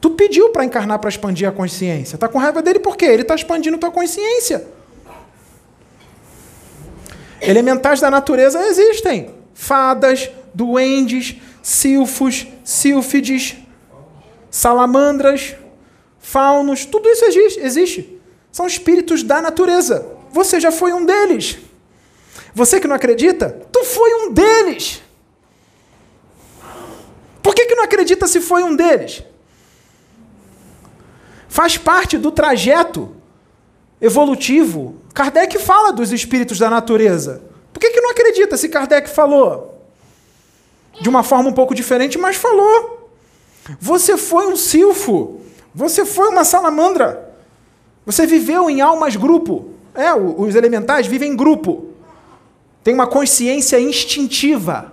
Tu 0.00 0.10
pediu 0.10 0.50
para 0.50 0.64
encarnar 0.64 0.98
para 0.98 1.08
expandir 1.08 1.48
a 1.48 1.52
consciência. 1.52 2.18
Tá 2.18 2.26
com 2.26 2.38
raiva 2.38 2.60
dele 2.60 2.80
por 2.80 2.96
quê? 2.96 3.04
Ele 3.04 3.22
está 3.22 3.34
expandindo 3.34 3.78
tua 3.78 3.90
consciência. 3.90 4.66
Elementais 7.40 8.00
da 8.00 8.10
natureza 8.10 8.60
existem. 8.66 9.34
Fadas, 9.54 10.30
duendes, 10.54 11.36
silfos, 11.62 12.46
sílfides, 12.64 13.56
salamandras, 14.50 15.54
faunos, 16.18 16.84
tudo 16.84 17.08
isso 17.08 17.24
existe. 17.60 18.20
São 18.50 18.66
espíritos 18.66 19.22
da 19.22 19.42
natureza. 19.42 20.06
Você 20.30 20.58
já 20.58 20.72
foi 20.72 20.92
um 20.92 21.04
deles. 21.04 21.58
Você 22.54 22.80
que 22.80 22.88
não 22.88 22.96
acredita, 22.96 23.66
tu 23.70 23.84
foi 23.84 24.14
um 24.14 24.32
deles. 24.32 25.02
Por 27.42 27.54
que, 27.54 27.66
que 27.66 27.74
não 27.74 27.84
acredita 27.84 28.26
se 28.26 28.40
foi 28.40 28.62
um 28.62 28.74
deles? 28.74 29.22
Faz 31.48 31.76
parte 31.76 32.18
do 32.18 32.32
trajeto 32.32 33.14
evolutivo. 34.00 35.00
Kardec 35.16 35.58
fala 35.58 35.92
dos 35.92 36.12
espíritos 36.12 36.60
da 36.60 36.70
natureza. 36.70 37.42
Por 37.72 37.80
que, 37.80 37.90
que 37.90 38.00
não 38.00 38.10
acredita 38.10 38.56
se 38.56 38.68
Kardec 38.68 39.10
falou? 39.10 39.76
de 41.00 41.08
uma 41.08 41.22
forma 41.22 41.48
um 41.48 41.52
pouco 41.52 41.74
diferente, 41.74 42.18
mas 42.18 42.36
falou. 42.36 43.10
Você 43.80 44.16
foi 44.16 44.46
um 44.46 44.56
silfo. 44.56 45.40
Você 45.74 46.04
foi 46.04 46.28
uma 46.28 46.44
salamandra. 46.44 47.34
Você 48.04 48.26
viveu 48.26 48.70
em 48.70 48.80
almas 48.80 49.16
grupo. 49.16 49.70
É, 49.94 50.14
os 50.14 50.54
elementais 50.54 51.06
vivem 51.06 51.32
em 51.32 51.36
grupo. 51.36 51.90
Tem 52.82 52.94
uma 52.94 53.06
consciência 53.06 53.80
instintiva. 53.80 54.92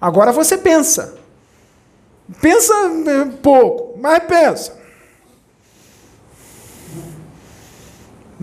Agora 0.00 0.32
você 0.32 0.56
pensa. 0.56 1.16
Pensa 2.40 2.72
é, 2.74 3.24
pouco, 3.42 3.98
mas 4.00 4.22
pensa. 4.24 4.80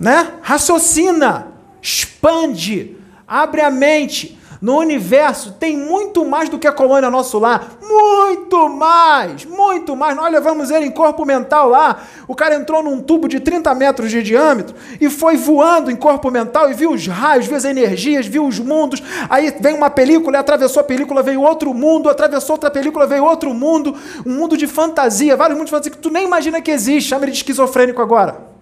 Né? 0.00 0.32
Raciocina, 0.40 1.48
expande, 1.82 2.96
abre 3.28 3.60
a 3.60 3.70
mente, 3.70 4.40
no 4.58 4.78
universo 4.78 5.52
tem 5.52 5.76
muito 5.76 6.24
mais 6.24 6.48
do 6.48 6.58
que 6.58 6.66
a 6.66 6.72
colônia 6.72 7.10
nosso 7.10 7.38
lar. 7.38 7.78
Muito 7.82 8.68
mais! 8.68 9.44
Muito 9.44 9.94
mais! 9.94 10.16
Nós 10.16 10.32
levamos 10.32 10.70
ele 10.70 10.86
em 10.86 10.90
corpo 10.90 11.26
mental 11.26 11.68
lá. 11.68 12.02
O 12.26 12.34
cara 12.34 12.54
entrou 12.54 12.82
num 12.82 13.00
tubo 13.00 13.28
de 13.28 13.40
30 13.40 13.74
metros 13.74 14.10
de 14.10 14.22
diâmetro 14.22 14.74
e 14.98 15.10
foi 15.10 15.36
voando 15.36 15.90
em 15.90 15.96
corpo 15.96 16.30
mental 16.30 16.70
e 16.70 16.74
viu 16.74 16.92
os 16.92 17.06
raios, 17.06 17.46
viu 17.46 17.56
as 17.56 17.66
energias, 17.66 18.26
viu 18.26 18.46
os 18.46 18.58
mundos. 18.58 19.02
Aí 19.28 19.54
vem 19.60 19.74
uma 19.74 19.90
película, 19.90 20.38
atravessou 20.38 20.80
a 20.80 20.84
película, 20.84 21.22
veio 21.22 21.42
outro 21.42 21.74
mundo, 21.74 22.08
atravessou 22.08 22.54
outra 22.54 22.70
película, 22.70 23.06
veio 23.06 23.24
outro 23.24 23.52
mundo. 23.52 23.94
Um 24.26 24.32
mundo 24.32 24.56
de 24.56 24.66
fantasia, 24.66 25.36
vários 25.36 25.58
mundos 25.58 25.70
de 25.70 25.76
fantasia 25.76 25.92
que 25.92 25.98
tu 25.98 26.10
nem 26.10 26.24
imagina 26.24 26.60
que 26.60 26.70
existe. 26.70 27.08
Chama 27.10 27.24
ele 27.24 27.32
de 27.32 27.38
esquizofrênico 27.38 28.00
agora. 28.00 28.59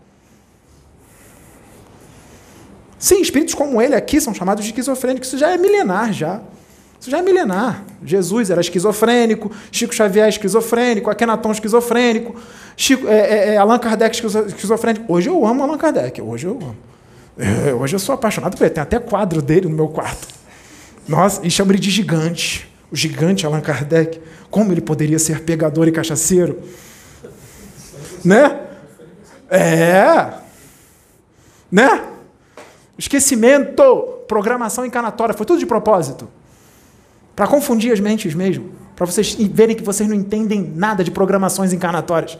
Sim, 2.98 3.20
espíritos 3.20 3.54
como 3.54 3.80
ele 3.80 3.94
aqui 3.94 4.20
são 4.20 4.34
chamados 4.34 4.64
de 4.64 4.70
esquizofrênicos. 4.70 5.28
Isso 5.28 5.38
já 5.38 5.50
é 5.50 5.56
milenar, 5.56 6.12
já. 6.12 6.40
Isso 7.00 7.10
já 7.10 7.18
é 7.18 7.22
milenar. 7.22 7.84
Jesus 8.04 8.50
era 8.50 8.60
esquizofrênico, 8.60 9.50
Chico 9.70 9.94
Xavier 9.94 10.28
esquizofrênico, 10.28 11.08
Akenaton 11.08 11.52
esquizofrênico, 11.52 12.34
Chico, 12.76 13.06
é, 13.06 13.18
é, 13.18 13.54
é 13.54 13.56
Allan 13.56 13.78
Kardec 13.78 14.20
esquizofrênico. 14.48 15.12
Hoje 15.12 15.28
eu 15.28 15.46
amo 15.46 15.62
Allan 15.62 15.78
Kardec, 15.78 16.20
hoje 16.20 16.46
eu 16.46 16.58
amo. 16.60 16.76
É, 17.38 17.72
hoje 17.72 17.94
eu 17.94 18.00
sou 18.00 18.14
apaixonado 18.16 18.56
por 18.56 18.64
ele. 18.64 18.74
Tem 18.74 18.82
até 18.82 18.98
quadro 18.98 19.40
dele 19.40 19.68
no 19.68 19.76
meu 19.76 19.88
quarto. 19.88 20.26
Nossa, 21.06 21.46
e 21.46 21.50
chama 21.50 21.72
ele 21.72 21.78
de 21.78 21.90
gigante. 21.90 22.68
O 22.90 22.96
gigante 22.96 23.46
Allan 23.46 23.60
Kardec. 23.60 24.20
Como 24.50 24.72
ele 24.72 24.80
poderia 24.80 25.18
ser 25.18 25.42
pegador 25.42 25.86
e 25.86 25.92
cachaceiro? 25.92 26.58
Né? 28.24 28.60
É. 29.48 30.32
Né? 31.70 32.02
Esquecimento, 32.98 33.82
programação 34.26 34.84
encanatória, 34.84 35.32
foi 35.32 35.46
tudo 35.46 35.60
de 35.60 35.66
propósito. 35.66 36.28
Para 37.36 37.46
confundir 37.46 37.92
as 37.92 38.00
mentes 38.00 38.34
mesmo. 38.34 38.72
Para 38.96 39.06
vocês 39.06 39.34
verem 39.34 39.76
que 39.76 39.84
vocês 39.84 40.08
não 40.08 40.16
entendem 40.16 40.72
nada 40.74 41.04
de 41.04 41.10
programações 41.12 41.72
encarnatórias. 41.72 42.36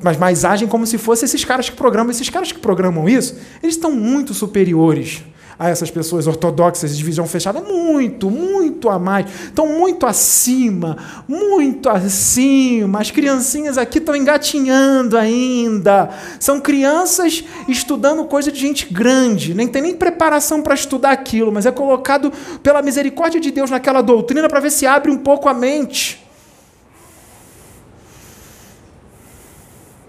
mas, 0.00 0.16
mas 0.16 0.44
agem 0.44 0.68
como 0.68 0.86
se 0.86 0.96
fossem 0.96 1.26
esses 1.26 1.44
caras 1.44 1.68
que 1.68 1.74
programam. 1.74 2.12
Esses 2.12 2.30
caras 2.30 2.52
que 2.52 2.60
programam 2.60 3.08
isso, 3.08 3.36
eles 3.60 3.74
estão 3.74 3.90
muito 3.90 4.32
superiores 4.32 5.24
a 5.60 5.68
essas 5.68 5.90
pessoas 5.90 6.26
ortodoxas 6.26 6.96
de 6.96 7.04
visão 7.04 7.26
fechada, 7.26 7.60
muito, 7.60 8.30
muito 8.30 8.88
a 8.88 8.98
mais. 8.98 9.26
Estão 9.44 9.66
muito 9.66 10.06
acima, 10.06 10.96
muito 11.28 11.90
acima. 11.90 12.98
As 12.98 13.10
criancinhas 13.10 13.76
aqui 13.76 13.98
estão 13.98 14.16
engatinhando 14.16 15.18
ainda. 15.18 16.08
São 16.40 16.58
crianças 16.62 17.44
estudando 17.68 18.24
coisa 18.24 18.50
de 18.50 18.58
gente 18.58 18.86
grande. 18.90 19.52
Nem 19.52 19.68
tem 19.68 19.82
nem 19.82 19.94
preparação 19.94 20.62
para 20.62 20.74
estudar 20.74 21.10
aquilo, 21.10 21.52
mas 21.52 21.66
é 21.66 21.70
colocado 21.70 22.32
pela 22.62 22.80
misericórdia 22.80 23.38
de 23.38 23.50
Deus 23.50 23.70
naquela 23.70 24.00
doutrina 24.00 24.48
para 24.48 24.60
ver 24.60 24.70
se 24.70 24.86
abre 24.86 25.10
um 25.10 25.18
pouco 25.18 25.46
a 25.46 25.52
mente. 25.52 26.26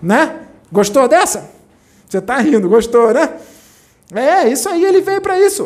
Né? 0.01 0.33
Gostou 0.71 1.09
dessa? 1.09 1.51
Você 2.07 2.19
está 2.19 2.37
rindo, 2.37 2.69
gostou, 2.69 3.13
né? 3.13 3.31
É, 4.13 4.47
isso 4.47 4.67
aí, 4.67 4.83
ele 4.83 5.01
veio 5.01 5.21
para 5.21 5.39
isso. 5.39 5.63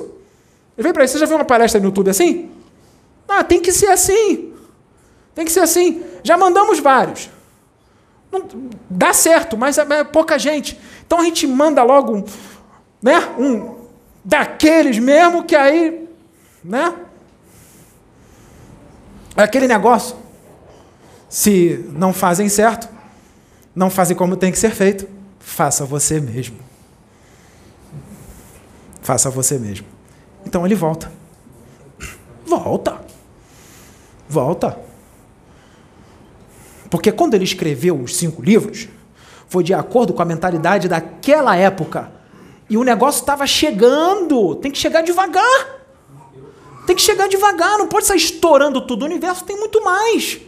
Ele 0.78 0.84
veio 0.84 0.94
para 0.94 1.04
isso. 1.04 1.14
Você 1.14 1.20
já 1.20 1.26
viu 1.26 1.36
uma 1.36 1.46
palestra 1.46 1.80
no 1.80 1.88
YouTube 1.88 2.10
assim? 2.10 2.52
Ah, 3.28 3.44
tem 3.44 3.60
que 3.60 3.72
ser 3.72 3.88
assim. 3.88 4.54
Tem 5.34 5.46
que 5.46 5.52
ser 5.52 5.62
assim. 5.62 6.04
Já 6.24 6.38
mandamos 6.38 6.80
vários. 6.80 7.30
Não, 8.32 8.48
dá 8.90 9.14
certo, 9.14 9.58
mas 9.58 9.78
é, 9.78 9.82
é 9.82 10.04
pouca 10.04 10.38
gente. 10.38 10.80
Então 11.06 11.20
a 11.20 11.24
gente 11.24 11.48
manda 11.48 11.84
logo 11.84 12.18
um, 12.18 12.24
né, 13.02 13.20
um 13.38 13.76
daqueles 14.24 14.98
mesmo 15.00 15.44
que 15.44 15.56
aí, 15.56 16.08
né? 16.64 16.94
É 19.38 19.44
aquele 19.44 19.68
negócio. 19.68 20.16
Se 21.30 21.86
não 21.92 22.14
fazem 22.14 22.48
certo, 22.48 22.88
não 23.76 23.90
fazem 23.90 24.16
como 24.16 24.38
tem 24.38 24.52
que 24.52 24.58
ser 24.58 24.72
feito, 24.72 25.08
faça 25.40 25.86
você 25.86 26.20
mesmo. 26.20 26.65
Faça 29.06 29.30
você 29.30 29.60
mesmo. 29.60 29.86
Então 30.48 30.66
ele 30.66 30.74
volta. 30.74 31.12
Volta. 32.44 33.06
Volta. 34.28 34.80
Porque 36.90 37.12
quando 37.12 37.36
ele 37.36 37.44
escreveu 37.44 38.02
os 38.02 38.16
cinco 38.16 38.42
livros, 38.42 38.88
foi 39.48 39.64
de 39.64 39.76
acordo 39.76 40.12
com 40.12 40.24
a 40.24 40.26
mentalidade 40.26 40.88
daquela 40.88 41.56
época. 41.56 42.12
E 42.68 42.78
o 42.78 42.84
negócio 42.84 43.20
estava 43.20 43.46
chegando. 43.46 44.56
Tem 44.56 44.72
que 44.72 44.78
chegar 44.80 45.04
devagar. 45.04 45.86
Tem 46.88 46.96
que 46.96 47.02
chegar 47.04 47.30
devagar. 47.30 47.78
Não 47.78 47.88
pode 47.88 48.08
sair 48.08 48.18
estourando 48.18 48.88
tudo. 48.88 49.04
O 49.04 49.06
universo 49.06 49.46
tem 49.46 49.56
muito 49.56 49.84
mais. 49.84 50.40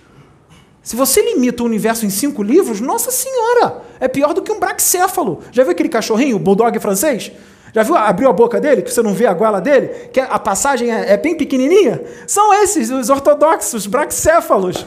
Se 0.82 0.96
você 0.96 1.22
limita 1.22 1.62
o 1.62 1.68
universo 1.68 2.08
em 2.08 2.10
cinco 2.10 2.42
livros, 2.42 2.82
nossa 2.82 3.12
senhora, 3.12 3.84
é 4.00 4.08
pior 4.08 4.34
do 4.34 4.42
que 4.42 4.52
um 4.52 4.60
braxéfalo. 4.60 5.44
Já 5.52 5.62
viu 5.62 5.74
aquele 5.74 5.90
cachorrinho, 5.90 6.38
o 6.38 6.40
bulldog 6.40 6.80
francês? 6.80 7.32
Já 7.78 7.84
viu? 7.84 7.96
Abriu 7.96 8.28
a 8.28 8.34
boca 8.34 8.60
dele, 8.60 8.82
que 8.82 8.92
você 8.92 9.04
não 9.04 9.14
vê 9.14 9.28
a 9.28 9.34
goela 9.36 9.62
dele, 9.62 9.90
que 10.12 10.20
a 10.20 10.40
passagem 10.40 10.92
é, 10.92 11.14
é 11.14 11.16
bem 11.16 11.38
pequenininha? 11.38 12.02
São 12.26 12.52
esses, 12.52 12.90
os 12.90 13.08
ortodoxos, 13.08 13.86
braxéfalos. 13.86 14.84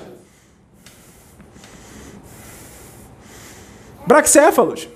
Braxéfalos. 4.05 4.89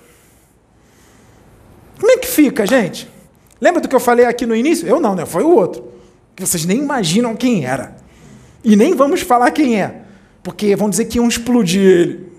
Como 2.01 2.11
é 2.11 2.16
que 2.16 2.27
fica, 2.27 2.66
gente? 2.66 3.09
Lembra 3.61 3.81
do 3.81 3.89
que 3.89 3.95
eu 3.95 4.01
falei 4.01 4.27
aqui 4.27 4.45
no 4.45 4.57
início? 4.57 4.89
Eu 4.89 4.99
não, 4.99 5.15
né? 5.15 5.25
Foi 5.25 5.45
o 5.45 5.55
outro. 5.55 5.85
Que 6.35 6.45
vocês 6.45 6.65
nem 6.65 6.79
imaginam 6.79 7.37
quem 7.37 7.65
era. 7.65 7.95
E 8.65 8.75
nem 8.75 8.93
vamos 8.93 9.21
falar 9.21 9.53
quem 9.53 9.81
é. 9.81 10.03
Porque 10.43 10.75
vão 10.75 10.91
dizer 10.91 11.05
que 11.05 11.19
iam 11.19 11.29
explodir 11.29 11.81
ele. 11.81 12.33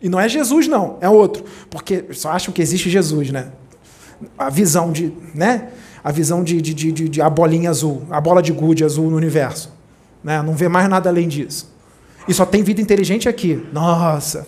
E 0.00 0.08
não 0.08 0.20
é 0.20 0.28
Jesus, 0.28 0.68
não, 0.68 0.98
é 1.00 1.08
outro. 1.08 1.44
Porque 1.68 2.04
só 2.12 2.30
acham 2.30 2.54
que 2.54 2.62
existe 2.62 2.88
Jesus, 2.88 3.32
né? 3.32 3.50
A 4.38 4.50
visão 4.50 4.92
de, 4.92 5.12
né? 5.34 5.68
A 6.02 6.10
visão 6.10 6.42
de, 6.42 6.60
de, 6.60 6.74
de, 6.74 7.08
de, 7.08 7.22
a 7.22 7.28
bolinha 7.28 7.70
azul, 7.70 8.02
a 8.10 8.20
bola 8.20 8.42
de 8.42 8.52
gude 8.52 8.84
azul 8.84 9.10
no 9.10 9.16
universo. 9.16 9.70
Né? 10.24 10.40
Não 10.42 10.54
vê 10.54 10.68
mais 10.68 10.88
nada 10.88 11.10
além 11.10 11.28
disso. 11.28 11.70
E 12.26 12.32
só 12.32 12.46
tem 12.46 12.62
vida 12.62 12.80
inteligente 12.80 13.28
aqui. 13.28 13.66
Nossa, 13.72 14.46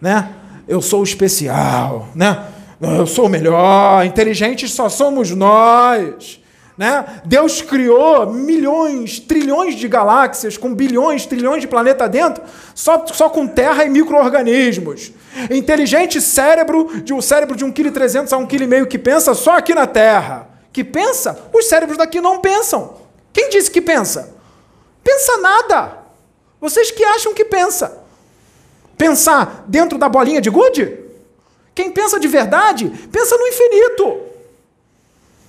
né? 0.00 0.30
Eu 0.68 0.82
sou 0.82 1.02
especial, 1.02 2.08
né? 2.14 2.46
Eu 2.80 3.06
sou 3.06 3.26
o 3.26 3.28
melhor. 3.28 4.04
Inteligentes 4.04 4.72
só 4.72 4.88
somos 4.88 5.30
nós. 5.30 6.41
Né? 6.76 7.20
Deus 7.24 7.60
criou 7.60 8.32
milhões, 8.32 9.20
trilhões 9.20 9.74
de 9.74 9.86
galáxias 9.86 10.56
com 10.56 10.74
bilhões, 10.74 11.26
trilhões 11.26 11.60
de 11.60 11.68
planetas 11.68 12.10
dentro, 12.10 12.42
só, 12.74 13.06
só 13.06 13.28
com 13.28 13.46
terra 13.46 13.84
e 13.84 13.90
micro-organismos. 13.90 15.12
Inteligente 15.50 16.20
cérebro, 16.20 17.02
de 17.02 17.12
um 17.12 17.20
cérebro 17.20 17.56
de 17.56 17.64
1,3 17.64 17.72
kg 17.72 18.34
a 18.34 18.38
1,5 18.38 18.46
kg 18.46 18.86
que 18.86 18.98
pensa 18.98 19.34
só 19.34 19.58
aqui 19.58 19.74
na 19.74 19.86
Terra. 19.86 20.48
Que 20.72 20.82
pensa? 20.82 21.38
Os 21.52 21.66
cérebros 21.66 21.98
daqui 21.98 22.20
não 22.20 22.40
pensam. 22.40 22.96
Quem 23.32 23.50
disse 23.50 23.70
que 23.70 23.80
pensa? 23.80 24.34
Pensa 25.04 25.36
nada. 25.38 25.98
Vocês 26.60 26.90
que 26.90 27.04
acham 27.04 27.34
que 27.34 27.44
pensa. 27.44 28.00
Pensar 28.96 29.64
dentro 29.66 29.98
da 29.98 30.08
bolinha 30.08 30.40
de 30.40 30.48
gude? 30.48 30.98
Quem 31.74 31.90
pensa 31.90 32.20
de 32.20 32.28
verdade, 32.28 32.90
pensa 33.10 33.36
no 33.36 33.46
infinito. 33.46 34.31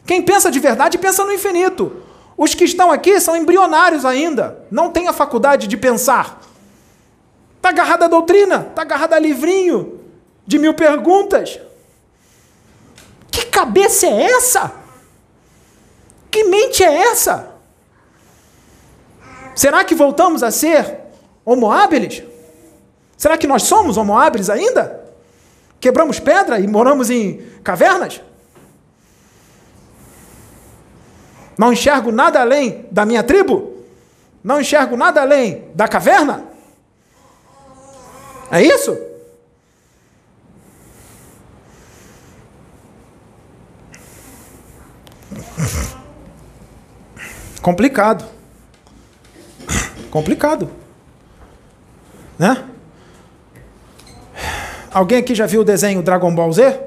Quem 0.05 0.21
pensa 0.21 0.51
de 0.51 0.59
verdade 0.59 0.97
pensa 0.97 1.23
no 1.23 1.31
infinito. 1.31 2.03
Os 2.35 2.53
que 2.53 2.63
estão 2.63 2.91
aqui 2.91 3.19
são 3.19 3.35
embrionários 3.35 4.05
ainda, 4.05 4.65
não 4.69 4.89
têm 4.89 5.07
a 5.07 5.13
faculdade 5.13 5.67
de 5.67 5.77
pensar. 5.77 6.41
Está 7.57 7.69
agarrado 7.69 8.03
à 8.03 8.07
doutrina, 8.07 8.67
está 8.69 8.81
agarrado 8.81 9.13
a 9.13 9.19
livrinho 9.19 9.99
de 10.45 10.59
mil 10.59 10.73
perguntas. 10.73 11.59
Que 13.31 13.45
cabeça 13.45 14.07
é 14.07 14.23
essa? 14.23 14.71
Que 16.29 16.43
mente 16.43 16.83
é 16.83 16.93
essa? 17.11 17.53
Será 19.55 19.83
que 19.85 19.95
voltamos 19.95 20.41
a 20.43 20.51
ser 20.51 20.97
homo 21.45 21.71
habilis? 21.71 22.23
Será 23.15 23.37
que 23.37 23.47
nós 23.47 23.63
somos 23.63 23.95
homo 23.95 24.17
habilis 24.17 24.49
ainda? 24.49 25.01
Quebramos 25.79 26.19
pedra 26.19 26.59
e 26.59 26.67
moramos 26.67 27.09
em 27.09 27.41
cavernas? 27.63 28.19
Não 31.57 31.73
enxergo 31.73 32.11
nada 32.11 32.41
além 32.41 32.85
da 32.91 33.05
minha 33.05 33.23
tribo? 33.23 33.73
Não 34.43 34.59
enxergo 34.59 34.97
nada 34.97 35.21
além 35.21 35.65
da 35.73 35.87
caverna? 35.87 36.43
É 38.51 38.61
isso? 38.61 38.97
Complicado. 47.61 48.25
Complicado. 50.11 50.69
Né? 52.37 52.63
Alguém 54.91 55.19
aqui 55.19 55.33
já 55.33 55.45
viu 55.45 55.61
o 55.61 55.63
desenho 55.63 56.03
Dragon 56.03 56.33
Ball 56.35 56.51
Z? 56.51 56.79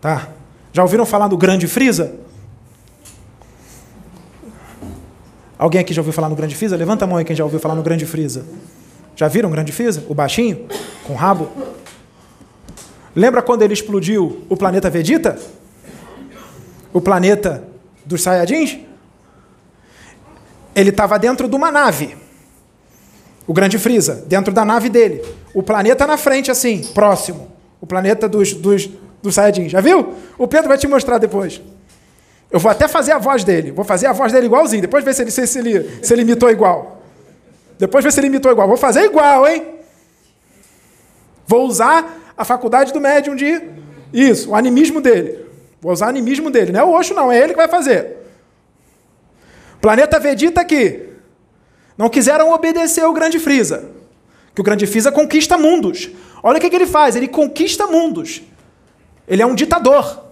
Tá. 0.00 0.28
Já 0.72 0.82
ouviram 0.82 1.06
falar 1.06 1.28
do 1.28 1.38
Grande 1.38 1.68
Freeza? 1.68 2.23
Alguém 5.64 5.80
aqui 5.80 5.94
já 5.94 6.02
ouviu 6.02 6.12
falar 6.12 6.28
no 6.28 6.36
Grande 6.36 6.54
Freeza? 6.54 6.76
Levanta 6.76 7.06
a 7.06 7.08
mão 7.08 7.16
aí 7.16 7.24
quem 7.24 7.34
já 7.34 7.42
ouviu 7.42 7.58
falar 7.58 7.74
no 7.74 7.82
Grande 7.82 8.04
Freeza. 8.04 8.44
Já 9.16 9.28
viram 9.28 9.48
o 9.48 9.52
Grande 9.52 9.72
Freeza? 9.72 10.04
O 10.10 10.14
baixinho? 10.14 10.68
Com 11.04 11.14
rabo? 11.14 11.48
Lembra 13.16 13.40
quando 13.40 13.62
ele 13.62 13.72
explodiu 13.72 14.44
o 14.50 14.58
planeta 14.58 14.90
Vegeta? 14.90 15.38
O 16.92 17.00
planeta 17.00 17.64
dos 18.04 18.22
Saiyajins? 18.22 18.78
Ele 20.74 20.90
estava 20.90 21.18
dentro 21.18 21.48
de 21.48 21.56
uma 21.56 21.72
nave. 21.72 22.14
O 23.46 23.54
Grande 23.54 23.78
Freeza, 23.78 24.22
dentro 24.26 24.52
da 24.52 24.66
nave 24.66 24.90
dele. 24.90 25.24
O 25.54 25.62
planeta 25.62 26.06
na 26.06 26.18
frente, 26.18 26.50
assim, 26.50 26.82
próximo. 26.92 27.48
O 27.80 27.86
planeta 27.86 28.28
dos, 28.28 28.52
dos, 28.52 28.90
dos 29.22 29.34
Saiyajins. 29.34 29.72
Já 29.72 29.80
viu? 29.80 30.12
O 30.36 30.46
Pedro 30.46 30.68
vai 30.68 30.76
te 30.76 30.86
mostrar 30.86 31.16
depois. 31.16 31.58
Eu 32.54 32.60
vou 32.60 32.70
até 32.70 32.86
fazer 32.86 33.10
a 33.10 33.18
voz 33.18 33.42
dele. 33.42 33.72
Vou 33.72 33.84
fazer 33.84 34.06
a 34.06 34.12
voz 34.12 34.32
dele 34.32 34.46
igualzinho. 34.46 34.80
Depois 34.80 35.02
ver 35.04 35.12
se 35.12 35.22
ele, 35.22 35.30
se, 35.32 35.58
ele, 35.58 35.98
se 36.00 36.14
ele 36.14 36.22
imitou 36.22 36.48
igual. 36.48 37.02
Depois 37.76 38.04
ver 38.04 38.12
se 38.12 38.20
ele 38.20 38.28
imitou 38.28 38.52
igual. 38.52 38.68
Vou 38.68 38.76
fazer 38.76 39.00
igual, 39.00 39.44
hein? 39.48 39.74
Vou 41.48 41.66
usar 41.66 42.32
a 42.38 42.44
faculdade 42.44 42.92
do 42.92 43.00
médium 43.00 43.34
de. 43.34 43.60
Isso, 44.12 44.50
o 44.50 44.54
animismo 44.54 45.00
dele. 45.00 45.44
Vou 45.80 45.92
usar 45.92 46.06
o 46.06 46.10
animismo 46.10 46.48
dele. 46.48 46.70
Não 46.70 46.78
é 46.78 46.84
o 46.84 46.92
Oxo, 46.92 47.12
não. 47.12 47.32
É 47.32 47.38
ele 47.38 47.54
que 47.54 47.56
vai 47.56 47.66
fazer. 47.66 48.18
Planeta 49.80 50.20
Vegeta 50.20 50.60
aqui. 50.60 51.08
Não 51.98 52.08
quiseram 52.08 52.52
obedecer 52.52 53.04
o 53.04 53.12
Grande 53.12 53.40
Frieza. 53.40 53.90
Que 54.54 54.60
o 54.60 54.64
Grande 54.64 54.86
Frieza 54.86 55.10
conquista 55.10 55.58
mundos. 55.58 56.08
Olha 56.40 56.58
o 56.58 56.60
que, 56.60 56.70
que 56.70 56.76
ele 56.76 56.86
faz. 56.86 57.16
Ele 57.16 57.26
conquista 57.26 57.88
mundos. 57.88 58.42
Ele 59.26 59.42
é 59.42 59.46
um 59.46 59.56
ditador. 59.56 60.23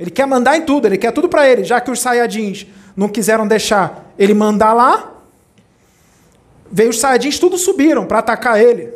Ele 0.00 0.10
quer 0.10 0.26
mandar 0.26 0.56
em 0.56 0.62
tudo, 0.62 0.86
ele 0.86 0.96
quer 0.96 1.12
tudo 1.12 1.28
para 1.28 1.46
ele. 1.46 1.62
Já 1.62 1.78
que 1.78 1.90
os 1.90 2.00
Saiyajins 2.00 2.66
não 2.96 3.06
quiseram 3.06 3.46
deixar 3.46 4.10
ele 4.18 4.32
mandar 4.32 4.72
lá, 4.72 5.12
veio 6.72 6.88
os 6.88 6.98
Saiyajins 6.98 7.38
tudo 7.38 7.58
subiram 7.58 8.06
para 8.06 8.20
atacar 8.20 8.58
ele. 8.58 8.94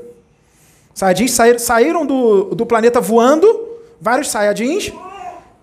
Saiyajins 0.94 1.32
saíram, 1.32 1.58
saíram 1.58 2.06
do, 2.06 2.54
do 2.54 2.64
planeta 2.64 3.02
voando, 3.02 3.46
vários 4.00 4.30
Saiyajins, 4.30 4.94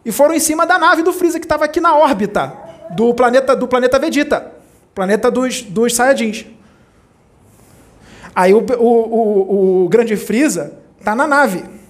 e 0.06 0.12
foram 0.12 0.36
em 0.36 0.40
cima 0.40 0.64
da 0.64 0.78
nave 0.78 1.02
do 1.02 1.12
Freeza 1.12 1.40
que 1.40 1.46
estava 1.46 1.66
aqui 1.66 1.82
na 1.82 1.96
órbita 1.96 2.54
do 2.92 3.12
planeta 3.12 3.56
do 3.56 3.68
planeta 3.68 3.98
Vegeta, 3.98 4.52
planeta 4.94 5.32
dos, 5.32 5.64
dos 5.64 5.96
Saiyajins. 5.96 6.46
Aí 8.36 8.54
o, 8.54 8.60
o, 8.60 8.86
o, 8.86 9.86
o 9.86 9.90
grande 9.90 10.16
Freeza 10.16 10.78
tá 11.04 11.16
na 11.16 11.26
nave. 11.26 11.81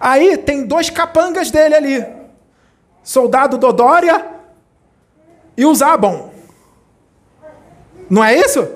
Aí 0.00 0.36
tem 0.36 0.66
dois 0.66 0.90
capangas 0.90 1.50
dele 1.50 1.74
ali. 1.74 2.06
Soldado 3.02 3.58
Dodória 3.58 4.26
e 5.56 5.64
o 5.64 5.74
Zabon. 5.74 6.32
Não 8.08 8.22
é 8.22 8.34
isso? 8.34 8.68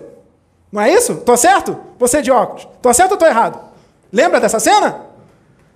Não 0.70 0.80
é 0.80 0.92
isso? 0.92 1.16
Tô 1.16 1.36
certo? 1.36 1.78
Você 1.98 2.22
de 2.22 2.30
óculos. 2.30 2.66
Tô 2.80 2.92
certo 2.92 3.12
ou 3.12 3.18
tô 3.18 3.26
errado? 3.26 3.60
Lembra 4.12 4.40
dessa 4.40 4.58
cena? 4.58 5.06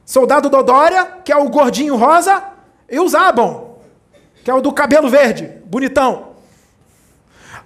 Soldado 0.05 0.49
Dodória, 0.49 1.05
que 1.25 1.33
é 1.33 1.37
o 1.37 1.49
gordinho 1.49 1.97
rosa, 1.97 2.43
e 2.89 3.01
o 3.01 3.09
Zabon, 3.09 3.79
que 4.45 4.51
é 4.51 4.55
o 4.55 4.61
do 4.61 4.73
cabelo 4.73 5.09
verde, 5.09 5.61
bonitão. 5.65 6.29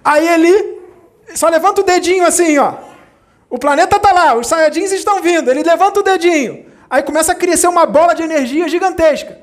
Aí 0.03 0.27
ele 0.27 0.81
só 1.35 1.47
levanta 1.49 1.81
o 1.81 1.83
dedinho 1.83 2.25
assim, 2.25 2.57
ó. 2.57 2.73
O 3.49 3.59
planeta 3.59 3.99
tá 3.99 4.11
lá, 4.11 4.35
os 4.35 4.47
Saiyajins 4.47 4.91
estão 4.91 5.21
vindo. 5.21 5.51
Ele 5.51 5.61
levanta 5.61 5.99
o 5.99 6.03
dedinho. 6.03 6.70
Aí 6.91 7.01
começa 7.03 7.31
a 7.31 7.35
crescer 7.35 7.67
uma 7.67 7.85
bola 7.85 8.13
de 8.13 8.21
energia 8.21 8.67
gigantesca. 8.67 9.39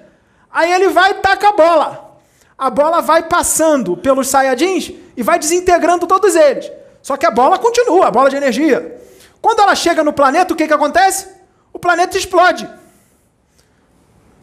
Aí 0.52 0.70
ele 0.70 0.90
vai 0.90 1.12
e 1.12 1.14
taca 1.14 1.48
a 1.48 1.52
bola. 1.52 2.20
A 2.58 2.68
bola 2.68 3.00
vai 3.00 3.22
passando 3.22 3.96
pelos 3.96 4.28
Saiyajins 4.28 4.92
e 5.16 5.22
vai 5.22 5.38
desintegrando 5.38 6.06
todos 6.06 6.36
eles. 6.36 6.70
Só 7.00 7.16
que 7.16 7.24
a 7.24 7.30
bola 7.30 7.58
continua, 7.58 8.08
a 8.08 8.10
bola 8.10 8.28
de 8.28 8.36
energia. 8.36 9.00
Quando 9.40 9.60
ela 9.60 9.74
chega 9.74 10.04
no 10.04 10.12
planeta, 10.12 10.52
o 10.52 10.56
que, 10.56 10.68
que 10.68 10.74
acontece? 10.74 11.26
O 11.72 11.78
planeta 11.78 12.18
explode. 12.18 12.68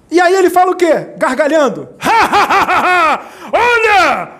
E 0.09 0.19
aí 0.19 0.33
ele 0.33 0.49
fala 0.49 0.71
o 0.71 0.75
quê? 0.75 1.13
Gargalhando. 1.15 1.87
Olha! 3.53 4.31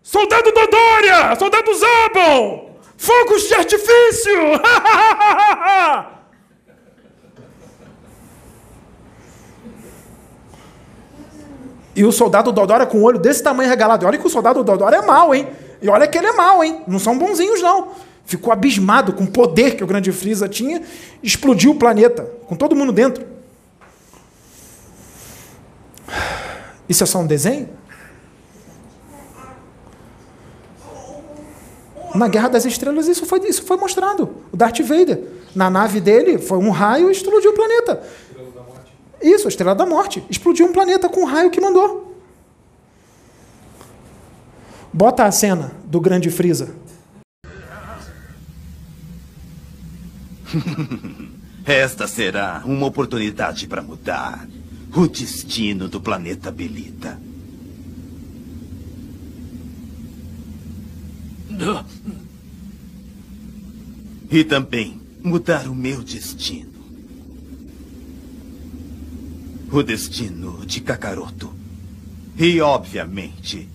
Soldado 0.00 0.52
Dodória! 0.52 1.34
Soldado 1.36 1.74
Zabon! 1.74 2.78
Fogos 2.96 3.48
de 3.48 3.54
artifício! 3.54 4.42
e 11.96 12.04
o 12.04 12.12
soldado 12.12 12.52
Dodória 12.52 12.84
com 12.84 12.98
o 12.98 13.02
olho 13.02 13.18
desse 13.18 13.42
tamanho 13.42 13.70
regalado. 13.70 14.04
E 14.04 14.06
olha 14.06 14.18
que 14.18 14.26
o 14.26 14.30
soldado 14.30 14.62
Dodória 14.62 14.96
é 14.96 15.02
mau, 15.02 15.34
hein? 15.34 15.48
E 15.80 15.88
olha 15.88 16.06
que 16.06 16.18
ele 16.18 16.26
é 16.26 16.32
mau, 16.32 16.62
hein? 16.62 16.82
Não 16.86 16.98
são 16.98 17.18
bonzinhos, 17.18 17.62
não. 17.62 17.88
Ficou 18.26 18.52
abismado 18.52 19.14
com 19.14 19.24
o 19.24 19.30
poder 19.30 19.76
que 19.76 19.82
o 19.82 19.86
grande 19.86 20.12
Freeza 20.12 20.46
tinha, 20.46 20.82
explodiu 21.22 21.70
o 21.70 21.74
planeta, 21.74 22.30
com 22.46 22.54
todo 22.54 22.76
mundo 22.76 22.92
dentro. 22.92 23.24
Isso 26.86 27.02
é 27.02 27.06
só 27.06 27.18
um 27.20 27.26
desenho? 27.26 27.68
Na 32.14 32.28
Guerra 32.28 32.48
das 32.48 32.64
Estrelas 32.64 33.08
isso 33.08 33.26
foi, 33.26 33.40
isso 33.48 33.62
foi 33.62 33.76
mostrado. 33.76 34.36
O 34.52 34.56
Darth 34.56 34.80
Vader, 34.80 35.22
na 35.54 35.70
nave 35.70 36.00
dele, 36.00 36.38
foi 36.38 36.58
um 36.58 36.70
raio 36.70 37.08
e 37.08 37.12
explodiu 37.12 37.52
o 37.52 37.54
planeta. 37.54 38.02
Isso, 39.20 39.46
a 39.46 39.48
Estrela 39.48 39.74
da 39.74 39.86
Morte. 39.86 40.22
Explodiu 40.28 40.66
um 40.66 40.72
planeta 40.72 41.08
com 41.08 41.22
um 41.22 41.26
raio 41.26 41.50
que 41.50 41.60
mandou. 41.60 42.06
Bota 44.92 45.24
a 45.24 45.32
cena 45.32 45.72
do 45.84 46.00
grande 46.00 46.30
Freeza. 46.30 46.74
Esta 51.64 52.06
será 52.06 52.62
uma 52.64 52.86
oportunidade 52.86 53.66
para 53.66 53.82
mudar 53.82 54.46
o 54.94 55.06
destino 55.06 55.88
do 55.88 56.00
planeta 56.00 56.50
Belita. 56.50 57.20
E 64.30 64.44
também 64.44 65.00
mudar 65.22 65.68
o 65.68 65.74
meu 65.74 66.02
destino. 66.02 66.75
O 69.76 69.82
destino 69.82 70.64
de 70.64 70.80
Kakaroto. 70.80 71.54
E, 72.38 72.62
obviamente, 72.62 73.68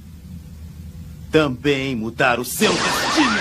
também 1.31 1.95
mudar 1.95 2.39
o 2.39 2.43
seu 2.43 2.73
destino. 2.73 3.39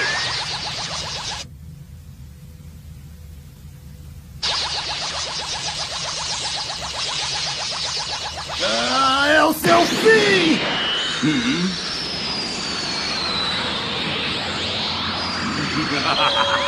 Ah, 8.63 9.27
é 9.27 9.43
o 9.43 9.55
seu 9.55 9.81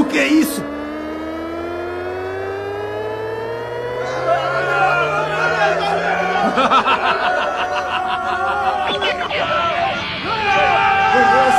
o 0.00 0.04
que 0.04 0.18
é 0.18 0.28
isso? 0.28 0.62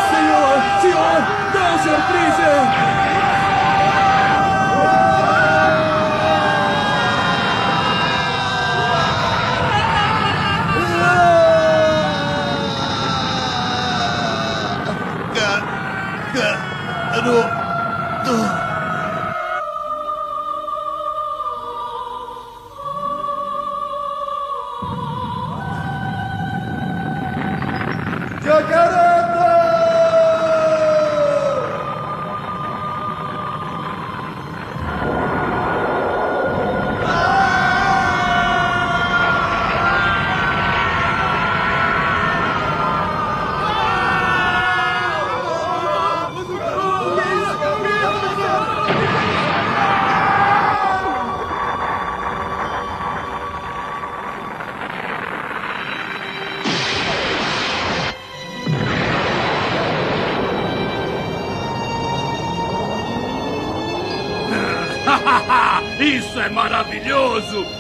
Senhor! 0.10 0.58
Senhor! 0.82 1.20
Não, 1.54 1.78
Sr. 1.80 2.02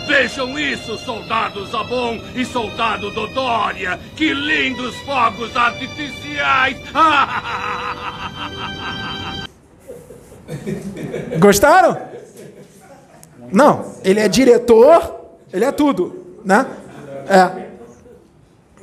Vejam 0.09 0.57
isso, 0.57 0.97
soldado 0.97 1.63
Zabon 1.67 2.19
e 2.35 2.43
soldado 2.43 3.11
Dodória! 3.11 3.99
Que 4.15 4.33
lindos 4.33 4.95
fogos 5.01 5.55
artificiais! 5.55 6.77
Gostaram? 11.37 11.95
Não, 13.51 13.93
ele 14.03 14.19
é 14.19 14.27
diretor, 14.27 15.15
ele 15.53 15.63
é 15.63 15.71
tudo, 15.71 16.39
né? 16.43 16.65
É. 17.27 17.67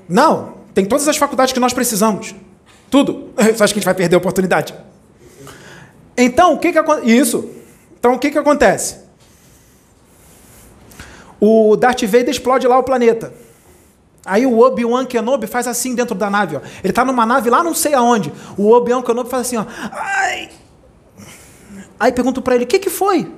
Não, 0.08 0.54
tem 0.72 0.84
todas 0.84 1.08
as 1.08 1.16
faculdades 1.16 1.52
que 1.52 1.58
nós 1.58 1.72
precisamos. 1.72 2.36
Tudo. 2.88 3.32
Você 3.36 3.50
acha 3.50 3.56
que 3.56 3.64
a 3.64 3.66
gente 3.66 3.84
vai 3.84 3.94
perder 3.94 4.14
a 4.14 4.18
oportunidade? 4.18 4.72
Então, 6.16 6.54
o 6.54 6.58
que 6.60 6.72
que? 6.72 6.78
Isso. 7.02 7.50
Então, 7.98 8.14
o 8.14 8.18
que 8.20 8.30
que 8.30 8.38
acontece? 8.38 9.05
O 11.40 11.76
Darth 11.76 12.02
Vader 12.02 12.30
explode 12.30 12.66
lá 12.66 12.78
o 12.78 12.82
planeta. 12.82 13.32
Aí 14.24 14.44
o 14.44 14.58
Obi-Wan 14.58 15.06
Kenobi 15.06 15.46
faz 15.46 15.68
assim 15.68 15.94
dentro 15.94 16.14
da 16.14 16.28
nave, 16.28 16.56
ó. 16.56 16.60
Ele 16.82 16.92
tá 16.92 17.04
numa 17.04 17.24
nave 17.24 17.48
lá 17.48 17.62
não 17.62 17.74
sei 17.74 17.94
aonde. 17.94 18.32
O 18.56 18.72
Obi-Wan 18.72 19.02
Kenobi 19.02 19.30
faz 19.30 19.46
assim, 19.46 19.56
ó. 19.56 19.64
Ai! 19.92 20.50
Aí 21.98 22.10
pergunto 22.10 22.42
para 22.42 22.56
ele: 22.56 22.64
"O 22.64 22.66
que 22.66 22.78
que 22.78 22.90
foi?" 22.90 23.32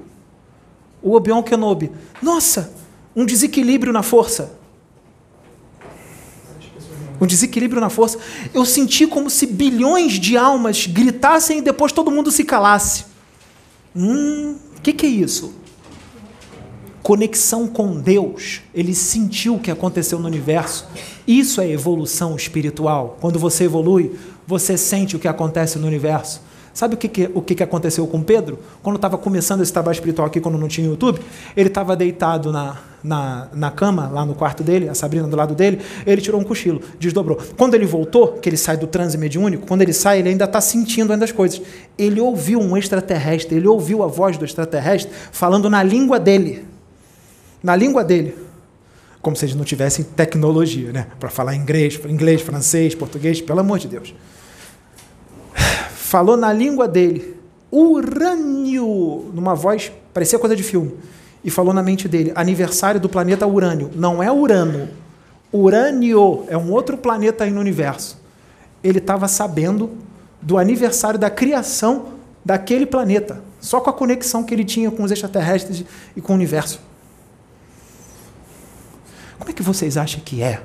O 1.02 1.14
Obi-Wan 1.14 1.42
Kenobi: 1.42 1.92
"Nossa, 2.22 2.72
um 3.14 3.26
desequilíbrio 3.26 3.92
na 3.92 4.02
força." 4.02 4.56
Um 7.20 7.26
desequilíbrio 7.26 7.80
na 7.80 7.90
força. 7.90 8.18
Eu 8.54 8.64
senti 8.64 9.06
como 9.06 9.28
se 9.28 9.46
bilhões 9.46 10.12
de 10.12 10.36
almas 10.36 10.86
gritassem 10.86 11.58
e 11.58 11.60
depois 11.60 11.92
todo 11.92 12.10
mundo 12.10 12.30
se 12.30 12.44
calasse. 12.44 13.06
Hum, 13.94 14.56
o 14.76 14.80
que, 14.80 14.92
que 14.92 15.04
é 15.04 15.08
isso? 15.08 15.52
Conexão 17.08 17.66
com 17.66 17.98
Deus. 17.98 18.60
Ele 18.74 18.94
sentiu 18.94 19.54
o 19.54 19.58
que 19.58 19.70
aconteceu 19.70 20.18
no 20.18 20.26
universo. 20.26 20.86
Isso 21.26 21.58
é 21.58 21.70
evolução 21.70 22.36
espiritual. 22.36 23.16
Quando 23.18 23.38
você 23.38 23.64
evolui, 23.64 24.14
você 24.46 24.76
sente 24.76 25.16
o 25.16 25.18
que 25.18 25.26
acontece 25.26 25.78
no 25.78 25.86
universo. 25.86 26.42
Sabe 26.74 26.96
o 26.96 26.98
que, 26.98 27.08
que, 27.08 27.30
o 27.32 27.40
que, 27.40 27.54
que 27.54 27.62
aconteceu 27.62 28.06
com 28.06 28.22
Pedro? 28.22 28.58
Quando 28.82 28.96
estava 28.96 29.16
começando 29.16 29.62
esse 29.62 29.72
trabalho 29.72 29.94
espiritual 29.94 30.28
aqui, 30.28 30.38
quando 30.38 30.58
não 30.58 30.68
tinha 30.68 30.86
YouTube, 30.86 31.18
ele 31.56 31.68
estava 31.68 31.96
deitado 31.96 32.52
na, 32.52 32.76
na, 33.02 33.48
na 33.54 33.70
cama, 33.70 34.10
lá 34.12 34.26
no 34.26 34.34
quarto 34.34 34.62
dele, 34.62 34.86
a 34.90 34.94
Sabrina 34.94 35.26
do 35.26 35.34
lado 35.34 35.54
dele, 35.54 35.80
ele 36.04 36.20
tirou 36.20 36.38
um 36.38 36.44
cochilo, 36.44 36.82
desdobrou. 37.00 37.38
Quando 37.56 37.72
ele 37.72 37.86
voltou, 37.86 38.34
que 38.34 38.50
ele 38.50 38.58
sai 38.58 38.76
do 38.76 38.86
transe 38.86 39.16
mediúnico, 39.16 39.66
quando 39.66 39.80
ele 39.80 39.94
sai, 39.94 40.18
ele 40.18 40.28
ainda 40.28 40.44
está 40.44 40.60
sentindo 40.60 41.10
ainda 41.10 41.24
as 41.24 41.32
coisas. 41.32 41.62
Ele 41.96 42.20
ouviu 42.20 42.60
um 42.60 42.76
extraterrestre, 42.76 43.56
ele 43.56 43.66
ouviu 43.66 44.02
a 44.02 44.06
voz 44.06 44.36
do 44.36 44.44
extraterrestre 44.44 45.10
falando 45.32 45.70
na 45.70 45.82
língua 45.82 46.20
dele. 46.20 46.68
Na 47.62 47.74
língua 47.76 48.04
dele. 48.04 48.36
Como 49.20 49.34
se 49.34 49.44
eles 49.44 49.54
não 49.54 49.64
tivessem 49.64 50.04
tecnologia, 50.04 50.92
né? 50.92 51.08
Para 51.18 51.28
falar 51.28 51.54
inglês, 51.54 51.98
inglês, 52.08 52.40
francês, 52.40 52.94
português, 52.94 53.40
pelo 53.40 53.60
amor 53.60 53.78
de 53.78 53.88
Deus 53.88 54.14
falou 56.08 56.38
na 56.38 56.50
língua 56.50 56.88
dele, 56.88 57.36
urânio, 57.70 59.30
numa 59.34 59.54
voz, 59.54 59.92
parecia 60.14 60.38
coisa 60.38 60.56
de 60.56 60.62
filme, 60.62 60.94
e 61.44 61.50
falou 61.50 61.74
na 61.74 61.82
mente 61.82 62.08
dele, 62.08 62.32
aniversário 62.34 62.98
do 62.98 63.10
planeta 63.10 63.46
Urânio. 63.46 63.90
Não 63.94 64.22
é 64.22 64.32
Urano. 64.32 64.88
Urânio 65.52 66.44
é 66.48 66.56
um 66.56 66.72
outro 66.72 66.96
planeta 66.96 67.44
aí 67.44 67.50
no 67.50 67.60
universo. 67.60 68.18
Ele 68.82 68.98
estava 68.98 69.28
sabendo 69.28 69.90
do 70.40 70.56
aniversário 70.56 71.18
da 71.18 71.28
criação 71.28 72.06
daquele 72.42 72.86
planeta, 72.86 73.42
só 73.60 73.78
com 73.78 73.90
a 73.90 73.92
conexão 73.92 74.42
que 74.42 74.54
ele 74.54 74.64
tinha 74.64 74.90
com 74.90 75.02
os 75.02 75.10
extraterrestres 75.10 75.84
e 76.16 76.22
com 76.22 76.32
o 76.32 76.36
universo. 76.36 76.80
Como 79.48 79.54
é 79.54 79.56
que 79.56 79.62
vocês 79.62 79.96
acham 79.96 80.20
que 80.22 80.42
é 80.42 80.60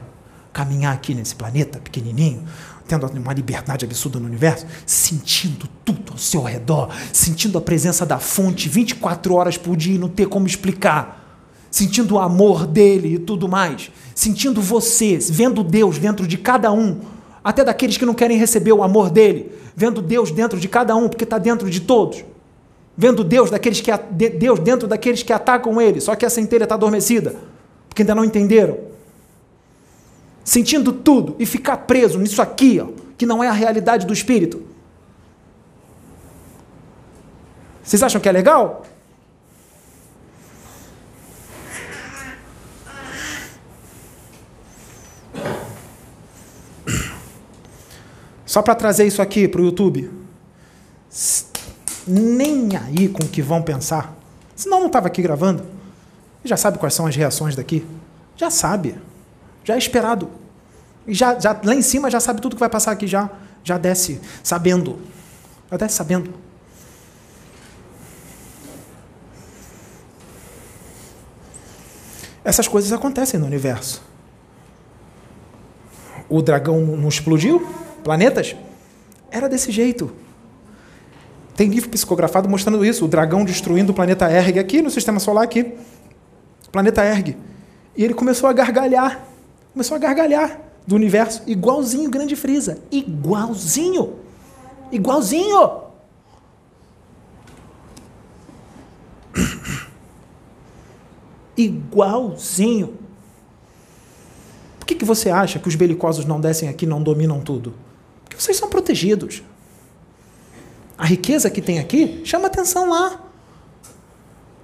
caminhar 0.51 0.93
aqui 0.93 1.15
nesse 1.15 1.33
planeta 1.33 1.79
pequenininho, 1.79 2.43
tendo 2.85 3.07
uma 3.07 3.31
liberdade 3.31 3.85
absurda 3.85 4.19
no 4.19 4.25
universo, 4.25 4.65
sentindo 4.85 5.69
tudo 5.85 6.11
ao 6.11 6.17
seu 6.17 6.41
redor, 6.43 6.89
sentindo 7.13 7.57
a 7.57 7.61
presença 7.61 8.05
da 8.05 8.19
fonte 8.19 8.67
24 8.67 9.35
horas 9.35 9.57
por 9.57 9.77
dia 9.77 9.95
e 9.95 9.97
não 9.97 10.09
ter 10.09 10.27
como 10.27 10.45
explicar, 10.45 11.41
sentindo 11.71 12.15
o 12.15 12.19
amor 12.19 12.67
dele 12.67 13.15
e 13.15 13.19
tudo 13.19 13.47
mais, 13.47 13.89
sentindo 14.13 14.61
você, 14.61 15.17
vendo 15.31 15.63
Deus 15.63 15.97
dentro 15.97 16.27
de 16.27 16.37
cada 16.37 16.69
um, 16.73 16.99
até 17.41 17.63
daqueles 17.63 17.95
que 17.95 18.05
não 18.05 18.13
querem 18.13 18.37
receber 18.37 18.73
o 18.73 18.83
amor 18.83 19.09
dele, 19.09 19.49
vendo 19.73 20.01
Deus 20.01 20.29
dentro 20.29 20.59
de 20.59 20.67
cada 20.67 20.93
um, 20.93 21.07
porque 21.07 21.23
está 21.23 21.37
dentro 21.37 21.69
de 21.69 21.79
todos. 21.79 22.25
Vendo 22.97 23.23
Deus 23.23 23.49
daqueles 23.49 23.79
que 23.79 23.91
Deus 24.37 24.59
dentro 24.59 24.89
daqueles 24.89 25.23
que 25.23 25.31
atacam 25.31 25.79
ele, 25.79 26.01
só 26.01 26.15
que 26.15 26.25
a 26.25 26.29
centelha 26.29 26.63
está 26.63 26.75
adormecida, 26.75 27.52
porque 27.93 28.01
ainda 28.01 28.15
não 28.15 28.25
entenderam 28.25 28.79
sentindo 30.43 30.91
tudo 30.91 31.35
e 31.37 31.45
ficar 31.45 31.77
preso 31.77 32.17
nisso 32.17 32.41
aqui, 32.41 32.79
ó, 32.79 32.87
que 33.15 33.23
não 33.23 33.43
é 33.43 33.47
a 33.47 33.53
realidade 33.53 34.07
do 34.07 34.11
espírito. 34.11 34.63
Vocês 37.83 38.01
acham 38.01 38.19
que 38.19 38.27
é 38.27 38.31
legal? 38.31 38.83
Só 48.43 48.63
para 48.63 48.73
trazer 48.73 49.05
isso 49.05 49.21
aqui 49.21 49.47
para 49.47 49.61
o 49.61 49.65
YouTube. 49.65 50.11
Nem 52.07 52.75
aí 52.75 53.07
com 53.07 53.23
o 53.23 53.27
que 53.27 53.41
vão 53.43 53.61
pensar. 53.61 54.15
Senão 54.55 54.79
não 54.79 54.87
estava 54.87 55.07
aqui 55.07 55.21
gravando. 55.21 55.72
Já 56.43 56.57
sabe 56.57 56.77
quais 56.77 56.93
são 56.93 57.05
as 57.05 57.15
reações 57.15 57.55
daqui? 57.55 57.85
Já 58.35 58.49
sabe. 58.49 58.95
Já 59.63 59.75
é 59.75 59.77
esperado. 59.77 60.29
E 61.07 61.13
já, 61.13 61.39
já, 61.39 61.59
lá 61.63 61.73
em 61.73 61.81
cima 61.81 62.09
já 62.09 62.19
sabe 62.19 62.41
tudo 62.41 62.55
que 62.55 62.59
vai 62.59 62.69
passar 62.69 62.91
aqui, 62.91 63.07
já, 63.07 63.29
já 63.63 63.77
desce 63.77 64.19
sabendo. 64.41 64.99
Já 65.71 65.77
desce 65.77 65.95
sabendo. 65.95 66.33
Essas 72.43 72.67
coisas 72.67 72.91
acontecem 72.91 73.39
no 73.39 73.45
universo. 73.45 74.01
O 76.27 76.41
dragão 76.41 76.81
não 76.81 77.07
explodiu? 77.07 77.65
Planetas? 78.03 78.55
Era 79.31 79.47
desse 79.47 79.71
jeito. 79.71 80.11
Tem 81.55 81.69
livro 81.69 81.89
psicografado 81.89 82.49
mostrando 82.49 82.83
isso. 82.83 83.05
O 83.05 83.07
dragão 83.07 83.45
destruindo 83.45 83.91
o 83.91 83.95
planeta 83.95 84.29
Erg 84.29 84.59
aqui 84.59 84.81
no 84.81 84.89
sistema 84.89 85.19
solar, 85.19 85.43
aqui. 85.43 85.73
Planeta 86.73 87.01
Erg. 87.05 87.37
E 87.95 88.03
ele 88.03 88.15
começou 88.15 88.49
a 88.49 88.53
gargalhar. 88.53 89.23
Começou 89.71 89.95
a 89.95 89.99
gargalhar 89.99 90.59
do 90.85 90.95
universo, 90.95 91.43
igualzinho 91.45 92.09
Grande 92.09 92.35
Frisa. 92.35 92.79
Igualzinho. 92.91 94.15
Igualzinho. 94.91 95.83
Igualzinho. 101.55 102.97
Por 104.79 104.87
que, 104.87 104.95
que 104.95 105.05
você 105.05 105.29
acha 105.29 105.59
que 105.59 105.67
os 105.67 105.75
belicosos 105.75 106.25
não 106.25 106.41
descem 106.41 106.69
aqui 106.69 106.87
não 106.87 107.03
dominam 107.03 107.39
tudo? 107.39 107.75
Porque 108.23 108.35
vocês 108.35 108.57
são 108.57 108.67
protegidos. 108.67 109.43
A 110.97 111.05
riqueza 111.05 111.51
que 111.51 111.61
tem 111.61 111.77
aqui 111.77 112.23
chama 112.25 112.47
atenção 112.47 112.89
lá. 112.89 113.21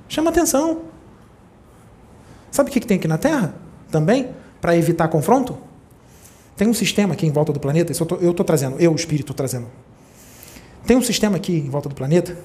Chama 0.08 0.32
atenção. 0.32 0.89
Sabe 2.52 2.70
o 2.70 2.74
que, 2.74 2.80
tem 2.80 2.98
aqui 2.98 3.08
na 3.08 3.18
Terra? 3.18 3.54
Também? 3.92 4.30
para 4.62 4.76
evitar 4.76 5.08
confronto? 5.08 5.58
Tem 6.56 6.68
um 6.68 6.74
sistema 6.74 7.14
aqui 7.14 7.26
em 7.26 7.32
volta 7.32 7.54
do 7.54 7.60
planeta, 7.60 7.92
isso 7.92 8.06
eu 8.22 8.32
estou 8.32 8.46
trazendo, 8.46 8.78
eu, 8.80 8.92
o 8.92 8.96
espírito, 8.96 9.32
estou 9.32 9.36
trazendo. 9.36 9.68
Tem 10.86 10.98
um 10.98 11.02
sistema 11.02 11.38
aqui 11.38 11.54
em 11.54 11.70
volta 11.70 11.88
do 11.88 11.96
planeta 11.96 12.38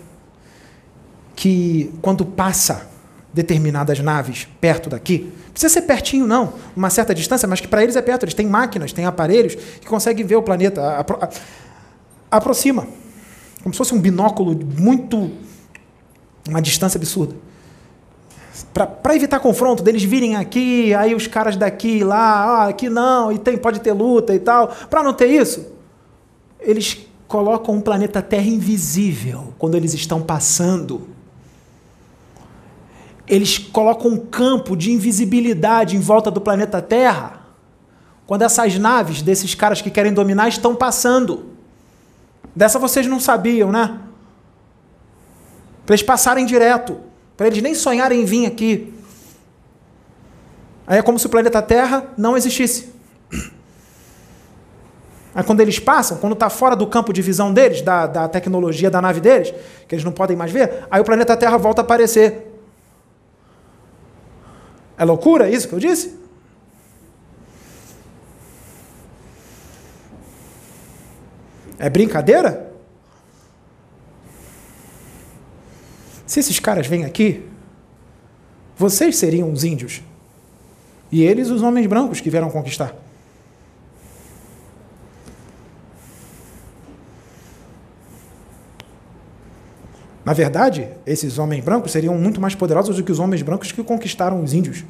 que, 1.34 1.92
quando 2.00 2.24
passa 2.24 2.88
determinadas 3.32 3.98
naves 3.98 4.46
perto 4.60 4.88
daqui, 4.88 5.32
precisa 5.50 5.72
ser 5.72 5.82
pertinho, 5.82 6.26
não, 6.26 6.52
uma 6.76 6.90
certa 6.90 7.12
distância, 7.12 7.48
mas 7.48 7.60
que 7.60 7.66
para 7.66 7.82
eles 7.82 7.96
é 7.96 8.02
perto, 8.02 8.22
eles 8.22 8.34
têm 8.34 8.46
máquinas, 8.46 8.92
têm 8.92 9.04
aparelhos 9.04 9.56
que 9.56 9.86
conseguem 9.86 10.24
ver 10.24 10.36
o 10.36 10.42
planeta, 10.42 10.98
apro 10.98 11.18
aproxima, 12.30 12.86
como 13.62 13.72
se 13.72 13.78
fosse 13.78 13.94
um 13.94 14.00
binóculo 14.00 14.58
muito. 14.78 15.30
uma 16.48 16.60
distância 16.60 16.98
absurda 16.98 17.34
para 18.74 19.14
evitar 19.14 19.38
confronto, 19.38 19.84
deles 19.84 20.02
virem 20.02 20.34
aqui, 20.34 20.92
aí 20.94 21.14
os 21.14 21.28
caras 21.28 21.56
daqui 21.56 22.02
lá, 22.02 22.64
ah, 22.64 22.68
aqui 22.68 22.90
não, 22.90 23.30
e 23.30 23.38
tem, 23.38 23.56
pode 23.56 23.78
ter 23.80 23.92
luta 23.92 24.34
e 24.34 24.40
tal. 24.40 24.66
Para 24.90 25.00
não 25.00 25.14
ter 25.14 25.28
isso, 25.28 25.64
eles 26.58 27.06
colocam 27.28 27.76
um 27.76 27.80
planeta 27.80 28.20
Terra 28.20 28.48
invisível 28.48 29.54
quando 29.58 29.76
eles 29.76 29.94
estão 29.94 30.20
passando. 30.20 31.08
Eles 33.28 33.58
colocam 33.58 34.10
um 34.10 34.16
campo 34.18 34.76
de 34.76 34.90
invisibilidade 34.90 35.96
em 35.96 36.00
volta 36.00 36.28
do 36.28 36.40
planeta 36.40 36.82
Terra 36.82 37.44
quando 38.26 38.42
essas 38.42 38.76
naves 38.76 39.22
desses 39.22 39.54
caras 39.54 39.80
que 39.80 39.90
querem 39.90 40.12
dominar 40.12 40.48
estão 40.48 40.74
passando. 40.74 41.50
Dessa 42.56 42.78
vocês 42.78 43.06
não 43.06 43.20
sabiam, 43.20 43.70
né? 43.70 44.00
Para 45.86 45.94
eles 45.94 46.02
passarem 46.02 46.44
direto. 46.44 47.13
Para 47.36 47.46
eles 47.48 47.62
nem 47.62 47.74
sonharem 47.74 48.22
em 48.22 48.24
vir 48.24 48.46
aqui. 48.46 48.94
Aí 50.86 50.98
é 50.98 51.02
como 51.02 51.18
se 51.18 51.26
o 51.26 51.30
planeta 51.30 51.60
Terra 51.62 52.06
não 52.16 52.36
existisse. 52.36 52.92
Aí 55.34 55.42
quando 55.42 55.60
eles 55.60 55.80
passam, 55.80 56.18
quando 56.18 56.34
está 56.34 56.48
fora 56.48 56.76
do 56.76 56.86
campo 56.86 57.12
de 57.12 57.20
visão 57.20 57.52
deles, 57.52 57.82
da, 57.82 58.06
da 58.06 58.28
tecnologia 58.28 58.88
da 58.88 59.02
nave 59.02 59.20
deles, 59.20 59.52
que 59.88 59.94
eles 59.94 60.04
não 60.04 60.12
podem 60.12 60.36
mais 60.36 60.52
ver, 60.52 60.86
aí 60.90 61.00
o 61.00 61.04
planeta 61.04 61.36
Terra 61.36 61.56
volta 61.56 61.80
a 61.80 61.84
aparecer. 61.84 62.52
É 64.96 65.04
loucura 65.04 65.50
isso 65.50 65.66
que 65.66 65.74
eu 65.74 65.80
disse? 65.80 66.16
É 71.78 71.90
brincadeira? 71.90 72.73
Se 76.34 76.40
esses 76.40 76.58
caras 76.58 76.88
vêm 76.88 77.04
aqui, 77.04 77.44
vocês 78.76 79.16
seriam 79.16 79.52
os 79.52 79.62
índios. 79.62 80.02
E 81.12 81.22
eles, 81.22 81.48
os 81.48 81.62
homens 81.62 81.86
brancos 81.86 82.20
que 82.20 82.28
vieram 82.28 82.50
conquistar. 82.50 82.92
Na 90.24 90.32
verdade, 90.32 90.88
esses 91.06 91.38
homens 91.38 91.62
brancos 91.62 91.92
seriam 91.92 92.18
muito 92.18 92.40
mais 92.40 92.56
poderosos 92.56 92.96
do 92.96 93.04
que 93.04 93.12
os 93.12 93.20
homens 93.20 93.40
brancos 93.42 93.70
que 93.70 93.84
conquistaram 93.84 94.42
os 94.42 94.52
índios. 94.52 94.82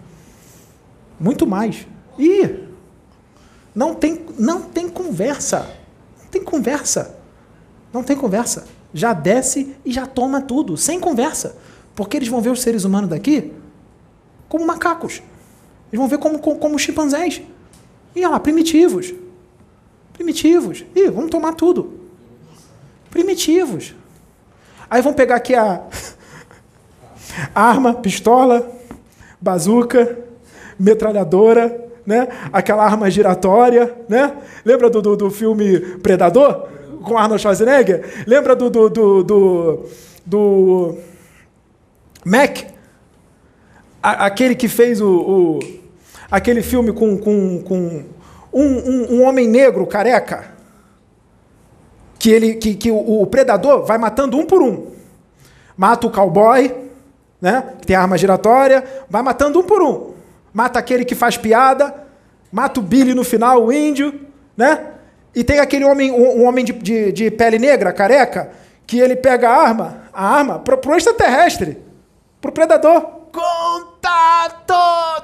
Muito 1.20 1.46
mais. 1.46 1.86
E 2.18 2.58
Não 3.74 3.94
tem, 3.94 4.24
não 4.38 4.62
tem 4.62 4.88
conversa. 4.88 5.76
Não 6.22 6.26
tem 6.30 6.42
conversa. 6.42 7.14
Não 7.92 8.02
tem 8.02 8.16
conversa. 8.16 8.64
Já 8.94 9.12
desce 9.12 9.76
e 9.84 9.92
já 9.92 10.06
toma 10.06 10.40
tudo, 10.40 10.76
sem 10.76 11.00
conversa. 11.00 11.56
Porque 11.94 12.16
eles 12.16 12.28
vão 12.28 12.40
ver 12.40 12.50
os 12.50 12.62
seres 12.62 12.84
humanos 12.84 13.10
daqui 13.10 13.52
como 14.48 14.64
macacos. 14.64 15.20
Eles 15.90 15.98
vão 15.98 16.06
ver 16.06 16.18
como, 16.18 16.38
como, 16.38 16.58
como 16.58 16.78
chimpanzés. 16.78 17.42
E 18.14 18.20
olha 18.20 18.30
lá, 18.30 18.40
primitivos. 18.40 19.12
Primitivos. 20.12 20.84
Ih, 20.94 21.10
vamos 21.10 21.30
tomar 21.30 21.54
tudo. 21.54 21.92
Primitivos. 23.10 23.96
Aí 24.88 25.02
vão 25.02 25.12
pegar 25.12 25.36
aqui 25.36 25.56
a 25.56 25.82
arma, 27.52 27.94
pistola, 27.94 28.70
bazuca, 29.40 30.18
metralhadora, 30.78 31.90
né? 32.06 32.28
Aquela 32.52 32.84
arma 32.84 33.10
giratória, 33.10 33.92
né? 34.08 34.36
Lembra 34.64 34.88
do, 34.88 35.02
do, 35.02 35.16
do 35.16 35.30
filme 35.30 35.80
Predador 35.98 36.68
com 37.04 37.16
Arnold 37.16 37.40
Schwarzenegger? 37.40 38.24
Lembra 38.26 38.56
do 38.56 38.70
do, 38.70 38.88
do, 38.88 39.22
do, 39.22 39.88
do 40.24 40.98
Mac? 42.24 42.64
A, 44.02 44.26
aquele 44.26 44.54
que 44.54 44.68
fez 44.68 45.00
o, 45.00 45.08
o, 45.08 45.58
aquele 46.30 46.62
filme 46.62 46.92
com, 46.92 47.16
com, 47.16 47.62
com 47.62 48.04
um, 48.52 48.62
um, 48.62 49.14
um 49.14 49.22
homem 49.24 49.48
negro 49.48 49.86
careca 49.86 50.52
que 52.18 52.30
ele 52.30 52.54
que, 52.54 52.74
que 52.74 52.90
o, 52.90 53.22
o, 53.22 53.26
predador 53.26 53.84
vai 53.84 53.98
matando 53.98 54.36
um 54.36 54.44
por 54.44 54.62
um. 54.62 54.92
Mata 55.76 56.06
o 56.06 56.10
cowboy, 56.10 56.74
né? 57.40 57.74
Que 57.80 57.86
tem 57.86 57.96
arma 57.96 58.16
giratória, 58.16 58.84
vai 59.08 59.22
matando 59.22 59.60
um 59.60 59.62
por 59.62 59.82
um 59.82 60.14
mata 60.54 60.78
aquele 60.78 61.04
que 61.04 61.16
faz 61.16 61.36
piada, 61.36 61.92
mata 62.52 62.78
o 62.78 62.82
Billy 62.82 63.12
no 63.12 63.24
final, 63.24 63.64
o 63.64 63.72
índio, 63.72 64.20
né? 64.56 64.92
E 65.34 65.42
tem 65.42 65.58
aquele 65.58 65.84
homem, 65.84 66.12
um, 66.12 66.42
um 66.42 66.44
homem 66.46 66.64
de, 66.64 66.72
de, 66.72 67.12
de, 67.12 67.30
pele 67.30 67.58
negra, 67.58 67.92
careca, 67.92 68.50
que 68.86 69.00
ele 69.00 69.16
pega 69.16 69.48
a 69.48 69.56
arma, 69.56 70.04
a 70.12 70.26
arma, 70.26 70.58
pro, 70.60 70.78
pro 70.78 70.96
extraterrestre, 70.96 71.78
pro 72.40 72.52
predador. 72.52 73.00
Contato! 73.32 74.66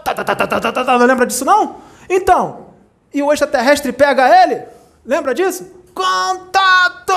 Tá, 0.04 0.14
tá, 0.14 0.24
tá, 0.24 0.36
tá, 0.36 0.46
tá, 0.46 0.60
tá, 0.60 0.72
tá, 0.72 0.98
não 0.98 1.06
lembra 1.06 1.26
disso 1.26 1.44
não? 1.44 1.76
Então, 2.08 2.66
e 3.14 3.22
o 3.22 3.32
extraterrestre 3.32 3.92
pega 3.92 4.42
ele? 4.42 4.62
Lembra 5.06 5.32
disso? 5.34 5.70
Contato! 5.94 7.12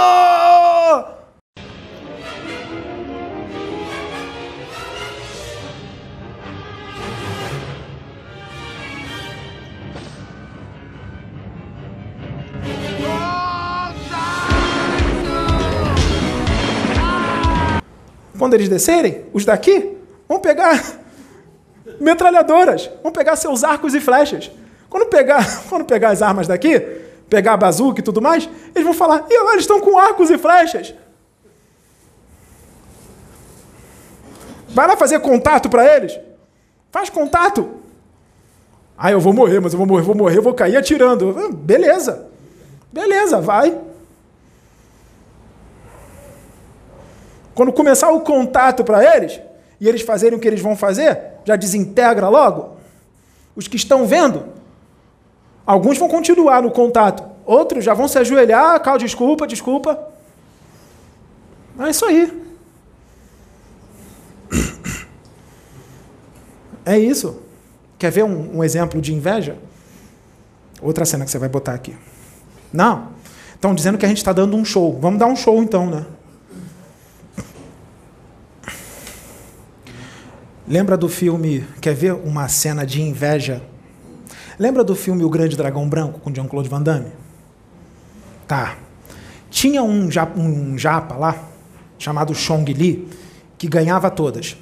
Quando 18.44 18.56
eles 18.56 18.68
descerem, 18.68 19.24
os 19.32 19.46
daqui 19.46 19.96
vão 20.28 20.38
pegar 20.38 20.78
metralhadoras, 21.98 22.92
vão 23.02 23.10
pegar 23.10 23.38
seus 23.38 23.64
arcos 23.64 23.96
e 23.96 24.02
flechas. 24.02 24.52
Quando 24.90 25.06
pegar, 25.06 25.48
quando 25.70 25.86
pegar 25.86 26.10
as 26.10 26.22
armas 26.22 26.46
daqui, 26.46 26.78
pegar 27.30 27.54
a 27.54 27.58
bazuca 27.58 28.02
e 28.02 28.04
tudo 28.04 28.22
mais, 28.22 28.50
eles 28.76 28.84
vão 28.84 28.94
falar: 28.94 29.26
e 29.30 29.34
agora 29.38 29.54
eles 29.54 29.64
estão 29.64 29.80
com 29.80 29.98
arcos 29.98 30.30
e 30.30 30.38
flechas. 30.38 30.94
Vai 34.68 34.88
lá 34.90 34.98
fazer 34.98 35.22
contato 35.22 35.70
para 35.70 35.96
eles. 35.96 36.20
Faz 36.92 37.10
contato. 37.10 37.76
Ah, 38.98 39.10
eu 39.10 39.22
vou 39.22 39.32
morrer, 39.32 39.62
mas 39.62 39.72
eu 39.72 39.78
vou 39.78 39.88
morrer, 39.88 40.04
vou 40.04 40.16
morrer, 40.16 40.38
eu 40.40 40.44
vou 40.44 40.54
cair 40.54 40.76
atirando. 40.76 41.54
Beleza. 41.54 42.28
Beleza, 42.92 43.40
vai. 43.40 43.74
Quando 47.56 47.72
começar 47.72 48.12
o 48.12 48.22
contato 48.22 48.84
para 48.84 49.04
eles, 49.16 49.40
e 49.80 49.88
eles 49.88 50.02
fazerem 50.02 50.38
o 50.38 50.42
que 50.42 50.48
eles 50.48 50.62
vão 50.62 50.76
fazer, 50.76 51.20
já 51.44 51.56
desintegra 51.56 52.30
logo. 52.30 52.78
Os 53.56 53.68
que 53.68 53.76
estão 53.76 54.06
vendo, 54.08 54.46
alguns 55.66 55.98
vão 55.98 56.08
continuar 56.08 56.62
no 56.62 56.72
contato, 56.72 57.24
outros 57.46 57.84
já 57.84 57.94
vão 57.94 58.08
se 58.08 58.18
ajoelhar, 58.18 58.80
cal, 58.82 58.98
desculpa, 58.98 59.46
desculpa. 59.46 60.08
É 61.80 61.90
isso 61.90 62.06
aí. 62.06 62.44
É 66.86 67.00
isso. 67.00 67.42
Quer 67.98 68.12
ver 68.12 68.26
um, 68.26 68.58
um 68.58 68.64
exemplo 68.64 69.00
de 69.00 69.14
inveja? 69.14 69.56
Outra 70.82 71.06
cena 71.06 71.24
que 71.24 71.32
você 71.32 71.38
vai 71.38 71.48
botar 71.48 71.74
aqui. 71.74 71.96
Não. 72.74 73.08
Estão 73.56 73.74
dizendo 73.74 73.98
que 73.98 74.06
a 74.06 74.10
gente 74.10 74.18
está 74.18 74.34
dando 74.34 74.58
um 74.58 74.66
show. 74.66 75.00
Vamos 75.00 75.18
dar 75.18 75.28
um 75.28 75.36
show 75.38 75.64
então, 75.64 75.86
né? 75.86 76.06
Lembra 80.68 80.96
do 80.96 81.10
filme, 81.10 81.66
quer 81.82 81.94
ver 81.94 82.14
uma 82.14 82.48
cena 82.48 82.86
de 82.86 83.02
inveja? 83.02 83.62
Lembra 84.58 84.84
do 84.84 84.96
filme 84.96 85.24
O 85.24 85.30
Grande 85.30 85.58
Dragão 85.58 85.90
Branco 85.90 86.20
com 86.20 86.34
Jean-Claude 86.34 86.70
Van 86.70 86.82
Damme? 86.82 87.12
Tá. 88.48 88.78
Tinha 89.50 89.84
um 89.84 90.10
japa, 90.10 90.40
um 90.40 90.78
japa 90.78 91.16
lá, 91.16 91.44
chamado 92.00 92.34
Chong 92.34 92.72
Li, 92.72 93.08
que 93.58 93.68
ganhava 93.68 94.10
todas. 94.10 94.56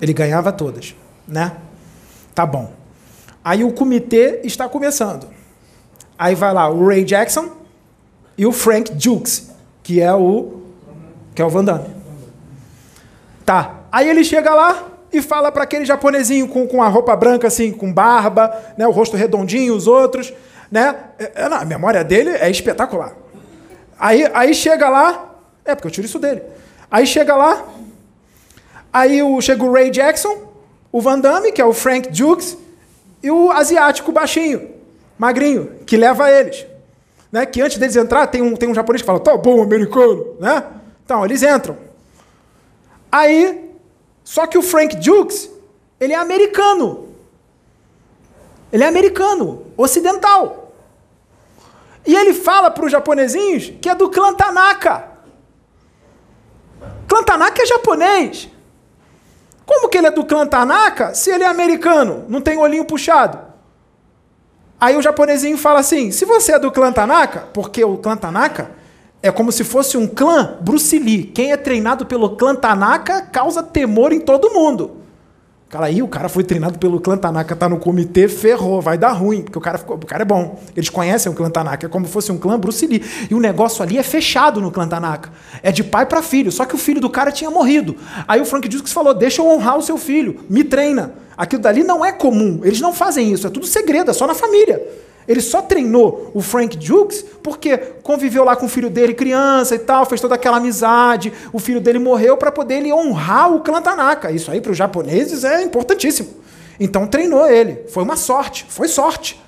Ele 0.00 0.12
ganhava 0.12 0.52
todas, 0.52 0.94
né? 1.26 1.56
Tá 2.34 2.44
bom. 2.44 2.72
Aí 3.42 3.64
o 3.64 3.72
comitê 3.72 4.40
está 4.44 4.68
começando. 4.68 5.26
Aí 6.18 6.34
vai 6.34 6.52
lá 6.52 6.68
o 6.68 6.86
Ray 6.86 7.04
Jackson 7.04 7.50
e 8.36 8.44
o 8.44 8.52
Frank 8.52 8.92
Dukes, 8.92 9.50
que 9.82 10.00
é 10.00 10.12
o 10.12 10.60
que 11.34 11.40
é 11.40 11.44
o 11.44 11.48
Van 11.48 11.64
Damme. 11.64 11.88
Tá. 13.44 13.79
Aí 13.92 14.08
ele 14.08 14.22
chega 14.22 14.54
lá 14.54 14.90
e 15.12 15.20
fala 15.20 15.50
para 15.50 15.64
aquele 15.64 15.84
japonesinho 15.84 16.46
com, 16.48 16.66
com 16.66 16.82
a 16.82 16.88
roupa 16.88 17.14
branca, 17.16 17.48
assim, 17.48 17.72
com 17.72 17.92
barba, 17.92 18.54
né, 18.78 18.86
o 18.86 18.90
rosto 18.90 19.16
redondinho, 19.16 19.74
os 19.74 19.86
outros. 19.86 20.32
Né? 20.70 20.94
É, 21.18 21.42
é 21.42 21.44
a 21.44 21.64
memória 21.64 22.04
dele 22.04 22.30
é 22.30 22.48
espetacular. 22.48 23.14
Aí, 23.98 24.28
aí 24.32 24.54
chega 24.54 24.88
lá, 24.88 25.34
é 25.64 25.74
porque 25.74 25.88
eu 25.88 25.90
tiro 25.90 26.06
isso 26.06 26.18
dele. 26.18 26.42
Aí 26.90 27.06
chega 27.06 27.36
lá, 27.36 27.64
aí 28.92 29.22
o, 29.22 29.40
chega 29.40 29.64
o 29.64 29.72
Ray 29.72 29.90
Jackson, 29.90 30.48
o 30.92 31.00
Van 31.00 31.18
Damme, 31.18 31.52
que 31.52 31.60
é 31.60 31.64
o 31.64 31.72
Frank 31.72 32.08
Dukes, 32.10 32.56
e 33.22 33.30
o 33.30 33.50
asiático 33.50 34.10
baixinho, 34.12 34.70
magrinho, 35.18 35.72
que 35.86 35.96
leva 35.96 36.30
eles. 36.30 36.66
Né? 37.30 37.44
Que 37.46 37.60
antes 37.60 37.78
deles 37.78 37.96
entrar, 37.96 38.26
tem 38.28 38.42
um, 38.42 38.56
tem 38.56 38.68
um 38.68 38.74
japonês 38.74 39.02
que 39.02 39.06
fala, 39.06 39.20
tá 39.20 39.36
bom, 39.36 39.62
americano. 39.62 40.36
Né? 40.40 40.64
Então, 41.04 41.24
eles 41.24 41.42
entram. 41.42 41.76
Aí 43.12 43.69
só 44.24 44.46
que 44.46 44.58
o 44.58 44.62
Frank 44.62 44.96
Dukes, 44.96 45.50
ele 45.98 46.12
é 46.12 46.16
americano. 46.16 47.08
Ele 48.72 48.84
é 48.84 48.86
americano, 48.86 49.66
ocidental. 49.76 50.72
E 52.06 52.14
ele 52.14 52.32
fala 52.32 52.70
para 52.70 52.84
os 52.84 52.92
japonesinhos 52.92 53.72
que 53.80 53.88
é 53.88 53.94
do 53.94 54.08
clã 54.08 54.32
Tanaka. 54.32 55.08
Clã 57.06 57.22
Tanaka 57.22 57.62
é 57.62 57.66
japonês. 57.66 58.48
Como 59.66 59.88
que 59.88 59.98
ele 59.98 60.06
é 60.06 60.10
do 60.10 60.24
clã 60.24 60.46
Tanaka 60.46 61.14
se 61.14 61.30
ele 61.30 61.44
é 61.44 61.46
americano, 61.46 62.24
não 62.28 62.40
tem 62.40 62.58
olhinho 62.58 62.84
puxado? 62.84 63.38
Aí 64.80 64.96
o 64.96 65.02
japonesinho 65.02 65.58
fala 65.58 65.80
assim: 65.80 66.10
se 66.10 66.24
você 66.24 66.52
é 66.52 66.58
do 66.58 66.72
clã 66.72 66.92
Tanaka, 66.92 67.48
porque 67.52 67.84
o 67.84 67.98
clã 67.98 68.16
Tanaka 68.16 68.70
é 69.22 69.30
como 69.30 69.52
se 69.52 69.64
fosse 69.64 69.96
um 69.96 70.06
clã 70.06 70.56
Bruce 70.60 70.98
Lee. 70.98 71.24
Quem 71.24 71.52
é 71.52 71.56
treinado 71.56 72.06
pelo 72.06 72.36
clã 72.36 72.54
Tanaka 72.54 73.22
causa 73.22 73.62
temor 73.62 74.12
em 74.12 74.20
todo 74.20 74.50
mundo. 74.50 75.00
Cara, 75.68 75.86
aí 75.86 76.02
o 76.02 76.08
cara 76.08 76.28
foi 76.28 76.42
treinado 76.42 76.80
pelo 76.80 76.98
clã 77.00 77.16
Tanaka, 77.16 77.54
tá 77.54 77.68
no 77.68 77.78
comitê, 77.78 78.26
ferrou, 78.26 78.82
vai 78.82 78.98
dar 78.98 79.12
ruim, 79.12 79.42
porque 79.42 79.56
o 79.56 79.60
cara, 79.60 79.78
ficou, 79.78 79.94
o 79.94 80.04
cara 80.04 80.22
é 80.22 80.24
bom. 80.24 80.60
Eles 80.76 80.88
conhecem 80.88 81.30
o 81.30 81.34
clã 81.34 81.48
Tanaka, 81.48 81.86
é 81.86 81.88
como 81.88 82.06
se 82.06 82.12
fosse 82.12 82.32
um 82.32 82.38
clã 82.38 82.58
Bruce 82.58 82.84
Lee. 82.84 83.00
E 83.30 83.34
o 83.36 83.38
negócio 83.38 83.80
ali 83.80 83.96
é 83.96 84.02
fechado 84.02 84.60
no 84.60 84.72
clã 84.72 84.88
Tanaka. 84.88 85.30
É 85.62 85.70
de 85.70 85.84
pai 85.84 86.06
para 86.06 86.22
filho, 86.22 86.50
só 86.50 86.64
que 86.64 86.74
o 86.74 86.78
filho 86.78 87.00
do 87.00 87.08
cara 87.08 87.30
tinha 87.30 87.52
morrido. 87.52 87.94
Aí 88.26 88.40
o 88.40 88.44
Frank 88.44 88.68
Dukes 88.68 88.92
falou: 88.92 89.14
deixa 89.14 89.42
eu 89.42 89.46
honrar 89.46 89.78
o 89.78 89.82
seu 89.82 89.96
filho, 89.96 90.40
me 90.50 90.64
treina. 90.64 91.14
Aquilo 91.36 91.62
dali 91.62 91.84
não 91.84 92.04
é 92.04 92.10
comum, 92.10 92.60
eles 92.64 92.80
não 92.80 92.92
fazem 92.92 93.32
isso, 93.32 93.46
é 93.46 93.50
tudo 93.50 93.64
segredo, 93.64 94.10
é 94.10 94.14
só 94.14 94.26
na 94.26 94.34
família. 94.34 94.82
Ele 95.30 95.40
só 95.40 95.62
treinou 95.62 96.32
o 96.34 96.42
Frank 96.42 96.76
Dukes 96.76 97.24
porque 97.40 97.78
conviveu 97.78 98.42
lá 98.42 98.56
com 98.56 98.66
o 98.66 98.68
filho 98.68 98.90
dele 98.90 99.14
criança 99.14 99.76
e 99.76 99.78
tal, 99.78 100.04
fez 100.04 100.20
toda 100.20 100.34
aquela 100.34 100.56
amizade. 100.56 101.32
O 101.52 101.60
filho 101.60 101.80
dele 101.80 102.00
morreu 102.00 102.36
para 102.36 102.50
poder 102.50 102.78
ele 102.78 102.92
honrar 102.92 103.54
o 103.54 103.60
clã 103.60 103.80
Tanaka. 103.80 104.32
Isso 104.32 104.50
aí 104.50 104.60
para 104.60 104.72
os 104.72 104.76
japoneses 104.76 105.44
é 105.44 105.62
importantíssimo. 105.62 106.30
Então 106.80 107.06
treinou 107.06 107.48
ele. 107.48 107.84
Foi 107.90 108.02
uma 108.02 108.16
sorte, 108.16 108.66
foi 108.68 108.88
sorte, 108.88 109.40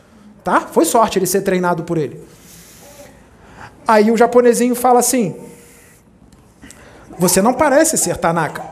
tá? 0.44 0.60
Foi 0.60 0.84
sorte 0.84 1.18
ele 1.18 1.26
ser 1.26 1.40
treinado 1.40 1.82
por 1.82 1.98
ele. 1.98 2.22
Aí 3.84 4.08
o 4.12 4.16
japonesinho 4.16 4.76
fala 4.76 5.00
assim: 5.00 5.34
Você 7.18 7.42
não 7.42 7.54
parece 7.54 7.98
ser 7.98 8.16
Tanaka. 8.18 8.62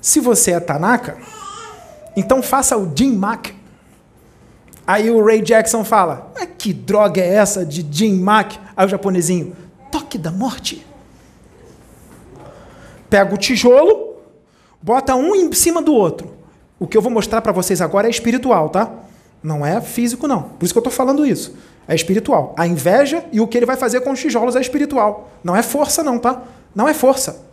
Se 0.00 0.20
você 0.20 0.52
é 0.52 0.60
Tanaka, 0.60 1.18
então 2.16 2.42
faça 2.42 2.78
o 2.78 2.90
Jin 2.96 3.14
Mak 3.14 3.57
Aí 4.88 5.10
o 5.10 5.22
Ray 5.22 5.42
Jackson 5.42 5.84
fala: 5.84 6.32
Mas 6.34 6.48
que 6.56 6.72
droga 6.72 7.20
é 7.20 7.34
essa 7.34 7.62
de 7.62 7.86
Jim 7.90 8.18
Mack? 8.18 8.58
Aí 8.74 8.86
o 8.86 8.88
japonesinho: 8.88 9.54
Toque 9.92 10.16
da 10.16 10.30
morte. 10.30 10.86
Pega 13.10 13.34
o 13.34 13.36
tijolo, 13.36 14.16
bota 14.80 15.14
um 15.14 15.34
em 15.34 15.52
cima 15.52 15.82
do 15.82 15.92
outro. 15.92 16.32
O 16.80 16.86
que 16.86 16.96
eu 16.96 17.02
vou 17.02 17.12
mostrar 17.12 17.42
para 17.42 17.52
vocês 17.52 17.82
agora 17.82 18.06
é 18.06 18.10
espiritual, 18.10 18.70
tá? 18.70 18.90
Não 19.42 19.64
é 19.64 19.78
físico, 19.82 20.26
não. 20.26 20.42
Por 20.42 20.64
isso 20.64 20.72
que 20.72 20.78
eu 20.78 20.80
estou 20.80 20.92
falando 20.92 21.26
isso. 21.26 21.54
É 21.86 21.94
espiritual. 21.94 22.54
A 22.56 22.66
inveja 22.66 23.26
e 23.30 23.42
o 23.42 23.46
que 23.46 23.58
ele 23.58 23.66
vai 23.66 23.76
fazer 23.76 24.00
com 24.00 24.12
os 24.12 24.20
tijolos 24.20 24.56
é 24.56 24.60
espiritual. 24.60 25.30
Não 25.44 25.54
é 25.54 25.62
força, 25.62 26.02
não, 26.02 26.18
tá? 26.18 26.42
Não 26.74 26.88
é 26.88 26.94
força. 26.94 27.44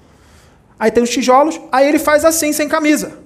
Aí 0.80 0.90
tem 0.90 1.04
os 1.04 1.10
tijolos, 1.10 1.60
aí 1.70 1.86
ele 1.86 2.00
faz 2.00 2.24
assim, 2.24 2.54
sem 2.54 2.70
camisa. 2.70 3.18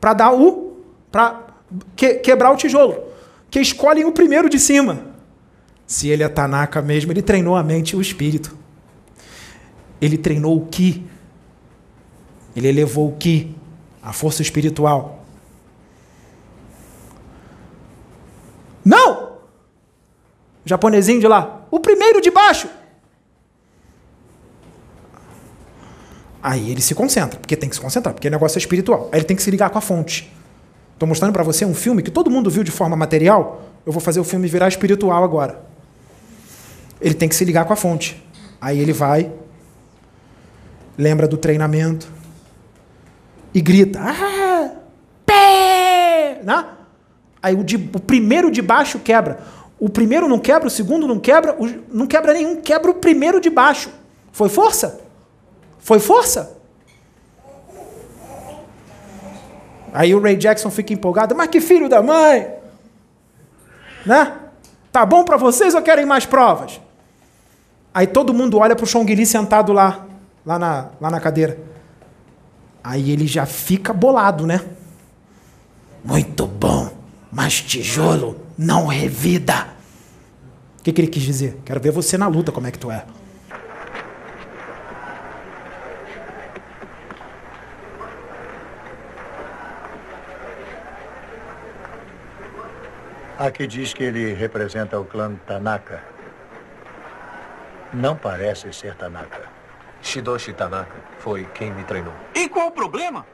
Para 0.00 0.14
dar 0.14 0.32
o. 0.32 0.78
para 1.10 1.51
que, 1.96 2.14
quebrar 2.14 2.50
o 2.50 2.56
tijolo. 2.56 3.02
Que 3.50 3.60
escolhem 3.60 4.04
o 4.04 4.12
primeiro 4.12 4.48
de 4.48 4.58
cima. 4.58 5.12
Se 5.86 6.08
ele 6.08 6.22
é 6.22 6.28
Tanaka 6.28 6.80
mesmo, 6.80 7.12
ele 7.12 7.22
treinou 7.22 7.54
a 7.54 7.62
mente 7.62 7.90
e 7.90 7.96
o 7.96 8.00
espírito. 8.00 8.56
Ele 10.00 10.16
treinou 10.16 10.56
o 10.56 10.66
Ki. 10.66 11.06
Ele 12.56 12.68
elevou 12.68 13.08
o 13.08 13.16
Ki, 13.16 13.54
a 14.02 14.12
força 14.12 14.42
espiritual. 14.42 15.24
Não! 18.84 19.32
O 20.64 20.68
japonesinho 20.68 21.20
de 21.20 21.28
lá. 21.28 21.66
O 21.70 21.78
primeiro 21.78 22.20
de 22.20 22.30
baixo. 22.30 22.68
Aí 26.42 26.70
ele 26.70 26.80
se 26.80 26.94
concentra, 26.94 27.38
porque 27.38 27.56
tem 27.56 27.68
que 27.68 27.76
se 27.76 27.80
concentrar, 27.80 28.12
porque 28.12 28.26
o 28.26 28.30
negócio 28.30 28.58
é 28.58 28.60
espiritual. 28.60 29.08
Aí 29.12 29.20
ele 29.20 29.24
tem 29.24 29.36
que 29.36 29.42
se 29.42 29.50
ligar 29.50 29.70
com 29.70 29.78
a 29.78 29.80
fonte. 29.80 30.32
Estou 31.02 31.08
mostrando 31.08 31.32
para 31.32 31.42
você 31.42 31.64
um 31.64 31.74
filme 31.74 32.00
que 32.00 32.12
todo 32.12 32.30
mundo 32.30 32.48
viu 32.48 32.62
de 32.62 32.70
forma 32.70 32.94
material. 32.94 33.60
Eu 33.84 33.90
vou 33.90 34.00
fazer 34.00 34.20
o 34.20 34.24
filme 34.24 34.46
virar 34.46 34.68
espiritual 34.68 35.24
agora. 35.24 35.60
Ele 37.00 37.12
tem 37.12 37.28
que 37.28 37.34
se 37.34 37.44
ligar 37.44 37.64
com 37.64 37.72
a 37.72 37.76
fonte. 37.76 38.24
Aí 38.60 38.78
ele 38.78 38.92
vai, 38.92 39.32
lembra 40.96 41.26
do 41.26 41.36
treinamento 41.36 42.06
e 43.52 43.60
grita: 43.60 43.98
ah, 44.00 44.76
pé! 45.26 46.40
Né? 46.44 46.66
Aí 47.42 47.56
o, 47.56 47.64
de, 47.64 47.74
o 47.74 47.98
primeiro 47.98 48.48
de 48.48 48.62
baixo 48.62 49.00
quebra. 49.00 49.40
O 49.80 49.88
primeiro 49.88 50.28
não 50.28 50.38
quebra, 50.38 50.68
o 50.68 50.70
segundo 50.70 51.08
não 51.08 51.18
quebra, 51.18 51.56
o, 51.58 51.68
não 51.92 52.06
quebra 52.06 52.32
nenhum, 52.32 52.60
quebra 52.60 52.92
o 52.92 52.94
primeiro 52.94 53.40
de 53.40 53.50
baixo. 53.50 53.90
Foi 54.30 54.48
força? 54.48 55.00
Foi 55.80 55.98
força? 55.98 56.58
Aí 59.92 60.14
o 60.14 60.20
Ray 60.20 60.36
Jackson 60.36 60.70
fica 60.70 60.92
empolgado, 60.92 61.34
mas 61.34 61.48
que 61.48 61.60
filho 61.60 61.88
da 61.88 62.02
mãe! 62.02 62.48
Né? 64.06 64.36
Tá 64.90 65.04
bom 65.06 65.24
para 65.24 65.36
vocês 65.36 65.74
ou 65.74 65.82
querem 65.82 66.06
mais 66.06 66.26
provas? 66.26 66.80
Aí 67.94 68.06
todo 68.06 68.32
mundo 68.32 68.58
olha 68.58 68.74
para 68.74 68.84
o 68.84 68.86
Chong 68.86 69.26
sentado 69.26 69.72
lá, 69.72 70.06
lá 70.44 70.58
na, 70.58 70.88
lá 71.00 71.10
na 71.10 71.20
cadeira. 71.20 71.58
Aí 72.82 73.10
ele 73.10 73.26
já 73.26 73.46
fica 73.46 73.92
bolado, 73.92 74.46
né? 74.46 74.60
Muito 76.04 76.46
bom, 76.46 76.90
mas 77.30 77.60
tijolo 77.60 78.40
não 78.58 78.86
revida. 78.86 79.68
O 80.80 80.82
que, 80.82 80.92
que 80.92 81.00
ele 81.00 81.08
quis 81.08 81.22
dizer? 81.22 81.60
Quero 81.64 81.80
ver 81.80 81.92
você 81.92 82.18
na 82.18 82.26
luta, 82.26 82.50
como 82.50 82.66
é 82.66 82.70
que 82.70 82.78
tu 82.78 82.90
é. 82.90 83.04
Aqui 93.38 93.66
diz 93.66 93.94
que 93.94 94.04
ele 94.04 94.34
representa 94.34 94.98
o 95.00 95.04
clã 95.04 95.34
Tanaka. 95.46 96.02
Não 97.92 98.14
parece 98.14 98.72
ser 98.72 98.94
Tanaka. 98.94 99.48
Shidoshi 100.00 100.52
Tanaka 100.52 100.94
foi 101.18 101.44
quem 101.54 101.72
me 101.72 101.82
treinou. 101.84 102.12
E 102.34 102.48
qual 102.48 102.68
o 102.68 102.70
problema? 102.70 103.26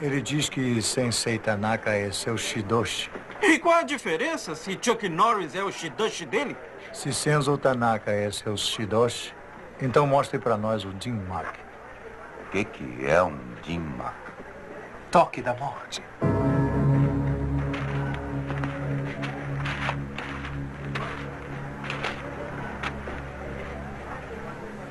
Ele 0.00 0.20
diz 0.20 0.48
que 0.48 0.80
Sensei 0.80 1.38
Tanaka 1.38 1.90
é 1.90 2.10
seu 2.10 2.36
Shidoshi. 2.36 3.10
E 3.42 3.58
qual 3.58 3.80
a 3.80 3.82
diferença 3.82 4.54
se 4.54 4.78
Chuck 4.80 5.08
Norris 5.08 5.54
é 5.54 5.62
o 5.62 5.70
Shidoshi 5.70 6.24
dele? 6.24 6.56
Se 6.92 7.12
Senzo 7.12 7.58
Tanaka 7.58 8.10
é 8.10 8.30
seu 8.30 8.56
Shidoshi, 8.56 9.34
então 9.80 10.06
mostre 10.06 10.38
para 10.38 10.56
nós 10.56 10.84
o 10.84 10.94
Jin 10.98 11.20
Mark. 11.28 11.56
O 12.46 12.50
que, 12.50 12.64
que 12.64 13.06
é 13.06 13.22
um 13.22 13.38
Jin 13.62 13.80
Mark? 13.80 14.14
Toque 15.10 15.42
da 15.42 15.54
morte. 15.54 16.02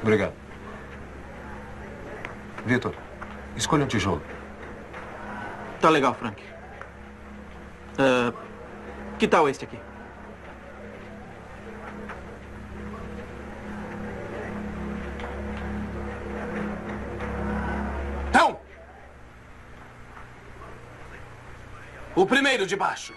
Obrigado. 0.01 0.33
Vitor, 2.65 2.93
escolha 3.55 3.85
um 3.85 3.87
tijolo. 3.87 4.21
Tá 5.79 5.89
legal, 5.89 6.13
Frank. 6.15 6.43
Uh, 7.93 8.35
que 9.17 9.27
tal 9.27 9.47
este 9.47 9.65
aqui? 9.65 9.79
Então! 18.29 18.59
O 22.15 22.25
primeiro 22.25 22.65
de 22.65 22.75
baixo. 22.75 23.13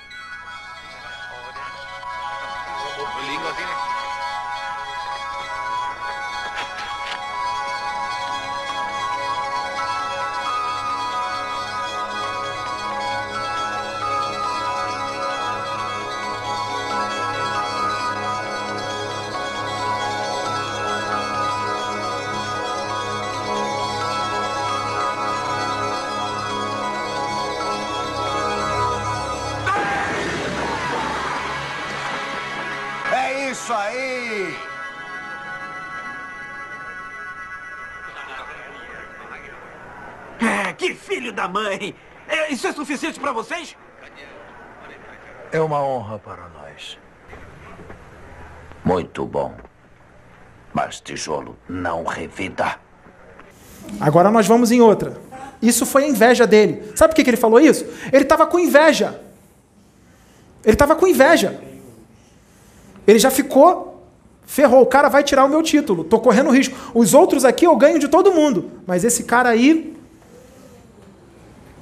Filho 41.25 41.33
da 41.33 41.49
mãe! 41.49 41.95
É, 42.29 42.53
isso 42.53 42.67
é 42.67 42.73
suficiente 42.73 43.19
para 43.19 43.33
vocês? 43.33 43.75
É 45.51 45.61
uma 45.61 45.83
honra 45.83 46.19
para 46.19 46.49
nós. 46.49 46.99
Muito 48.85 49.25
bom. 49.25 49.55
Mas 50.73 51.01
tijolo 51.01 51.57
não 51.67 52.05
revida. 52.05 52.79
Agora 54.01 54.31
nós 54.31 54.47
vamos 54.47 54.71
em 54.71 54.81
outra. 54.81 55.17
Isso 55.63 55.87
foi 55.87 56.05
a 56.05 56.09
inveja 56.09 56.47
dele. 56.47 56.93
Sabe 56.95 57.13
por 57.13 57.17
que 57.17 57.25
que 57.25 57.31
ele 57.31 57.37
falou 57.39 57.59
isso? 57.59 57.87
Ele 58.13 58.25
estava 58.25 58.47
com 58.47 58.59
inveja. 58.59 59.21
Ele 60.63 60.75
estava 60.75 60.95
com 60.95 61.07
inveja. 61.07 61.59
Ele 63.07 63.19
já 63.19 63.31
ficou. 63.31 63.93
Ferrou, 64.47 64.83
o 64.83 64.87
cara 64.87 65.09
vai 65.09 65.23
tirar 65.23 65.45
o 65.47 65.49
meu 65.49 65.63
título. 65.63 66.05
Tô 66.05 66.19
correndo 66.19 66.51
risco. 66.51 66.77
Os 66.93 67.15
outros 67.15 67.47
aqui 67.47 67.67
eu 67.67 67.77
ganho 67.77 67.99
de 67.99 68.09
todo 68.09 68.33
mundo. 68.33 68.73
Mas 68.87 69.05
esse 69.05 69.25
cara 69.25 69.49
aí. 69.49 69.95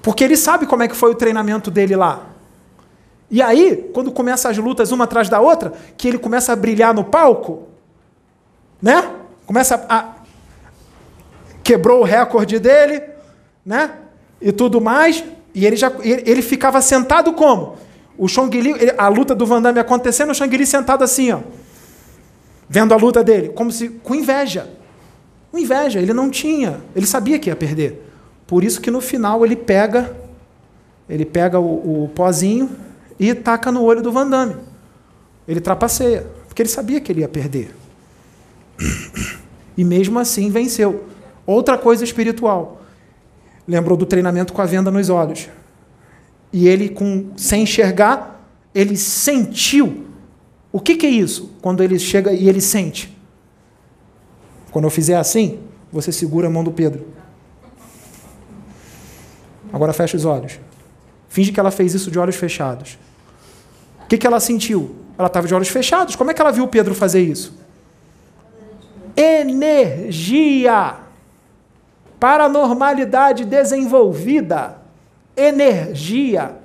Porque 0.03 0.25
ele 0.25 0.37
sabe 0.37 0.67
como 0.67 0.83
é 0.83 0.89
que 0.89 0.97
foi 0.97 1.11
o 1.13 1.15
treinamento 1.15 1.71
dele 1.71 1.95
lá. 1.95 2.27
E 3.31 3.41
aí, 3.41 3.89
quando 3.95 4.13
começa 4.13 4.51
as 4.51 4.59
lutas 4.59 4.93
uma 4.93 5.05
atrás 5.05 5.29
da 5.29 5.41
outra, 5.41 5.73
que 5.97 6.07
ele 6.09 6.19
começa 6.19 6.53
a 6.53 6.57
brilhar 6.57 6.93
no 6.93 7.05
palco, 7.05 7.69
né? 8.81 9.11
Começa 9.47 9.87
a. 9.89 10.17
Quebrou 11.63 12.01
o 12.01 12.05
recorde 12.05 12.59
dele, 12.59 13.03
né? 13.65 13.93
E 14.41 14.51
tudo 14.51 14.81
mais. 14.81 15.25
E 15.55 15.65
ele 15.65 15.77
já. 15.77 15.91
Ele, 16.03 16.43
ficava 16.43 16.83
sentado 16.83 17.33
como? 17.33 17.77
O 18.19 18.29
Chong 18.29 18.61
Li, 18.61 18.75
a 18.99 19.09
luta 19.09 19.35
do 19.35 19.47
Van 19.47 19.63
Damme 19.63 19.79
acontecendo, 19.79 20.31
o 20.33 20.35
Chong 20.35 20.55
Li 20.55 20.67
sentado 20.67 21.05
assim, 21.05 21.33
ó. 21.33 21.41
Vendo 22.69 22.93
a 22.93 22.97
luta 22.97 23.23
dele, 23.23 23.51
como 23.51 23.71
se 23.71 23.89
com 23.89 24.15
inveja. 24.15 24.69
Com 25.51 25.59
inveja, 25.59 26.01
ele 26.01 26.13
não 26.13 26.29
tinha, 26.29 26.81
ele 26.95 27.07
sabia 27.07 27.39
que 27.39 27.49
ia 27.49 27.57
perder. 27.57 28.12
Por 28.53 28.63
isso 28.63 28.83
que 28.83 28.91
no 28.91 29.01
final 29.01 29.47
ele 29.47 29.57
pega 29.57 30.15
ele 31.09 31.25
pega 31.25 31.59
o, 31.59 32.05
o 32.05 32.09
pozinho 32.11 32.69
e 33.19 33.35
taca 33.35 33.73
no 33.73 33.83
olho 33.83 34.03
do 34.03 34.13
Van 34.13 34.29
Damme. 34.29 34.57
Ele 35.49 35.59
trapaceia, 35.59 36.27
porque 36.47 36.61
ele 36.61 36.69
sabia 36.69 37.01
que 37.01 37.11
ele 37.11 37.23
ia 37.23 37.29
perder. 37.29 37.75
E 39.75 39.83
mesmo 39.83 40.19
assim 40.19 40.51
venceu. 40.51 41.07
Outra 41.47 41.79
coisa 41.79 42.05
espiritual. 42.05 42.83
Lembrou 43.67 43.97
do 43.97 44.05
treinamento 44.05 44.53
com 44.53 44.61
a 44.61 44.67
venda 44.67 44.91
nos 44.91 45.09
olhos. 45.09 45.49
E 46.53 46.69
ele, 46.69 46.91
com, 46.91 47.31
sem 47.39 47.63
enxergar, 47.63 48.47
ele 48.75 48.99
sentiu. 48.99 50.09
O 50.71 50.79
que, 50.79 50.95
que 50.95 51.07
é 51.07 51.11
isso? 51.11 51.57
Quando 51.63 51.83
ele 51.83 51.99
chega 51.99 52.35
e 52.35 52.51
ele 52.51 52.61
sente. 52.61 53.17
Quando 54.71 54.85
eu 54.85 54.91
fizer 54.91 55.17
assim, 55.17 55.59
você 55.91 56.13
segura 56.13 56.49
a 56.49 56.51
mão 56.51 56.63
do 56.63 56.71
Pedro. 56.71 57.22
Agora 59.73 59.93
fecha 59.93 60.17
os 60.17 60.25
olhos. 60.25 60.59
Finge 61.29 61.51
que 61.51 61.59
ela 61.59 61.71
fez 61.71 61.95
isso 61.95 62.11
de 62.11 62.19
olhos 62.19 62.37
fechados. 62.37 62.99
O 64.05 64.07
que, 64.07 64.19
que 64.19 64.27
ela 64.27 64.39
sentiu? 64.39 64.95
Ela 65.17 65.29
estava 65.29 65.47
de 65.47 65.55
olhos 65.55 65.69
fechados. 65.69 66.15
Como 66.15 66.31
é 66.31 66.35
que 66.35 66.43
ela 66.43 66.53
viu 66.53 66.69
Pedro 66.69 66.95
fazer 66.95 67.23
isso? 67.23 67.59
Energia. 69.17 70.97
Paranormalidade 72.21 73.47
desenvolvida. 73.47 74.77
Energia. 75.35 76.57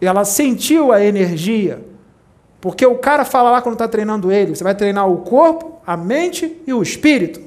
Ela 0.00 0.24
sentiu 0.24 0.92
a 0.92 1.02
energia. 1.02 1.84
Porque 2.60 2.86
o 2.86 2.98
cara 2.98 3.24
fala 3.24 3.50
lá 3.50 3.60
quando 3.60 3.74
está 3.74 3.88
treinando 3.88 4.30
ele: 4.30 4.54
você 4.54 4.62
vai 4.62 4.74
treinar 4.74 5.08
o 5.08 5.18
corpo, 5.18 5.80
a 5.84 5.96
mente 5.96 6.62
e 6.66 6.72
o 6.72 6.82
espírito. 6.82 7.40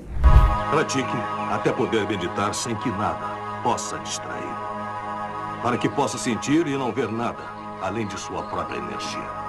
Pratique 0.70 1.16
até 1.50 1.72
poder 1.72 2.06
meditar 2.08 2.54
sem 2.54 2.76
que 2.76 2.90
nada 2.90 3.43
possa 3.64 3.98
distrair. 4.00 4.56
Para 5.64 5.78
que 5.78 5.88
possa 5.88 6.18
sentir 6.18 6.68
e 6.68 6.78
não 6.78 6.92
ver 6.92 7.10
nada, 7.10 7.44
além 7.82 8.06
de 8.06 8.20
sua 8.20 8.44
própria 8.44 8.78
energia. 8.78 9.43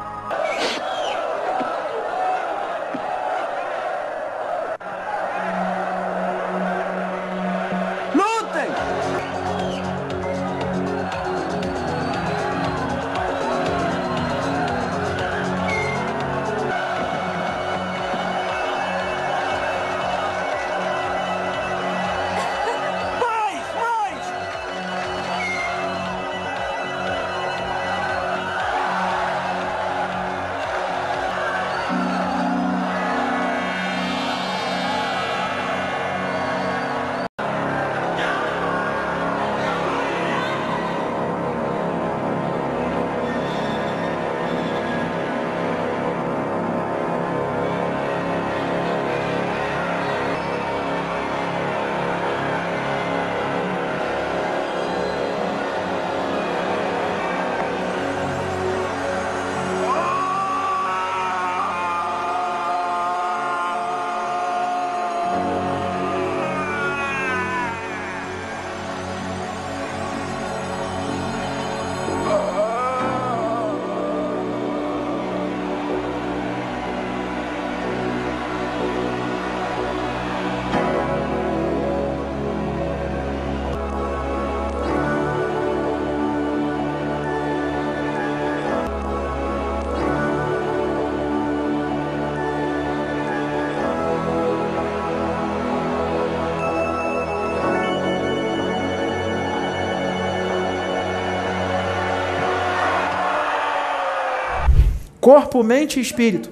Corpo, 105.25 105.63
mente 105.63 105.99
e 105.99 106.03
espírito. 106.03 106.51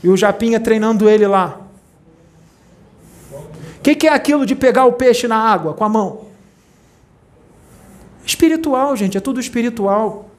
E 0.00 0.08
o 0.08 0.16
Japinha 0.16 0.60
treinando 0.60 1.10
ele 1.10 1.26
lá. 1.26 1.60
O 3.32 3.82
que, 3.82 3.96
que 3.96 4.06
é 4.06 4.12
aquilo 4.12 4.46
de 4.46 4.54
pegar 4.54 4.84
o 4.84 4.92
peixe 4.92 5.26
na 5.26 5.36
água 5.36 5.74
com 5.74 5.82
a 5.82 5.88
mão? 5.88 6.28
Espiritual, 8.24 8.94
gente, 8.94 9.18
é 9.18 9.20
tudo 9.20 9.40
espiritual. 9.40 10.30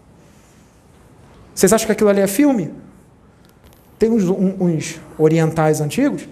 Vocês 1.54 1.74
acham 1.74 1.88
que 1.88 1.91
aquilo 1.91 2.10
ali 2.10 2.22
é 2.22 2.28
filme? 2.28 2.74
Tem 3.98 4.10
uns, 4.10 4.24
uns 4.24 4.98
orientais 5.18 5.82
antigos 5.82 6.26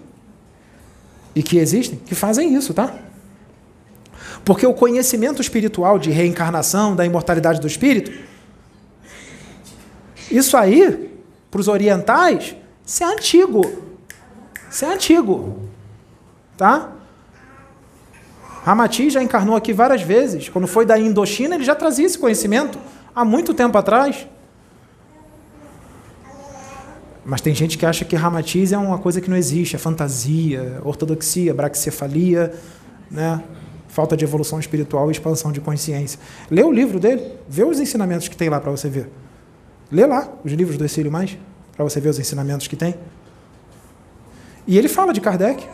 e 1.35 1.43
que 1.43 1.57
existem 1.57 1.99
que 1.99 2.15
fazem 2.15 2.55
isso, 2.55 2.73
tá? 2.73 2.95
Porque 4.45 4.65
o 4.65 4.73
conhecimento 4.73 5.41
espiritual 5.41 5.99
de 5.99 6.11
reencarnação, 6.11 6.95
da 6.95 7.05
imortalidade 7.05 7.59
do 7.59 7.67
espírito, 7.67 8.36
isso 10.31 10.57
aí, 10.57 11.11
para 11.49 11.61
os 11.61 11.67
orientais, 11.67 12.55
isso 12.85 13.03
é 13.03 13.07
antigo. 13.07 13.61
Isso 14.69 14.85
é 14.85 14.93
antigo. 14.93 15.59
Tá? 16.57 16.91
Ramati 18.63 19.09
já 19.09 19.23
encarnou 19.23 19.55
aqui 19.55 19.71
várias 19.71 20.01
vezes. 20.01 20.49
Quando 20.49 20.67
foi 20.67 20.85
da 20.85 20.99
Indochina, 20.99 21.55
ele 21.55 21.63
já 21.63 21.75
trazia 21.75 22.05
esse 22.05 22.17
conhecimento 22.17 22.77
há 23.15 23.23
muito 23.23 23.53
tempo 23.53 23.77
atrás. 23.77 24.27
Mas 27.25 27.41
tem 27.41 27.53
gente 27.53 27.77
que 27.77 27.85
acha 27.85 28.05
que 28.05 28.15
Ramatiz 28.15 28.71
é 28.71 28.77
uma 28.77 28.97
coisa 28.97 29.19
que 29.19 29.29
não 29.29 29.35
existe, 29.35 29.75
é 29.75 29.79
fantasia, 29.79 30.81
ortodoxia, 30.83 31.53
braxicefalia, 31.53 32.53
né? 33.11 33.43
falta 33.89 34.15
de 34.15 34.23
evolução 34.23 34.59
espiritual 34.59 35.09
e 35.09 35.11
expansão 35.11 35.51
de 35.51 35.59
consciência. 35.59 36.19
Lê 36.51 36.63
o 36.63 36.71
livro 36.71 36.99
dele, 36.99 37.23
vê 37.49 37.63
os 37.63 37.79
ensinamentos 37.79 38.27
que 38.27 38.37
tem 38.37 38.49
lá 38.49 38.61
para 38.61 38.71
você 38.71 38.89
ver. 38.89 39.09
Lê 39.91 40.05
lá 40.05 40.27
os 40.43 40.51
livros 40.51 40.77
do 40.77 40.83
Exílio 40.83 41.11
Mais, 41.11 41.37
para 41.75 41.83
você 41.83 41.99
ver 41.99 42.09
os 42.09 42.19
ensinamentos 42.19 42.67
que 42.67 42.75
tem. 42.75 42.95
E 44.65 44.77
ele 44.77 44.89
fala 44.89 45.13
de 45.13 45.21
Kardec. 45.21 45.65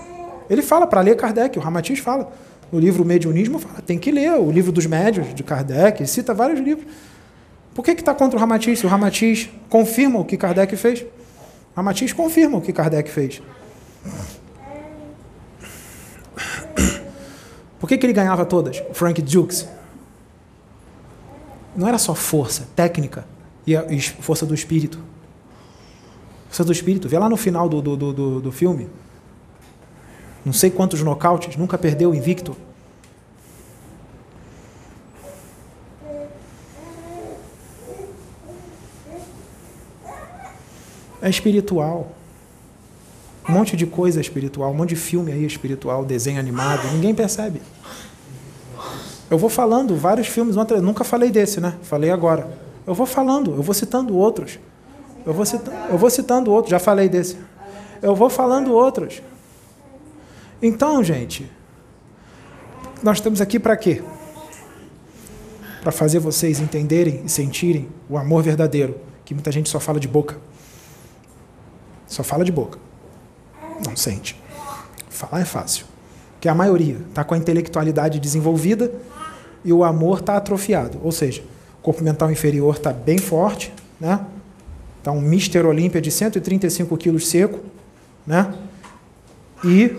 Ele 0.50 0.62
fala 0.62 0.86
para 0.86 1.02
ler 1.02 1.16
Kardec, 1.16 1.58
o 1.58 1.62
Ramatiz 1.62 2.00
fala. 2.00 2.32
No 2.72 2.80
livro 2.80 3.04
Mediunismo, 3.06 3.60
fala, 3.60 3.82
tem 3.82 3.98
que 3.98 4.12
ler 4.12 4.32
o 4.34 4.52
livro 4.52 4.72
dos 4.72 4.86
médios 4.86 5.34
de 5.34 5.44
Kardec, 5.44 6.02
ele 6.02 6.10
cita 6.10 6.34
vários 6.34 6.60
livros. 6.60 6.86
Por 7.74 7.84
que 7.84 7.92
está 7.92 8.14
contra 8.14 8.38
o 8.38 8.40
Ramatiz? 8.40 8.80
Se 8.80 8.86
o 8.86 8.90
Ramatiz 8.90 9.50
confirma 9.70 10.20
o 10.20 10.26
que 10.26 10.38
Kardec 10.38 10.76
fez. 10.76 11.02
O 11.02 11.76
Ramatiz 11.76 12.14
confirma 12.14 12.58
o 12.60 12.62
que 12.62 12.72
Kardec 12.72 13.10
fez. 13.10 13.42
Por 17.80 17.90
que, 17.90 17.98
que 17.98 18.06
ele 18.06 18.14
ganhava 18.14 18.46
todas? 18.46 18.82
O 18.90 18.94
Frank 18.94 19.22
Dukes. 19.22 19.68
Não 21.76 21.88
era 21.88 21.98
só 21.98 22.14
força, 22.14 22.68
técnica 22.76 23.26
e 23.66 23.76
a 23.76 23.86
força 24.20 24.46
do 24.46 24.54
espírito. 24.54 25.00
Força 26.48 26.64
do 26.64 26.72
espírito. 26.72 27.08
Vê 27.08 27.18
lá 27.18 27.30
no 27.30 27.38
final 27.38 27.68
do, 27.68 27.82
do, 27.82 28.14
do, 28.14 28.42
do 28.42 28.52
filme. 28.52 28.90
Não 30.46 30.54
sei 30.54 30.70
quantos 30.70 31.02
nocautes, 31.02 31.56
nunca 31.56 31.78
perdeu 31.78 32.14
invicto. 32.14 32.56
É 41.22 41.30
espiritual. 41.30 42.12
Um 43.48 43.54
monte 43.54 43.78
de 43.78 43.86
coisa 43.86 44.20
espiritual, 44.20 44.72
um 44.72 44.74
monte 44.74 44.90
de 44.90 44.96
filme 44.96 45.32
aí 45.32 45.46
espiritual, 45.46 46.04
desenho 46.06 46.40
animado, 46.40 46.88
ninguém 46.92 47.16
percebe. 47.16 47.62
Eu 49.30 49.38
vou 49.38 49.50
falando 49.50 49.96
vários 49.96 50.28
filmes, 50.28 50.56
nunca 50.82 51.04
falei 51.04 51.32
desse, 51.32 51.60
né? 51.60 51.76
Falei 51.82 52.12
agora. 52.12 52.63
Eu 52.86 52.94
vou 52.94 53.06
falando, 53.06 53.52
eu 53.56 53.62
vou 53.62 53.74
citando 53.74 54.16
outros. 54.16 54.60
Eu 55.26 55.34
vou, 55.34 55.46
citando, 55.46 55.78
eu 55.90 55.98
vou 55.98 56.10
citando 56.10 56.52
outros, 56.52 56.72
já 56.72 56.80
falei 56.80 57.08
desse. 57.08 57.38
Eu 58.02 58.16
vou 58.16 58.30
falando 58.30 58.74
outros. 58.74 59.22
Então, 60.62 61.04
gente, 61.04 61.50
nós 63.02 63.18
estamos 63.18 63.40
aqui 63.40 63.60
para 63.60 63.76
quê? 63.78 64.04
Para 65.82 65.92
fazer 65.92 66.20
vocês 66.20 66.60
entenderem 66.60 67.24
e 67.26 67.30
sentirem 67.30 67.90
o 68.10 68.18
amor 68.18 68.44
verdadeiro, 68.44 68.98
que 69.24 69.34
muita 69.34 69.52
gente 69.52 69.70
só 69.70 69.80
fala 69.80 70.00
de 70.00 70.08
boca. 70.08 70.38
Só 72.08 72.24
fala 72.24 72.44
de 72.44 72.52
boca. 72.52 72.78
Não 73.86 73.96
sente. 73.96 74.42
Falar 75.10 75.42
é 75.42 75.46
fácil. 75.46 75.86
Que 76.40 76.50
a 76.50 76.54
maioria 76.54 76.98
está 77.10 77.24
com 77.24 77.34
a 77.34 77.38
intelectualidade 77.38 78.20
desenvolvida 78.20 78.92
e 79.64 79.72
o 79.72 79.84
amor 79.84 80.20
está 80.20 80.36
atrofiado. 80.36 81.00
Ou 81.04 81.12
seja, 81.12 81.44
corpo 81.84 82.02
mental 82.02 82.32
inferior 82.32 82.76
está 82.76 82.94
bem 82.94 83.18
forte, 83.18 83.74
né? 84.00 84.26
Está 84.98 85.12
um 85.12 85.20
Mister 85.20 85.66
Olímpia 85.66 86.02
de 86.02 86.10
135 86.10 86.96
quilos 86.98 87.28
seco, 87.28 87.60
né? 88.26 88.54
E 89.66 89.96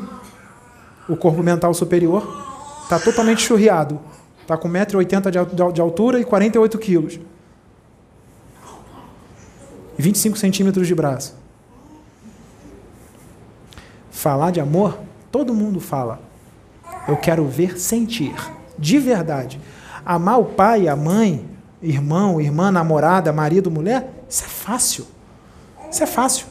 o 1.06 1.14
corpo 1.14 1.42
mental 1.42 1.74
superior 1.74 2.26
está 2.82 2.98
totalmente 2.98 3.42
churriado. 3.42 4.00
Está 4.40 4.56
com 4.56 4.68
1,80m 4.68 5.72
de 5.72 5.80
altura 5.80 6.18
e 6.18 6.24
48 6.24 6.78
quilos. 6.78 7.20
E 9.98 10.02
25 10.02 10.38
centímetros 10.38 10.86
de 10.86 10.94
braço. 10.94 11.34
Falar 14.10 14.50
de 14.50 14.60
amor, 14.60 14.98
todo 15.30 15.52
mundo 15.54 15.80
fala. 15.80 16.20
Eu 17.06 17.18
quero 17.18 17.46
ver 17.46 17.78
sentir, 17.78 18.34
de 18.78 18.98
verdade. 18.98 19.60
Amar 20.04 20.40
o 20.40 20.46
pai, 20.46 20.88
a 20.88 20.96
mãe, 20.96 21.53
irmão, 21.84 22.40
irmã, 22.40 22.70
namorada, 22.70 23.32
marido, 23.32 23.70
mulher, 23.70 24.08
isso 24.28 24.44
é 24.44 24.48
fácil. 24.48 25.06
Isso 25.90 26.02
é 26.02 26.06
fácil. 26.06 26.46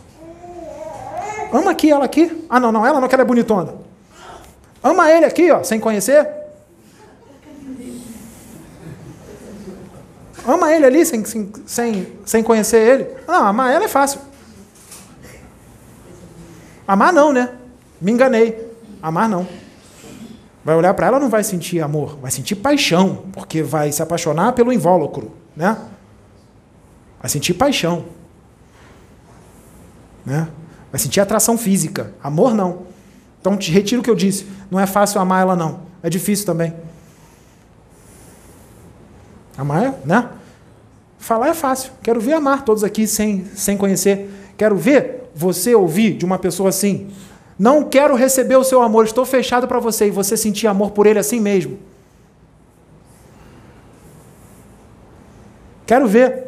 Ama 1.51 1.71
aqui, 1.71 1.91
ela 1.91 2.05
aqui. 2.05 2.45
Ah, 2.49 2.59
não, 2.59 2.71
não, 2.71 2.85
ela 2.85 3.01
não, 3.01 3.07
que 3.07 3.15
ela 3.15 3.23
é 3.23 3.25
bonitona. 3.25 3.73
Ama 4.83 5.11
ele 5.11 5.25
aqui, 5.25 5.51
ó, 5.51 5.63
sem 5.63 5.79
conhecer. 5.79 6.27
Ama 10.45 10.73
ele 10.73 10.85
ali 10.85 11.05
sem, 11.05 11.23
sem, 11.65 12.07
sem, 12.25 12.43
conhecer 12.43 12.77
ele. 12.77 13.07
Não, 13.27 13.45
amar 13.45 13.73
ela 13.73 13.85
é 13.85 13.87
fácil. 13.87 14.19
Amar 16.87 17.13
não, 17.13 17.31
né? 17.31 17.49
Me 18.01 18.11
enganei. 18.11 18.71
Amar 19.01 19.29
não. 19.29 19.47
Vai 20.63 20.75
olhar 20.75 20.93
para 20.93 21.07
ela 21.07 21.19
não 21.19 21.29
vai 21.29 21.43
sentir 21.43 21.81
amor, 21.81 22.17
vai 22.21 22.31
sentir 22.31 22.55
paixão, 22.55 23.25
porque 23.33 23.61
vai 23.61 23.91
se 23.91 24.01
apaixonar 24.01 24.53
pelo 24.53 24.71
invólucro, 24.71 25.31
né? 25.55 25.77
Vai 27.19 27.29
sentir 27.29 27.53
paixão. 27.53 28.05
Né? 30.25 30.47
Vai 30.91 30.99
sentir 30.99 31.19
atração 31.19 31.57
física. 31.57 32.13
Amor 32.23 32.53
não. 32.53 32.83
Então 33.41 33.57
te 33.57 33.71
retiro 33.71 34.01
o 34.01 34.03
que 34.03 34.09
eu 34.09 34.15
disse. 34.15 34.47
Não 34.71 34.79
é 34.79 34.85
fácil 34.85 35.19
amar 35.19 35.41
ela 35.41 35.55
não. 35.55 35.81
É 36.01 36.09
difícil 36.09 36.45
também. 36.45 36.73
Amar 39.57 39.83
é, 39.83 39.93
né? 40.05 40.29
Falar 41.17 41.49
é 41.49 41.53
fácil. 41.53 41.91
Quero 42.01 42.19
ver 42.19 42.33
amar 42.33 42.63
todos 42.63 42.83
aqui 42.83 43.07
sem, 43.07 43.45
sem 43.55 43.77
conhecer. 43.77 44.29
Quero 44.57 44.75
ver 44.75 45.29
você 45.33 45.73
ouvir 45.73 46.13
de 46.13 46.25
uma 46.25 46.37
pessoa 46.37 46.69
assim. 46.69 47.09
Não 47.57 47.83
quero 47.83 48.15
receber 48.15 48.55
o 48.55 48.63
seu 48.63 48.81
amor, 48.81 49.05
estou 49.05 49.25
fechado 49.25 49.67
para 49.67 49.79
você 49.79 50.07
e 50.07 50.11
você 50.11 50.35
sentir 50.35 50.67
amor 50.67 50.91
por 50.91 51.05
ele 51.05 51.19
assim 51.19 51.39
mesmo. 51.39 51.77
Quero 55.85 56.07
ver. 56.07 56.47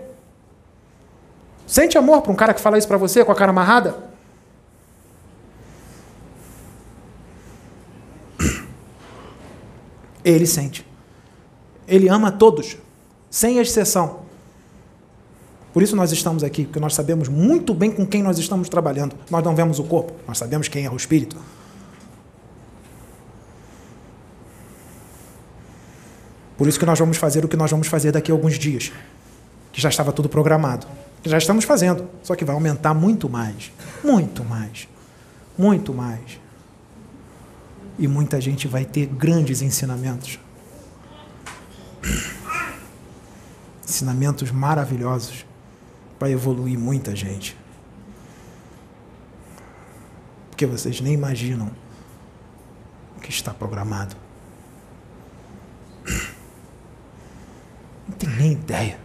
Sente 1.68 1.98
amor 1.98 2.22
para 2.22 2.32
um 2.32 2.36
cara 2.36 2.54
que 2.54 2.62
fala 2.62 2.78
isso 2.78 2.88
para 2.88 2.98
você 2.98 3.24
com 3.24 3.32
a 3.32 3.36
cara 3.36 3.52
amarrada? 3.52 3.96
Ele 10.24 10.48
sente. 10.48 10.86
Ele 11.88 12.10
ama 12.10 12.32
todos, 12.32 12.78
sem 13.30 13.60
exceção. 13.60 14.25
Por 15.76 15.84
isso 15.84 15.94
nós 15.94 16.10
estamos 16.14 16.42
aqui, 16.42 16.64
porque 16.64 16.80
nós 16.80 16.94
sabemos 16.94 17.28
muito 17.28 17.74
bem 17.74 17.92
com 17.92 18.06
quem 18.06 18.24
nós 18.24 18.40
estamos 18.40 18.70
trabalhando. 18.70 19.14
Nós 19.30 19.44
não 19.44 19.54
vemos 19.54 19.78
o 19.78 19.84
corpo, 19.84 20.14
nós 20.26 20.38
sabemos 20.38 20.70
quem 20.70 20.86
é 20.86 20.90
o 20.90 20.96
espírito. 20.96 21.36
Por 26.58 26.66
isso 26.66 26.80
que 26.80 26.86
nós 26.86 26.98
vamos 26.98 27.18
fazer 27.18 27.44
o 27.44 27.50
que 27.50 27.58
nós 27.58 27.70
vamos 27.70 27.88
fazer 27.88 28.14
daqui 28.14 28.32
a 28.32 28.34
alguns 28.34 28.58
dias, 28.58 28.94
que 29.74 29.82
já 29.82 29.90
estava 29.90 30.14
tudo 30.14 30.30
programado, 30.30 30.88
que 31.22 31.30
já 31.30 31.38
estamos 31.38 31.66
fazendo, 31.66 32.08
só 32.24 32.38
que 32.38 32.46
vai 32.46 32.56
aumentar 32.56 32.94
muito 32.94 33.28
mais, 33.28 33.70
muito 34.02 34.46
mais, 34.46 34.88
muito 35.58 35.94
mais. 35.94 36.40
E 38.00 38.08
muita 38.08 38.40
gente 38.40 38.66
vai 38.66 38.86
ter 38.86 39.08
grandes 39.08 39.62
ensinamentos. 39.62 40.40
Ensinamentos 43.84 44.52
maravilhosos 44.52 45.44
vai 46.20 46.32
evoluir 46.32 46.78
muita 46.78 47.16
gente. 47.16 47.58
Porque 50.50 50.66
vocês 50.66 51.02
nem 51.02 51.14
imaginam 51.14 51.70
o 53.18 53.20
que 53.20 53.30
está 53.30 53.54
programado. 53.54 54.16
Não 58.08 58.16
tem 58.18 58.30
nem 58.30 58.52
ideia. 58.54 59.00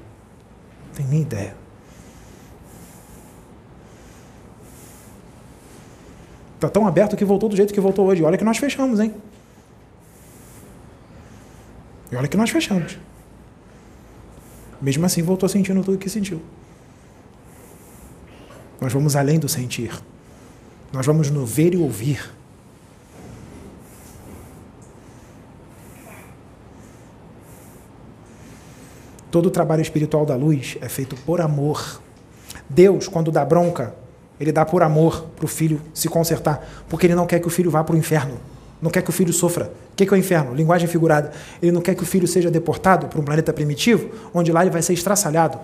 Não 0.87 0.95
tem 0.95 1.07
nem 1.07 1.23
ideia. 1.23 1.57
Está 6.55 6.69
tão 6.69 6.87
aberto 6.87 7.17
que 7.17 7.25
voltou 7.25 7.49
do 7.49 7.57
jeito 7.57 7.73
que 7.73 7.81
voltou 7.81 8.07
hoje. 8.07 8.23
Olha 8.23 8.37
que 8.37 8.45
nós 8.45 8.59
fechamos, 8.59 9.01
hein? 9.01 9.15
E 12.13 12.17
olha 12.17 12.29
que 12.29 12.37
nós 12.37 12.51
fechamos. 12.51 12.99
Mesmo 14.81 15.07
assim, 15.07 15.23
voltou 15.23 15.49
sentindo 15.49 15.83
tudo 15.83 15.97
que 15.99 16.11
sentiu. 16.11 16.43
Nós 18.81 18.93
vamos 18.93 19.15
além 19.15 19.39
do 19.39 19.49
sentir. 19.49 19.93
Nós 20.93 21.05
vamos 21.05 21.31
no 21.31 21.45
ver 21.45 21.75
e 21.75 21.77
ouvir. 21.77 22.31
Todo 29.31 29.47
o 29.47 29.51
trabalho 29.51 29.83
espiritual 29.83 30.27
da 30.27 30.35
luz 30.35 30.77
é 30.81 30.89
feito 30.89 31.15
por 31.25 31.41
amor. 31.41 32.01
Deus, 32.69 33.07
quando 33.07 33.31
dá 33.31 33.45
bronca, 33.45 33.95
ele 34.41 34.51
dá 34.51 34.65
por 34.65 34.83
amor 34.83 35.27
para 35.37 35.45
o 35.45 35.49
filho 35.49 35.81
se 35.95 36.09
consertar, 36.09 36.67
porque 36.89 37.07
ele 37.07 37.15
não 37.15 37.27
quer 37.27 37.39
que 37.39 37.47
o 37.47 37.51
filho 37.51 37.71
vá 37.71 37.85
para 37.85 37.95
o 37.95 37.99
inferno. 37.99 38.39
Não 38.83 38.91
quer 38.91 39.03
que 39.03 39.11
o 39.11 39.13
filho 39.13 39.33
sofra. 39.33 39.71
O 39.93 39.97
que 39.97 40.09
é 40.09 40.13
o 40.13 40.17
inferno? 40.17 40.55
Linguagem 40.55 40.89
figurada. 40.89 41.31
Ele 41.63 41.71
não 41.71 41.83
quer 41.83 41.95
que 41.95 42.03
o 42.03 42.07
filho 42.07 42.27
seja 42.27 42.51
deportado 42.51 43.07
para 43.07 43.21
um 43.21 43.23
planeta 43.23 43.53
primitivo, 43.53 44.09
onde 44.33 44.51
lá 44.51 44.63
ele 44.63 44.71
vai 44.71 44.81
ser 44.81 44.95
estraçalhado, 44.95 45.59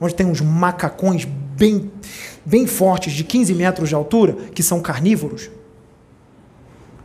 onde 0.00 0.14
tem 0.14 0.26
uns 0.26 0.40
macacões 0.40 1.24
bem, 1.24 1.90
bem 2.44 2.66
fortes, 2.66 3.12
de 3.12 3.24
15 3.24 3.54
metros 3.54 3.88
de 3.88 3.94
altura, 3.94 4.34
que 4.54 4.62
são 4.62 4.80
carnívoros. 4.80 5.50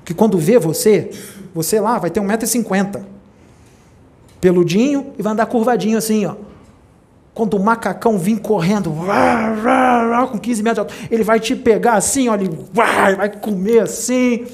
Que 0.04 0.14
quando 0.14 0.38
vê 0.38 0.60
você, 0.60 1.12
você 1.54 1.80
lá 1.80 1.98
vai 2.00 2.10
ter 2.10 2.20
1,50m. 2.20 3.04
Peludinho 4.40 5.14
e 5.18 5.22
vai 5.22 5.34
andar 5.34 5.46
curvadinho 5.46 5.98
assim, 5.98 6.26
ó. 6.26 6.36
Quando 7.34 7.56
o 7.56 7.64
macacão 7.64 8.18
vir 8.18 8.40
correndo, 8.40 8.94
com 10.32 10.38
15 10.38 10.64
metros 10.64 10.86
de 10.86 10.94
altura, 10.94 11.10
ele 11.10 11.24
vai 11.24 11.40
te 11.40 11.56
pegar 11.56 11.94
assim, 11.94 12.28
olha, 12.28 12.50
vai 12.74 13.30
comer 13.30 13.84
assim. 13.84 14.46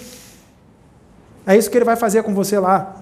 É 1.46 1.58
isso 1.58 1.72
que 1.72 1.78
ele 1.78 1.86
vai 1.86 1.96
fazer 1.96 2.22
com 2.22 2.36
você 2.36 2.60
lá. 2.60 3.02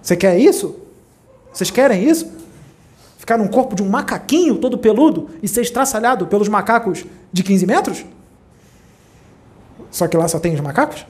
Você 0.00 0.16
quer 0.16 0.38
isso? 0.38 0.78
Vocês 1.52 1.70
querem 1.70 2.04
isso? 2.08 2.37
Ficar 3.28 3.36
num 3.36 3.48
corpo 3.48 3.76
de 3.76 3.82
um 3.82 3.90
macaquinho 3.90 4.56
todo 4.56 4.78
peludo 4.78 5.28
e 5.42 5.46
ser 5.46 5.60
estraçalhado 5.60 6.26
pelos 6.28 6.48
macacos 6.48 7.04
de 7.30 7.42
15 7.42 7.66
metros? 7.66 8.06
Só 9.90 10.08
que 10.08 10.16
lá 10.16 10.26
só 10.26 10.40
tem 10.40 10.54
os 10.54 10.60
macacos? 10.60 11.04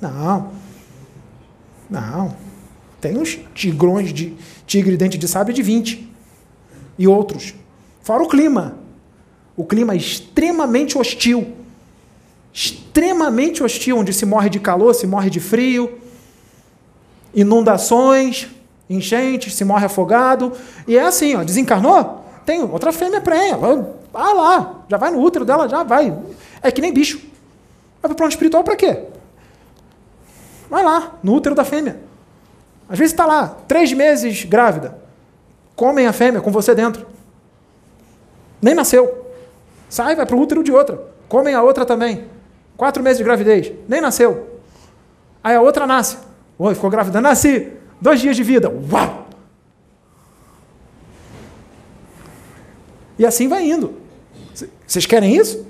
Não. 0.00 0.52
Não. 1.90 2.36
Tem 3.00 3.18
uns 3.18 3.40
tigrões 3.52 4.12
de 4.12 4.36
tigre 4.64 4.96
dente 4.96 5.18
de 5.18 5.26
sabre 5.26 5.52
de 5.52 5.60
20. 5.60 6.08
E 6.96 7.08
outros. 7.08 7.52
Fora 8.00 8.22
o 8.22 8.28
clima. 8.28 8.76
O 9.56 9.64
clima 9.64 9.94
é 9.94 9.96
extremamente 9.96 10.96
hostil. 10.96 11.56
Extremamente 12.52 13.60
hostil, 13.60 13.98
onde 13.98 14.12
se 14.12 14.24
morre 14.24 14.50
de 14.50 14.60
calor, 14.60 14.94
se 14.94 15.04
morre 15.04 15.28
de 15.28 15.40
frio, 15.40 15.98
inundações, 17.34 18.46
enchentes, 18.90 19.54
se 19.54 19.64
morre 19.64 19.86
afogado. 19.86 20.52
E 20.86 20.98
é 20.98 21.02
assim, 21.02 21.36
ó, 21.36 21.44
desencarnou, 21.44 22.24
tem 22.44 22.62
outra 22.62 22.92
fêmea 22.92 23.20
prenha. 23.20 23.56
Ah 24.12 24.32
lá, 24.32 24.84
já 24.88 24.96
vai 24.96 25.10
no 25.10 25.20
útero 25.20 25.44
dela, 25.44 25.68
já 25.68 25.84
vai. 25.84 26.12
É 26.60 26.70
que 26.70 26.80
nem 26.80 26.92
bicho. 26.92 27.18
Vai 28.02 28.08
para 28.08 28.12
o 28.12 28.16
plano 28.16 28.30
espiritual 28.30 28.64
para 28.64 28.76
quê? 28.76 29.04
Vai 30.68 30.82
lá, 30.82 31.14
no 31.22 31.34
útero 31.34 31.54
da 31.54 31.64
fêmea. 31.64 32.00
Às 32.88 32.98
vezes 32.98 33.12
está 33.12 33.24
lá, 33.24 33.56
três 33.68 33.92
meses 33.92 34.44
grávida. 34.44 34.98
Comem 35.76 36.06
a 36.06 36.12
fêmea 36.12 36.40
com 36.40 36.50
você 36.50 36.74
dentro. 36.74 37.06
Nem 38.60 38.74
nasceu. 38.74 39.26
Sai, 39.88 40.14
vai 40.14 40.26
para 40.26 40.36
o 40.36 40.40
útero 40.40 40.62
de 40.62 40.72
outra. 40.72 41.00
Comem 41.28 41.54
a 41.54 41.62
outra 41.62 41.86
também. 41.86 42.24
Quatro 42.76 43.02
meses 43.02 43.18
de 43.18 43.24
gravidez. 43.24 43.72
Nem 43.88 44.00
nasceu. 44.00 44.60
Aí 45.42 45.54
a 45.54 45.60
outra 45.60 45.86
nasce. 45.86 46.18
Oi, 46.58 46.74
ficou 46.74 46.90
grávida. 46.90 47.20
Nasci. 47.20 47.72
Dois 48.00 48.20
dias 48.20 48.36
de 48.36 48.42
vida. 48.42 48.70
Uau! 48.70 49.28
E 53.18 53.26
assim 53.26 53.48
vai 53.48 53.68
indo. 53.68 53.94
Vocês 54.86 55.04
querem 55.06 55.36
isso? 55.36 55.66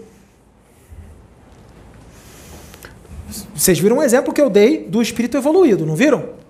Vocês 3.55 3.78
viram 3.78 3.98
um 3.98 4.02
exemplo 4.02 4.32
que 4.32 4.40
eu 4.40 4.48
dei 4.48 4.85
do 4.85 5.02
espírito 5.02 5.36
evoluído, 5.36 5.85
não 5.85 5.97
viram? 5.97 6.40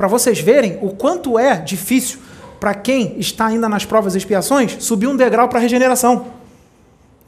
para 0.00 0.08
vocês 0.08 0.40
verem 0.40 0.78
o 0.80 0.94
quanto 0.94 1.38
é 1.38 1.56
difícil 1.56 2.20
para 2.58 2.72
quem 2.72 3.20
está 3.20 3.48
ainda 3.48 3.68
nas 3.68 3.84
provas 3.84 4.14
e 4.14 4.16
expiações 4.16 4.82
subir 4.82 5.06
um 5.06 5.14
degrau 5.14 5.46
para 5.46 5.58
a 5.58 5.60
regeneração. 5.60 6.28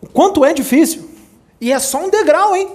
O 0.00 0.06
quanto 0.06 0.42
é 0.42 0.54
difícil. 0.54 1.06
E 1.60 1.70
é 1.70 1.78
só 1.78 2.02
um 2.02 2.08
degrau, 2.08 2.56
hein? 2.56 2.70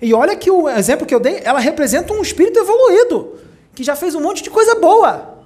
E 0.00 0.14
olha 0.14 0.34
que 0.36 0.50
o 0.50 0.66
exemplo 0.70 1.04
que 1.04 1.14
eu 1.14 1.20
dei, 1.20 1.42
ela 1.44 1.58
representa 1.58 2.14
um 2.14 2.22
espírito 2.22 2.58
evoluído, 2.58 3.34
que 3.76 3.84
já 3.84 3.94
fez 3.94 4.14
um 4.14 4.22
monte 4.22 4.42
de 4.42 4.48
coisa 4.48 4.74
boa. 4.76 5.36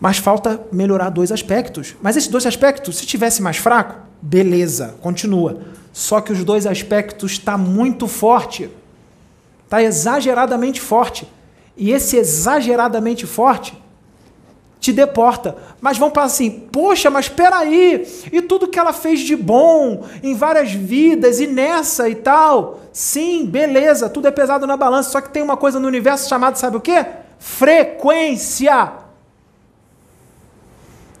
Mas 0.00 0.18
falta 0.18 0.60
melhorar 0.72 1.08
dois 1.08 1.30
aspectos. 1.30 1.94
Mas 2.02 2.16
esses 2.16 2.28
dois 2.28 2.44
aspectos, 2.44 2.96
se 2.98 3.06
tivesse 3.06 3.40
mais 3.40 3.56
fraco, 3.56 4.02
beleza, 4.20 4.96
continua. 5.00 5.60
Só 5.92 6.20
que 6.20 6.32
os 6.32 6.42
dois 6.44 6.66
aspectos 6.66 7.32
está 7.32 7.56
muito 7.56 8.08
forte. 8.08 8.68
Está 9.64 9.80
exageradamente 9.80 10.80
forte. 10.80 11.28
E 11.76 11.92
esse 11.92 12.16
exageradamente 12.16 13.24
forte 13.24 13.80
te 14.88 14.92
deporta. 14.92 15.56
Mas 15.80 15.98
vão 15.98 16.10
falar 16.10 16.26
assim: 16.26 16.50
poxa, 16.50 17.10
mas 17.10 17.26
espera 17.26 17.58
aí, 17.58 18.06
e 18.32 18.40
tudo 18.42 18.68
que 18.68 18.78
ela 18.78 18.92
fez 18.92 19.20
de 19.20 19.36
bom 19.36 20.04
em 20.22 20.34
várias 20.34 20.72
vidas 20.72 21.40
e 21.40 21.46
nessa 21.46 22.08
e 22.08 22.14
tal? 22.14 22.80
Sim, 22.92 23.46
beleza, 23.46 24.08
tudo 24.08 24.28
é 24.28 24.30
pesado 24.30 24.66
na 24.66 24.76
balança, 24.76 25.10
só 25.10 25.20
que 25.20 25.30
tem 25.30 25.42
uma 25.42 25.56
coisa 25.56 25.78
no 25.78 25.86
universo 25.86 26.28
chamada, 26.28 26.56
sabe 26.56 26.76
o 26.76 26.80
quê? 26.80 27.04
Frequência. 27.38 28.92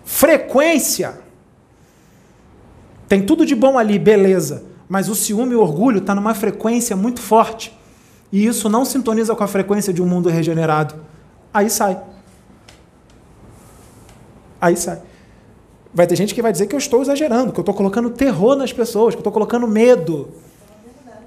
Frequência. 0.04 1.20
Tem 3.06 3.24
tudo 3.24 3.44
de 3.44 3.54
bom 3.54 3.78
ali, 3.78 3.98
beleza. 3.98 4.64
Mas 4.88 5.08
o 5.08 5.14
ciúme 5.14 5.52
e 5.52 5.54
o 5.56 5.60
orgulho 5.60 5.98
está 5.98 6.14
numa 6.14 6.34
frequência 6.34 6.96
muito 6.96 7.20
forte. 7.20 7.76
E 8.32 8.46
isso 8.46 8.68
não 8.68 8.84
sintoniza 8.84 9.34
com 9.34 9.44
a 9.44 9.46
frequência 9.46 9.92
de 9.92 10.02
um 10.02 10.06
mundo 10.06 10.28
regenerado. 10.28 10.94
Aí 11.52 11.68
sai. 11.68 11.98
Aí 14.60 14.76
sai. 14.76 15.00
Vai 15.92 16.06
ter 16.06 16.16
gente 16.16 16.34
que 16.34 16.42
vai 16.42 16.52
dizer 16.52 16.66
que 16.66 16.74
eu 16.74 16.78
estou 16.78 17.00
exagerando, 17.00 17.52
que 17.52 17.58
eu 17.58 17.62
estou 17.62 17.74
colocando 17.74 18.10
terror 18.10 18.54
nas 18.56 18.72
pessoas, 18.72 19.14
que 19.14 19.18
eu 19.18 19.20
estou 19.20 19.32
colocando 19.32 19.66
medo. 19.66 20.28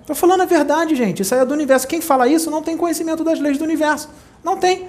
Estou 0.02 0.16
falando 0.16 0.42
a 0.42 0.46
verdade, 0.46 0.96
gente. 0.96 1.22
Isso 1.22 1.34
aí 1.34 1.42
é 1.42 1.46
do 1.46 1.54
universo. 1.54 1.88
Quem 1.88 2.02
fala 2.02 2.28
isso 2.28 2.52
não 2.52 2.62
tem 2.62 2.78
conhecimento 2.78 3.24
das 3.24 3.40
leis 3.40 3.58
do 3.58 3.64
universo. 3.64 4.10
Não 4.44 4.58
tem. 4.58 4.88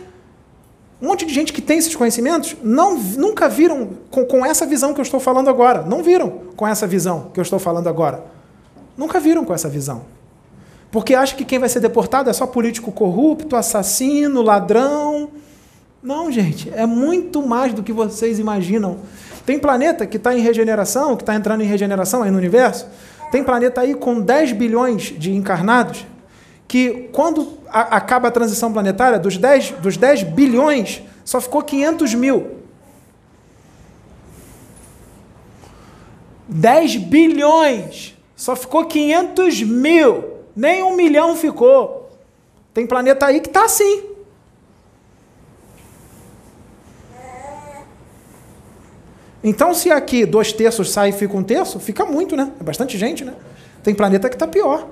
Um 1.00 1.06
monte 1.06 1.26
de 1.26 1.34
gente 1.34 1.52
que 1.52 1.60
tem 1.60 1.78
esses 1.78 1.96
conhecimentos 1.96 2.56
não, 2.62 2.96
nunca 2.96 3.48
viram 3.48 3.90
com, 4.10 4.24
com 4.24 4.46
essa 4.46 4.64
visão 4.64 4.94
que 4.94 5.00
eu 5.00 5.02
estou 5.02 5.18
falando 5.18 5.48
agora. 5.48 5.82
Não 5.82 6.02
viram 6.02 6.30
com 6.56 6.66
essa 6.66 6.86
visão 6.86 7.30
que 7.34 7.40
eu 7.40 7.42
estou 7.42 7.58
falando 7.58 7.88
agora. 7.88 8.24
Nunca 8.96 9.18
viram 9.18 9.44
com 9.44 9.52
essa 9.52 9.68
visão. 9.68 10.02
Porque 10.90 11.14
acha 11.14 11.34
que 11.34 11.44
quem 11.44 11.58
vai 11.58 11.68
ser 11.68 11.80
deportado 11.80 12.30
é 12.30 12.32
só 12.32 12.46
político 12.46 12.92
corrupto, 12.92 13.56
assassino, 13.56 14.42
ladrão. 14.42 15.30
Não, 16.02 16.32
gente, 16.32 16.68
é 16.74 16.84
muito 16.84 17.40
mais 17.46 17.72
do 17.72 17.82
que 17.82 17.92
vocês 17.92 18.40
imaginam. 18.40 18.98
Tem 19.46 19.56
planeta 19.56 20.04
que 20.04 20.16
está 20.16 20.34
em 20.34 20.40
regeneração, 20.40 21.16
que 21.16 21.22
está 21.22 21.34
entrando 21.34 21.62
em 21.62 21.66
regeneração 21.66 22.24
aí 22.24 22.30
no 22.30 22.38
universo. 22.38 22.88
Tem 23.30 23.44
planeta 23.44 23.80
aí 23.80 23.94
com 23.94 24.20
10 24.20 24.52
bilhões 24.52 25.14
de 25.16 25.32
encarnados, 25.32 26.04
que 26.66 27.08
quando 27.12 27.56
a, 27.68 27.96
acaba 27.96 28.28
a 28.28 28.30
transição 28.32 28.72
planetária, 28.72 29.18
dos 29.18 29.36
10, 29.36 29.70
dos 29.80 29.96
10 29.96 30.24
bilhões, 30.24 31.02
só 31.24 31.40
ficou 31.40 31.62
500 31.62 32.14
mil. 32.14 32.62
10 36.48 36.96
bilhões, 36.96 38.18
só 38.34 38.56
ficou 38.56 38.86
500 38.86 39.62
mil. 39.62 40.24
Nem 40.54 40.82
um 40.82 40.96
milhão 40.96 41.36
ficou. 41.36 42.10
Tem 42.74 42.86
planeta 42.86 43.26
aí 43.26 43.40
que 43.40 43.48
está 43.48 43.64
assim. 43.64 44.11
Então, 49.44 49.74
se 49.74 49.90
aqui 49.90 50.24
dois 50.24 50.52
terços 50.52 50.90
sai 50.90 51.08
e 51.10 51.12
fica 51.12 51.36
um 51.36 51.42
terço, 51.42 51.80
fica 51.80 52.04
muito, 52.04 52.36
né? 52.36 52.52
É 52.60 52.62
bastante 52.62 52.96
gente, 52.96 53.24
né? 53.24 53.34
Tem 53.82 53.94
planeta 53.94 54.28
que 54.28 54.36
está 54.36 54.46
pior. 54.46 54.88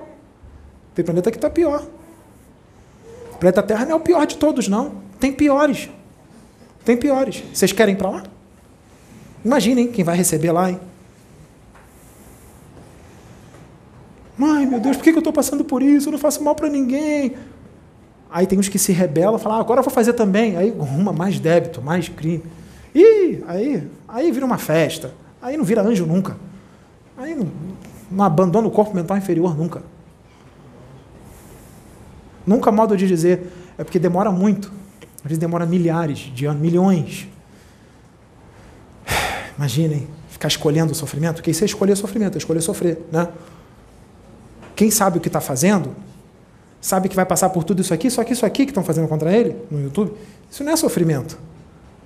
Tem 0.93 1.05
planeta 1.05 1.31
que 1.31 1.37
está 1.37 1.49
pior. 1.49 1.85
O 3.33 3.37
planeta 3.37 3.63
Terra 3.63 3.85
não 3.85 3.93
é 3.93 3.95
o 3.95 3.99
pior 3.99 4.25
de 4.25 4.35
todos, 4.35 4.67
não. 4.67 4.95
Tem 5.19 5.31
piores. 5.31 5.89
Tem 6.83 6.97
piores. 6.97 7.43
Vocês 7.53 7.71
querem 7.71 7.93
ir 7.93 7.97
para 7.97 8.09
lá? 8.09 8.23
Imaginem 9.43 9.87
quem 9.87 10.03
vai 10.03 10.17
receber 10.17 10.51
lá, 10.51 10.69
hein? 10.69 10.79
Mãe, 14.37 14.65
meu 14.65 14.79
Deus, 14.79 14.97
por 14.97 15.03
que 15.03 15.11
eu 15.11 15.17
estou 15.19 15.33
passando 15.33 15.63
por 15.63 15.81
isso? 15.81 16.09
Eu 16.09 16.13
não 16.13 16.19
faço 16.19 16.43
mal 16.43 16.55
para 16.55 16.67
ninguém. 16.67 17.35
Aí 18.29 18.47
tem 18.47 18.57
uns 18.57 18.69
que 18.69 18.79
se 18.79 18.91
rebelam, 18.91 19.37
falam, 19.37 19.57
ah, 19.57 19.61
agora 19.61 19.79
eu 19.79 19.83
vou 19.83 19.93
fazer 19.93 20.13
também. 20.13 20.57
Aí 20.57 20.73
arruma 20.79 21.13
mais 21.13 21.39
débito, 21.39 21.81
mais 21.81 22.09
crime. 22.09 22.43
E 22.93 23.43
aí, 23.47 23.87
aí 24.11 24.31
vira 24.31 24.45
uma 24.45 24.57
festa. 24.57 25.13
Aí 25.41 25.57
não 25.57 25.63
vira 25.63 25.81
anjo 25.81 26.05
nunca. 26.05 26.37
Aí 27.17 27.33
não, 27.33 27.49
não 28.09 28.23
abandona 28.23 28.67
o 28.67 28.71
corpo 28.71 28.95
mental 28.95 29.17
inferior 29.17 29.57
nunca. 29.57 29.81
Nunca 32.45 32.71
modo 32.71 32.95
de 32.95 33.07
dizer. 33.07 33.51
É 33.77 33.83
porque 33.83 33.97
demora 33.97 34.31
muito. 34.31 34.71
Às 35.17 35.23
vezes 35.23 35.37
demora 35.37 35.65
milhares 35.65 36.19
de 36.33 36.45
anos, 36.45 36.61
milhões. 36.61 37.27
Imaginem, 39.57 40.07
ficar 40.29 40.47
escolhendo 40.47 40.91
o 40.91 40.95
sofrimento. 40.95 41.35
Porque 41.35 41.51
isso 41.51 41.63
é 41.63 41.65
escolher 41.65 41.95
sofrimento, 41.95 42.35
é 42.35 42.37
escolher 42.37 42.61
sofrer. 42.61 42.99
Né? 43.11 43.27
Quem 44.75 44.89
sabe 44.91 45.19
o 45.19 45.21
que 45.21 45.29
está 45.29 45.39
fazendo, 45.39 45.95
sabe 46.79 47.07
que 47.07 47.15
vai 47.15 47.25
passar 47.25 47.49
por 47.49 47.63
tudo 47.63 47.81
isso 47.81 47.93
aqui, 47.93 48.09
só 48.09 48.23
que 48.23 48.33
isso 48.33 48.45
aqui 48.45 48.65
que 48.65 48.71
estão 48.71 48.83
fazendo 48.83 49.07
contra 49.07 49.31
ele 49.31 49.55
no 49.69 49.79
YouTube, 49.79 50.13
isso 50.49 50.63
não 50.63 50.71
é 50.71 50.75
sofrimento. 50.75 51.37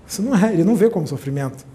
Isso 0.05 0.21
não 0.21 0.35
é, 0.35 0.53
ele 0.53 0.63
não 0.63 0.75
vê 0.75 0.89
como 0.89 1.07
sofrimento. 1.07 1.65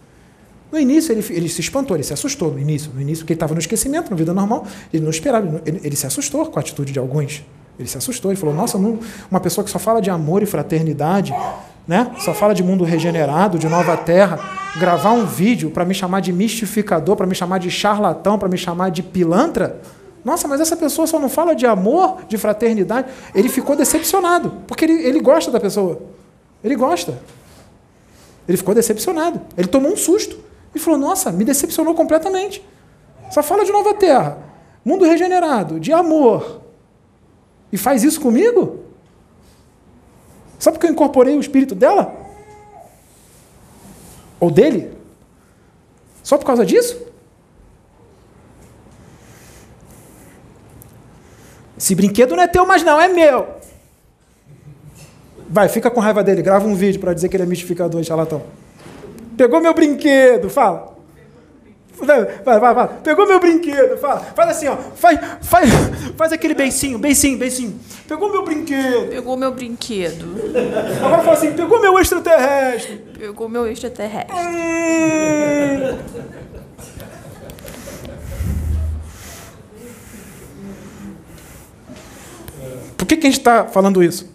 No 0.73 0.79
início 0.79 1.13
ele, 1.13 1.25
ele 1.31 1.49
se 1.49 1.61
espantou, 1.61 1.97
ele 1.97 2.05
se 2.05 2.13
assustou 2.13 2.53
no 2.53 2.59
início, 2.59 2.93
no 2.95 3.01
início 3.01 3.25
porque 3.25 3.33
ele 3.33 3.37
estava 3.37 3.55
no 3.55 3.61
esquecimento, 3.61 4.11
na 4.11 4.17
vida 4.17 4.33
normal, 4.33 4.67
ele 4.93 5.03
não 5.03 5.11
esperava, 5.11 5.61
ele, 5.67 5.81
ele, 5.83 5.97
se 5.97 6.07
assustou 6.07 6.47
com 6.47 6.59
a 6.59 6.63
atitude 6.63 6.93
de 6.93 6.99
alguns. 6.99 7.45
Ele 7.79 7.89
se 7.89 7.99
assustou, 7.99 8.31
ele 8.31 8.39
falou: 8.39 8.55
"Nossa, 8.55 8.79
não, 8.79 9.01
uma 9.31 9.41
pessoa 9.41 9.65
que 9.65 9.71
só 9.71 9.79
fala 9.79 10.01
de 10.01 10.11
amor 10.11 10.43
e 10.43 10.47
fraternidade, 10.47 11.35
né? 11.89 12.13
Só 12.19 12.33
fala 12.33 12.55
de 12.55 12.63
mundo 12.63 12.85
regenerado, 12.85 13.59
de 13.59 13.69
nova 13.69 13.97
terra, 13.97 14.39
gravar 14.79 15.13
um 15.13 15.27
vídeo 15.27 15.71
para 15.71 15.85
me 15.85 15.95
chamar 15.95 16.21
de 16.21 16.33
mistificador, 16.33 17.17
para 17.17 17.27
me 17.27 17.35
chamar 17.35 17.59
de 17.59 17.71
charlatão, 17.71 18.39
para 18.39 18.49
me 18.49 18.59
chamar 18.59 18.91
de 18.91 19.03
pilantra?" 19.03 19.81
Nossa, 20.23 20.47
mas 20.47 20.61
essa 20.61 20.77
pessoa 20.77 21.07
só 21.07 21.19
não 21.19 21.31
fala 21.31 21.55
de 21.55 21.67
amor, 21.67 22.19
de 22.29 22.37
fraternidade. 22.37 23.09
Ele 23.35 23.49
ficou 23.49 23.75
decepcionado, 23.75 24.53
porque 24.67 24.85
ele, 24.85 25.03
ele 25.03 25.19
gosta 25.19 25.51
da 25.51 25.59
pessoa. 25.59 26.03
Ele 26.63 26.77
gosta. 26.77 27.19
Ele 28.47 28.59
ficou 28.59 28.75
decepcionado. 28.75 29.41
Ele 29.57 29.67
tomou 29.67 29.91
um 29.91 29.97
susto 29.97 30.50
e 30.75 30.79
falou: 30.79 30.99
Nossa, 30.99 31.31
me 31.33 31.45
decepcionou 31.45 31.95
completamente. 31.95 32.65
Só 33.31 33.43
fala 33.43 33.65
de 33.65 33.73
nova 33.73 33.95
terra, 33.95 34.39
mundo 34.85 35.05
regenerado, 35.05 35.79
de 35.79 35.93
amor. 35.93 36.61
E 37.73 37.77
faz 37.77 38.03
isso 38.03 38.21
comigo? 38.21 38.81
Só 40.59 40.71
porque 40.71 40.87
eu 40.87 40.91
incorporei 40.91 41.37
o 41.37 41.41
espírito 41.41 41.75
dela? 41.75 42.15
Ou 44.39 44.51
dele? 44.51 44.93
Só 46.23 46.37
por 46.37 46.45
causa 46.45 46.67
disso? 46.67 47.01
Esse 51.79 51.95
brinquedo 51.95 52.37
não 52.37 52.43
é 52.43 52.47
teu 52.47 52.67
mais 52.67 52.83
não, 52.83 53.01
é 53.01 53.09
meu. 53.09 53.49
Vai, 55.49 55.69
fica 55.69 55.91
com 55.91 55.99
raiva 55.99 56.23
dele, 56.23 56.43
grava 56.43 56.67
um 56.67 56.75
vídeo 56.75 57.01
para 57.01 57.15
dizer 57.15 57.29
que 57.29 57.37
ele 57.37 57.45
é 57.45 57.47
mistificador, 57.47 58.03
charlatão. 58.05 58.43
Pegou 59.41 59.59
meu 59.59 59.73
brinquedo, 59.73 60.51
fala. 60.51 60.95
Vai, 61.95 62.61
vai, 62.61 62.75
vai. 62.75 62.89
Pegou 63.03 63.27
meu 63.27 63.41
brinquedo, 63.41 63.97
fala. 63.97 64.21
Faz 64.21 64.51
assim, 64.51 64.69
ó. 64.69 64.77
Faz, 64.77 65.19
faz, 65.41 65.71
faz 66.15 66.33
aquele 66.35 66.53
beicinho, 66.53 66.99
beicinho, 66.99 67.39
beicinho. 67.39 67.81
Pegou 68.07 68.31
meu 68.31 68.45
brinquedo. 68.45 69.09
Pegou 69.09 69.39
meu 69.39 69.51
brinquedo. 69.51 70.27
Agora 71.03 71.23
fala 71.23 71.33
assim, 71.39 71.55
pegou 71.55 71.81
meu 71.81 71.99
extraterrestre. 71.99 72.97
Pegou 73.19 73.49
meu 73.49 73.67
extraterrestre. 73.67 74.37
Hum. 74.37 75.99
Por 82.95 83.07
que, 83.07 83.17
que 83.17 83.27
a 83.27 83.31
gente 83.31 83.39
está 83.39 83.65
falando 83.65 84.05
isso? 84.05 84.29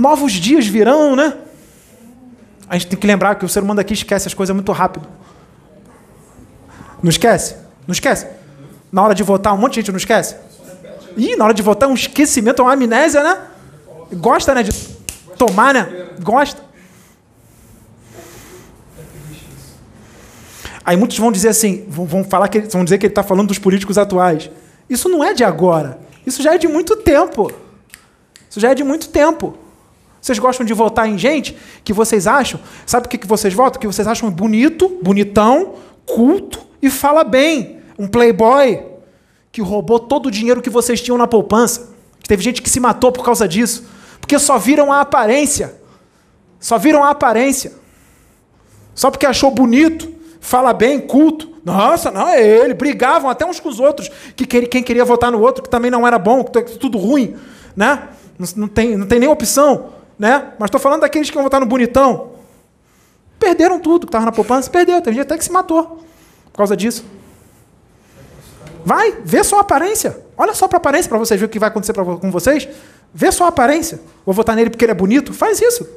novos 0.00 0.32
dias 0.32 0.66
virão, 0.66 1.14
né? 1.14 1.34
A 2.70 2.74
gente 2.74 2.86
tem 2.86 2.96
que 2.96 3.04
lembrar 3.04 3.34
que 3.34 3.44
o 3.44 3.48
ser 3.48 3.64
humano 3.64 3.78
daqui 3.78 3.92
esquece 3.94 4.28
as 4.28 4.32
coisas 4.32 4.54
muito 4.54 4.70
rápido. 4.70 5.08
Não 7.02 7.10
esquece? 7.10 7.56
Não 7.84 7.92
esquece? 7.92 8.28
Na 8.92 9.02
hora 9.02 9.12
de 9.12 9.24
votar, 9.24 9.52
um 9.52 9.56
monte 9.56 9.72
de 9.72 9.80
gente 9.80 9.90
não 9.90 9.96
esquece? 9.96 10.36
Ih, 11.16 11.34
na 11.34 11.46
hora 11.46 11.52
de 11.52 11.62
votar, 11.62 11.88
um 11.88 11.94
esquecimento, 11.94 12.62
uma 12.62 12.72
amnésia, 12.72 13.24
né? 13.24 13.40
Gosta, 14.12 14.54
né? 14.54 14.62
De 14.62 14.70
tomar, 15.36 15.74
né? 15.74 16.10
Gosta. 16.22 16.62
Aí 20.84 20.96
muitos 20.96 21.18
vão 21.18 21.32
dizer 21.32 21.48
assim, 21.48 21.84
vão 21.88 22.22
falar 22.22 22.46
que 22.46 22.60
vão 22.60 22.84
dizer 22.84 22.98
que 22.98 23.06
ele 23.06 23.10
está 23.10 23.24
falando 23.24 23.48
dos 23.48 23.58
políticos 23.58 23.98
atuais. 23.98 24.48
Isso 24.88 25.08
não 25.08 25.24
é 25.24 25.34
de 25.34 25.42
agora. 25.42 25.98
Isso 26.24 26.40
já 26.40 26.54
é 26.54 26.58
de 26.58 26.68
muito 26.68 26.94
tempo. 26.96 27.50
Isso 28.48 28.60
já 28.60 28.70
é 28.70 28.74
de 28.76 28.84
muito 28.84 29.08
tempo. 29.08 29.58
Vocês 30.20 30.38
gostam 30.38 30.66
de 30.66 30.74
votar 30.74 31.08
em 31.08 31.16
gente 31.16 31.56
que 31.82 31.92
vocês 31.92 32.26
acham? 32.26 32.60
Sabe 32.84 33.06
o 33.06 33.08
que, 33.08 33.16
que 33.16 33.26
vocês 33.26 33.54
votam? 33.54 33.80
Que 33.80 33.86
vocês 33.86 34.06
acham 34.06 34.30
bonito, 34.30 34.98
bonitão, 35.02 35.74
culto 36.04 36.60
e 36.82 36.90
fala 36.90 37.24
bem. 37.24 37.78
Um 37.98 38.06
playboy 38.06 38.82
que 39.50 39.60
roubou 39.60 39.98
todo 39.98 40.26
o 40.26 40.30
dinheiro 40.30 40.62
que 40.62 40.70
vocês 40.70 41.00
tinham 41.00 41.16
na 41.16 41.26
poupança. 41.26 41.90
Teve 42.26 42.42
gente 42.42 42.60
que 42.60 42.68
se 42.68 42.78
matou 42.78 43.10
por 43.10 43.24
causa 43.24 43.48
disso. 43.48 43.84
Porque 44.20 44.38
só 44.38 44.58
viram 44.58 44.92
a 44.92 45.00
aparência. 45.00 45.74
Só 46.58 46.78
viram 46.78 47.02
a 47.02 47.10
aparência. 47.10 47.72
Só 48.94 49.10
porque 49.10 49.24
achou 49.24 49.50
bonito, 49.50 50.12
fala 50.40 50.72
bem, 50.72 51.00
culto. 51.00 51.50
Nossa, 51.64 52.10
não, 52.10 52.28
é 52.28 52.42
ele. 52.42 52.74
Brigavam 52.74 53.30
até 53.30 53.46
uns 53.46 53.58
com 53.58 53.68
os 53.68 53.80
outros. 53.80 54.10
Que 54.36 54.46
quem 54.46 54.82
queria 54.82 55.04
votar 55.04 55.32
no 55.32 55.40
outro, 55.40 55.62
que 55.62 55.70
também 55.70 55.90
não 55.90 56.06
era 56.06 56.18
bom, 56.18 56.44
que 56.44 56.78
tudo 56.78 56.98
ruim. 56.98 57.36
Né? 57.74 58.08
Não, 58.54 58.68
tem, 58.68 58.96
não 58.96 59.06
tem 59.06 59.18
nem 59.18 59.28
opção 59.28 59.99
né? 60.20 60.52
Mas 60.58 60.68
estou 60.68 60.78
falando 60.78 61.00
daqueles 61.00 61.30
que 61.30 61.34
vão 61.34 61.42
votar 61.42 61.58
no 61.58 61.66
bonitão. 61.66 62.32
Perderam 63.38 63.80
tudo 63.80 64.06
que 64.06 64.10
estava 64.10 64.26
na 64.26 64.32
poupança, 64.32 64.70
perdeu. 64.70 65.00
Tem 65.00 65.14
gente 65.14 65.22
até 65.22 65.38
que 65.38 65.42
se 65.42 65.50
matou 65.50 66.04
por 66.52 66.58
causa 66.58 66.76
disso. 66.76 67.06
Vai, 68.84 69.16
vê 69.24 69.42
só 69.42 69.56
a 69.56 69.60
aparência. 69.62 70.20
Olha 70.36 70.52
só 70.52 70.68
para 70.68 70.76
a 70.76 70.80
aparência 70.80 71.08
para 71.08 71.16
vocês 71.16 71.40
ver 71.40 71.46
o 71.46 71.48
que 71.48 71.58
vai 71.58 71.70
acontecer 71.70 71.94
pra, 71.94 72.04
com 72.04 72.30
vocês. 72.30 72.68
Vê 73.14 73.32
só 73.32 73.46
a 73.46 73.48
aparência. 73.48 73.98
Vou 74.26 74.34
votar 74.34 74.54
nele 74.54 74.68
porque 74.68 74.84
ele 74.84 74.92
é 74.92 74.94
bonito. 74.94 75.32
Faz 75.32 75.58
isso. 75.58 75.88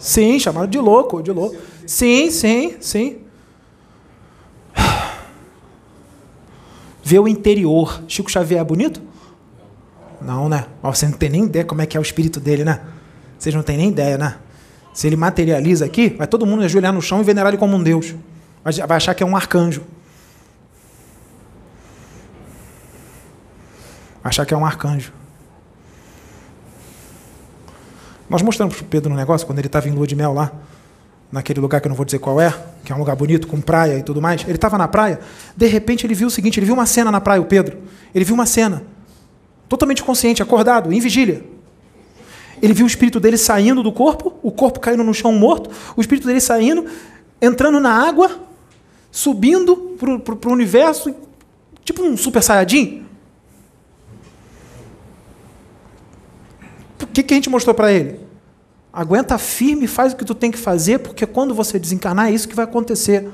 Sim, 0.00 0.40
chamado 0.40 0.66
de 0.66 0.78
louco, 0.78 1.22
de 1.22 1.30
louco. 1.30 1.56
Sim, 1.86 2.28
sim, 2.28 2.76
sim. 2.80 3.20
Ver 7.06 7.20
o 7.20 7.28
interior. 7.28 8.02
Chico 8.08 8.28
Xavier 8.28 8.60
é 8.60 8.64
bonito? 8.64 9.00
Não, 10.20 10.48
né? 10.48 10.66
Mas 10.82 10.98
você 10.98 11.06
não 11.06 11.16
tem 11.16 11.30
nem 11.30 11.44
ideia 11.44 11.64
como 11.64 11.80
é 11.80 11.86
que 11.86 11.96
é 11.96 12.00
o 12.00 12.02
espírito 12.02 12.40
dele, 12.40 12.64
né? 12.64 12.80
Vocês 13.38 13.54
não 13.54 13.62
têm 13.62 13.76
nem 13.76 13.90
ideia, 13.90 14.18
né? 14.18 14.38
Se 14.92 15.06
ele 15.06 15.14
materializa 15.14 15.84
aqui, 15.84 16.08
vai 16.08 16.26
todo 16.26 16.44
mundo 16.44 16.64
ajoelhar 16.64 16.92
no 16.92 17.00
chão 17.00 17.20
e 17.20 17.22
venerar 17.22 17.52
ele 17.52 17.58
como 17.58 17.76
um 17.76 17.82
deus. 17.82 18.12
Vai 18.64 18.96
achar 18.96 19.14
que 19.14 19.22
é 19.22 19.26
um 19.26 19.36
arcanjo. 19.36 19.82
Vai 24.20 24.30
achar 24.30 24.44
que 24.44 24.52
é 24.52 24.56
um 24.56 24.66
arcanjo. 24.66 25.12
Nós 28.28 28.42
mostramos 28.42 28.74
para 28.74 28.84
o 28.84 28.88
Pedro 28.88 29.10
no 29.10 29.16
negócio, 29.16 29.46
quando 29.46 29.60
ele 29.60 29.68
estava 29.68 29.88
em 29.88 29.92
lua 29.92 30.08
de 30.08 30.16
mel 30.16 30.32
lá 30.32 30.50
naquele 31.30 31.60
lugar 31.60 31.80
que 31.80 31.86
eu 31.86 31.90
não 31.90 31.96
vou 31.96 32.04
dizer 32.04 32.18
qual 32.18 32.40
é, 32.40 32.54
que 32.84 32.92
é 32.92 32.94
um 32.94 32.98
lugar 32.98 33.16
bonito, 33.16 33.46
com 33.46 33.60
praia 33.60 33.98
e 33.98 34.02
tudo 34.02 34.20
mais. 34.20 34.42
Ele 34.42 34.54
estava 34.54 34.78
na 34.78 34.88
praia, 34.88 35.20
de 35.56 35.66
repente 35.66 36.06
ele 36.06 36.14
viu 36.14 36.28
o 36.28 36.30
seguinte: 36.30 36.58
ele 36.58 36.66
viu 36.66 36.74
uma 36.74 36.86
cena 36.86 37.10
na 37.10 37.20
praia, 37.20 37.40
o 37.40 37.44
Pedro. 37.44 37.78
Ele 38.14 38.24
viu 38.24 38.34
uma 38.34 38.46
cena, 38.46 38.82
totalmente 39.68 40.02
consciente, 40.02 40.42
acordado, 40.42 40.92
em 40.92 41.00
vigília. 41.00 41.44
Ele 42.62 42.72
viu 42.72 42.86
o 42.86 42.88
espírito 42.88 43.20
dele 43.20 43.36
saindo 43.36 43.82
do 43.82 43.92
corpo, 43.92 44.34
o 44.42 44.50
corpo 44.50 44.80
caindo 44.80 45.04
no 45.04 45.12
chão 45.12 45.32
morto, 45.32 45.70
o 45.94 46.00
espírito 46.00 46.26
dele 46.26 46.40
saindo, 46.40 46.86
entrando 47.40 47.78
na 47.80 47.90
água, 47.90 48.40
subindo 49.10 49.76
para 49.98 50.48
o 50.48 50.52
universo, 50.52 51.14
tipo 51.84 52.02
um 52.02 52.16
super 52.16 52.42
saiyajin. 52.42 53.04
O 57.02 57.06
que, 57.06 57.22
que 57.22 57.34
a 57.34 57.36
gente 57.36 57.50
mostrou 57.50 57.74
para 57.74 57.92
ele? 57.92 58.25
Aguenta 58.96 59.36
firme, 59.36 59.86
faz 59.86 60.14
o 60.14 60.16
que 60.16 60.24
tu 60.24 60.34
tem 60.34 60.50
que 60.50 60.56
fazer, 60.56 61.00
porque 61.00 61.26
quando 61.26 61.54
você 61.54 61.78
desencarnar 61.78 62.28
é 62.28 62.30
isso 62.30 62.48
que 62.48 62.56
vai 62.56 62.64
acontecer. 62.64 63.30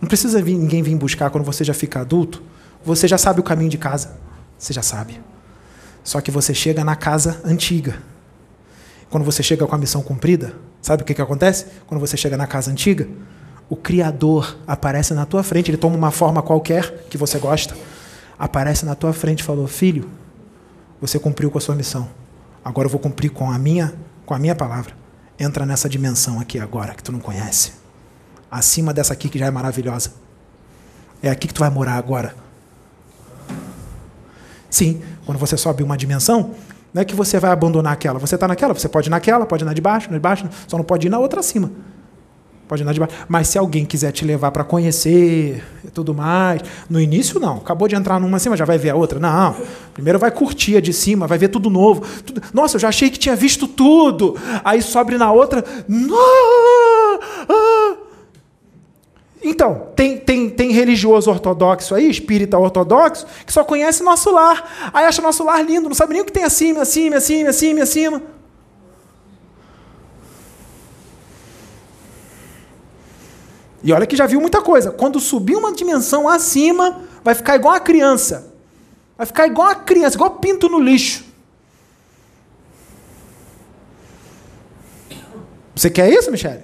Não 0.00 0.06
precisa 0.06 0.40
vir, 0.40 0.56
ninguém 0.56 0.84
vir 0.84 0.94
buscar 0.94 1.30
quando 1.30 1.42
você 1.42 1.64
já 1.64 1.74
fica 1.74 2.02
adulto. 2.02 2.40
Você 2.84 3.08
já 3.08 3.18
sabe 3.18 3.40
o 3.40 3.42
caminho 3.42 3.68
de 3.68 3.76
casa. 3.76 4.16
Você 4.56 4.72
já 4.72 4.82
sabe. 4.82 5.20
Só 6.04 6.20
que 6.20 6.30
você 6.30 6.54
chega 6.54 6.84
na 6.84 6.94
casa 6.94 7.40
antiga. 7.44 8.00
Quando 9.10 9.24
você 9.24 9.42
chega 9.42 9.66
com 9.66 9.74
a 9.74 9.78
missão 9.78 10.00
cumprida, 10.00 10.54
sabe 10.80 11.02
o 11.02 11.04
que, 11.04 11.12
que 11.12 11.20
acontece? 11.20 11.66
Quando 11.88 12.00
você 12.00 12.16
chega 12.16 12.36
na 12.36 12.46
casa 12.46 12.70
antiga, 12.70 13.08
o 13.68 13.74
Criador 13.74 14.58
aparece 14.64 15.12
na 15.12 15.26
tua 15.26 15.42
frente, 15.42 15.72
ele 15.72 15.76
toma 15.76 15.96
uma 15.96 16.12
forma 16.12 16.40
qualquer 16.40 17.08
que 17.10 17.18
você 17.18 17.36
gosta 17.40 17.74
aparece 18.38 18.84
na 18.84 18.94
tua 18.94 19.12
frente 19.12 19.40
e 19.40 19.42
falou: 19.42 19.66
Filho, 19.66 20.08
você 21.00 21.18
cumpriu 21.18 21.50
com 21.50 21.58
a 21.58 21.60
sua 21.60 21.74
missão. 21.74 22.08
Agora 22.64 22.86
eu 22.86 22.90
vou 22.90 23.00
cumprir 23.00 23.30
com 23.30 23.50
a 23.50 23.58
minha, 23.58 23.94
com 24.24 24.34
a 24.34 24.38
minha 24.38 24.54
palavra. 24.54 24.92
Entra 25.38 25.66
nessa 25.66 25.88
dimensão 25.88 26.40
aqui 26.40 26.58
agora 26.58 26.94
que 26.94 27.02
tu 27.02 27.12
não 27.12 27.20
conhece. 27.20 27.72
Acima 28.50 28.92
dessa 28.92 29.12
aqui 29.12 29.28
que 29.28 29.38
já 29.38 29.46
é 29.46 29.50
maravilhosa. 29.50 30.12
É 31.22 31.30
aqui 31.30 31.48
que 31.48 31.54
tu 31.54 31.60
vai 31.60 31.70
morar 31.70 31.94
agora. 31.94 32.34
Sim, 34.70 35.02
quando 35.24 35.38
você 35.38 35.56
sobe 35.56 35.82
uma 35.82 35.96
dimensão, 35.96 36.54
não 36.92 37.02
é 37.02 37.04
que 37.04 37.14
você 37.14 37.38
vai 37.38 37.50
abandonar 37.50 37.92
aquela. 37.92 38.18
Você 38.18 38.34
está 38.34 38.48
naquela, 38.48 38.74
você 38.74 38.88
pode 38.88 39.08
ir 39.08 39.10
naquela, 39.10 39.46
pode 39.46 39.64
ir 39.64 39.66
na 39.66 39.72
de 39.72 39.80
baixo, 39.80 40.10
na 40.10 40.16
de 40.16 40.20
baixo, 40.20 40.48
só 40.66 40.76
não 40.76 40.84
pode 40.84 41.06
ir 41.06 41.10
na 41.10 41.18
outra 41.18 41.40
acima. 41.40 41.70
Pode 42.68 42.82
andar 42.82 42.92
de 42.92 43.00
baixo. 43.00 43.14
Mas 43.28 43.48
se 43.48 43.58
alguém 43.58 43.84
quiser 43.84 44.10
te 44.10 44.24
levar 44.24 44.50
para 44.50 44.64
conhecer 44.64 45.62
e 45.84 45.90
tudo 45.90 46.12
mais, 46.12 46.62
no 46.90 47.00
início 47.00 47.38
não. 47.38 47.58
Acabou 47.58 47.86
de 47.86 47.94
entrar 47.94 48.18
numa 48.18 48.38
cima, 48.38 48.56
já 48.56 48.64
vai 48.64 48.76
ver 48.76 48.90
a 48.90 48.96
outra. 48.96 49.20
Não. 49.20 49.54
Primeiro 49.94 50.18
vai 50.18 50.30
curtir 50.30 50.76
a 50.76 50.80
de 50.80 50.92
cima, 50.92 51.26
vai 51.26 51.38
ver 51.38 51.48
tudo 51.48 51.70
novo. 51.70 52.02
Tudo... 52.22 52.42
Nossa, 52.52 52.76
eu 52.76 52.80
já 52.80 52.88
achei 52.88 53.08
que 53.08 53.18
tinha 53.18 53.36
visto 53.36 53.68
tudo. 53.68 54.36
Aí 54.64 54.82
sobe 54.82 55.16
na 55.16 55.30
outra. 55.30 55.64
Então, 59.42 59.88
tem, 59.94 60.18
tem, 60.18 60.50
tem 60.50 60.72
religioso 60.72 61.30
ortodoxo 61.30 61.94
aí, 61.94 62.10
espírita 62.10 62.58
ortodoxo, 62.58 63.26
que 63.46 63.52
só 63.52 63.62
conhece 63.62 64.02
nosso 64.02 64.32
lar. 64.32 64.90
Aí 64.92 65.04
acha 65.04 65.22
nosso 65.22 65.44
lar 65.44 65.64
lindo, 65.64 65.88
não 65.88 65.94
sabe 65.94 66.14
nem 66.14 66.22
o 66.22 66.24
que 66.24 66.32
tem 66.32 66.42
acima, 66.42 66.82
acima, 66.82 67.18
acima, 67.18 67.50
acima, 67.50 67.82
acima. 67.82 68.35
E 73.82 73.92
olha 73.92 74.06
que 74.06 74.16
já 74.16 74.26
viu 74.26 74.40
muita 74.40 74.62
coisa. 74.62 74.90
Quando 74.90 75.20
subir 75.20 75.56
uma 75.56 75.72
dimensão 75.72 76.28
acima, 76.28 77.02
vai 77.22 77.34
ficar 77.34 77.56
igual 77.56 77.74
a 77.74 77.80
criança. 77.80 78.52
Vai 79.16 79.26
ficar 79.26 79.46
igual 79.46 79.68
a 79.68 79.74
criança, 79.74 80.16
igual 80.16 80.30
pinto 80.32 80.68
no 80.68 80.78
lixo. 80.78 81.24
Você 85.74 85.90
quer 85.90 86.10
isso, 86.10 86.30
Michele? 86.30 86.62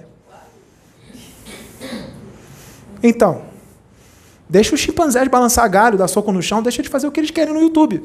Então, 3.01 3.43
deixa 4.49 4.73
os 4.73 4.81
chimpanzés 4.81 5.27
balançar 5.27 5.69
galho, 5.69 5.97
dar 5.97 6.07
soco 6.07 6.31
no 6.31 6.41
chão, 6.41 6.63
deixa 6.63 6.81
de 6.81 6.89
fazer 6.89 7.05
o 7.05 7.11
que 7.11 7.19
eles 7.19 7.31
querem 7.31 7.53
no 7.53 7.61
YouTube. 7.61 8.03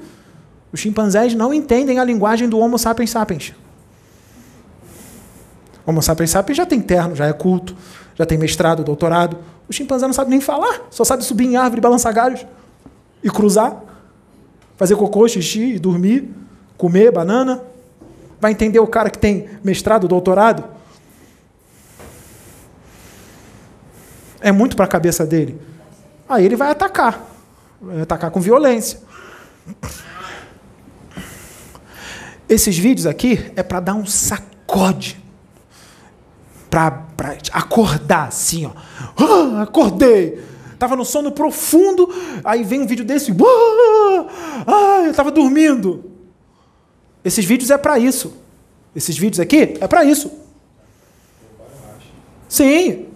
Os 0.72 0.80
chimpanzés 0.80 1.34
não 1.34 1.54
entendem 1.54 1.98
a 1.98 2.04
linguagem 2.04 2.48
do 2.48 2.58
Homo 2.58 2.78
sapiens 2.78 3.10
sapiens. 3.10 3.54
Homo 5.86 6.02
sapiens 6.02 6.30
sapiens 6.30 6.56
já 6.56 6.66
tem 6.66 6.80
terno, 6.80 7.16
já 7.16 7.26
é 7.26 7.32
culto, 7.32 7.74
já 8.18 8.26
tem 8.26 8.36
mestrado, 8.36 8.82
doutorado. 8.82 9.38
O 9.68 9.72
chimpanzé 9.72 10.04
não 10.06 10.12
sabe 10.12 10.30
nem 10.30 10.40
falar, 10.40 10.88
só 10.90 11.04
sabe 11.04 11.24
subir 11.24 11.44
em 11.44 11.56
árvore, 11.56 11.80
balançar 11.80 12.12
galhos 12.12 12.44
e 13.22 13.30
cruzar, 13.30 13.80
fazer 14.76 14.96
cocô, 14.96 15.28
xixi 15.28 15.74
e 15.74 15.78
dormir, 15.78 16.28
comer 16.76 17.12
banana. 17.12 17.62
Vai 18.40 18.50
entender 18.50 18.80
o 18.80 18.86
cara 18.88 19.08
que 19.08 19.18
tem 19.18 19.48
mestrado, 19.62 20.08
doutorado? 20.08 20.64
É 24.40 24.50
muito 24.50 24.74
para 24.74 24.84
a 24.84 24.88
cabeça 24.88 25.24
dele. 25.24 25.60
Aí 26.28 26.44
ele 26.44 26.56
vai 26.56 26.70
atacar. 26.70 27.24
Vai 27.80 28.00
atacar 28.00 28.30
com 28.30 28.40
violência. 28.40 29.00
Esses 32.48 32.76
vídeos 32.78 33.06
aqui 33.06 33.52
é 33.54 33.62
para 33.62 33.78
dar 33.80 33.94
um 33.94 34.06
sacode 34.06 35.22
para 36.70 37.06
acordar 37.52 38.28
assim, 38.28 38.66
ó. 38.66 38.70
Ah, 39.16 39.62
acordei. 39.62 40.42
Tava 40.78 40.94
no 40.94 41.04
sono 41.04 41.32
profundo, 41.32 42.08
aí 42.44 42.62
vem 42.62 42.82
um 42.82 42.86
vídeo 42.86 43.04
desse, 43.04 43.32
ah, 44.66 45.02
eu 45.04 45.10
estava 45.10 45.30
dormindo. 45.30 46.12
Esses 47.24 47.44
vídeos 47.44 47.70
é 47.70 47.76
para 47.76 47.98
isso. 47.98 48.32
Esses 48.94 49.18
vídeos 49.18 49.40
aqui 49.40 49.76
é 49.80 49.88
para 49.88 50.04
isso. 50.04 50.30
Sim. 52.48 53.06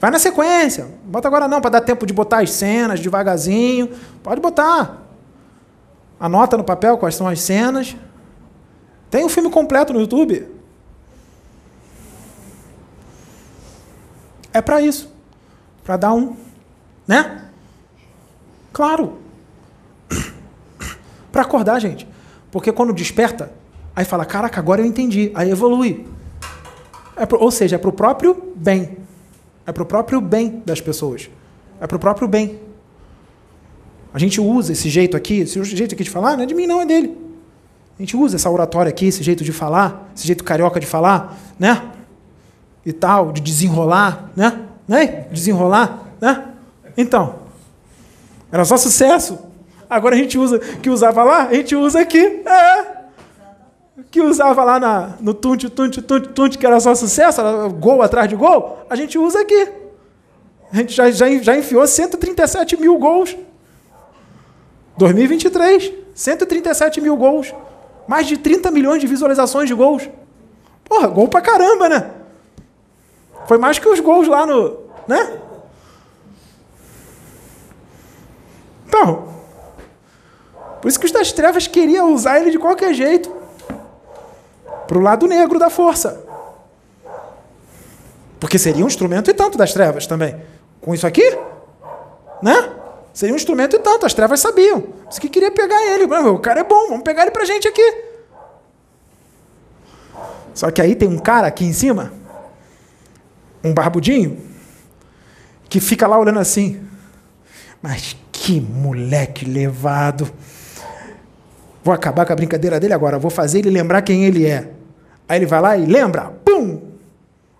Vai 0.00 0.10
na 0.10 0.18
sequência. 0.18 0.88
Bota 1.04 1.28
agora 1.28 1.46
não, 1.46 1.60
para 1.60 1.70
dar 1.70 1.80
tempo 1.80 2.04
de 2.04 2.12
botar 2.12 2.42
as 2.42 2.50
cenas 2.50 3.00
devagarzinho. 3.00 3.90
Pode 4.22 4.40
botar. 4.40 5.00
Anota 6.18 6.56
no 6.56 6.64
papel 6.64 6.98
quais 6.98 7.14
são 7.14 7.28
as 7.28 7.40
cenas. 7.40 7.96
Tem 9.10 9.24
um 9.24 9.28
filme 9.28 9.48
completo 9.48 9.92
no 9.92 10.00
YouTube. 10.00 10.48
É 14.52 14.60
para 14.60 14.80
isso. 14.80 15.12
Para 15.84 15.96
dar 15.96 16.12
um. 16.12 16.36
Né? 17.06 17.48
Claro. 18.72 19.18
para 21.32 21.42
acordar, 21.42 21.78
gente. 21.80 22.06
Porque 22.50 22.70
quando 22.70 22.92
desperta, 22.92 23.52
aí 23.94 24.04
fala: 24.04 24.24
caraca, 24.24 24.60
agora 24.60 24.80
eu 24.80 24.86
entendi. 24.86 25.30
Aí 25.34 25.50
evolui. 25.50 26.06
É 27.16 27.26
pro, 27.26 27.40
ou 27.40 27.50
seja, 27.50 27.76
é 27.76 27.78
para 27.78 27.90
o 27.90 27.92
próprio 27.92 28.52
bem. 28.54 28.98
É 29.66 29.72
para 29.72 29.82
o 29.82 29.86
próprio 29.86 30.20
bem 30.20 30.62
das 30.64 30.80
pessoas. 30.80 31.30
É 31.80 31.86
para 31.86 31.96
o 31.96 32.00
próprio 32.00 32.28
bem. 32.28 32.60
A 34.14 34.18
gente 34.18 34.40
usa 34.40 34.72
esse 34.72 34.90
jeito 34.90 35.16
aqui, 35.16 35.40
esse 35.40 35.62
jeito 35.64 35.94
aqui 35.94 36.04
de 36.04 36.10
falar, 36.10 36.36
não 36.36 36.44
é 36.44 36.46
de 36.46 36.54
mim, 36.54 36.66
não, 36.66 36.80
é 36.80 36.86
dele. 36.86 37.16
A 37.98 38.02
gente 38.02 38.16
usa 38.16 38.36
essa 38.36 38.50
oratória 38.50 38.90
aqui, 38.90 39.06
esse 39.06 39.22
jeito 39.22 39.42
de 39.42 39.52
falar, 39.52 40.10
esse 40.14 40.26
jeito 40.26 40.44
carioca 40.44 40.78
de 40.78 40.86
falar, 40.86 41.38
né? 41.58 41.90
E 42.84 42.92
tal, 42.92 43.32
de 43.32 43.40
desenrolar, 43.40 44.30
né? 44.34 44.60
né? 44.88 45.26
Desenrolar, 45.30 46.08
né? 46.20 46.44
Então, 46.96 47.36
era 48.50 48.64
só 48.64 48.76
sucesso. 48.76 49.38
Agora 49.88 50.14
a 50.14 50.18
gente 50.18 50.38
usa, 50.38 50.58
que 50.58 50.90
usava 50.90 51.22
lá, 51.22 51.48
a 51.48 51.54
gente 51.54 51.76
usa 51.76 52.00
aqui. 52.00 52.18
É. 52.18 53.02
Que 54.10 54.20
usava 54.20 54.64
lá 54.64 54.80
na, 54.80 55.10
no 55.20 55.32
tunte, 55.32 55.68
tunte, 55.68 56.02
tunte, 56.02 56.28
tunte, 56.28 56.58
que 56.58 56.66
era 56.66 56.80
só 56.80 56.94
sucesso, 56.94 57.40
era 57.40 57.68
gol 57.68 58.02
atrás 58.02 58.28
de 58.28 58.34
gol, 58.34 58.78
a 58.88 58.96
gente 58.96 59.18
usa 59.18 59.40
aqui. 59.40 59.68
A 60.72 60.76
gente 60.76 60.94
já, 60.94 61.10
já, 61.10 61.28
já 61.28 61.56
enfiou 61.56 61.86
137 61.86 62.80
mil 62.80 62.98
gols. 62.98 63.36
2023, 64.96 65.92
137 66.14 67.00
mil 67.00 67.16
gols. 67.16 67.54
Mais 68.08 68.26
de 68.26 68.38
30 68.38 68.70
milhões 68.70 69.00
de 69.00 69.06
visualizações 69.06 69.68
de 69.68 69.74
gols. 69.74 70.08
Porra, 70.84 71.08
gol 71.08 71.28
pra 71.28 71.42
caramba, 71.42 71.88
né? 71.88 72.10
Foi 73.46 73.58
mais 73.58 73.78
que 73.78 73.88
os 73.88 74.00
gols 74.00 74.28
lá 74.28 74.46
no. 74.46 74.78
Né? 75.06 75.40
Então, 78.86 79.28
por 80.80 80.88
isso 80.88 80.98
que 80.98 81.06
os 81.06 81.12
das 81.12 81.32
trevas 81.32 81.66
queriam 81.66 82.12
usar 82.12 82.40
ele 82.40 82.50
de 82.50 82.58
qualquer 82.58 82.92
jeito 82.92 83.34
para 84.86 84.98
o 84.98 85.00
lado 85.00 85.26
negro 85.26 85.58
da 85.58 85.70
força. 85.70 86.24
Porque 88.38 88.58
seria 88.58 88.84
um 88.84 88.88
instrumento 88.88 89.30
e 89.30 89.34
tanto 89.34 89.56
das 89.56 89.72
trevas 89.72 90.06
também. 90.06 90.36
Com 90.80 90.92
isso 90.92 91.06
aqui, 91.06 91.38
né? 92.42 92.72
Seria 93.14 93.32
um 93.32 93.36
instrumento 93.36 93.76
e 93.76 93.78
tanto, 93.78 94.06
as 94.06 94.14
trevas 94.14 94.40
sabiam. 94.40 94.84
Isso 95.08 95.20
que 95.20 95.28
queria 95.28 95.50
pegar 95.50 95.80
ele. 95.86 96.04
O 96.04 96.38
cara 96.38 96.60
é 96.60 96.64
bom, 96.64 96.88
vamos 96.88 97.04
pegar 97.04 97.22
ele 97.22 97.30
pra 97.30 97.44
gente 97.44 97.68
aqui. 97.68 98.04
Só 100.54 100.70
que 100.70 100.82
aí 100.82 100.94
tem 100.94 101.08
um 101.08 101.18
cara 101.18 101.46
aqui 101.46 101.64
em 101.64 101.72
cima, 101.72 102.12
um 103.62 103.72
barbudinho, 103.72 104.38
que 105.68 105.80
fica 105.80 106.06
lá 106.06 106.18
olhando 106.18 106.38
assim. 106.38 106.80
Mas 107.80 108.16
que 108.30 108.60
moleque 108.60 109.44
levado. 109.44 110.30
Vou 111.84 111.92
acabar 111.92 112.24
com 112.24 112.32
a 112.32 112.36
brincadeira 112.36 112.78
dele 112.78 112.92
agora, 112.92 113.18
vou 113.18 113.30
fazer 113.30 113.60
ele 113.60 113.70
lembrar 113.70 114.02
quem 114.02 114.24
ele 114.24 114.46
é. 114.46 114.70
Aí 115.28 115.38
ele 115.38 115.46
vai 115.46 115.60
lá 115.60 115.76
e 115.76 115.86
lembra, 115.86 116.32
pum! 116.44 116.80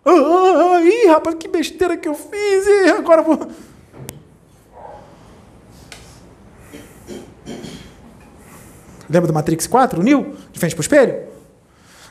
Ah, 0.04 0.10
ah, 0.10 0.78
ah, 0.78 1.12
rapaz, 1.12 1.36
que 1.36 1.48
besteira 1.48 1.96
que 1.96 2.08
eu 2.08 2.14
fiz, 2.14 2.66
ih, 2.66 2.90
agora 2.90 3.22
vou. 3.22 3.48
Lembra 9.08 9.26
do 9.26 9.34
Matrix 9.34 9.66
4, 9.66 10.00
o 10.00 10.02
Neo, 10.02 10.34
de 10.50 10.58
frente 10.58 10.74
para 10.74 10.80
o 10.80 10.82
espelho? 10.82 11.32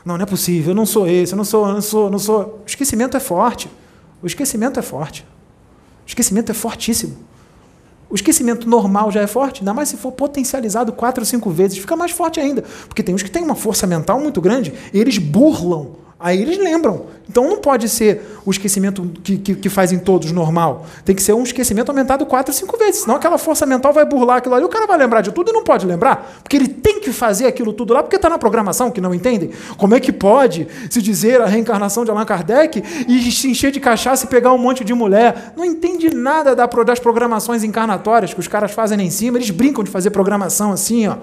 Não, 0.04 0.16
não 0.16 0.22
é 0.22 0.26
possível, 0.26 0.70
eu 0.70 0.74
não 0.74 0.86
sou 0.86 1.06
esse, 1.06 1.32
eu 1.32 1.36
não 1.36 1.44
sou, 1.44 1.66
eu 1.66 1.74
não 1.74 1.80
sou, 1.82 2.10
não 2.10 2.18
sou. 2.18 2.62
O 2.62 2.66
esquecimento 2.66 3.16
é 3.16 3.20
forte. 3.20 3.70
O 4.22 4.26
esquecimento 4.26 4.78
é 4.78 4.82
forte. 4.82 5.26
O 6.04 6.08
esquecimento 6.08 6.50
é 6.50 6.54
fortíssimo. 6.54 7.16
O 8.08 8.14
esquecimento 8.14 8.68
normal 8.68 9.10
já 9.10 9.22
é 9.22 9.26
forte, 9.26 9.60
ainda 9.60 9.72
mais 9.72 9.88
se 9.88 9.96
for 9.96 10.12
potencializado 10.12 10.92
quatro 10.92 11.22
ou 11.22 11.26
cinco 11.26 11.50
vezes, 11.50 11.78
fica 11.78 11.96
mais 11.96 12.10
forte 12.12 12.38
ainda. 12.38 12.62
Porque 12.86 13.02
tem 13.02 13.14
uns 13.14 13.22
que 13.22 13.30
têm 13.30 13.42
uma 13.42 13.54
força 13.54 13.86
mental 13.86 14.20
muito 14.20 14.40
grande 14.40 14.72
e 14.92 15.00
eles 15.00 15.16
burlam 15.16 16.01
Aí 16.22 16.40
eles 16.40 16.56
lembram. 16.56 17.06
Então 17.28 17.48
não 17.48 17.58
pode 17.58 17.88
ser 17.88 18.22
o 18.44 18.50
esquecimento 18.50 19.10
que, 19.24 19.38
que, 19.38 19.54
que 19.56 19.68
fazem 19.68 19.98
todos 19.98 20.30
normal. 20.30 20.86
Tem 21.04 21.16
que 21.16 21.22
ser 21.22 21.32
um 21.32 21.42
esquecimento 21.42 21.88
aumentado 21.88 22.24
quatro, 22.24 22.54
cinco 22.54 22.76
vezes. 22.76 23.02
Senão 23.02 23.16
aquela 23.16 23.38
força 23.38 23.66
mental 23.66 23.92
vai 23.92 24.04
burlar 24.04 24.36
aquilo 24.36 24.54
ali. 24.54 24.64
O 24.64 24.68
cara 24.68 24.86
vai 24.86 24.96
lembrar 24.96 25.20
de 25.20 25.32
tudo 25.32 25.50
e 25.50 25.52
não 25.52 25.64
pode 25.64 25.84
lembrar. 25.84 26.40
Porque 26.42 26.56
ele 26.56 26.68
tem 26.68 27.00
que 27.00 27.10
fazer 27.12 27.46
aquilo 27.46 27.72
tudo 27.72 27.92
lá, 27.92 28.02
porque 28.02 28.16
está 28.16 28.28
na 28.28 28.38
programação, 28.38 28.90
que 28.90 29.00
não 29.00 29.12
entendem. 29.12 29.50
Como 29.76 29.94
é 29.94 30.00
que 30.00 30.12
pode 30.12 30.68
se 30.88 31.02
dizer 31.02 31.40
a 31.40 31.46
reencarnação 31.46 32.04
de 32.04 32.10
Allan 32.12 32.24
Kardec 32.24 32.82
e 33.08 33.32
se 33.32 33.50
encher 33.50 33.72
de 33.72 33.80
cachaça 33.80 34.24
e 34.24 34.28
pegar 34.28 34.52
um 34.52 34.58
monte 34.58 34.84
de 34.84 34.94
mulher? 34.94 35.54
Não 35.56 35.64
entende 35.64 36.14
nada 36.14 36.54
das 36.54 37.00
programações 37.00 37.64
encarnatórias 37.64 38.32
que 38.32 38.38
os 38.40 38.46
caras 38.46 38.70
fazem 38.70 38.96
lá 38.96 39.02
em 39.02 39.10
cima. 39.10 39.38
Eles 39.38 39.50
brincam 39.50 39.82
de 39.82 39.90
fazer 39.90 40.10
programação 40.10 40.70
assim, 40.70 41.08
ó. 41.08 41.16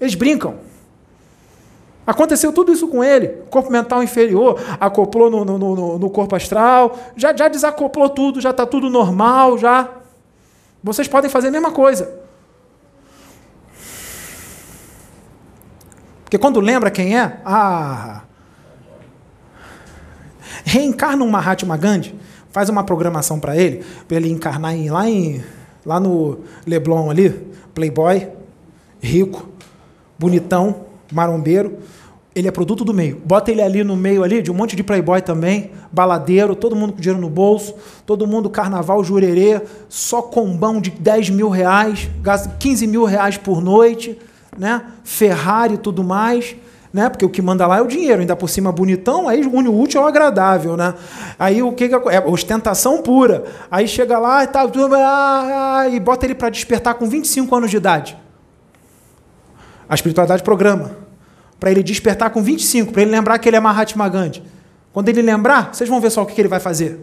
Eles 0.00 0.16
brincam. 0.16 0.69
Aconteceu 2.06 2.52
tudo 2.52 2.72
isso 2.72 2.88
com 2.88 3.04
ele. 3.04 3.28
Corpo 3.50 3.70
mental 3.70 4.02
inferior, 4.02 4.60
acoplou 4.80 5.30
no, 5.30 5.44
no, 5.44 5.58
no, 5.58 5.98
no 5.98 6.10
corpo 6.10 6.34
astral, 6.34 6.98
já, 7.16 7.36
já 7.36 7.48
desacoplou 7.48 8.08
tudo, 8.08 8.40
já 8.40 8.50
está 8.50 8.66
tudo 8.66 8.90
normal, 8.90 9.58
já. 9.58 9.88
Vocês 10.82 11.06
podem 11.06 11.30
fazer 11.30 11.48
a 11.48 11.50
mesma 11.50 11.70
coisa. 11.70 12.20
Porque 16.24 16.38
quando 16.38 16.60
lembra 16.60 16.90
quem 16.90 17.18
é, 17.18 17.40
ah, 17.44 18.22
reencarna 20.64 21.24
um 21.24 21.28
Mahatma 21.28 21.76
Gandhi, 21.76 22.14
faz 22.50 22.68
uma 22.68 22.84
programação 22.84 23.38
para 23.40 23.56
ele, 23.56 23.84
para 24.06 24.16
ele 24.16 24.30
encarnar 24.30 24.74
em, 24.74 24.90
lá, 24.90 25.08
em, 25.08 25.44
lá 25.84 25.98
no 25.98 26.38
Leblon 26.66 27.10
ali, 27.10 27.30
playboy, 27.74 28.28
rico, 29.00 29.48
bonitão, 30.18 30.86
marombeiro, 31.12 31.78
ele 32.34 32.46
é 32.46 32.50
produto 32.50 32.84
do 32.84 32.94
meio. 32.94 33.20
Bota 33.24 33.50
ele 33.50 33.60
ali 33.60 33.82
no 33.82 33.96
meio 33.96 34.22
ali 34.22 34.40
de 34.40 34.50
um 34.50 34.54
monte 34.54 34.76
de 34.76 34.82
playboy 34.82 35.20
também, 35.20 35.70
baladeiro, 35.90 36.54
todo 36.54 36.76
mundo 36.76 36.92
com 36.92 37.00
dinheiro 37.00 37.20
no 37.20 37.28
bolso, 37.28 37.74
todo 38.06 38.26
mundo 38.26 38.48
carnaval, 38.48 39.02
jurerê, 39.02 39.60
só 39.88 40.22
combão 40.22 40.80
de 40.80 40.90
10 40.90 41.30
mil 41.30 41.48
reais, 41.48 42.08
gasta 42.22 42.54
15 42.58 42.86
mil 42.86 43.04
reais 43.04 43.36
por 43.36 43.60
noite, 43.60 44.18
né? 44.56 44.82
Ferrari 45.02 45.74
e 45.74 45.78
tudo 45.78 46.04
mais. 46.04 46.56
Né? 46.92 47.08
Porque 47.08 47.24
o 47.24 47.28
que 47.28 47.40
manda 47.40 47.68
lá 47.68 47.78
é 47.78 47.80
o 47.80 47.86
dinheiro, 47.86 48.20
ainda 48.20 48.34
por 48.34 48.48
cima 48.48 48.72
bonitão, 48.72 49.28
aí 49.28 49.46
une 49.46 49.68
o 49.68 49.80
útil 49.80 50.00
ao 50.00 50.08
agradável, 50.08 50.76
né? 50.76 50.94
Aí 51.38 51.62
o 51.62 51.70
que, 51.70 51.88
que 51.88 51.94
é 51.94 52.20
ostentação 52.26 53.00
pura. 53.00 53.44
Aí 53.70 53.86
chega 53.86 54.18
lá 54.18 54.42
e 54.42 54.48
tá 54.48 54.68
e 55.88 56.00
bota 56.00 56.26
ele 56.26 56.34
para 56.34 56.50
despertar 56.50 56.94
com 56.94 57.06
25 57.06 57.54
anos 57.54 57.70
de 57.70 57.76
idade. 57.76 58.18
A 59.90 59.94
espiritualidade 59.94 60.42
programa 60.42 60.96
para 61.60 61.70
ele 61.70 61.82
despertar 61.82 62.30
com 62.30 62.42
25, 62.42 62.90
para 62.90 63.02
ele 63.02 63.10
lembrar 63.10 63.38
que 63.38 63.46
ele 63.46 63.56
é 63.56 63.60
Mahatma 63.60 64.08
Gandhi. 64.08 64.42
Quando 64.94 65.10
ele 65.10 65.20
lembrar, 65.20 65.74
vocês 65.74 65.88
vão 65.88 66.00
ver 66.00 66.10
só 66.10 66.22
o 66.22 66.26
que 66.26 66.40
ele 66.40 66.48
vai 66.48 66.58
fazer. 66.58 66.98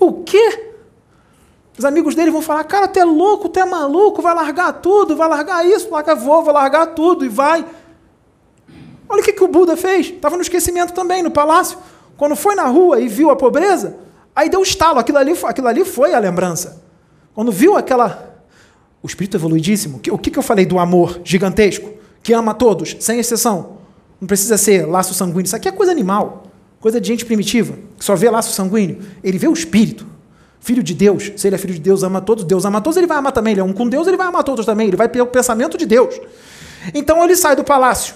O 0.00 0.24
quê? 0.24 0.72
Os 1.78 1.84
amigos 1.84 2.14
dele 2.16 2.30
vão 2.32 2.42
falar: 2.42 2.64
Cara, 2.64 2.88
tu 2.88 2.98
é 2.98 3.04
louco, 3.04 3.48
tu 3.48 3.60
é 3.60 3.64
maluco, 3.64 4.20
vai 4.20 4.34
largar 4.34 4.72
tudo, 4.72 5.16
vai 5.16 5.28
largar 5.28 5.64
isso, 5.64 5.88
larga 5.90 6.14
voo, 6.14 6.42
vai 6.42 6.52
largar 6.52 6.86
tudo 6.88 7.24
e 7.24 7.28
vai. 7.28 7.64
Olha 9.08 9.20
o 9.20 9.24
que, 9.24 9.32
que 9.32 9.44
o 9.44 9.48
Buda 9.48 9.76
fez. 9.76 10.06
Estava 10.06 10.36
no 10.36 10.42
esquecimento 10.42 10.92
também, 10.92 11.22
no 11.22 11.30
palácio. 11.30 11.78
Quando 12.16 12.34
foi 12.34 12.54
na 12.54 12.66
rua 12.66 13.00
e 13.00 13.08
viu 13.08 13.30
a 13.30 13.36
pobreza, 13.36 13.96
aí 14.34 14.48
deu 14.48 14.60
um 14.60 14.62
estalo. 14.64 14.98
Aquilo 14.98 15.18
ali, 15.18 15.32
aquilo 15.44 15.68
ali 15.68 15.84
foi 15.84 16.12
a 16.12 16.18
lembrança. 16.18 16.82
Quando 17.34 17.52
viu 17.52 17.76
aquela. 17.76 18.31
O 19.02 19.06
espírito 19.06 19.36
evoluidíssimo, 19.36 20.00
o 20.10 20.18
que, 20.18 20.38
eu 20.38 20.42
falei 20.42 20.64
do 20.64 20.78
amor 20.78 21.20
gigantesco? 21.24 22.02
que 22.22 22.32
ama 22.32 22.54
todos, 22.54 22.96
sem 23.00 23.18
exceção. 23.18 23.78
Não 24.20 24.28
precisa 24.28 24.56
ser 24.56 24.86
laço 24.86 25.12
sanguíneo. 25.12 25.44
Isso 25.44 25.56
aqui 25.56 25.68
é 25.68 25.72
coisa 25.72 25.90
animal, 25.90 26.44
coisa 26.80 27.00
de 27.00 27.08
gente 27.08 27.24
primitiva, 27.24 27.76
que 27.98 28.04
só 28.04 28.14
vê 28.14 28.30
laço 28.30 28.52
sanguíneo. 28.52 29.00
Ele 29.22 29.38
vê 29.38 29.48
o 29.48 29.52
espírito. 29.52 30.06
Filho 30.60 30.82
de 30.82 30.94
Deus, 30.94 31.32
se 31.36 31.48
ele 31.48 31.56
é 31.56 31.58
filho 31.58 31.74
de 31.74 31.80
Deus, 31.80 32.04
ama 32.04 32.20
todos, 32.20 32.44
Deus 32.44 32.64
ama 32.64 32.80
todos, 32.80 32.96
ele 32.96 33.08
vai 33.08 33.18
amar 33.18 33.32
também. 33.32 33.52
Ele 33.52 33.60
é 33.60 33.64
um 33.64 33.72
com 33.72 33.88
Deus, 33.88 34.06
ele 34.06 34.16
vai 34.16 34.28
amar 34.28 34.44
todos 34.44 34.64
também. 34.64 34.86
Ele 34.86 34.96
vai 34.96 35.08
ter 35.08 35.20
o 35.20 35.26
pensamento 35.26 35.76
de 35.76 35.84
Deus. 35.84 36.20
Então 36.94 37.22
ele 37.24 37.34
sai 37.34 37.56
do 37.56 37.64
palácio 37.64 38.14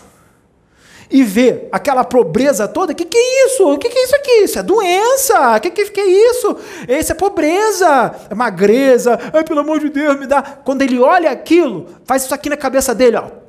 e 1.10 1.22
vê 1.22 1.68
aquela 1.70 2.04
pobreza 2.04 2.66
toda. 2.66 2.94
Que, 2.94 3.04
que 3.04 3.16
é 3.16 3.46
isso? 3.46 3.72
O 3.72 3.78
que, 3.78 3.88
que 3.88 3.98
é 3.98 4.04
isso 4.04 4.16
aqui? 4.16 4.30
Isso 4.42 4.58
é 4.58 4.62
doença. 4.62 5.60
Que, 5.60 5.70
que, 5.70 5.84
que 5.90 6.00
é 6.00 6.30
isso? 6.30 6.56
Isso 6.88 7.12
é 7.12 7.14
pobreza, 7.14 8.14
é 8.30 8.34
magreza. 8.34 9.18
Ai, 9.32 9.44
pelo 9.44 9.60
amor 9.60 9.80
de 9.80 9.88
Deus, 9.88 10.18
me 10.18 10.26
dá. 10.26 10.42
Quando 10.42 10.82
ele 10.82 10.98
olha 10.98 11.30
aquilo, 11.30 11.86
faz 12.04 12.24
isso 12.24 12.34
aqui 12.34 12.48
na 12.48 12.56
cabeça 12.56 12.94
dele, 12.94 13.16
ó. 13.16 13.46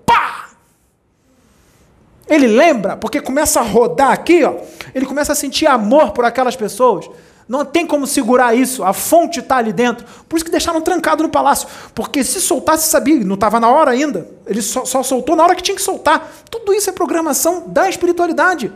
Ele 2.30 2.48
lembra, 2.48 2.98
porque 2.98 3.22
começa 3.22 3.60
a 3.62 3.64
rodar 3.64 4.12
aqui, 4.12 4.44
ó, 4.44 4.56
ele 4.94 5.06
começa 5.06 5.32
a 5.32 5.36
sentir 5.36 5.66
amor 5.66 6.12
por 6.12 6.26
aquelas 6.26 6.56
pessoas. 6.56 7.10
Não 7.48 7.64
tem 7.64 7.88
como 7.88 8.06
segurar 8.06 8.54
isso, 8.54 8.84
a 8.84 8.92
fonte 8.92 9.40
está 9.40 9.58
ali 9.58 9.72
dentro. 9.72 10.06
Por 10.28 10.36
isso 10.36 10.44
que 10.44 10.52
deixaram 10.52 10.82
trancado 10.82 11.24
no 11.24 11.30
palácio. 11.30 11.68
Porque 11.96 12.22
se 12.24 12.42
soltasse, 12.42 12.90
sabia, 12.90 13.24
não 13.24 13.36
estava 13.36 13.58
na 13.58 13.70
hora 13.70 13.92
ainda. 13.92 14.30
Ele 14.46 14.62
só, 14.62 14.84
só 14.84 15.02
soltou 15.02 15.36
na 15.36 15.44
hora 15.44 15.56
que 15.56 15.64
tinha 15.64 15.76
que 15.76 15.82
soltar. 15.82 16.30
Tudo 16.52 16.74
isso 16.74 16.90
é 16.90 16.94
programação 16.94 17.64
da 17.68 17.88
espiritualidade. 17.88 18.72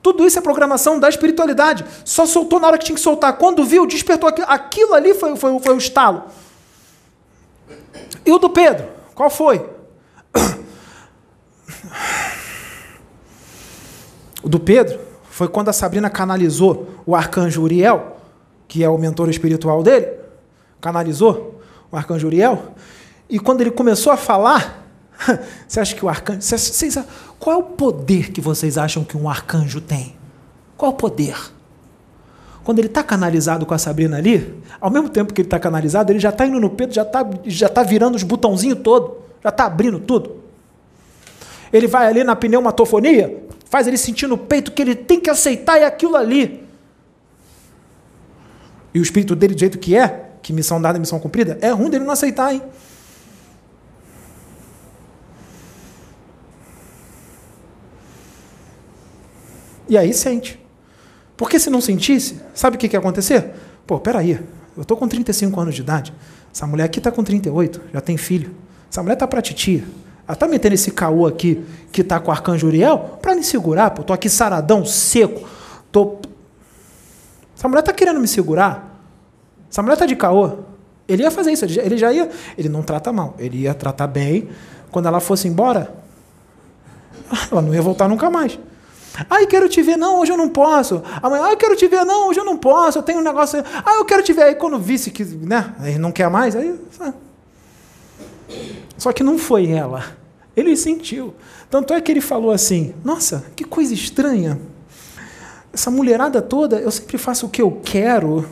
Tudo 0.00 0.24
isso 0.24 0.38
é 0.38 0.42
programação 0.42 1.00
da 1.00 1.08
espiritualidade. 1.08 1.84
Só 2.04 2.26
soltou 2.26 2.60
na 2.60 2.68
hora 2.68 2.78
que 2.78 2.84
tinha 2.84 2.94
que 2.94 3.02
soltar. 3.02 3.36
Quando 3.38 3.64
viu, 3.64 3.86
despertou 3.86 4.28
aquilo. 4.28 4.46
Aquilo 4.48 4.94
ali 4.94 5.12
foi, 5.12 5.34
foi, 5.34 5.58
foi 5.58 5.74
o 5.74 5.78
estalo. 5.78 6.24
E 8.24 8.30
o 8.30 8.38
do 8.38 8.50
Pedro? 8.50 8.86
Qual 9.14 9.30
foi? 9.30 9.68
O 14.42 14.48
do 14.48 14.60
Pedro 14.60 15.00
foi 15.34 15.48
quando 15.48 15.68
a 15.68 15.72
Sabrina 15.72 16.08
canalizou 16.08 16.90
o 17.04 17.12
arcanjo 17.16 17.60
Uriel, 17.60 18.18
que 18.68 18.84
é 18.84 18.88
o 18.88 18.96
mentor 18.96 19.28
espiritual 19.28 19.82
dele, 19.82 20.06
canalizou 20.80 21.60
o 21.90 21.96
arcanjo 21.96 22.28
Uriel, 22.28 22.72
e 23.28 23.40
quando 23.40 23.60
ele 23.60 23.72
começou 23.72 24.12
a 24.12 24.16
falar, 24.16 24.86
você 25.66 25.80
acha 25.80 25.96
que 25.96 26.04
o 26.04 26.08
arcanjo. 26.08 26.40
Vocês, 26.40 26.96
qual 27.36 27.56
é 27.56 27.58
o 27.58 27.64
poder 27.64 28.30
que 28.30 28.40
vocês 28.40 28.78
acham 28.78 29.02
que 29.02 29.16
um 29.16 29.28
arcanjo 29.28 29.80
tem? 29.80 30.14
Qual 30.76 30.92
é 30.92 30.94
o 30.94 30.96
poder? 30.96 31.36
Quando 32.62 32.78
ele 32.78 32.86
está 32.86 33.02
canalizado 33.02 33.66
com 33.66 33.74
a 33.74 33.78
Sabrina 33.78 34.18
ali, 34.18 34.62
ao 34.80 34.88
mesmo 34.88 35.08
tempo 35.08 35.34
que 35.34 35.40
ele 35.40 35.48
está 35.48 35.58
canalizado, 35.58 36.12
ele 36.12 36.20
já 36.20 36.30
está 36.30 36.46
indo 36.46 36.60
no 36.60 36.70
peito, 36.70 36.94
já 36.94 37.02
está 37.02 37.28
já 37.46 37.68
tá 37.68 37.82
virando 37.82 38.14
os 38.14 38.22
botãozinhos 38.22 38.78
todo, 38.84 39.16
já 39.42 39.50
está 39.50 39.64
abrindo 39.64 39.98
tudo. 39.98 40.36
Ele 41.72 41.88
vai 41.88 42.06
ali 42.06 42.22
na 42.22 42.36
pneumatofonia, 42.36 43.42
faz 43.74 43.88
ele 43.88 43.98
sentir 43.98 44.28
no 44.28 44.38
peito 44.38 44.70
que 44.70 44.80
ele 44.80 44.94
tem 44.94 45.18
que 45.18 45.28
aceitar 45.28 45.78
é 45.78 45.84
aquilo 45.84 46.14
ali. 46.14 46.64
E 48.94 49.00
o 49.00 49.02
espírito 49.02 49.34
dele, 49.34 49.52
do 49.52 49.58
jeito 49.58 49.80
que 49.80 49.96
é, 49.96 50.30
que 50.40 50.52
missão 50.52 50.80
dada, 50.80 50.96
missão 50.96 51.18
cumprida, 51.18 51.58
é 51.60 51.70
ruim 51.70 51.90
dele 51.90 52.04
não 52.04 52.12
aceitar, 52.12 52.54
hein? 52.54 52.62
E 59.88 59.98
aí 59.98 60.14
sente. 60.14 60.64
Porque 61.36 61.58
se 61.58 61.68
não 61.68 61.80
sentisse, 61.80 62.40
sabe 62.54 62.76
o 62.76 62.78
que, 62.78 62.88
que 62.88 62.94
ia 62.94 63.00
acontecer? 63.00 63.54
Pô, 63.84 63.98
peraí, 63.98 64.38
eu 64.76 64.82
estou 64.82 64.96
com 64.96 65.08
35 65.08 65.60
anos 65.60 65.74
de 65.74 65.80
idade, 65.80 66.14
essa 66.52 66.64
mulher 66.64 66.84
aqui 66.84 67.00
está 67.00 67.10
com 67.10 67.24
38, 67.24 67.80
já 67.92 68.00
tem 68.00 68.16
filho. 68.16 68.54
Essa 68.88 69.02
mulher 69.02 69.14
está 69.14 69.26
para 69.26 69.42
titia. 69.42 69.82
Ela 70.26 70.34
está 70.34 70.48
metendo 70.48 70.74
esse 70.74 70.90
caô 70.90 71.26
aqui, 71.26 71.64
que 71.92 72.00
está 72.00 72.18
com 72.18 72.30
o 72.30 72.32
arcanjo 72.32 72.66
Uriel, 72.66 73.18
para 73.20 73.34
me 73.34 73.44
segurar, 73.44 73.90
pô. 73.90 74.00
Estou 74.00 74.14
aqui 74.14 74.28
saradão, 74.28 74.84
seco. 74.84 75.46
Tô... 75.92 76.18
Essa 77.56 77.68
mulher 77.68 77.80
está 77.80 77.92
querendo 77.92 78.20
me 78.20 78.28
segurar. 78.28 78.98
Essa 79.70 79.82
mulher 79.82 79.94
está 79.94 80.06
de 80.06 80.16
caô. 80.16 80.58
Ele 81.06 81.22
ia 81.22 81.30
fazer 81.30 81.52
isso, 81.52 81.64
ele 81.64 81.98
já 81.98 82.10
ia. 82.10 82.30
Ele 82.56 82.68
não 82.68 82.82
trata 82.82 83.12
mal, 83.12 83.34
ele 83.38 83.58
ia 83.58 83.74
tratar 83.74 84.06
bem. 84.06 84.48
Quando 84.90 85.06
ela 85.06 85.20
fosse 85.20 85.46
embora, 85.46 85.94
ela 87.50 87.60
não 87.60 87.74
ia 87.74 87.82
voltar 87.82 88.08
nunca 88.08 88.30
mais. 88.30 88.58
Ai, 89.28 89.46
quero 89.46 89.68
te 89.68 89.82
ver, 89.82 89.96
não, 89.96 90.20
hoje 90.20 90.32
eu 90.32 90.36
não 90.36 90.48
posso. 90.48 91.02
Amanhã, 91.22 91.44
ai, 91.44 91.56
quero 91.56 91.76
te 91.76 91.86
ver, 91.86 92.04
não, 92.04 92.28
hoje 92.28 92.40
eu 92.40 92.44
não 92.44 92.56
posso. 92.56 92.98
Eu 92.98 93.02
tenho 93.02 93.20
um 93.20 93.22
negócio. 93.22 93.62
Ah, 93.84 93.96
eu 93.96 94.04
quero 94.04 94.22
te 94.22 94.32
ver. 94.32 94.42
Aí 94.42 94.54
quando 94.54 94.78
visse 94.78 95.10
que, 95.10 95.24
né, 95.24 95.74
aí 95.78 95.98
não 95.98 96.10
quer 96.10 96.30
mais, 96.30 96.56
aí. 96.56 96.78
Só 98.96 99.12
que 99.12 99.22
não 99.22 99.38
foi 99.38 99.70
ela. 99.70 100.16
Ele 100.56 100.76
sentiu. 100.76 101.34
Tanto 101.70 101.92
é 101.92 102.00
que 102.00 102.12
ele 102.12 102.20
falou 102.20 102.50
assim: 102.50 102.94
Nossa, 103.04 103.44
que 103.56 103.64
coisa 103.64 103.92
estranha. 103.92 104.60
Essa 105.72 105.90
mulherada 105.90 106.40
toda, 106.40 106.76
eu 106.76 106.90
sempre 106.90 107.18
faço 107.18 107.46
o 107.46 107.48
que 107.48 107.60
eu 107.60 107.80
quero. 107.84 108.48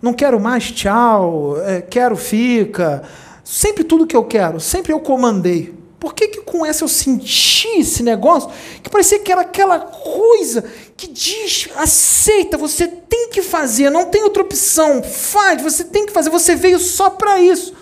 Não 0.00 0.12
quero 0.12 0.38
mais, 0.38 0.70
tchau. 0.70 1.60
É, 1.62 1.80
quero, 1.82 2.16
fica. 2.16 3.02
Sempre 3.42 3.82
tudo 3.82 4.06
que 4.06 4.16
eu 4.16 4.24
quero. 4.24 4.60
Sempre 4.60 4.92
eu 4.92 5.00
comandei. 5.00 5.74
Por 5.98 6.14
que, 6.14 6.28
que 6.28 6.40
com 6.42 6.64
essa 6.64 6.84
eu 6.84 6.88
senti 6.88 7.80
esse 7.80 8.02
negócio 8.02 8.50
que 8.82 8.88
parecia 8.88 9.18
que 9.18 9.32
era 9.32 9.40
aquela 9.40 9.80
coisa 9.80 10.64
que 10.96 11.08
diz, 11.08 11.68
aceita, 11.74 12.56
você 12.56 12.86
tem 12.86 13.30
que 13.30 13.42
fazer, 13.42 13.90
não 13.90 14.04
tem 14.04 14.22
outra 14.22 14.42
opção, 14.42 15.02
faz, 15.02 15.60
você 15.60 15.84
tem 15.84 16.06
que 16.06 16.12
fazer, 16.12 16.30
você 16.30 16.54
veio 16.54 16.78
só 16.78 17.10
para 17.10 17.40
isso. 17.40 17.74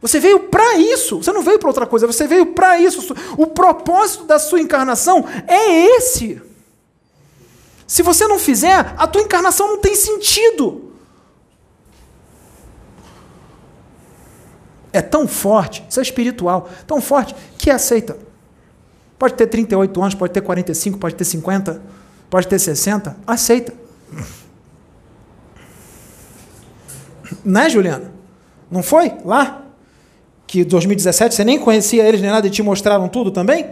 Você 0.00 0.18
veio 0.18 0.40
para 0.40 0.76
isso, 0.76 1.22
você 1.22 1.32
não 1.32 1.42
veio 1.42 1.58
para 1.58 1.68
outra 1.68 1.86
coisa, 1.86 2.06
você 2.06 2.26
veio 2.26 2.46
para 2.46 2.78
isso. 2.78 3.14
O 3.36 3.46
propósito 3.46 4.24
da 4.24 4.38
sua 4.38 4.60
encarnação 4.60 5.26
é 5.46 5.96
esse. 5.96 6.40
Se 7.86 8.02
você 8.02 8.26
não 8.26 8.38
fizer, 8.38 8.94
a 8.96 9.06
tua 9.06 9.22
encarnação 9.22 9.68
não 9.68 9.78
tem 9.78 9.94
sentido. 9.94 10.90
é 14.92 15.00
tão 15.00 15.26
forte, 15.26 15.84
isso 15.88 16.00
é 16.00 16.02
espiritual, 16.02 16.68
tão 16.86 17.00
forte, 17.00 17.34
que 17.56 17.70
aceita. 17.70 18.16
Pode 19.18 19.34
ter 19.34 19.46
38 19.46 20.02
anos, 20.02 20.14
pode 20.14 20.32
ter 20.32 20.40
45, 20.40 20.98
pode 20.98 21.14
ter 21.14 21.24
50, 21.24 21.82
pode 22.28 22.48
ter 22.48 22.58
60, 22.58 23.16
aceita. 23.26 23.72
Né, 27.44 27.68
Juliana? 27.70 28.12
Não 28.70 28.82
foi? 28.82 29.12
Lá? 29.24 29.59
Que 30.50 30.64
2017 30.64 31.32
você 31.32 31.44
nem 31.44 31.60
conhecia 31.60 32.02
eles 32.02 32.20
nem 32.20 32.28
nada 32.28 32.44
e 32.44 32.50
te 32.50 32.60
mostraram 32.60 33.08
tudo 33.08 33.30
também? 33.30 33.70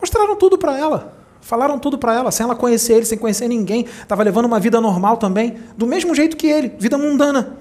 Mostraram 0.00 0.34
tudo 0.34 0.58
para 0.58 0.76
ela. 0.76 1.16
Falaram 1.40 1.78
tudo 1.78 1.96
para 1.96 2.12
ela, 2.12 2.32
sem 2.32 2.42
ela 2.42 2.56
conhecer 2.56 2.94
ele, 2.94 3.04
sem 3.04 3.16
conhecer 3.16 3.46
ninguém. 3.46 3.86
Estava 4.02 4.24
levando 4.24 4.46
uma 4.46 4.58
vida 4.58 4.80
normal 4.80 5.16
também, 5.16 5.58
do 5.76 5.86
mesmo 5.86 6.12
jeito 6.16 6.36
que 6.36 6.48
ele, 6.48 6.72
vida 6.76 6.98
mundana. 6.98 7.56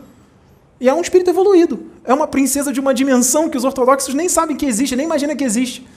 E 0.81 0.89
é 0.89 0.93
um 0.95 0.99
espírito 0.99 1.29
evoluído. 1.29 1.85
É 2.03 2.11
uma 2.11 2.25
princesa 2.25 2.73
de 2.73 2.79
uma 2.79 2.95
dimensão 2.95 3.47
que 3.47 3.57
os 3.57 3.63
ortodoxos 3.63 4.15
nem 4.15 4.27
sabem 4.27 4.57
que 4.57 4.65
existe, 4.65 4.95
nem 4.95 5.05
imaginam 5.05 5.35
que 5.35 5.43
existe. 5.43 5.87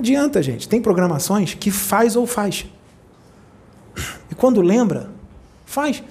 Adianta, 0.00 0.42
gente. 0.42 0.68
Tem 0.68 0.82
programações 0.82 1.54
que 1.54 1.70
faz 1.70 2.16
ou 2.16 2.26
faz. 2.26 2.66
E 4.30 4.34
quando 4.34 4.60
lembra, 4.60 5.10
faz. 5.64 6.02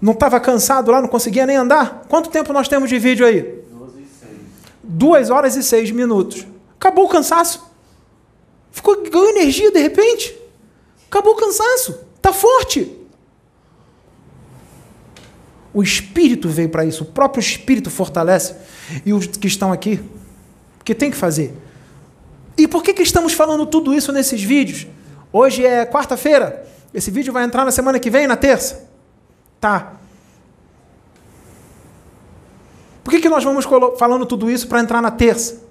Não 0.00 0.12
estava 0.12 0.38
cansado 0.40 0.90
lá, 0.90 1.00
não 1.00 1.08
conseguia 1.08 1.46
nem 1.46 1.56
andar? 1.56 2.06
Quanto 2.08 2.30
tempo 2.30 2.52
nós 2.52 2.68
temos 2.68 2.88
de 2.88 2.98
vídeo 2.98 3.26
aí? 3.26 3.58
Duas 4.82 5.30
horas 5.30 5.56
e 5.56 5.62
seis 5.62 5.90
minutos. 5.90 6.46
Acabou 6.76 7.04
o 7.04 7.08
cansaço. 7.08 7.68
Ficou 8.70 9.02
ganhou 9.02 9.28
energia 9.30 9.70
de 9.70 9.80
repente. 9.80 10.36
Acabou 11.08 11.34
o 11.34 11.36
cansaço. 11.36 11.98
Está 12.16 12.32
forte. 12.32 12.96
O 15.74 15.82
Espírito 15.82 16.48
veio 16.48 16.68
para 16.68 16.84
isso. 16.84 17.02
O 17.02 17.06
próprio 17.06 17.40
Espírito 17.40 17.90
fortalece. 17.90 18.54
E 19.04 19.12
os 19.12 19.26
que 19.26 19.46
estão 19.46 19.72
aqui, 19.72 20.00
que 20.84 20.94
tem 20.94 21.10
que 21.10 21.16
fazer. 21.16 21.54
E 22.58 22.66
por 22.66 22.82
que, 22.82 22.92
que 22.92 23.02
estamos 23.02 23.32
falando 23.32 23.64
tudo 23.64 23.94
isso 23.94 24.10
nesses 24.10 24.42
vídeos? 24.42 24.88
Hoje 25.32 25.64
é 25.64 25.86
quarta-feira. 25.86 26.66
Esse 26.92 27.08
vídeo 27.08 27.32
vai 27.32 27.44
entrar 27.44 27.64
na 27.64 27.70
semana 27.70 28.00
que 28.00 28.10
vem, 28.10 28.26
na 28.26 28.36
terça. 28.36 28.90
Tá. 29.60 29.92
Por 33.04 33.12
que, 33.12 33.20
que 33.20 33.28
nós 33.28 33.44
vamos 33.44 33.64
falando 33.96 34.26
tudo 34.26 34.50
isso 34.50 34.66
para 34.66 34.80
entrar 34.80 35.00
na 35.00 35.12
terça? 35.12 35.62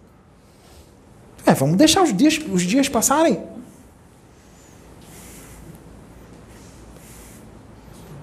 É, 1.45 1.53
vamos 1.53 1.75
deixar 1.75 2.03
os 2.03 2.15
dias, 2.15 2.39
os 2.51 2.61
dias 2.61 2.87
passarem. 2.87 3.43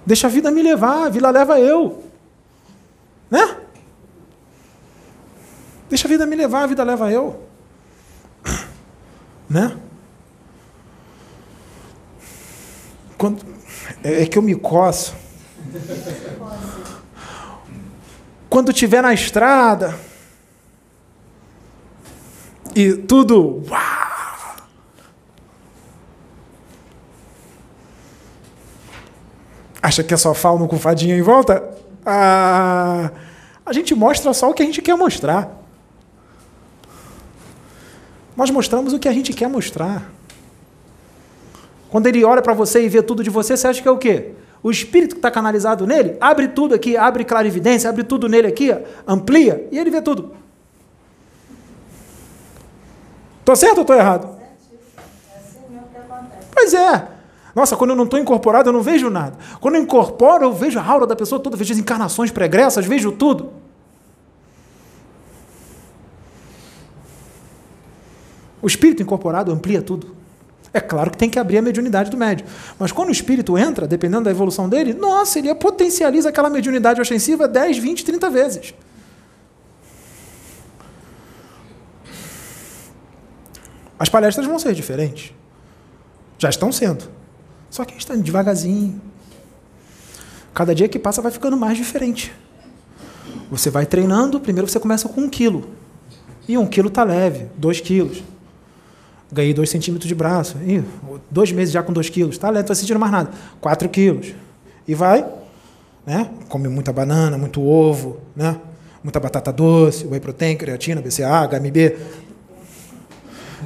Deixa 0.07 0.27
a 0.27 0.31
vida 0.31 0.51
me 0.51 0.63
levar, 0.63 1.07
a 1.07 1.09
vida 1.11 1.31
leva 1.31 1.61
eu. 1.61 2.03
Né? 3.31 3.59
Deixa 5.91 6.09
a 6.09 6.11
vida 6.11 6.25
me 6.25 6.35
levar, 6.35 6.63
a 6.63 6.67
vida 6.67 6.83
leva 6.83 7.13
eu. 7.13 7.54
Né? 9.49 9.77
Quando, 13.19 13.45
é, 14.03 14.23
é 14.23 14.27
que 14.27 14.39
eu 14.39 14.43
me 14.43 14.55
coço. 14.55 15.15
Quando 18.49 18.71
estiver 18.71 19.03
na 19.03 19.13
estrada, 19.13 19.99
e 22.75 22.95
tudo. 22.95 23.63
Uau! 23.71 24.57
Acha 29.81 30.03
que 30.03 30.15
é 30.15 30.17
só 30.17 30.35
fauno 30.35 30.67
com 30.67 30.79
fadinha 30.79 31.17
em 31.17 31.23
volta? 31.23 31.63
Ah, 32.05 33.11
a 33.65 33.73
gente 33.73 33.95
mostra 33.95 34.33
só 34.33 34.51
o 34.51 34.55
que 34.55 34.63
a 34.63 34.67
gente 34.67 34.83
quer 34.83 34.97
mostrar. 34.97 35.64
Nós 38.37 38.51
mostramos 38.51 38.93
o 38.93 38.99
que 38.99 39.09
a 39.09 39.13
gente 39.13 39.33
quer 39.33 39.49
mostrar. 39.49 40.11
Quando 41.89 42.07
ele 42.07 42.25
olha 42.25 42.43
para 42.43 42.53
você 42.53 42.85
e 42.85 42.89
vê 42.89 43.03
tudo 43.03 43.23
de 43.23 43.31
você, 43.31 43.57
você 43.57 43.69
acha 43.69 43.81
que 43.81 43.87
é 43.87 43.91
o 43.91 43.99
quê? 43.99 44.33
O 44.63 44.71
espírito 44.71 45.15
que 45.15 45.19
está 45.19 45.31
canalizado 45.31 45.87
nele 45.87 46.17
abre 46.21 46.49
tudo 46.49 46.75
aqui, 46.75 46.97
abre 46.97 47.25
clarividência, 47.25 47.89
abre 47.89 48.03
tudo 48.03 48.29
nele 48.29 48.49
aqui, 48.49 48.75
amplia, 49.07 49.69
e 49.71 49.79
ele 49.79 49.91
vê 49.91 50.03
tudo. 50.03 50.35
Estou 53.41 53.55
certo 53.55 53.77
ou 53.77 53.83
estou 53.83 53.95
errado? 53.95 54.37
Pois 56.53 56.73
é. 56.73 57.09
Nossa, 57.55 57.77
quando 57.77 57.91
eu 57.91 57.97
não 57.97 58.05
estou 58.05 58.19
incorporado, 58.19 58.71
eu 58.71 58.73
não 58.73 58.83
vejo 58.83 59.09
nada. 59.11 59.37
Quando 59.61 59.77
eu 59.77 59.83
incorporo, 59.83 60.45
eu 60.45 60.53
vejo 60.53 60.79
a 60.79 60.85
aura 60.85 61.07
da 61.07 61.15
pessoa 61.15 61.41
toda, 61.41 61.57
vejo 61.57 61.73
as 61.73 61.79
encarnações 61.79 62.31
pregressas, 62.31 62.87
vejo 62.87 63.13
tudo. 63.13 63.53
O 68.65 68.67
espírito 68.67 69.03
incorporado 69.03 69.53
amplia 69.53 69.83
tudo. 69.83 70.17
É 70.73 70.81
claro 70.81 71.11
que 71.11 71.19
tem 71.19 71.29
que 71.29 71.39
abrir 71.39 71.59
a 71.59 71.63
mediunidade 71.63 72.11
do 72.11 72.17
médium. 72.17 72.47
Mas 72.79 72.91
quando 72.91 73.11
o 73.11 73.13
espírito 73.13 73.59
entra, 73.59 73.87
dependendo 73.87 74.25
da 74.25 74.31
evolução 74.31 74.71
dele, 74.71 74.95
nossa, 74.95 75.39
ele 75.39 75.55
potencializa 75.55 76.31
aquela 76.31 76.49
mediunidade 76.49 76.99
ostensiva 76.99 77.47
10, 77.47 77.77
20, 77.77 78.05
30 78.07 78.31
vezes. 78.31 78.75
As 83.99 84.09
palestras 84.09 84.47
vão 84.47 84.59
ser 84.59 84.73
diferentes. 84.73 85.35
Já 86.39 86.49
estão 86.49 86.73
sendo. 86.73 87.05
Só 87.69 87.85
que 87.85 87.91
a 87.91 87.95
gente 87.97 88.03
está 88.03 88.17
devagarzinho. 88.17 88.99
Cada 90.55 90.75
dia 90.75 90.89
que 90.89 90.99
passa 90.99 91.21
vai 91.21 91.31
ficando 91.31 91.55
mais 91.59 91.77
diferente. 91.77 92.33
Você 93.51 93.69
vai 93.69 93.85
treinando, 93.85 94.41
primeiro 94.41 94.67
você 94.67 94.81
começa 94.81 95.07
com 95.07 95.21
um 95.21 95.29
quilo. 95.29 95.69
E 96.49 96.57
um 96.57 96.67
quilo 96.67 96.89
está 96.89 97.05
leve, 97.05 97.49
dois 97.59 97.79
quilos. 97.79 98.23
Ganhei 99.35 99.53
dois 99.53 99.69
centímetros 99.69 100.07
de 100.07 100.15
braço. 100.15 100.57
Ih, 100.65 100.85
dois 101.29 101.51
meses 101.51 101.75
já 101.75 101.83
com 101.83 101.93
dois 101.93 102.09
quilos. 102.09 102.39
Tá 102.39 102.53
não 102.53 102.61
estou 102.61 102.77
sentindo 102.77 103.01
mais 103.01 103.11
nada. 103.11 103.31
Quatro 103.61 103.89
quilos. 103.89 104.33
E 104.87 104.95
vai, 104.95 105.27
né? 106.07 106.31
Come 106.49 106.69
muita 106.69 106.93
banana, 106.93 107.37
muito 107.37 107.61
ovo, 107.61 108.21
né? 108.37 108.57
Muita 109.03 109.19
batata 109.19 109.53
doce, 109.53 110.07
whey 110.07 110.21
protein, 110.21 110.57
creatina, 110.57 111.03
BCA, 111.03 111.49
HMB. 111.49 111.97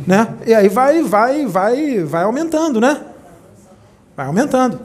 Né? 0.06 0.34
E 0.46 0.54
aí 0.54 0.68
vai, 0.68 1.02
vai, 1.02 1.44
vai, 1.44 2.02
vai 2.02 2.24
aumentando, 2.24 2.80
né? 2.80 3.02
Vai 4.16 4.26
aumentando. 4.26 4.80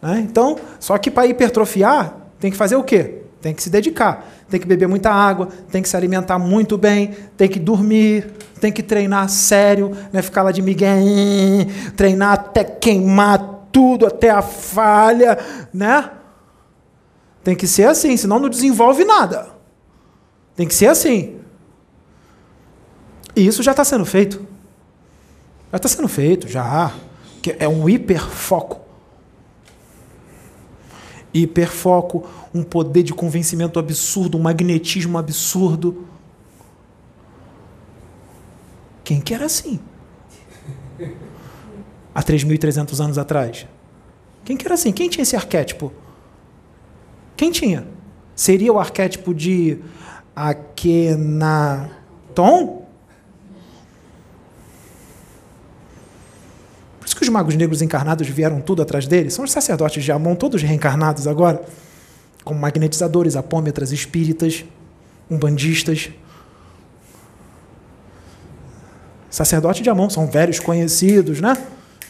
Né? 0.00 0.20
Então, 0.20 0.56
só 0.78 0.96
que 0.98 1.10
para 1.10 1.26
hipertrofiar, 1.26 2.14
tem 2.38 2.48
que 2.48 2.56
fazer 2.56 2.76
o 2.76 2.84
quê? 2.84 3.23
Tem 3.44 3.52
que 3.52 3.62
se 3.62 3.68
dedicar. 3.68 4.26
Tem 4.48 4.58
que 4.58 4.66
beber 4.66 4.88
muita 4.88 5.10
água, 5.10 5.50
tem 5.70 5.82
que 5.82 5.88
se 5.90 5.94
alimentar 5.94 6.38
muito 6.38 6.78
bem, 6.78 7.14
tem 7.36 7.46
que 7.46 7.58
dormir, 7.58 8.32
tem 8.58 8.72
que 8.72 8.82
treinar 8.82 9.28
sério, 9.28 9.94
né? 10.10 10.22
ficar 10.22 10.42
lá 10.42 10.50
de 10.50 10.62
miguel, 10.62 10.96
treinar 11.94 12.32
até 12.32 12.64
queimar 12.64 13.66
tudo, 13.70 14.06
até 14.06 14.30
a 14.30 14.40
falha, 14.40 15.38
né? 15.74 16.10
Tem 17.42 17.54
que 17.54 17.66
ser 17.66 17.86
assim, 17.86 18.16
senão 18.16 18.38
não 18.38 18.48
desenvolve 18.48 19.04
nada. 19.04 19.48
Tem 20.56 20.66
que 20.66 20.74
ser 20.74 20.86
assim. 20.86 21.36
E 23.36 23.46
isso 23.46 23.62
já 23.62 23.72
está 23.72 23.84
sendo 23.84 24.06
feito. 24.06 24.38
Já 25.70 25.76
está 25.76 25.88
sendo 25.90 26.08
feito, 26.08 26.48
já. 26.48 26.94
É 27.58 27.68
um 27.68 27.86
hiperfoco. 27.90 28.80
Hiperfoco, 31.34 32.24
um 32.54 32.62
poder 32.62 33.02
de 33.02 33.12
convencimento 33.12 33.78
absurdo, 33.78 34.38
um 34.38 34.42
magnetismo 34.42 35.18
absurdo. 35.18 36.06
Quem 39.02 39.20
que 39.20 39.34
era 39.34 39.46
assim? 39.46 39.80
Há 42.14 42.22
3.300 42.22 43.04
anos 43.04 43.18
atrás. 43.18 43.66
Quem 44.44 44.56
que 44.56 44.64
era 44.64 44.74
assim? 44.74 44.92
Quem 44.92 45.08
tinha 45.08 45.22
esse 45.22 45.34
arquétipo? 45.34 45.92
Quem 47.36 47.50
tinha? 47.50 47.84
Seria 48.36 48.72
o 48.72 48.78
arquétipo 48.78 49.34
de 49.34 49.78
Akenaton? 50.36 51.94
Isso 57.14 57.20
que 57.20 57.22
os 57.22 57.28
magos 57.28 57.54
negros 57.54 57.80
encarnados 57.80 58.26
vieram 58.26 58.60
tudo 58.60 58.82
atrás 58.82 59.06
deles. 59.06 59.34
São 59.34 59.44
os 59.44 59.52
sacerdotes 59.52 60.02
de 60.02 60.10
Amon, 60.10 60.34
todos 60.34 60.60
reencarnados 60.62 61.28
agora, 61.28 61.62
como 62.42 62.58
magnetizadores, 62.58 63.36
apômetras, 63.36 63.92
espíritas, 63.92 64.64
umbandistas. 65.30 66.10
Sacerdote 69.30 69.80
de 69.80 69.88
Amon 69.88 70.10
são 70.10 70.26
velhos 70.26 70.58
conhecidos, 70.58 71.40
né? 71.40 71.56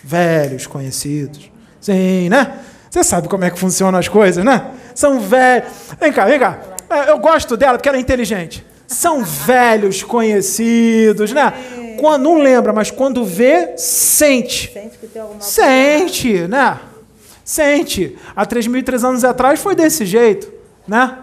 Velhos 0.03 0.67
conhecidos. 0.67 1.51
Sim, 1.83 2.31
né? 2.31 2.61
Você 2.91 3.05
sabe 3.05 3.29
como 3.29 3.45
é 3.45 3.51
que 3.51 3.59
funcionam 3.59 3.99
as 3.99 4.09
coisas, 4.09 4.43
né? 4.43 4.71
São 4.95 5.21
velhos. 5.21 5.69
Vem 6.01 6.13
cá, 6.13 6.25
vem 6.25 6.41
cá. 6.41 6.59
É, 6.89 7.11
eu 7.11 7.19
gosto 7.19 7.59
dela 7.59 7.77
porque 7.77 7.91
ela 7.91 7.99
é 7.99 8.01
inteligente. 8.01 8.65
São 8.87 9.23
velhos 9.23 10.03
conhecidos, 10.03 11.31
né? 11.33 11.53
Quando, 12.01 12.23
não 12.23 12.39
lembra, 12.39 12.73
mas 12.73 12.91
quando 12.91 13.25
vê, 13.25 13.77
sente. 13.77 14.73
Sente 14.73 14.99
que 14.99 15.07
tem 15.07 15.23
alguma 15.23 15.41
coisa. 15.41 15.53
Sente, 15.53 16.49
né? 16.49 16.81
Sente. 17.45 18.19
Há 18.35 18.47
3.300 18.47 19.09
anos 19.09 19.25
atrás 19.25 19.61
foi 19.61 19.75
desse 19.75 20.07
jeito, 20.07 20.53
né? 20.87 21.19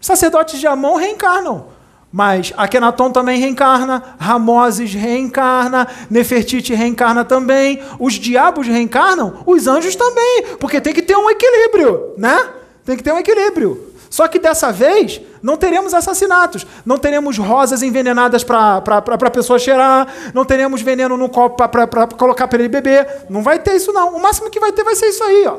Sacerdotes 0.00 0.58
de 0.58 0.66
Amon 0.66 0.96
reencarnam. 0.96 1.66
Mas 2.12 2.52
Akenaton 2.56 3.12
também 3.12 3.38
reencarna, 3.38 4.16
Ramoses 4.18 4.92
reencarna, 4.92 5.86
Nefertiti 6.10 6.74
reencarna 6.74 7.24
também, 7.24 7.80
os 8.00 8.14
diabos 8.14 8.66
reencarnam, 8.66 9.44
os 9.46 9.68
anjos 9.68 9.94
também, 9.94 10.44
porque 10.58 10.80
tem 10.80 10.92
que 10.92 11.02
ter 11.02 11.16
um 11.16 11.30
equilíbrio, 11.30 12.14
né? 12.18 12.48
Tem 12.84 12.96
que 12.96 13.02
ter 13.02 13.12
um 13.12 13.18
equilíbrio. 13.18 13.92
Só 14.08 14.26
que 14.26 14.40
dessa 14.40 14.72
vez 14.72 15.20
não 15.42 15.56
teremos 15.56 15.94
assassinatos, 15.94 16.66
não 16.84 16.98
teremos 16.98 17.38
rosas 17.38 17.82
envenenadas 17.82 18.44
para 18.44 18.76
a 18.76 19.30
pessoa 19.30 19.58
cheirar, 19.58 20.06
não 20.34 20.44
teremos 20.44 20.82
veneno 20.82 21.16
no 21.16 21.28
copo 21.28 21.66
para 21.68 22.06
colocar 22.08 22.46
para 22.48 22.58
ele 22.58 22.68
beber. 22.68 23.24
Não 23.28 23.42
vai 23.42 23.58
ter 23.58 23.76
isso, 23.76 23.92
não. 23.92 24.16
O 24.16 24.20
máximo 24.20 24.50
que 24.50 24.60
vai 24.60 24.72
ter 24.72 24.84
vai 24.84 24.94
ser 24.94 25.06
isso 25.06 25.22
aí, 25.24 25.46
ó. 25.46 25.58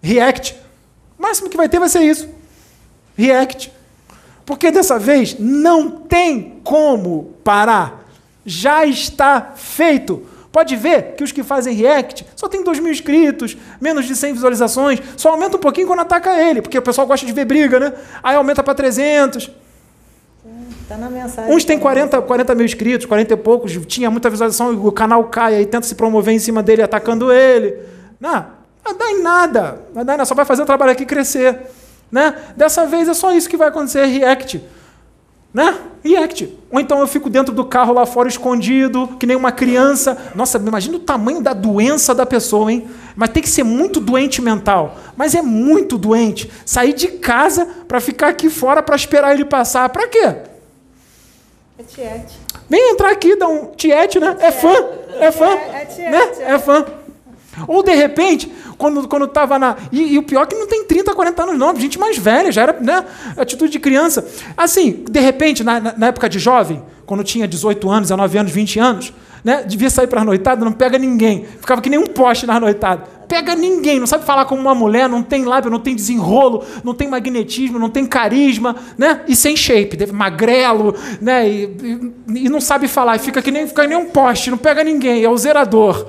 React. 0.00 0.56
O 1.18 1.22
máximo 1.22 1.48
que 1.48 1.56
vai 1.56 1.68
ter 1.68 1.78
vai 1.78 1.88
ser 1.88 2.02
isso. 2.02 2.28
React. 3.16 3.72
Porque 4.44 4.70
dessa 4.70 4.98
vez 4.98 5.36
não 5.38 5.90
tem 5.90 6.60
como 6.62 7.34
parar. 7.42 8.04
Já 8.44 8.86
está 8.86 9.52
feito. 9.56 10.24
Pode 10.56 10.74
ver 10.74 11.16
que 11.16 11.22
os 11.22 11.32
que 11.32 11.42
fazem 11.42 11.74
react 11.74 12.24
só 12.34 12.48
tem 12.48 12.64
2 12.64 12.78
mil 12.78 12.90
inscritos, 12.90 13.58
menos 13.78 14.06
de 14.06 14.16
100 14.16 14.32
visualizações, 14.32 15.02
só 15.14 15.28
aumenta 15.28 15.58
um 15.58 15.60
pouquinho 15.60 15.86
quando 15.86 16.00
ataca 16.00 16.34
ele, 16.40 16.62
porque 16.62 16.78
o 16.78 16.80
pessoal 16.80 17.06
gosta 17.06 17.26
de 17.26 17.32
ver 17.34 17.44
briga, 17.44 17.78
né? 17.78 17.92
Aí 18.22 18.34
aumenta 18.34 18.62
para 18.62 18.72
300. 18.72 19.50
Tá 20.88 20.96
na 20.96 21.10
mensagem. 21.10 21.54
Uns 21.54 21.62
têm 21.62 21.78
40, 21.78 22.22
40 22.22 22.54
mil 22.54 22.64
inscritos, 22.64 23.04
40 23.04 23.34
e 23.34 23.36
poucos, 23.36 23.78
tinha 23.86 24.10
muita 24.10 24.30
visualização 24.30 24.72
e 24.72 24.76
o 24.76 24.90
canal 24.90 25.24
cai, 25.24 25.56
aí 25.56 25.66
tenta 25.66 25.86
se 25.86 25.94
promover 25.94 26.32
em 26.32 26.38
cima 26.38 26.62
dele 26.62 26.80
atacando 26.80 27.30
ele. 27.30 27.78
Não, 28.18 28.46
não 28.82 28.96
dá 28.96 29.10
em 29.10 29.22
nada, 29.22 29.82
não 29.94 30.06
dá 30.06 30.14
em 30.14 30.16
nada, 30.16 30.24
só 30.24 30.34
vai 30.34 30.46
fazer 30.46 30.62
o 30.62 30.64
trabalho 30.64 30.92
aqui 30.92 31.04
crescer. 31.04 31.66
Né? 32.10 32.34
Dessa 32.56 32.86
vez 32.86 33.10
é 33.10 33.12
só 33.12 33.30
isso 33.30 33.46
que 33.46 33.58
vai 33.58 33.68
acontecer, 33.68 34.06
react. 34.06 34.64
Né? 35.56 35.74
React. 36.04 36.54
Ou 36.70 36.78
então 36.78 37.00
eu 37.00 37.06
fico 37.06 37.30
dentro 37.30 37.54
do 37.54 37.64
carro 37.64 37.94
lá 37.94 38.04
fora 38.04 38.28
escondido, 38.28 39.16
que 39.18 39.24
nem 39.24 39.34
uma 39.34 39.50
criança. 39.50 40.30
Nossa, 40.34 40.58
imagina 40.58 40.98
o 40.98 41.00
tamanho 41.00 41.40
da 41.40 41.54
doença 41.54 42.14
da 42.14 42.26
pessoa, 42.26 42.70
hein? 42.70 42.86
Mas 43.16 43.30
tem 43.30 43.42
que 43.42 43.48
ser 43.48 43.62
muito 43.62 43.98
doente 43.98 44.42
mental. 44.42 44.98
Mas 45.16 45.34
é 45.34 45.40
muito 45.40 45.96
doente. 45.96 46.50
Sair 46.66 46.92
de 46.92 47.08
casa 47.08 47.66
para 47.88 48.02
ficar 48.02 48.28
aqui 48.28 48.50
fora 48.50 48.82
para 48.82 48.96
esperar 48.96 49.32
ele 49.32 49.46
passar. 49.46 49.88
Para 49.88 50.06
quê? 50.08 50.26
É 51.78 51.82
tiete. 51.88 52.38
Vem 52.68 52.92
entrar 52.92 53.10
aqui, 53.10 53.34
dá 53.34 53.48
um 53.48 53.70
tiete, 53.74 54.20
né? 54.20 54.36
É 54.38 54.52
fã. 54.52 54.74
É 55.18 55.32
fã. 55.32 55.48
É, 55.48 55.80
é 55.80 55.84
tiete. 55.86 56.10
Né? 56.10 56.28
É 56.40 56.58
fã. 56.58 56.84
Ou 57.66 57.82
de 57.82 57.94
repente, 57.94 58.50
quando, 58.76 59.08
quando 59.08 59.26
tava 59.26 59.58
na. 59.58 59.76
E, 59.90 60.14
e, 60.14 60.18
o 60.18 60.22
pior 60.22 60.42
é 60.42 60.46
que 60.46 60.54
não 60.54 60.66
tem 60.66 60.84
30, 60.84 61.14
40 61.14 61.42
anos, 61.42 61.58
não, 61.58 61.74
gente 61.76 61.98
mais 61.98 62.18
velha, 62.18 62.52
já 62.52 62.62
era 62.62 62.78
né, 62.80 63.04
atitude 63.36 63.72
de 63.72 63.78
criança. 63.78 64.26
Assim, 64.56 65.04
de 65.08 65.20
repente, 65.20 65.64
na, 65.64 65.80
na 65.80 66.06
época 66.08 66.28
de 66.28 66.38
jovem, 66.38 66.82
quando 67.06 67.24
tinha 67.24 67.46
18 67.46 67.88
anos, 67.88 68.02
19 68.08 68.38
anos, 68.38 68.52
20 68.52 68.78
anos, 68.78 69.12
né, 69.42 69.62
devia 69.62 69.88
sair 69.88 70.08
para 70.08 70.22
a 70.22 70.24
noitada, 70.24 70.64
não 70.64 70.72
pega 70.72 70.98
ninguém. 70.98 71.44
Ficava 71.60 71.80
que 71.80 71.88
nem 71.88 71.98
um 71.98 72.06
poste 72.06 72.46
na 72.46 72.58
noitada. 72.58 73.04
Pega 73.28 73.54
ninguém, 73.54 73.98
não 73.98 74.06
sabe 74.06 74.24
falar 74.24 74.44
como 74.44 74.60
uma 74.60 74.74
mulher, 74.74 75.08
não 75.08 75.22
tem 75.22 75.44
lábio, 75.44 75.70
não 75.70 75.80
tem 75.80 75.94
desenrolo, 75.94 76.64
não 76.84 76.94
tem 76.94 77.08
magnetismo, 77.08 77.78
não 77.78 77.88
tem 77.88 78.04
carisma, 78.06 78.76
né? 78.98 79.22
E 79.26 79.34
sem 79.34 79.56
shape, 79.56 80.12
magrelo, 80.12 80.94
né? 81.20 81.48
E, 81.48 81.64
e, 81.64 82.44
e 82.44 82.48
não 82.48 82.60
sabe 82.60 82.88
falar, 82.88 83.16
e 83.16 83.18
fica 83.20 83.40
que 83.40 83.50
nem, 83.50 83.66
fica 83.66 83.82
que 83.82 83.88
nem 83.88 83.96
um 83.96 84.06
poste, 84.06 84.50
não 84.50 84.58
pega 84.58 84.82
ninguém, 84.82 85.24
é 85.24 85.30
o 85.30 85.36
zerador. 85.36 86.08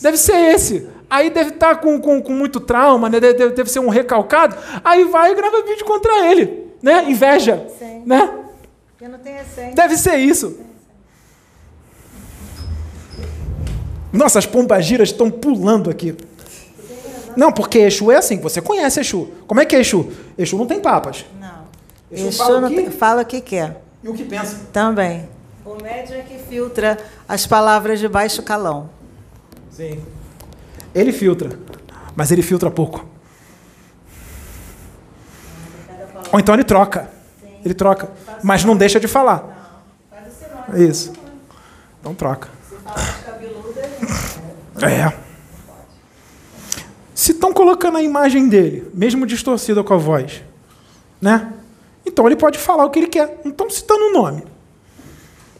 Deve 0.00 0.16
ser 0.16 0.36
esse. 0.54 0.86
Aí 1.08 1.30
deve 1.30 1.50
estar 1.50 1.76
com, 1.76 2.00
com, 2.00 2.20
com 2.20 2.32
muito 2.32 2.58
trauma, 2.60 3.08
né? 3.08 3.20
deve, 3.20 3.50
deve 3.50 3.70
ser 3.70 3.78
um 3.78 3.88
recalcado. 3.88 4.56
Aí 4.84 5.04
vai 5.04 5.32
e 5.32 5.34
grava 5.34 5.62
vídeo 5.62 5.84
contra 5.84 6.26
ele. 6.26 6.66
Né? 6.82 7.04
Inveja. 7.08 7.66
Sim. 7.78 8.02
Né? 8.04 8.30
Eu 9.00 9.08
não 9.10 9.18
tenho 9.18 9.38
essência. 9.40 9.74
Deve 9.74 9.96
ser 9.96 10.16
isso. 10.16 10.58
Nossa, 14.12 14.38
as 14.38 14.46
pombagiras 14.46 15.10
estão 15.10 15.30
pulando 15.30 15.90
aqui. 15.90 16.16
Não, 17.36 17.52
porque 17.52 17.78
Exu 17.80 18.10
é 18.10 18.16
assim, 18.16 18.38
você 18.40 18.62
conhece 18.62 19.00
Exu. 19.00 19.28
Como 19.46 19.60
é 19.60 19.66
que 19.66 19.76
é 19.76 19.80
Exu? 19.80 20.10
Exu 20.38 20.56
não 20.56 20.66
tem 20.66 20.80
papas. 20.80 21.26
Não. 21.38 21.66
Exu, 22.10 22.28
Exu 22.28 22.38
fala, 22.38 22.60
não 22.60 22.68
o 22.68 22.70
que, 22.70 22.76
tem- 22.76 22.90
fala 22.90 23.22
o 23.22 23.24
que 23.26 23.40
quer. 23.42 23.82
e 24.02 24.08
o 24.08 24.14
que 24.14 24.24
pensa. 24.24 24.60
Também. 24.72 25.28
O 25.64 25.74
médium 25.82 26.16
é 26.16 26.22
que 26.22 26.38
filtra 26.38 26.96
as 27.28 27.46
palavras 27.46 28.00
de 28.00 28.08
baixo 28.08 28.42
calão. 28.42 28.88
Sim. 29.76 30.02
Ele 30.94 31.12
filtra, 31.12 31.50
mas 32.16 32.30
ele 32.30 32.40
filtra 32.40 32.70
pouco. 32.70 33.04
Ou 36.32 36.40
então 36.40 36.54
ele 36.54 36.64
troca. 36.64 37.10
Ele 37.62 37.74
troca, 37.74 38.10
mas 38.42 38.64
não 38.64 38.74
deixa 38.74 38.98
de 38.98 39.06
falar. 39.06 39.84
Isso. 40.74 41.12
Então 42.00 42.14
troca. 42.14 42.48
É. 44.80 45.12
Se 47.14 47.32
estão 47.32 47.52
colocando 47.52 47.98
a 47.98 48.02
imagem 48.02 48.48
dele, 48.48 48.90
mesmo 48.94 49.26
distorcida 49.26 49.84
com 49.84 49.92
a 49.92 49.98
voz, 49.98 50.42
né? 51.20 51.52
Então 52.06 52.24
ele 52.26 52.36
pode 52.36 52.58
falar 52.58 52.86
o 52.86 52.90
que 52.90 52.98
ele 52.98 53.08
quer. 53.08 53.42
Não 53.44 53.50
estão 53.50 53.68
citando 53.68 54.06
o 54.06 54.12
nome. 54.12 54.42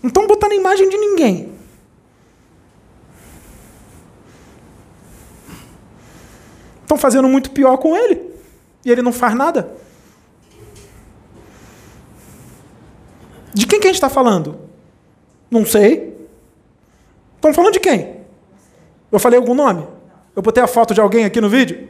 Não 0.02 0.08
estão 0.08 0.26
botando 0.26 0.52
a 0.52 0.56
imagem 0.56 0.88
de 0.88 0.96
ninguém. 0.96 1.55
Estão 6.86 6.96
fazendo 6.96 7.26
muito 7.28 7.50
pior 7.50 7.76
com 7.78 7.96
ele. 7.96 8.22
E 8.84 8.92
ele 8.92 9.02
não 9.02 9.12
faz 9.12 9.34
nada. 9.34 9.74
De 13.52 13.66
quem 13.66 13.80
que 13.80 13.88
a 13.88 13.90
gente 13.90 13.96
está 13.96 14.08
falando? 14.08 14.56
Não 15.50 15.66
sei. 15.66 16.16
Estão 17.34 17.52
falando 17.52 17.72
de 17.72 17.80
quem? 17.80 18.20
Eu 19.10 19.18
falei 19.18 19.36
algum 19.36 19.52
nome? 19.52 19.84
Eu 20.36 20.42
botei 20.42 20.62
a 20.62 20.68
foto 20.68 20.94
de 20.94 21.00
alguém 21.00 21.24
aqui 21.24 21.40
no 21.40 21.48
vídeo? 21.48 21.88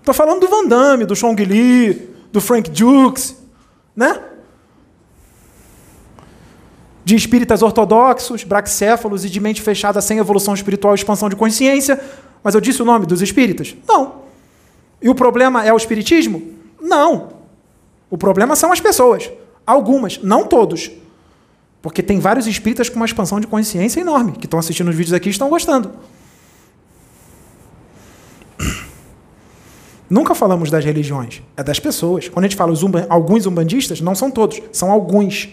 Estou 0.00 0.12
falando 0.12 0.40
do 0.40 0.48
Van 0.48 0.66
Damme, 0.66 1.06
do 1.06 1.16
Chong 1.16 1.42
Li, 1.42 1.94
do 2.30 2.42
Frank 2.42 2.70
Dukes, 2.70 3.36
né? 3.94 4.22
De 7.06 7.14
espíritas 7.14 7.62
ortodoxos, 7.62 8.42
braxéfalos 8.42 9.24
e 9.24 9.30
de 9.30 9.38
mente 9.38 9.62
fechada 9.62 10.00
sem 10.00 10.18
evolução 10.18 10.54
espiritual 10.54 10.92
e 10.92 10.96
expansão 10.96 11.28
de 11.28 11.36
consciência. 11.36 12.02
Mas 12.42 12.56
eu 12.56 12.60
disse 12.60 12.82
o 12.82 12.84
nome 12.84 13.06
dos 13.06 13.22
espíritas? 13.22 13.76
Não. 13.86 14.22
E 15.00 15.08
o 15.08 15.14
problema 15.14 15.64
é 15.64 15.72
o 15.72 15.76
espiritismo? 15.76 16.42
Não. 16.80 17.28
O 18.10 18.18
problema 18.18 18.56
são 18.56 18.72
as 18.72 18.80
pessoas. 18.80 19.30
Algumas, 19.64 20.18
não 20.20 20.48
todos. 20.48 20.90
Porque 21.80 22.02
tem 22.02 22.18
vários 22.18 22.48
espíritas 22.48 22.88
com 22.88 22.96
uma 22.96 23.06
expansão 23.06 23.38
de 23.38 23.46
consciência 23.46 24.00
enorme, 24.00 24.32
que 24.32 24.46
estão 24.46 24.58
assistindo 24.58 24.88
os 24.88 24.96
vídeos 24.96 25.12
aqui 25.12 25.28
e 25.28 25.30
estão 25.30 25.48
gostando. 25.48 25.92
Nunca 30.10 30.34
falamos 30.34 30.72
das 30.72 30.84
religiões, 30.84 31.40
é 31.56 31.62
das 31.62 31.78
pessoas. 31.78 32.28
Quando 32.28 32.46
a 32.46 32.48
gente 32.48 32.56
fala 32.56 32.72
os 32.72 32.82
alguns 33.08 33.46
umbandistas, 33.46 34.00
não 34.00 34.16
são 34.16 34.28
todos, 34.28 34.60
são 34.72 34.90
alguns. 34.90 35.48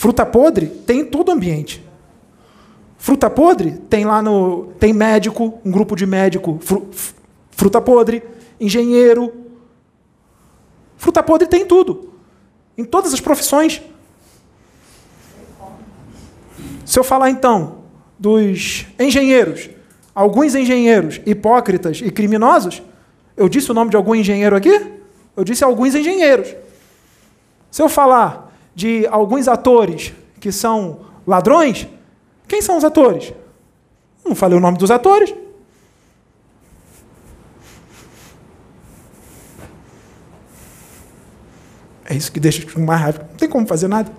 Fruta 0.00 0.24
podre 0.24 0.66
tem 0.66 1.00
em 1.00 1.04
todo 1.04 1.28
o 1.28 1.32
ambiente. 1.32 1.86
Fruta 2.96 3.28
podre 3.28 3.72
tem 3.90 4.06
lá 4.06 4.22
no. 4.22 4.72
Tem 4.78 4.94
médico, 4.94 5.60
um 5.62 5.70
grupo 5.70 5.94
de 5.94 6.06
médico, 6.06 6.58
fru, 6.62 6.88
fruta 7.50 7.82
podre, 7.82 8.22
engenheiro. 8.58 9.30
Fruta 10.96 11.22
podre 11.22 11.46
tem 11.46 11.66
tudo. 11.66 12.14
Em 12.78 12.82
todas 12.82 13.12
as 13.12 13.20
profissões. 13.20 13.82
Se 16.86 16.98
eu 16.98 17.04
falar 17.04 17.28
então 17.28 17.80
dos 18.18 18.86
engenheiros, 18.98 19.68
alguns 20.14 20.54
engenheiros 20.54 21.20
hipócritas 21.26 22.00
e 22.00 22.10
criminosos, 22.10 22.82
eu 23.36 23.50
disse 23.50 23.70
o 23.70 23.74
nome 23.74 23.90
de 23.90 23.98
algum 23.98 24.14
engenheiro 24.14 24.56
aqui? 24.56 24.92
Eu 25.36 25.44
disse 25.44 25.62
alguns 25.62 25.94
engenheiros. 25.94 26.56
Se 27.70 27.82
eu 27.82 27.88
falar 27.90 28.49
de 28.74 29.06
alguns 29.08 29.48
atores 29.48 30.12
que 30.38 30.50
são 30.50 31.00
ladrões, 31.26 31.86
quem 32.48 32.62
são 32.62 32.76
os 32.76 32.84
atores? 32.84 33.32
Não 34.24 34.34
falei 34.34 34.56
o 34.56 34.60
nome 34.60 34.78
dos 34.78 34.90
atores. 34.90 35.34
É 42.04 42.14
isso 42.14 42.32
que 42.32 42.40
deixa 42.40 42.68
com 42.68 42.80
mais 42.80 43.00
raiva. 43.00 43.26
Não 43.30 43.36
tem 43.36 43.48
como 43.48 43.66
fazer 43.66 43.86
nada. 43.86 44.10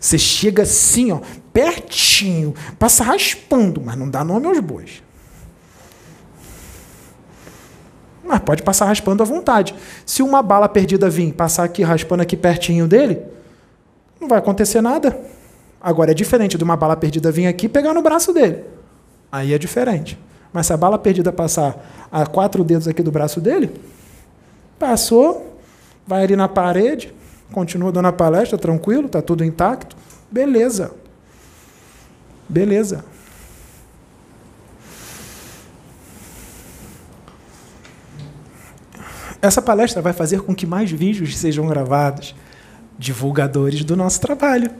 Você 0.00 0.18
chega 0.18 0.62
assim, 0.62 1.10
ó, 1.10 1.20
pertinho, 1.52 2.54
passa 2.78 3.02
raspando, 3.02 3.82
mas 3.84 3.96
não 3.96 4.08
dá 4.08 4.22
nome 4.22 4.46
aos 4.46 4.60
bois. 4.60 5.02
Mas 8.26 8.40
pode 8.40 8.62
passar 8.62 8.86
raspando 8.86 9.22
à 9.22 9.26
vontade. 9.26 9.74
Se 10.04 10.22
uma 10.22 10.42
bala 10.42 10.68
perdida 10.68 11.08
vir, 11.08 11.32
passar 11.32 11.64
aqui 11.64 11.82
raspando 11.82 12.22
aqui 12.22 12.36
pertinho 12.36 12.88
dele, 12.88 13.22
não 14.20 14.28
vai 14.28 14.38
acontecer 14.38 14.80
nada. 14.80 15.18
Agora 15.80 16.10
é 16.10 16.14
diferente 16.14 16.58
de 16.58 16.64
uma 16.64 16.76
bala 16.76 16.96
perdida 16.96 17.30
vir 17.30 17.46
aqui 17.46 17.66
e 17.66 17.68
pegar 17.68 17.94
no 17.94 18.02
braço 18.02 18.32
dele. 18.32 18.64
Aí 19.30 19.54
é 19.54 19.58
diferente. 19.58 20.18
Mas 20.52 20.66
se 20.66 20.72
a 20.72 20.76
bala 20.76 20.98
perdida 20.98 21.32
passar 21.32 22.08
a 22.10 22.26
quatro 22.26 22.64
dedos 22.64 22.88
aqui 22.88 23.02
do 23.02 23.12
braço 23.12 23.40
dele, 23.40 23.70
passou, 24.78 25.58
vai 26.06 26.24
ali 26.24 26.34
na 26.34 26.48
parede, 26.48 27.12
continua 27.52 27.92
dando 27.92 28.08
a 28.08 28.12
palestra, 28.12 28.58
tranquilo, 28.58 29.06
está 29.06 29.22
tudo 29.22 29.44
intacto. 29.44 29.96
Beleza. 30.30 30.92
Beleza. 32.48 33.04
Essa 39.46 39.62
palestra 39.62 40.02
vai 40.02 40.12
fazer 40.12 40.42
com 40.42 40.54
que 40.54 40.66
mais 40.66 40.90
vídeos 40.90 41.38
sejam 41.38 41.66
gravados, 41.68 42.34
divulgadores 42.98 43.84
do 43.84 43.96
nosso 43.96 44.20
trabalho. 44.20 44.70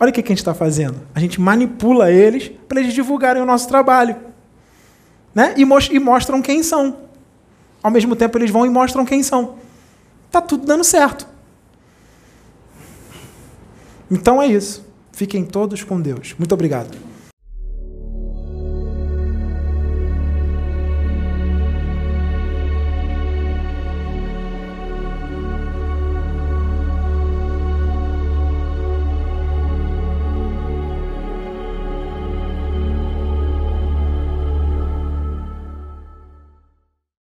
Olha 0.00 0.10
o 0.10 0.12
que 0.12 0.20
a 0.20 0.26
gente 0.26 0.38
está 0.38 0.54
fazendo. 0.54 1.00
A 1.14 1.20
gente 1.20 1.40
manipula 1.40 2.10
eles 2.10 2.50
para 2.68 2.80
eles 2.80 2.94
divulgarem 2.94 3.42
o 3.42 3.46
nosso 3.46 3.68
trabalho. 3.68 4.16
Né? 5.34 5.54
E, 5.56 5.64
mostram 6.00 6.40
quem 6.40 6.62
são. 6.62 6.96
Ao 7.82 7.90
mesmo 7.90 8.16
tempo, 8.16 8.38
eles 8.38 8.50
vão 8.50 8.64
e 8.64 8.70
mostram 8.70 9.04
quem 9.04 9.22
são. 9.22 9.56
Está 10.26 10.40
tudo 10.40 10.66
dando 10.66 10.82
certo. 10.82 11.26
Então 14.10 14.40
é 14.40 14.46
isso. 14.46 14.84
Fiquem 15.12 15.44
todos 15.44 15.84
com 15.84 16.00
Deus. 16.00 16.34
Muito 16.38 16.52
obrigado. 16.52 16.96